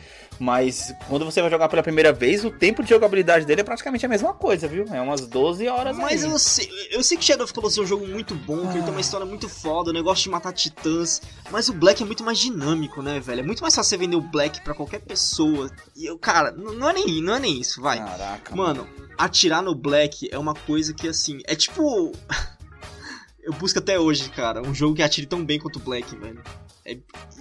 Mas 0.44 0.94
quando 1.08 1.24
você 1.24 1.40
vai 1.40 1.50
jogar 1.50 1.70
pela 1.70 1.82
primeira 1.82 2.12
vez, 2.12 2.44
o 2.44 2.50
tempo 2.50 2.82
de 2.82 2.90
jogabilidade 2.90 3.46
dele 3.46 3.62
é 3.62 3.64
praticamente 3.64 4.04
a 4.04 4.08
mesma 4.10 4.34
coisa, 4.34 4.68
viu? 4.68 4.84
É 4.92 5.00
umas 5.00 5.26
12 5.26 5.66
horas 5.68 5.96
Mas 5.96 6.22
aí. 6.22 6.30
eu 6.30 6.38
sei, 6.38 6.68
eu 6.90 7.02
sei 7.02 7.16
que 7.16 7.24
Shadow 7.24 7.44
of 7.44 7.54
Colossus 7.54 7.78
é 7.78 7.80
um 7.80 7.86
jogo 7.86 8.06
muito 8.06 8.34
bom, 8.34 8.58
ah. 8.58 8.66
que 8.70 8.74
ele 8.74 8.82
tem 8.82 8.90
uma 8.90 8.98
ah. 8.98 9.00
história 9.00 9.24
muito 9.24 9.48
foda, 9.48 9.88
o 9.88 9.92
negócio 9.94 10.22
de 10.24 10.28
matar 10.28 10.52
titãs. 10.52 11.22
Mas 11.50 11.70
o 11.70 11.72
Black 11.72 12.02
é 12.02 12.04
muito 12.04 12.22
mais 12.22 12.38
dinâmico, 12.38 13.00
né, 13.00 13.18
velho? 13.20 13.40
É 13.40 13.42
muito 13.42 13.62
mais 13.62 13.74
fácil 13.74 13.88
você 13.88 13.96
vender 13.96 14.16
o 14.16 14.20
Black 14.20 14.60
para 14.60 14.74
qualquer 14.74 15.00
pessoa. 15.00 15.70
E 15.96 16.04
eu, 16.04 16.18
cara, 16.18 16.52
não 16.52 16.90
é 16.90 16.92
nem, 16.92 17.22
não 17.22 17.36
é 17.36 17.40
nem 17.40 17.58
isso, 17.58 17.80
vai. 17.80 17.96
Caraca. 17.96 18.54
Mano, 18.54 18.86
atirar 19.16 19.62
no 19.62 19.74
Black 19.74 20.28
é 20.30 20.38
uma 20.38 20.52
coisa 20.52 20.92
que, 20.92 21.08
assim, 21.08 21.40
é 21.46 21.56
tipo. 21.56 22.12
eu 23.42 23.54
busco 23.54 23.78
até 23.78 23.98
hoje, 23.98 24.28
cara, 24.28 24.60
um 24.60 24.74
jogo 24.74 24.94
que 24.94 25.02
atire 25.02 25.26
tão 25.26 25.42
bem 25.42 25.58
quanto 25.58 25.76
o 25.76 25.82
Black, 25.82 26.14
velho. 26.14 26.42
É, 26.86 26.98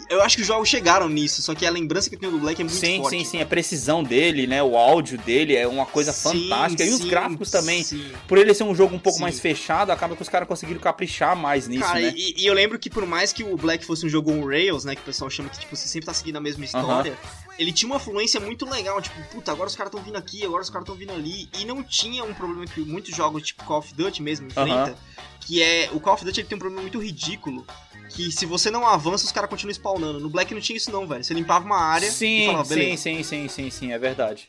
eu 0.09 0.21
acho 0.21 0.37
que 0.37 0.41
os 0.41 0.47
jogos 0.47 0.69
chegaram 0.69 1.09
nisso, 1.09 1.41
só 1.41 1.53
que 1.53 1.65
a 1.65 1.69
lembrança 1.69 2.09
que 2.09 2.15
eu 2.15 2.19
tenho 2.19 2.31
do 2.31 2.39
Black 2.39 2.61
é 2.61 2.63
muito 2.63 2.77
sim, 2.77 2.97
forte. 2.97 3.17
Sim, 3.17 3.25
sim, 3.25 3.31
sim. 3.31 3.41
A 3.41 3.45
precisão 3.45 4.01
dele, 4.01 4.47
né? 4.47 4.63
O 4.63 4.77
áudio 4.77 5.17
dele 5.17 5.53
é 5.53 5.67
uma 5.67 5.85
coisa 5.85 6.13
sim, 6.13 6.47
fantástica. 6.47 6.85
E 6.85 6.93
os 6.93 7.01
gráficos 7.01 7.51
também. 7.51 7.83
Sim. 7.83 8.09
Por 8.25 8.37
ele 8.37 8.53
ser 8.53 8.63
um 8.63 8.73
jogo 8.73 8.95
um 8.95 8.99
pouco 8.99 9.19
mais 9.19 9.41
fechado, 9.41 9.91
acaba 9.91 10.15
que 10.15 10.21
os 10.21 10.29
caras 10.29 10.47
conseguiram 10.47 10.79
caprichar 10.79 11.35
mais 11.35 11.67
nisso, 11.67 11.83
Cara, 11.83 11.99
né? 11.99 12.13
E, 12.15 12.41
e, 12.41 12.45
eu 12.45 12.53
lembro 12.53 12.79
que 12.79 12.89
por 12.89 13.05
mais 13.05 13.33
que 13.33 13.43
o 13.43 13.57
Black 13.57 13.85
fosse 13.85 14.05
um 14.05 14.09
jogo 14.09 14.31
on 14.31 14.45
rails, 14.45 14.85
né? 14.85 14.95
Que 14.95 15.01
o 15.01 15.05
pessoal 15.05 15.29
chama 15.29 15.49
que 15.49 15.59
tipo, 15.59 15.75
você 15.75 15.87
sempre 15.87 16.05
tá 16.05 16.13
seguindo 16.13 16.37
a 16.37 16.41
mesma 16.41 16.63
história. 16.63 17.11
Uh 17.11 17.15
-huh. 17.15 17.53
Ele 17.59 17.73
tinha 17.73 17.91
uma 17.91 17.99
fluência 17.99 18.39
muito 18.39 18.67
legal, 18.67 19.01
tipo, 19.01 19.21
puta, 19.29 19.51
agora 19.51 19.67
os 19.67 19.75
caras 19.75 19.91
estão 19.91 20.03
vindo 20.03 20.15
aqui, 20.15 20.43
agora 20.45 20.63
os 20.63 20.69
caras 20.69 20.85
estão 20.85 20.95
vindo 20.95 21.11
ali. 21.11 21.49
E 21.59 21.65
não 21.65 21.83
tinha 21.83 22.23
um 22.23 22.33
problema 22.33 22.65
que 22.65 22.79
muitos 22.79 23.13
jogos, 23.13 23.43
tipo 23.43 23.63
Call 23.65 23.79
of 23.79 23.93
Duty 23.93 24.21
mesmo, 24.21 24.47
enfrenta. 24.47 24.91
Uh 24.91 24.93
-huh. 24.93 25.23
Que 25.45 25.61
é. 25.61 25.89
O 25.91 25.99
Call 25.99 26.13
of 26.13 26.23
Duty 26.23 26.39
ele 26.39 26.47
tem 26.47 26.55
um 26.55 26.59
problema 26.59 26.81
muito 26.81 27.01
ridículo 27.01 27.65
que 28.13 28.31
se 28.31 28.45
você 28.45 28.69
não 28.69 28.87
avança, 28.87 29.25
os 29.25 29.31
caras 29.31 29.49
continuam 29.49 29.73
spawnando. 29.73 30.19
No 30.19 30.29
Black 30.29 30.53
não 30.53 30.61
tinha 30.61 30.77
isso 30.77 30.91
não, 30.91 31.07
velho. 31.07 31.23
Você 31.23 31.33
limpava 31.33 31.65
uma 31.65 31.79
área 31.79 32.09
sim, 32.11 32.43
e 32.43 32.45
falava, 32.45 32.69
beleza. 32.69 32.97
Sim, 32.97 32.97
sim, 32.97 33.23
sim, 33.23 33.47
sim, 33.47 33.69
sim, 33.69 33.91
é 33.91 33.97
verdade. 33.97 34.47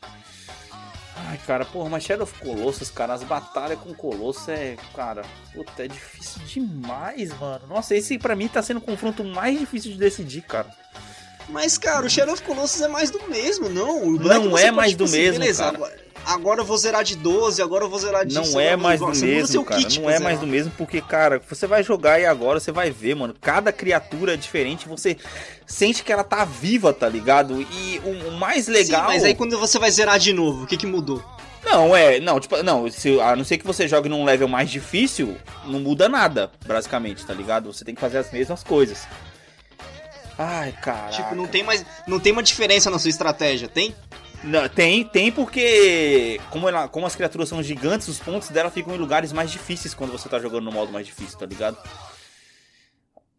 Ai, 1.27 1.39
cara, 1.47 1.65
porra, 1.65 1.89
mas 1.89 2.03
Shadow 2.03 2.23
of 2.23 2.37
Colossus, 2.39 2.91
cara, 2.91 3.13
as 3.13 3.23
batalhas 3.23 3.79
com 3.79 3.93
Colossus 3.93 4.49
é, 4.49 4.75
cara, 4.93 5.23
puta, 5.53 5.85
é 5.85 5.87
difícil 5.87 6.41
demais, 6.45 7.37
mano. 7.39 7.65
Nossa, 7.67 7.95
esse 7.95 8.17
pra 8.17 8.35
mim 8.35 8.47
tá 8.47 8.61
sendo 8.61 8.77
o 8.77 8.81
confronto 8.81 9.23
mais 9.23 9.57
difícil 9.57 9.91
de 9.93 9.97
decidir, 9.97 10.41
cara. 10.41 10.69
Mas, 11.49 11.77
cara, 11.77 12.05
o 12.05 12.09
Shadow 12.09 12.33
of 12.33 12.43
Colossus 12.43 12.81
é 12.81 12.87
mais 12.87 13.09
do 13.11 13.21
mesmo, 13.29 13.69
não? 13.69 14.07
O 14.07 14.19
Black 14.19 14.45
não 14.45 14.57
é 14.57 14.71
mais 14.71 14.93
pode, 14.93 14.97
do 14.97 15.05
tipo, 15.05 15.17
mesmo, 15.17 15.39
beleza, 15.39 15.63
cara. 15.63 15.77
Agora 15.77 16.04
agora 16.25 16.61
eu 16.61 16.65
vou 16.65 16.77
zerar 16.77 17.03
de 17.03 17.15
12, 17.15 17.61
agora 17.61 17.85
eu 17.85 17.89
vou 17.89 17.99
zerar 17.99 18.25
de 18.25 18.35
Não 18.35 18.59
é 18.59 18.75
mais 18.75 18.99
do 18.99 19.07
mesmo, 19.07 19.63
cara. 19.63 19.81
Kit 19.81 19.99
não 19.99 20.09
é 20.09 20.19
mais 20.19 20.39
do 20.39 20.47
mesmo 20.47 20.71
porque, 20.77 21.01
cara, 21.01 21.41
você 21.47 21.67
vai 21.67 21.83
jogar 21.83 22.19
e 22.19 22.25
agora 22.25 22.59
você 22.59 22.71
vai 22.71 22.91
ver, 22.91 23.15
mano. 23.15 23.35
Cada 23.39 23.71
criatura 23.71 24.33
é 24.33 24.37
diferente, 24.37 24.87
você 24.87 25.17
sente 25.65 26.03
que 26.03 26.11
ela 26.11 26.23
tá 26.23 26.45
viva, 26.45 26.93
tá 26.93 27.07
ligado? 27.07 27.61
E 27.61 28.01
o, 28.03 28.29
o 28.29 28.31
mais 28.33 28.67
legal. 28.67 29.01
Sim, 29.03 29.07
mas 29.07 29.23
aí 29.23 29.35
quando 29.35 29.57
você 29.57 29.79
vai 29.79 29.91
zerar 29.91 30.19
de 30.19 30.33
novo, 30.33 30.63
o 30.63 30.67
que 30.67 30.77
que 30.77 30.87
mudou? 30.87 31.23
Não, 31.65 31.95
é, 31.95 32.19
não, 32.19 32.39
tipo, 32.39 32.61
não, 32.61 32.89
se, 32.91 33.19
a 33.19 33.35
não 33.35 33.43
ser 33.43 33.57
que 33.57 33.65
você 33.65 33.87
jogue 33.87 34.07
num 34.07 34.23
level 34.23 34.47
mais 34.47 34.69
difícil, 34.69 35.35
não 35.65 35.79
muda 35.79 36.07
nada, 36.07 36.51
basicamente, 36.65 37.25
tá 37.25 37.33
ligado? 37.33 37.73
Você 37.73 37.83
tem 37.83 37.95
que 37.95 38.01
fazer 38.01 38.19
as 38.19 38.31
mesmas 38.31 38.63
coisas. 38.63 39.07
Ai, 40.37 40.71
cara. 40.73 41.09
Tipo, 41.09 41.33
não 41.33 41.47
tem 41.47 41.63
mais, 41.63 41.83
não 42.07 42.19
tem 42.19 42.31
uma 42.31 42.43
diferença 42.43 42.89
na 42.89 42.99
sua 42.99 43.09
estratégia, 43.09 43.67
tem? 43.67 43.95
Não, 44.43 44.67
tem, 44.67 45.03
tem 45.03 45.31
porque 45.31 46.39
como, 46.49 46.67
ela, 46.69 46.87
como 46.87 47.05
as 47.05 47.15
criaturas 47.15 47.49
são 47.49 47.63
gigantes, 47.63 48.07
os 48.07 48.19
pontos 48.19 48.49
dela 48.49 48.69
ficam 48.69 48.93
em 48.93 48.97
lugares 48.97 49.31
mais 49.31 49.51
difíceis 49.51 49.93
quando 49.93 50.11
você 50.11 50.29
tá 50.29 50.39
jogando 50.39 50.65
no 50.65 50.71
modo 50.71 50.91
mais 50.91 51.05
difícil, 51.05 51.37
tá 51.37 51.45
ligado? 51.45 51.77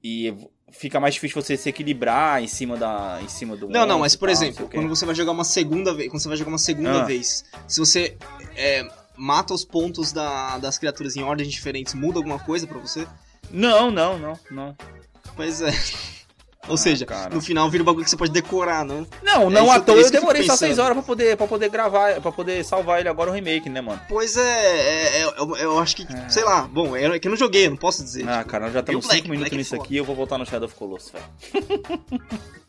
E 0.02 0.34
fica 0.70 0.98
mais 1.00 1.14
difícil 1.14 1.40
você 1.40 1.56
se 1.56 1.68
equilibrar 1.68 2.42
em 2.42 2.46
cima 2.46 2.76
da 2.76 3.18
em 3.22 3.28
cima 3.28 3.56
do 3.56 3.68
Não, 3.68 3.86
não, 3.86 4.00
mas 4.00 4.16
por 4.16 4.28
tal, 4.28 4.32
exemplo, 4.32 4.68
quando 4.68 4.88
você 4.88 5.06
vai 5.06 5.14
jogar 5.14 5.32
uma 5.32 5.44
segunda 5.44 5.94
vez, 5.94 6.10
quando 6.10 6.22
você 6.22 6.28
vai 6.28 6.36
jogar 6.36 6.50
uma 6.50 6.58
segunda 6.58 7.02
ah. 7.02 7.04
vez, 7.04 7.44
se 7.66 7.78
você 7.78 8.16
é, 8.56 8.86
mata 9.16 9.54
os 9.54 9.64
pontos 9.64 10.12
da, 10.12 10.58
das 10.58 10.78
criaturas 10.78 11.16
em 11.16 11.22
ordens 11.22 11.50
diferentes, 11.50 11.94
muda 11.94 12.18
alguma 12.18 12.38
coisa 12.38 12.66
para 12.66 12.78
você? 12.78 13.06
Não, 13.50 13.90
não, 13.90 14.18
não, 14.18 14.38
não. 14.50 14.76
Pois 15.34 15.60
é. 15.60 15.70
Ou 16.68 16.74
ah, 16.74 16.76
seja, 16.76 17.06
cara. 17.06 17.34
no 17.34 17.40
final 17.40 17.70
vira 17.70 17.82
um 17.82 17.86
bagulho 17.86 18.04
que 18.04 18.10
você 18.10 18.16
pode 18.16 18.32
decorar, 18.32 18.84
não? 18.84 19.06
Não, 19.22 19.48
não 19.50 19.72
é 19.72 19.76
à 19.76 19.80
toa 19.80 19.96
eu 19.96 20.10
demorei 20.10 20.42
só 20.42 20.56
6 20.56 20.78
horas 20.78 20.94
pra 20.94 21.02
poder, 21.02 21.36
pra 21.36 21.46
poder 21.46 21.68
gravar, 21.68 22.20
pra 22.20 22.32
poder 22.32 22.64
salvar 22.64 23.00
ele 23.00 23.08
agora 23.08 23.30
o 23.30 23.32
remake, 23.32 23.68
né, 23.68 23.80
mano? 23.80 24.00
Pois 24.08 24.36
é, 24.36 24.40
é, 24.40 25.22
é 25.22 25.24
eu, 25.24 25.56
eu, 25.56 25.78
acho 25.78 25.96
que, 25.96 26.06
é. 26.12 26.28
sei 26.28 26.44
lá, 26.44 26.62
bom, 26.62 26.96
é 26.96 27.18
que 27.18 27.28
eu 27.28 27.30
não 27.30 27.36
joguei, 27.36 27.66
eu 27.66 27.70
não 27.70 27.76
posso 27.76 28.02
dizer. 28.02 28.28
Ah, 28.28 28.42
cara, 28.44 28.64
nós 28.64 28.74
já 28.74 28.80
estamos 28.80 29.06
5 29.06 29.28
minutos 29.28 29.50
Black 29.50 29.56
nisso 29.56 29.76
aqui 29.76 29.96
eu 29.96 30.04
vou 30.04 30.16
voltar 30.16 30.38
no 30.38 30.46
Shadow 30.46 30.66
of 30.66 30.74
Colossus, 30.74 31.12
velho. 31.12 32.02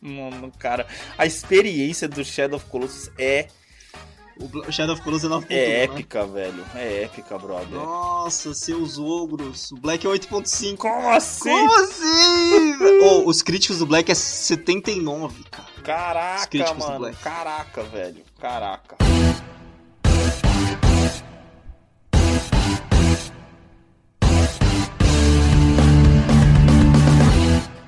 mano, 0.00 0.52
cara, 0.58 0.86
a 1.16 1.26
experiência 1.26 2.08
do 2.08 2.24
Shadow 2.24 2.56
of 2.56 2.66
Colossus 2.66 3.10
é 3.18 3.48
o 4.38 4.72
Shadow 4.72 4.94
of 4.94 5.02
Colossus 5.02 5.30
é 5.30 5.34
9.1. 5.34 5.46
É 5.50 5.54
né? 5.54 5.82
épica, 5.84 6.26
né? 6.26 6.32
velho. 6.32 6.64
É 6.74 7.02
épica, 7.02 7.38
brother. 7.38 7.70
Nossa, 7.70 8.54
seus 8.54 8.98
ogros. 8.98 9.72
O 9.72 9.76
Black 9.76 10.06
é 10.06 10.10
8.5. 10.10 10.76
Como 10.76 11.10
assim? 11.10 11.50
Como 11.50 11.74
assim? 11.82 12.74
oh, 13.02 13.28
os 13.28 13.42
críticos 13.42 13.78
do 13.78 13.86
Black 13.86 14.10
é 14.10 14.14
79, 14.14 15.44
cara. 15.50 15.68
Caraca, 15.82 16.74
mano. 16.74 17.16
Caraca, 17.22 17.82
velho. 17.82 18.22
Caraca. 18.38 18.96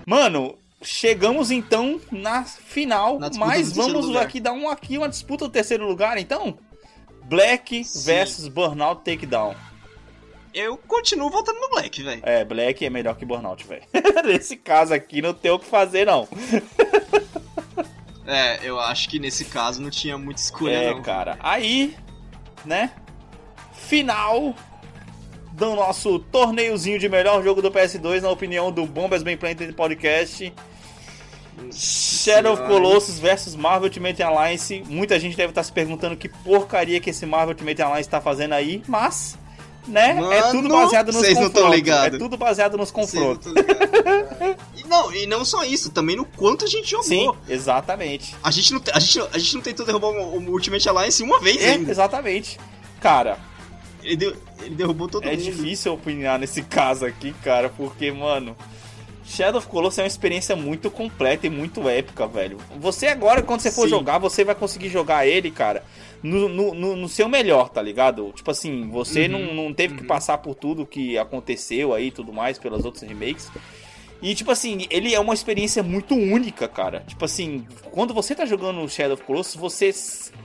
Mano, 0.06 0.58
Chegamos 0.82 1.50
então 1.50 2.00
na 2.10 2.44
final, 2.44 3.18
na 3.18 3.30
mas 3.36 3.72
vamos 3.72 4.06
lugar. 4.06 4.22
aqui 4.22 4.40
dar 4.40 4.52
um 4.52 4.68
aqui 4.68 4.96
uma 4.96 5.08
disputa 5.08 5.46
do 5.46 5.50
terceiro 5.50 5.86
lugar, 5.86 6.16
então. 6.16 6.58
Black 7.24 7.84
Sim. 7.84 8.04
versus 8.06 8.48
Burnout 8.48 9.04
Takedown. 9.04 9.54
Eu 10.52 10.76
continuo 10.76 11.30
votando 11.30 11.60
no 11.60 11.68
Black, 11.68 12.02
velho. 12.02 12.22
É, 12.24 12.44
Black 12.44 12.84
é 12.84 12.90
melhor 12.90 13.14
que 13.16 13.24
Burnout, 13.24 13.64
velho. 13.66 13.82
nesse 14.24 14.56
caso 14.56 14.94
aqui 14.94 15.20
não 15.20 15.34
tem 15.34 15.50
o 15.50 15.58
que 15.58 15.66
fazer 15.66 16.06
não. 16.06 16.26
é, 18.26 18.58
eu 18.62 18.80
acho 18.80 19.08
que 19.08 19.18
nesse 19.18 19.44
caso 19.44 19.80
não 19.82 19.90
tinha 19.90 20.16
muita 20.16 20.40
escolha 20.40 20.72
é, 20.72 20.94
não. 20.94 21.02
cara. 21.02 21.38
Aí, 21.40 21.94
né? 22.64 22.90
Final 23.74 24.54
do 25.52 25.76
nosso 25.76 26.18
torneiozinho 26.18 26.98
de 26.98 27.08
melhor 27.08 27.44
jogo 27.44 27.60
do 27.60 27.70
PS2, 27.70 28.22
na 28.22 28.30
opinião 28.30 28.72
do 28.72 28.86
Bombas 28.86 29.22
Bem 29.22 29.36
Planted 29.36 29.72
Podcast. 29.74 30.52
Shadow 31.72 32.54
of 32.54 32.62
Colossus 32.62 33.18
versus 33.18 33.54
Marvel 33.54 33.84
Ultimate 33.84 34.22
Alliance. 34.22 34.82
Muita 34.88 35.18
gente 35.18 35.36
deve 35.36 35.50
estar 35.50 35.62
se 35.62 35.72
perguntando 35.72 36.16
que 36.16 36.28
porcaria 36.28 37.00
que 37.00 37.10
esse 37.10 37.26
Marvel 37.26 37.50
Ultimate 37.50 37.82
Alliance 37.82 38.08
está 38.08 38.20
fazendo 38.20 38.52
aí, 38.52 38.82
mas, 38.86 39.38
né? 39.86 40.14
Mano, 40.14 40.32
é 40.32 40.50
tudo 40.50 40.68
baseado 40.68 41.12
nos 41.12 41.28
confrontos. 41.28 41.62
Não 41.62 42.04
é 42.04 42.10
tudo 42.10 42.36
baseado 42.36 42.76
nos 42.76 42.90
confrontos. 42.90 43.52
Não 43.52 44.56
e, 44.76 44.88
não, 44.88 45.14
e 45.14 45.26
não 45.26 45.44
só 45.44 45.64
isso, 45.64 45.90
também 45.90 46.16
no 46.16 46.24
quanto 46.24 46.64
a 46.64 46.68
gente 46.68 46.90
jogou. 46.90 47.04
Sim, 47.04 47.30
exatamente. 47.48 48.34
A 48.42 48.50
gente 48.50 48.72
não, 48.72 48.82
a 48.92 49.00
gente, 49.00 49.20
a 49.32 49.38
gente 49.38 49.54
não 49.54 49.62
tentou 49.62 49.86
derrubar 49.86 50.08
o, 50.08 50.38
o 50.38 50.50
Ultimate 50.50 50.88
Alliance 50.88 51.22
uma 51.22 51.40
vez 51.40 51.62
é, 51.62 51.72
ainda. 51.72 51.90
Exatamente. 51.90 52.58
Cara, 53.00 53.38
ele, 54.02 54.16
deu, 54.16 54.36
ele 54.60 54.74
derrubou 54.74 55.08
todo 55.08 55.24
é 55.24 55.30
mundo. 55.30 55.40
É 55.40 55.42
difícil 55.42 55.92
opinar 55.92 56.38
nesse 56.38 56.62
caso 56.64 57.04
aqui, 57.06 57.32
cara, 57.42 57.68
porque, 57.68 58.10
mano, 58.12 58.56
Shadow 59.30 59.58
of 59.58 59.68
Colossus 59.68 60.00
é 60.00 60.02
uma 60.02 60.08
experiência 60.08 60.56
muito 60.56 60.90
completa 60.90 61.46
e 61.46 61.50
muito 61.50 61.88
épica, 61.88 62.26
velho. 62.26 62.58
Você 62.80 63.06
agora, 63.06 63.42
quando 63.42 63.60
você 63.60 63.70
for 63.70 63.84
Sim. 63.84 63.90
jogar, 63.90 64.18
você 64.18 64.42
vai 64.42 64.56
conseguir 64.56 64.88
jogar 64.88 65.24
ele, 65.24 65.52
cara, 65.52 65.84
no, 66.20 66.48
no, 66.48 66.74
no, 66.74 66.96
no 66.96 67.08
seu 67.08 67.28
melhor, 67.28 67.68
tá 67.68 67.80
ligado? 67.80 68.32
Tipo 68.34 68.50
assim, 68.50 68.88
você 68.90 69.26
uhum, 69.26 69.28
não, 69.28 69.54
não 69.54 69.72
teve 69.72 69.94
uhum. 69.94 70.00
que 70.00 70.06
passar 70.06 70.38
por 70.38 70.56
tudo 70.56 70.84
que 70.84 71.16
aconteceu 71.16 71.94
aí 71.94 72.08
e 72.08 72.10
tudo 72.10 72.32
mais, 72.32 72.58
pelas 72.58 72.84
outras 72.84 73.08
remakes. 73.08 73.48
E, 74.20 74.34
tipo 74.34 74.50
assim, 74.50 74.86
ele 74.90 75.14
é 75.14 75.20
uma 75.20 75.32
experiência 75.32 75.80
muito 75.80 76.14
única, 76.14 76.66
cara. 76.66 77.04
Tipo 77.06 77.24
assim, 77.24 77.64
quando 77.92 78.12
você 78.12 78.34
tá 78.34 78.44
jogando 78.44 78.86
Shadow 78.88 79.14
of 79.14 79.22
Colossus, 79.22 79.54
você... 79.54 79.94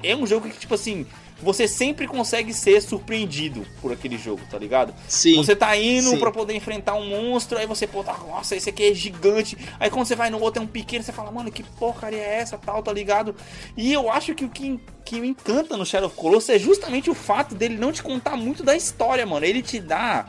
É 0.03 0.15
um 0.15 0.27
jogo 0.27 0.47
que, 0.47 0.59
tipo 0.59 0.75
assim 0.75 1.07
você 1.41 1.67
sempre 1.67 2.07
consegue 2.07 2.53
ser 2.53 2.81
surpreendido 2.81 3.65
por 3.81 3.91
aquele 3.91 4.17
jogo, 4.17 4.41
tá 4.49 4.57
ligado? 4.57 4.93
Sim. 5.07 5.35
Você 5.35 5.55
tá 5.55 5.75
indo 5.75 6.17
pra 6.17 6.31
poder 6.31 6.55
enfrentar 6.55 6.95
um 6.95 7.09
monstro, 7.09 7.57
aí 7.57 7.67
você, 7.67 7.85
pô, 7.85 8.03
tá, 8.03 8.17
nossa, 8.17 8.55
esse 8.55 8.69
aqui 8.69 8.91
é 8.91 8.93
gigante. 8.93 9.57
Aí 9.79 9.89
quando 9.89 10.05
você 10.05 10.15
vai 10.15 10.29
no 10.29 10.39
outro 10.39 10.61
é 10.61 10.65
um 10.65 10.67
pequeno, 10.67 11.03
você 11.03 11.11
fala, 11.11 11.31
mano, 11.31 11.51
que 11.51 11.63
porcaria 11.63 12.19
é 12.19 12.39
essa, 12.39 12.57
tal, 12.57 12.81
tá 12.81 12.93
ligado? 12.93 13.35
E 13.75 13.91
eu 13.91 14.09
acho 14.09 14.33
que 14.33 14.45
o 14.45 14.49
que, 14.49 14.79
que 15.03 15.19
me 15.19 15.29
encanta 15.29 15.75
no 15.75 15.85
Shadow 15.85 16.07
of 16.07 16.15
Colossus 16.15 16.49
é 16.49 16.59
justamente 16.59 17.09
o 17.09 17.15
fato 17.15 17.53
dele 17.53 17.77
não 17.77 17.91
te 17.91 18.01
contar 18.01 18.37
muito 18.37 18.63
da 18.63 18.75
história, 18.75 19.25
mano. 19.25 19.45
Ele 19.45 19.61
te 19.61 19.79
dá. 19.79 20.25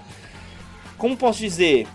Como 0.99 1.17
posso 1.17 1.39
dizer? 1.39 1.87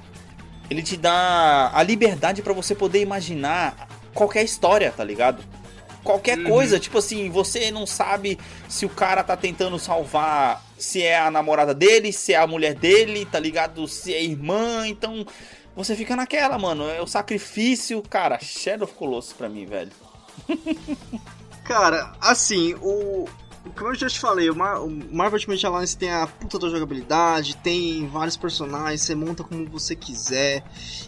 Ele 0.70 0.82
te 0.82 0.96
dá 0.96 1.70
a 1.74 1.84
liberdade 1.84 2.42
para 2.42 2.54
você 2.54 2.74
poder 2.74 3.02
imaginar 3.02 3.90
qualquer 4.14 4.44
história, 4.44 4.90
tá 4.92 5.04
ligado? 5.04 5.44
Qualquer 6.04 6.38
uhum. 6.38 6.50
coisa, 6.50 6.80
tipo 6.80 6.98
assim, 6.98 7.30
você 7.30 7.72
não 7.72 7.86
sabe 7.86 8.38
se 8.68 8.86
o 8.86 8.90
cara 8.90 9.24
tá 9.24 9.36
tentando 9.38 9.78
salvar, 9.80 10.64
se 10.78 11.02
é 11.02 11.20
a 11.20 11.32
namorada 11.32 11.74
dele, 11.74 12.12
se 12.12 12.34
é 12.34 12.38
a 12.38 12.48
mulher 12.48 12.74
dele, 12.74 13.26
tá 13.26 13.40
ligado? 13.40 13.88
Se 13.88 14.14
é 14.14 14.24
irmã, 14.24 14.88
então 14.88 15.26
você 15.76 15.96
fica 15.96 16.16
naquela, 16.16 16.58
mano. 16.58 16.90
É 16.90 17.02
o 17.02 17.08
sacrifício, 17.08 18.02
cara. 18.02 18.40
Shadow 18.40 18.88
of 18.88 18.94
Colossus 18.96 19.34
pra 19.34 19.48
mim, 19.48 19.66
velho. 19.66 19.92
Cara, 21.64 22.14
assim, 22.20 22.76
o. 22.82 23.28
Como 23.76 23.92
eu 23.92 23.96
já 23.96 24.10
te 24.10 24.20
falei, 24.20 24.50
o, 24.50 24.56
Mar 24.56 24.82
o 24.82 24.90
Marvel 24.90 25.38
Ultimate 25.38 25.66
Alliance 25.66 25.96
tem 25.96 26.12
a 26.12 26.26
puta 26.26 26.58
da 26.58 26.68
jogabilidade, 26.68 27.56
tem 27.58 28.08
vários 28.08 28.36
personagens, 28.36 29.02
você 29.02 29.14
monta 29.14 29.44
como 29.44 29.68
você 29.70 29.96
quiser. 29.96 30.64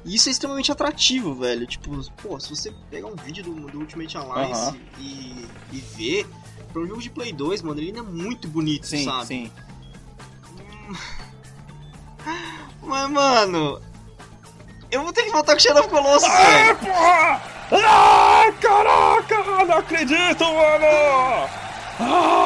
E 0.05 0.13
isso 0.15 0.30
é 0.30 0.31
extremamente 0.31 0.71
atrativo, 0.71 1.34
velho. 1.34 1.65
Tipo, 1.65 1.99
pô, 2.21 2.39
se 2.39 2.49
você 2.49 2.71
pegar 2.91 3.07
um 3.07 3.15
vídeo 3.15 3.43
do, 3.43 3.53
do 3.53 3.80
Ultimate 3.80 4.17
Alliance 4.17 4.80
e, 4.99 5.47
e 5.71 5.80
ver, 5.95 6.27
pra 6.71 6.81
um 6.84 6.88
jogo 6.88 7.01
de 7.01 7.09
Play 7.09 7.34
2, 7.34 7.63
mano, 7.63 7.80
ele 7.80 7.88
ainda 7.88 7.99
é 7.99 8.03
muito 8.03 8.47
bonito, 8.47 8.85
sim, 8.85 9.03
sabe? 9.03 9.25
Sim, 9.25 9.51
Mas, 12.81 13.09
mano, 13.09 13.81
eu 14.91 15.01
vou 15.03 15.11
ter 15.11 15.23
que 15.23 15.31
voltar 15.31 15.53
com 15.53 15.59
Shadow 15.59 15.84
of 15.84 15.89
Colossus, 15.89 16.30
ah, 16.30 16.43
velho. 16.43 16.77
Porra! 16.77 17.41
Ah, 17.71 18.53
caraca! 18.61 19.65
Não 19.65 19.77
acredito, 19.77 20.43
mano! 20.43 21.49
Ah! 22.05 22.43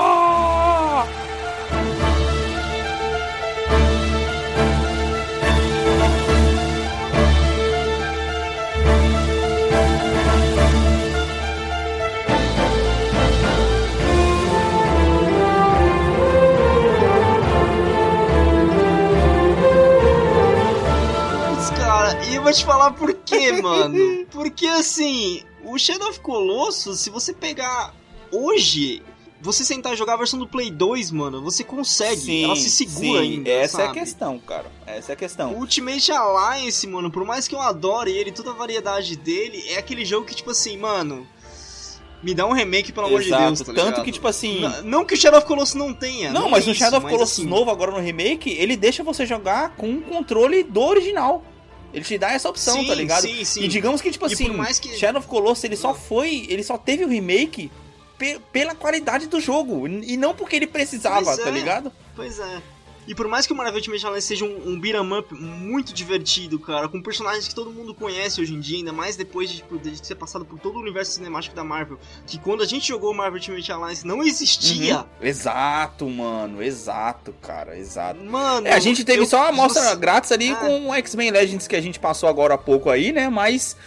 E 22.30 22.36
eu 22.36 22.44
vou 22.44 22.52
te 22.52 22.66
falar 22.66 22.92
por 22.92 23.14
quê, 23.14 23.52
mano. 23.62 24.26
Porque 24.32 24.68
assim, 24.68 25.44
o 25.64 25.78
Shadow 25.78 26.10
of 26.10 26.20
Colossus, 26.20 27.00
se 27.00 27.10
você 27.10 27.34
pegar 27.34 27.94
hoje, 28.32 29.02
você 29.42 29.64
sentar 29.64 29.94
e 29.94 29.96
jogar 29.96 30.14
a 30.14 30.18
versão 30.18 30.40
do 30.40 30.48
Play 30.48 30.72
2, 30.72 31.12
mano, 31.12 31.42
você 31.42 31.64
consegue. 31.64 32.22
Sim, 32.22 32.44
ela 32.44 32.56
se 32.56 32.70
segura 32.70 33.22
sim. 33.22 33.34
ainda. 33.34 33.50
Essa 33.50 33.78
sabe? 33.78 33.88
é 33.88 33.92
a 33.92 33.94
questão, 33.94 34.40
cara. 34.40 34.72
Essa 34.86 35.12
é 35.12 35.14
a 35.14 35.16
questão. 35.16 35.54
O 35.54 35.60
Ultimate 35.60 36.12
Alliance, 36.12 36.88
mano, 36.88 37.12
por 37.12 37.24
mais 37.24 37.48
que 37.48 37.54
eu 37.54 37.62
adore 37.62 38.12
ele, 38.12 38.32
toda 38.32 38.52
a 38.52 38.54
variedade 38.54 39.16
dele, 39.16 39.64
é 39.70 39.78
aquele 39.78 40.04
jogo 40.04 40.26
que, 40.26 40.36
tipo 40.36 40.52
assim, 40.52 40.78
mano. 40.78 41.28
Me 42.24 42.34
dá 42.34 42.48
um 42.48 42.52
remake, 42.52 42.92
pelo 42.92 43.06
amor 43.06 43.22
Exato. 43.22 43.42
de 43.42 43.48
Deus, 43.48 43.60
tá 43.60 43.66
Tanto 43.66 43.86
ligado? 43.86 44.04
que, 44.04 44.12
tipo 44.12 44.28
assim. 44.28 44.62
Não, 44.62 44.84
não, 44.84 45.06
que 45.06 45.14
o 45.14 45.18
Shadow 45.18 45.38
of 45.38 45.48
Colossus 45.48 45.76
não 45.76 45.94
tenha. 45.94 46.32
Não, 46.32 46.44
não 46.44 46.50
mas 46.50 46.66
é 46.66 46.70
no 46.70 46.76
Shadow 46.76 46.98
of 46.98 47.08
Colossus 47.08 47.40
assim... 47.40 47.48
novo, 47.48 47.70
agora 47.70 47.92
no 47.92 48.00
remake, 48.00 48.50
ele 48.50 48.76
deixa 48.76 49.04
você 49.04 49.24
jogar 49.24 49.76
com 49.76 49.94
o 49.94 50.02
controle 50.02 50.64
do 50.64 50.82
original. 50.82 51.44
Ele 51.94 52.04
te 52.04 52.18
dá 52.18 52.32
essa 52.32 52.50
opção, 52.50 52.74
sim, 52.74 52.88
tá 52.88 52.96
ligado? 52.96 53.22
Sim, 53.22 53.44
sim. 53.46 53.62
E 53.62 53.68
digamos 53.68 54.02
que, 54.02 54.10
tipo 54.10 54.26
e 54.28 54.34
assim, 54.34 54.52
que... 54.82 54.98
Shadow 54.98 55.20
of 55.20 55.28
Colossus, 55.28 55.64
ele 55.64 55.76
só 55.76 55.94
foi. 55.94 56.48
Ele 56.50 56.64
só 56.64 56.76
teve 56.76 57.06
o 57.06 57.08
remake 57.08 57.72
pe 58.18 58.40
pela 58.52 58.76
qualidade 58.76 59.28
do 59.28 59.40
jogo. 59.40 59.88
E 59.88 60.18
não 60.18 60.34
porque 60.34 60.56
ele 60.56 60.68
precisava, 60.68 61.26
pois 61.26 61.38
tá 61.38 61.50
é, 61.50 61.52
ligado? 61.52 61.92
Pois 62.16 62.40
é. 62.40 62.62
E 63.08 63.16
por 63.16 63.28
mais 63.28 63.48
que 63.48 63.54
o 63.54 63.56
Marvel 63.56 63.76
Ultimate 63.76 64.06
Alliance 64.06 64.28
seja 64.28 64.44
um, 64.44 64.72
um 64.72 64.80
beat'em 64.80 65.18
up 65.18 65.34
muito 65.34 65.94
divertido, 65.94 66.60
cara, 66.60 66.90
com 66.90 67.02
personagens 67.02 67.48
que 67.48 67.56
todo 67.56 67.72
mundo 67.72 67.94
conhece 67.94 68.42
hoje 68.42 68.54
em 68.54 68.60
dia, 68.60 68.80
ainda 68.80 68.92
mais 68.92 69.16
depois 69.16 69.50
de, 69.50 69.58
tipo, 69.58 69.80
de 69.80 70.06
ser 70.06 70.16
passado 70.16 70.44
por 70.44 70.60
todo 70.60 70.76
o 70.76 70.82
universo 70.82 71.14
cinemático 71.14 71.56
da 71.56 71.64
Marvel, 71.64 71.98
que 72.26 72.38
quando 72.38 72.64
a 72.64 72.66
gente 72.66 72.90
jogou 72.90 73.12
o 73.12 73.16
Marvel 73.16 73.36
Ultimate 73.36 73.72
Alliance 73.72 74.06
não 74.06 74.22
existia. 74.22 74.98
Uhum. 74.98 75.06
Exato, 75.22 76.10
mano, 76.10 76.62
exato, 76.62 77.34
cara, 77.42 77.78
exato. 77.78 78.22
Mano, 78.22 78.68
é, 78.68 78.74
a 78.74 78.80
gente 78.80 79.06
teve 79.06 79.22
eu, 79.22 79.26
só 79.26 79.38
uma 79.38 79.50
amostra 79.50 79.96
grátis 79.96 80.34
ali 80.34 80.52
é. 80.52 80.56
com 80.56 80.90
o 80.90 80.94
X-Men 80.94 81.32
Legends 81.32 81.66
que 81.66 81.78
a 81.78 81.82
gente 81.82 82.00
passou 82.00 82.28
agora 82.28 82.56
há 82.56 82.58
pouco 82.58 82.90
aí, 82.90 83.14
né? 83.14 83.30
Mas 83.30 83.78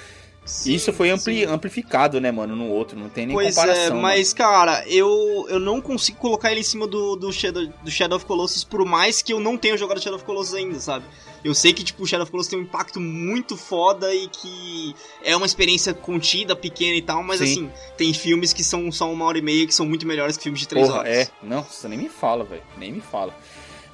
Sim, 0.44 0.72
Isso 0.74 0.92
foi 0.92 1.10
ampli 1.10 1.44
amplificado, 1.44 2.20
né, 2.20 2.32
mano, 2.32 2.56
no 2.56 2.68
outro, 2.68 2.98
não 2.98 3.08
tem 3.08 3.26
nem 3.26 3.36
Pois 3.36 3.54
comparação. 3.54 3.98
é, 3.98 4.00
mas 4.00 4.32
cara, 4.32 4.84
eu, 4.88 5.46
eu 5.48 5.60
não 5.60 5.80
consigo 5.80 6.18
colocar 6.18 6.50
ele 6.50 6.60
em 6.60 6.64
cima 6.64 6.86
do, 6.88 7.14
do, 7.14 7.32
Shadow, 7.32 7.68
do 7.84 7.90
Shadow 7.90 8.16
of 8.16 8.26
Colossus, 8.26 8.64
por 8.64 8.84
mais 8.84 9.22
que 9.22 9.32
eu 9.32 9.38
não 9.38 9.56
tenha 9.56 9.76
jogado 9.76 10.00
Shadow 10.02 10.16
of 10.16 10.24
Colossus 10.24 10.54
ainda, 10.54 10.80
sabe? 10.80 11.04
Eu 11.44 11.54
sei 11.54 11.72
que, 11.72 11.84
tipo, 11.84 12.02
o 12.02 12.06
Shadow 12.06 12.24
of 12.24 12.30
Colossus 12.32 12.50
tem 12.50 12.58
um 12.58 12.62
impacto 12.62 12.98
muito 13.00 13.56
foda 13.56 14.12
e 14.14 14.26
que 14.28 14.94
é 15.22 15.36
uma 15.36 15.46
experiência 15.46 15.94
contida, 15.94 16.56
pequena 16.56 16.96
e 16.96 17.02
tal, 17.02 17.22
mas 17.22 17.38
Sim. 17.38 17.44
assim, 17.44 17.70
tem 17.96 18.12
filmes 18.12 18.52
que 18.52 18.64
são 18.64 18.90
só 18.90 19.10
uma 19.12 19.24
hora 19.26 19.38
e 19.38 19.42
meia 19.42 19.66
que 19.66 19.74
são 19.74 19.86
muito 19.86 20.06
melhores 20.06 20.36
que 20.36 20.42
filmes 20.42 20.60
de 20.60 20.68
três 20.68 20.86
Porra, 20.86 21.00
horas. 21.00 21.12
é. 21.16 21.28
Não, 21.42 21.62
você 21.62 21.86
nem 21.86 21.98
me 21.98 22.08
fala, 22.08 22.44
velho. 22.44 22.62
Nem 22.76 22.92
me 22.92 23.00
fala. 23.00 23.34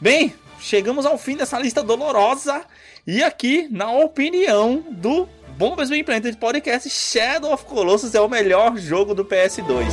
Bem, 0.00 0.34
chegamos 0.58 1.04
ao 1.06 1.18
fim 1.18 1.36
dessa 1.36 1.58
lista 1.58 1.82
dolorosa. 1.82 2.64
E 3.06 3.22
aqui, 3.22 3.68
na 3.70 3.92
opinião 3.92 4.84
do 4.90 5.28
Bombas 5.56 5.88
Bem 5.88 6.04
Planted 6.04 6.36
Podcast, 6.36 6.88
Shadow 6.90 7.52
of 7.52 7.64
Colossus 7.64 8.14
é 8.14 8.20
o 8.20 8.28
melhor 8.28 8.76
jogo 8.76 9.14
do 9.14 9.24
PS2. 9.24 9.86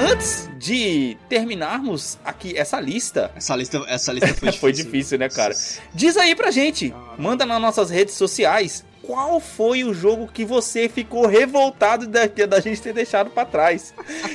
Antes 0.00 0.48
de 0.58 1.16
terminarmos 1.28 2.18
aqui 2.24 2.56
essa 2.56 2.78
lista, 2.80 3.30
Essa 3.36 3.56
lista, 3.56 3.82
essa 3.88 4.12
lista 4.12 4.28
foi 4.34 4.34
difícil. 4.50 4.60
foi 4.60 4.72
difícil, 4.72 5.18
né, 5.18 5.28
cara? 5.28 5.54
Diz 5.94 6.16
aí 6.16 6.34
pra 6.34 6.50
gente, 6.50 6.94
manda 7.18 7.46
nas 7.46 7.60
nossas 7.60 7.90
redes 7.90 8.14
sociais, 8.14 8.84
qual 9.02 9.40
foi 9.40 9.84
o 9.84 9.92
jogo 9.92 10.28
que 10.32 10.44
você 10.44 10.88
ficou 10.88 11.26
revoltado 11.26 12.06
da, 12.06 12.26
da 12.26 12.60
gente 12.60 12.80
ter 12.80 12.92
deixado 12.92 13.30
pra 13.30 13.44
trás? 13.44 13.92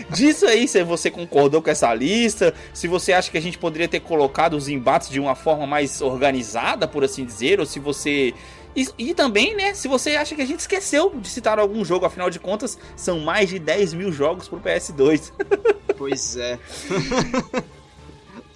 Diz 0.10 0.44
aí 0.44 0.68
se 0.68 0.84
você 0.84 1.10
concordou 1.10 1.62
com 1.62 1.70
essa 1.70 1.94
lista, 1.94 2.54
se 2.74 2.88
você 2.88 3.14
acha 3.14 3.32
que 3.32 3.38
a 3.38 3.42
gente 3.42 3.58
poderia 3.58 3.88
ter 3.88 4.02
colocado 4.02 4.56
os 4.56 4.68
embates 4.68 5.10
de 5.10 5.20
uma 5.20 5.36
forma 5.36 5.66
mais 5.66 6.02
organizada, 6.02 6.88
por 6.88 7.04
assim 7.04 7.26
dizer, 7.26 7.60
ou 7.60 7.66
se 7.66 7.80
você. 7.80 8.34
E, 8.76 8.88
e 8.98 9.14
também, 9.14 9.56
né, 9.56 9.74
se 9.74 9.88
você 9.88 10.16
acha 10.16 10.36
que 10.36 10.42
a 10.42 10.46
gente 10.46 10.60
esqueceu 10.60 11.12
de 11.16 11.28
citar 11.30 11.58
algum 11.58 11.84
jogo, 11.84 12.06
afinal 12.06 12.30
de 12.30 12.40
contas, 12.40 12.78
são 12.96 13.22
mais 13.22 13.50
de 13.50 13.58
10 13.58 13.94
mil 13.94 14.12
jogos 14.12 14.48
pro 14.48 14.60
PS2. 14.60 15.32
Pois 15.98 16.38
é. 16.38 16.60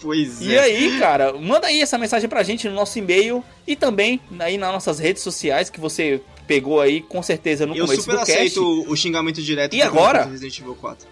pois 0.02 0.42
E 0.42 0.56
é. 0.56 0.60
aí, 0.60 1.00
cara, 1.00 1.34
manda 1.34 1.68
aí 1.68 1.82
essa 1.82 1.98
mensagem 1.98 2.28
pra 2.30 2.44
gente 2.44 2.68
no 2.68 2.76
nosso 2.76 2.98
e-mail 3.00 3.44
e 3.68 3.76
também 3.76 4.20
aí 4.40 4.58
nas 4.58 4.72
nossas 4.74 5.00
redes 5.00 5.22
sociais 5.24 5.70
que 5.70 5.80
você 5.80 6.22
pegou 6.48 6.82
aí 6.82 7.02
com 7.02 7.22
certeza 7.24 7.66
no 7.66 7.76
Eu 7.76 7.86
começo 7.86 8.02
super 8.02 8.14
do 8.14 8.26
cast. 8.26 8.32
aceito 8.34 8.86
o, 8.90 8.96
xingamento 8.96 9.42
direto 9.42 9.74
E 9.76 9.82
agora? 9.82 10.26
Resident 10.26 10.60
Evil 10.60 10.76
4. 10.76 11.08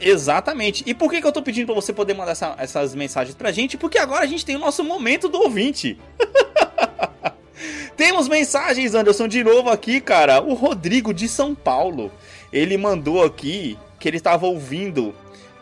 Exatamente. 0.00 0.82
E 0.86 0.94
por 0.94 1.10
que, 1.10 1.20
que 1.20 1.26
eu 1.26 1.32
tô 1.32 1.42
pedindo 1.42 1.66
pra 1.66 1.74
você 1.74 1.92
poder 1.92 2.14
mandar 2.14 2.32
essa- 2.32 2.54
essas 2.58 2.94
mensagens 2.94 3.34
pra 3.34 3.50
gente? 3.50 3.76
Porque 3.78 3.98
agora 3.98 4.24
a 4.24 4.26
gente 4.26 4.44
tem 4.44 4.54
o 4.56 4.58
nosso 4.58 4.84
momento 4.84 5.28
do 5.28 5.38
ouvinte. 5.40 5.98
Temos 7.96 8.28
mensagens, 8.28 8.94
Anderson, 8.94 9.26
de 9.26 9.42
novo 9.42 9.70
aqui, 9.70 10.00
cara. 10.02 10.42
O 10.42 10.52
Rodrigo 10.52 11.14
de 11.14 11.26
São 11.28 11.54
Paulo. 11.54 12.12
Ele 12.52 12.76
mandou 12.76 13.24
aqui 13.24 13.78
que 13.98 14.06
ele 14.06 14.18
estava 14.18 14.46
ouvindo 14.46 15.14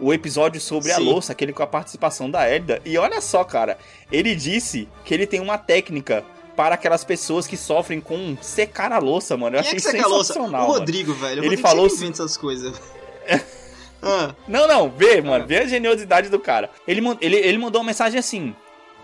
o 0.05 0.13
episódio 0.13 0.61
sobre 0.61 0.93
a 0.93 0.97
Sim. 0.97 1.05
louça, 1.05 1.33
aquele 1.33 1.51
com 1.51 1.63
a 1.63 1.67
participação 1.67 2.31
da 2.31 2.47
Elda. 2.47 2.79
E 2.85 2.99
olha 2.99 3.23
só, 3.23 3.43
cara, 3.43 3.79
ele 4.13 4.35
disse 4.35 4.87
que 5.03 5.15
ele 5.15 5.27
tem 5.27 5.41
uma 5.41 5.57
técnica 5.57 6.23
para 6.55 6.75
aquelas 6.75 7.03
pessoas 7.03 7.47
que 7.47 7.57
sofrem 7.57 8.03
com 8.03 8.37
secar 8.43 8.93
a 8.93 8.99
louça, 8.99 9.35
mano. 9.35 9.57
Eu 9.57 9.63
Quem 9.63 9.73
é 9.73 9.77
achei 9.77 9.77
que 9.77 9.97
seca 9.97 10.05
a 10.05 10.09
louça? 10.09 10.35
sensacional. 10.35 10.65
O 10.65 10.69
mano. 10.69 10.79
Rodrigo, 10.81 11.15
velho. 11.15 11.27
O 11.27 11.33
Ele 11.33 11.41
Rodrigo 11.57 11.63
falou 11.63 11.89
sempre 11.89 12.11
essas 12.11 12.37
coisas. 12.37 12.79
ah, 14.03 14.35
Não, 14.47 14.69
não, 14.69 14.91
vê, 14.91 15.23
mano, 15.23 15.47
vê 15.47 15.61
a 15.61 15.67
geniosidade 15.67 16.29
do 16.29 16.39
cara. 16.39 16.69
Ele, 16.87 17.01
ele, 17.23 17.37
ele 17.37 17.57
mandou 17.57 17.81
uma 17.81 17.87
mensagem 17.87 18.19
assim: 18.19 18.55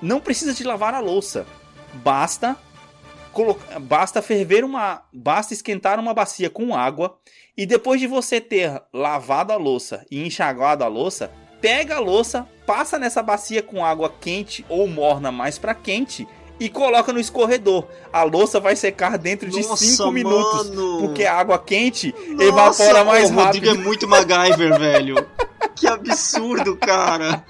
Não 0.03 0.21
precisa 0.21 0.53
de 0.53 0.65
lavar 0.65 0.93
a 0.93 1.01
louça. 1.01 1.47
Basta 1.95 2.59
basta 3.83 4.21
ferver 4.21 4.65
uma, 4.65 5.03
basta 5.13 5.55
esquentar 5.55 6.01
uma 6.01 6.13
bacia 6.13 6.51
com 6.51 6.75
água 6.75 7.17
e 7.57 7.67
depois 7.67 8.01
de 8.01 8.07
você 8.07 8.41
ter 8.41 8.81
lavado 8.93 9.53
a 9.53 9.57
louça 9.57 10.05
e 10.11 10.25
enxaguado 10.27 10.85
a 10.85 10.89
louça, 10.89 11.31
pega 11.61 11.97
a 11.97 12.01
louça, 12.01 12.47
passa 12.67 12.99
nessa 12.99 13.23
bacia 13.23 13.63
com 13.63 13.85
água 13.85 14.13
quente 14.21 14.65
ou 14.69 14.87
morna 14.89 15.31
mais 15.31 15.59
pra 15.59 15.75
quente 15.75 16.27
e 16.59 16.69
coloca 16.69 17.13
no 17.13 17.19
escorredor. 17.21 17.87
A 18.13 18.23
louça 18.23 18.61
vai 18.61 18.77
secar 18.77 19.17
dentro 19.19 19.49
de 19.49 19.63
Nossa, 19.67 19.85
5 19.85 20.11
minutos, 20.11 20.71
porque 21.01 21.25
a 21.25 21.35
água 21.35 21.59
quente 21.59 22.15
Nossa, 22.29 22.45
evapora 22.45 23.05
mais 23.05 23.31
o 23.31 23.35
Rodrigo 23.35 23.67
rápido. 23.67 23.81
é 23.81 23.85
muito 23.85 24.07
MacGyver, 24.09 24.79
velho. 24.79 25.27
Que 25.75 25.87
absurdo, 25.87 26.77
cara. 26.77 27.45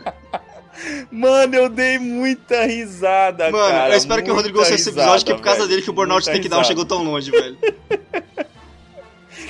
Mano, 1.11 1.55
eu 1.57 1.69
dei 1.69 1.99
muita 1.99 2.65
risada, 2.65 3.51
Mano, 3.51 3.69
cara. 3.71 3.93
eu 3.93 3.97
espero 3.99 4.23
que 4.23 4.31
o 4.31 4.35
Rodrigo 4.35 4.59
ouça 4.61 4.75
esse 4.75 4.87
muita 4.87 5.01
episódio, 5.03 5.27
que 5.27 5.33
é 5.33 5.35
por 5.35 5.43
causa 5.43 5.59
velho. 5.59 5.69
dele 5.71 5.83
que 5.83 5.91
o 5.91 5.93
Burnout 5.93 6.25
Muita 6.25 6.39
Take 6.39 6.49
Down 6.49 6.61
risada. 6.61 6.69
chegou 6.69 6.85
tão 6.87 7.03
longe, 7.05 7.31
velho. 7.31 7.59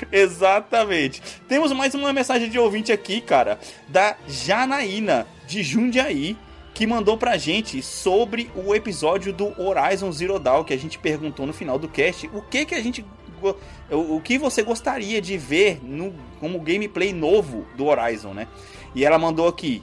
Exatamente. 0.13 1.23
Temos 1.49 1.73
mais 1.73 1.95
uma 1.95 2.13
mensagem 2.13 2.49
de 2.49 2.59
ouvinte 2.59 2.93
aqui, 2.93 3.21
cara, 3.21 3.59
da 3.89 4.17
Janaína, 4.27 5.27
de 5.47 5.63
Jundiaí, 5.63 6.37
que 6.73 6.87
mandou 6.87 7.17
pra 7.17 7.37
gente 7.37 7.83
sobre 7.83 8.51
o 8.55 8.75
episódio 8.75 9.33
do 9.33 9.53
Horizon 9.61 10.11
Zero 10.13 10.39
Dawn, 10.39 10.65
que 10.65 10.73
a 10.73 10.79
gente 10.79 10.99
perguntou 10.99 11.47
no 11.47 11.53
final 11.53 11.79
do 11.79 11.89
cast, 11.89 12.29
o 12.33 12.43
que 12.43 12.65
que 12.65 12.75
a 12.75 12.83
gente 12.83 13.05
o 13.91 14.21
que 14.21 14.37
você 14.37 14.63
gostaria 14.63 15.19
de 15.19 15.39
ver 15.39 15.81
no 15.83 16.13
como 16.39 16.61
gameplay 16.61 17.11
novo 17.11 17.67
do 17.75 17.87
Horizon, 17.87 18.35
né? 18.35 18.47
E 18.95 19.03
ela 19.03 19.19
mandou 19.19 19.49
aqui 19.49 19.83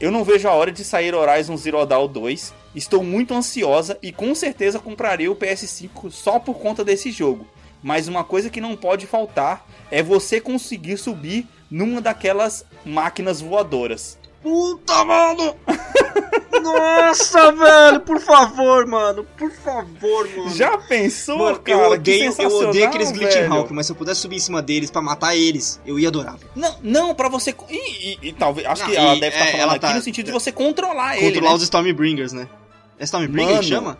eu 0.00 0.12
não 0.12 0.22
vejo 0.22 0.46
a 0.46 0.52
hora 0.52 0.70
de 0.70 0.84
sair 0.84 1.12
Horizon 1.12 1.56
Zero 1.56 1.84
Dawn 1.84 2.06
2. 2.06 2.54
Estou 2.72 3.02
muito 3.02 3.34
ansiosa 3.34 3.98
e 4.00 4.12
com 4.12 4.32
certeza 4.32 4.78
comprarei 4.78 5.28
o 5.28 5.34
PS5 5.34 6.10
só 6.10 6.38
por 6.38 6.54
conta 6.58 6.84
desse 6.84 7.10
jogo. 7.10 7.44
Mas 7.82 8.08
uma 8.08 8.24
coisa 8.24 8.50
que 8.50 8.60
não 8.60 8.76
pode 8.76 9.06
faltar 9.06 9.66
é 9.90 10.02
você 10.02 10.40
conseguir 10.40 10.96
subir 10.96 11.46
numa 11.70 12.00
daquelas 12.00 12.64
máquinas 12.84 13.40
voadoras. 13.40 14.18
Puta, 14.42 15.04
mano! 15.04 15.56
Nossa, 16.62 17.52
velho, 17.52 18.00
por 18.00 18.20
favor, 18.20 18.86
mano. 18.86 19.24
Por 19.36 19.50
favor, 19.52 20.28
mano. 20.28 20.50
Já 20.50 20.76
pensou, 20.78 21.38
mano, 21.38 21.58
cara? 21.60 21.78
Eu 21.78 21.90
odeio, 21.92 22.34
eu 22.38 22.68
odeio 22.68 22.86
aqueles 22.86 23.12
Glitch 23.12 23.36
Hawk, 23.48 23.72
mas 23.72 23.86
se 23.86 23.92
eu 23.92 23.96
pudesse 23.96 24.20
subir 24.20 24.36
em 24.36 24.40
cima 24.40 24.60
deles 24.60 24.90
pra 24.90 25.00
matar 25.00 25.36
eles, 25.36 25.80
eu 25.86 25.98
ia 25.98 26.08
adorar. 26.08 26.36
Não, 26.54 26.76
não, 26.82 27.14
pra 27.14 27.28
você. 27.28 27.54
E, 27.70 28.32
talvez. 28.38 28.66
Acho 28.66 28.82
não, 28.82 28.90
que 28.90 28.96
ela 28.96 29.14
deve 29.14 29.36
estar 29.36 29.44
tá 29.44 29.52
falando 29.52 29.70
aqui 29.70 29.80
tá, 29.80 29.94
no 29.94 30.02
sentido 30.02 30.26
de 30.26 30.32
você 30.32 30.52
controlar 30.52 31.16
ele. 31.16 31.26
Controlar 31.26 31.50
né? 31.50 31.56
os 31.56 31.62
Stormbringers, 31.62 32.32
né? 32.32 32.48
É 32.98 33.04
Stormbringer 33.04 33.60
que 33.60 33.66
chama? 33.66 33.98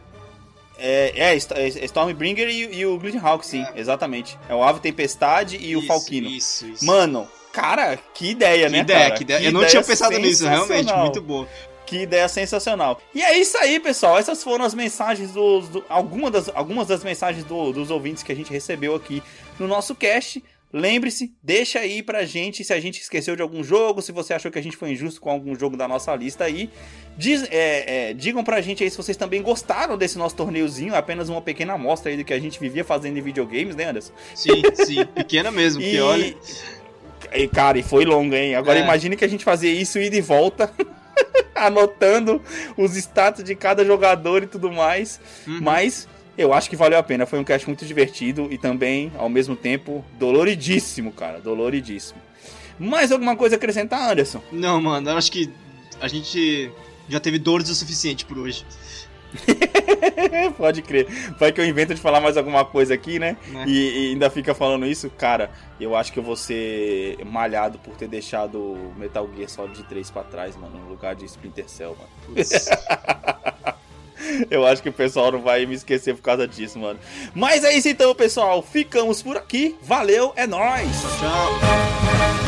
É, 0.79 1.13
é, 1.17 1.35
é 1.35 1.85
Stormbringer 1.85 2.49
e, 2.49 2.79
e 2.79 2.87
o 2.87 2.99
Glitch 2.99 3.17
Hawk, 3.23 3.47
sim, 3.47 3.63
é. 3.75 3.81
exatamente. 3.81 4.39
É 4.49 4.55
o 4.55 4.63
Ave 4.63 4.81
Tempestade 4.81 5.57
e 5.57 5.73
isso, 5.73 5.81
o 5.81 5.87
Falquino. 5.87 6.29
Isso, 6.29 6.67
isso. 6.67 6.85
Mano, 6.85 7.29
cara, 7.53 7.99
que 8.15 8.31
ideia, 8.31 8.67
que 8.67 8.73
né? 8.73 8.79
Ideia, 8.79 9.01
cara? 9.01 9.15
Que 9.17 9.23
ideia, 9.25 9.41
que 9.41 9.47
Eu 9.47 9.53
não 9.53 9.67
tinha 9.67 9.83
pensado 9.83 10.19
nisso, 10.19 10.47
realmente, 10.47 10.93
muito 10.95 11.21
bom. 11.21 11.47
Que 11.85 12.03
ideia 12.03 12.29
sensacional. 12.29 13.01
E 13.15 13.23
é 13.23 13.39
isso 13.39 13.57
aí, 13.57 13.81
pessoal. 13.81 14.19
Essas 14.19 14.45
foram 14.45 14.63
as 14.65 14.75
mensagens 14.75 15.33
dos. 15.33 15.69
Do, 15.71 15.85
algumas, 15.89 16.31
das, 16.31 16.51
algumas 16.55 16.87
das 16.87 17.03
mensagens 17.03 17.45
do, 17.45 17.73
dos 17.73 17.91
ouvintes 17.91 18.23
que 18.23 18.31
a 18.31 18.37
gente 18.37 18.53
recebeu 18.53 18.95
aqui 18.95 19.23
no 19.59 19.67
nosso 19.67 19.95
cast. 19.95 20.45
Lembre-se, 20.73 21.33
deixa 21.43 21.79
aí 21.79 22.03
pra 22.03 22.27
gente 22.27 22.63
se 22.63 22.75
a 22.75 22.81
gente 22.81 23.01
esqueceu 23.01 23.35
de 23.35 23.41
algum 23.41 23.65
jogo, 23.65 24.03
se 24.03 24.13
você 24.13 24.35
achou 24.35 24.51
que 24.51 24.59
a 24.59 24.63
gente 24.63 24.77
foi 24.77 24.91
injusto 24.91 25.21
com 25.21 25.31
algum 25.31 25.55
jogo 25.55 25.77
da 25.77 25.89
nossa 25.89 26.15
lista 26.15 26.45
aí. 26.45 26.69
Diz, 27.17 27.43
é, 27.51 28.11
é, 28.11 28.15
digam 28.15 28.45
pra 28.45 28.61
gente 28.61 28.85
aí 28.85 28.91
se 28.91 28.97
vocês 28.97 29.17
também 29.17 29.43
gostaram 29.43 29.97
desse 29.97 30.19
nosso 30.19 30.37
torneiozinho, 30.37 30.95
apenas 30.95 31.31
uma 31.31 31.41
pequena 31.41 31.73
amostra 31.73 32.11
aí 32.11 32.19
do 32.19 32.25
que 32.25 32.35
a 32.35 32.39
gente 32.39 32.61
vivia 32.61 32.85
fazendo 32.85 33.19
em 33.19 33.23
videogames, 33.23 33.75
né, 33.75 33.85
Anderson? 33.85 34.13
Sim, 34.35 34.63
sim, 34.75 35.07
pequena 35.07 35.51
mesmo, 35.51 35.81
e... 35.81 35.99
olha. 36.01 36.37
E, 37.33 37.49
cara, 37.49 37.79
e 37.79 37.83
foi 37.83 38.05
longo, 38.05 38.35
hein? 38.35 38.55
Agora 38.55 38.79
é. 38.79 38.83
imagine 38.83 39.17
que 39.17 39.25
a 39.25 39.29
gente 39.29 39.45
fazia 39.45 39.73
isso 39.73 39.99
ida 39.99 40.17
e 40.17 40.21
volta. 40.21 40.73
anotando 41.59 42.41
os 42.77 42.97
status 42.97 43.43
de 43.43 43.55
cada 43.57 43.85
jogador 43.85 44.45
e 44.45 44.47
tudo 44.47 44.71
mais. 44.71 45.21
Uhum. 45.47 45.59
Mas 45.61 46.09
eu 46.39 46.55
acho 46.55 46.71
que 46.71 46.77
valeu 46.77 46.99
a 46.99 47.03
pena. 47.03 47.27
Foi 47.27 47.39
um 47.39 47.45
cast 47.45 47.67
muito 47.67 47.85
divertido 47.85 48.47
e 48.51 48.57
também, 48.57 49.13
ao 49.19 49.29
mesmo 49.29 49.57
tempo, 49.57 50.05
doloridíssimo, 50.19 51.13
cara. 51.13 51.41
Doloridíssimo. 51.41 52.21
Mais 52.79 53.11
alguma 53.11 53.37
coisa 53.37 53.57
a 53.57 53.59
acrescentar, 53.59 54.13
Anderson? 54.13 54.41
Não, 54.53 54.81
mano. 54.81 55.11
Eu 55.11 55.17
acho 55.17 55.33
que 55.33 55.51
a 56.01 56.07
gente 56.07 56.71
já 57.09 57.19
teve 57.19 57.41
dores 57.41 57.69
o 57.69 57.75
suficiente 57.75 58.25
por 58.25 58.39
hoje. 58.39 58.65
Pode 60.57 60.81
crer. 60.83 61.07
Vai 61.39 61.53
que 61.53 61.61
eu 61.61 61.67
invento 61.67 61.95
de 61.95 62.01
falar 62.01 62.21
mais 62.21 62.37
alguma 62.37 62.65
coisa 62.65 62.95
aqui, 62.95 63.19
né? 63.19 63.37
né? 63.49 63.65
E, 63.67 64.07
e, 64.07 64.11
ainda 64.13 64.31
fica 64.31 64.55
falando 64.55 64.87
isso. 64.87 65.11
Cara, 65.11 65.51
eu 65.81 65.97
acho 65.97 66.13
que 66.13 66.19
eu 66.19 66.23
vou 66.23 66.37
ser 66.37 67.19
malhado 67.27 67.79
por 67.79 67.95
ter 67.97 68.09
deixado 68.09 68.77
Metal 68.97 69.29
Gear 69.37 69.49
Solid 69.49 69.83
3 69.83 70.11
pra 70.11 70.23
trás, 70.23 70.57
mano, 70.57 70.79
no 70.79 70.89
lugar 70.89 71.15
de 71.15 71.25
Splinter 71.25 71.69
Cell, 71.69 71.97
mano. 71.99 72.37
eu 74.51 74.67
acho 74.67 74.83
que 74.83 74.89
o 74.89 74.93
pessoal 74.93 75.33
não 75.33 75.43
vai 75.43 75.67
me 75.67 75.75
esquecer 75.75 76.15
por 76.15 76.23
causa 76.23 76.47
disso, 76.47 76.79
mano. 76.79 76.99
Mas 77.35 77.65
é 77.65 77.73
isso 77.75 77.89
então, 77.89 78.15
pessoal. 78.15 78.63
Ficamos 78.63 79.23
por 79.23 79.37
aqui. 79.37 79.77
Valeu, 79.83 80.33
é 80.37 80.47
nóis. 80.47 80.91
Tchau, 81.01 81.59
tchau. 81.61 82.48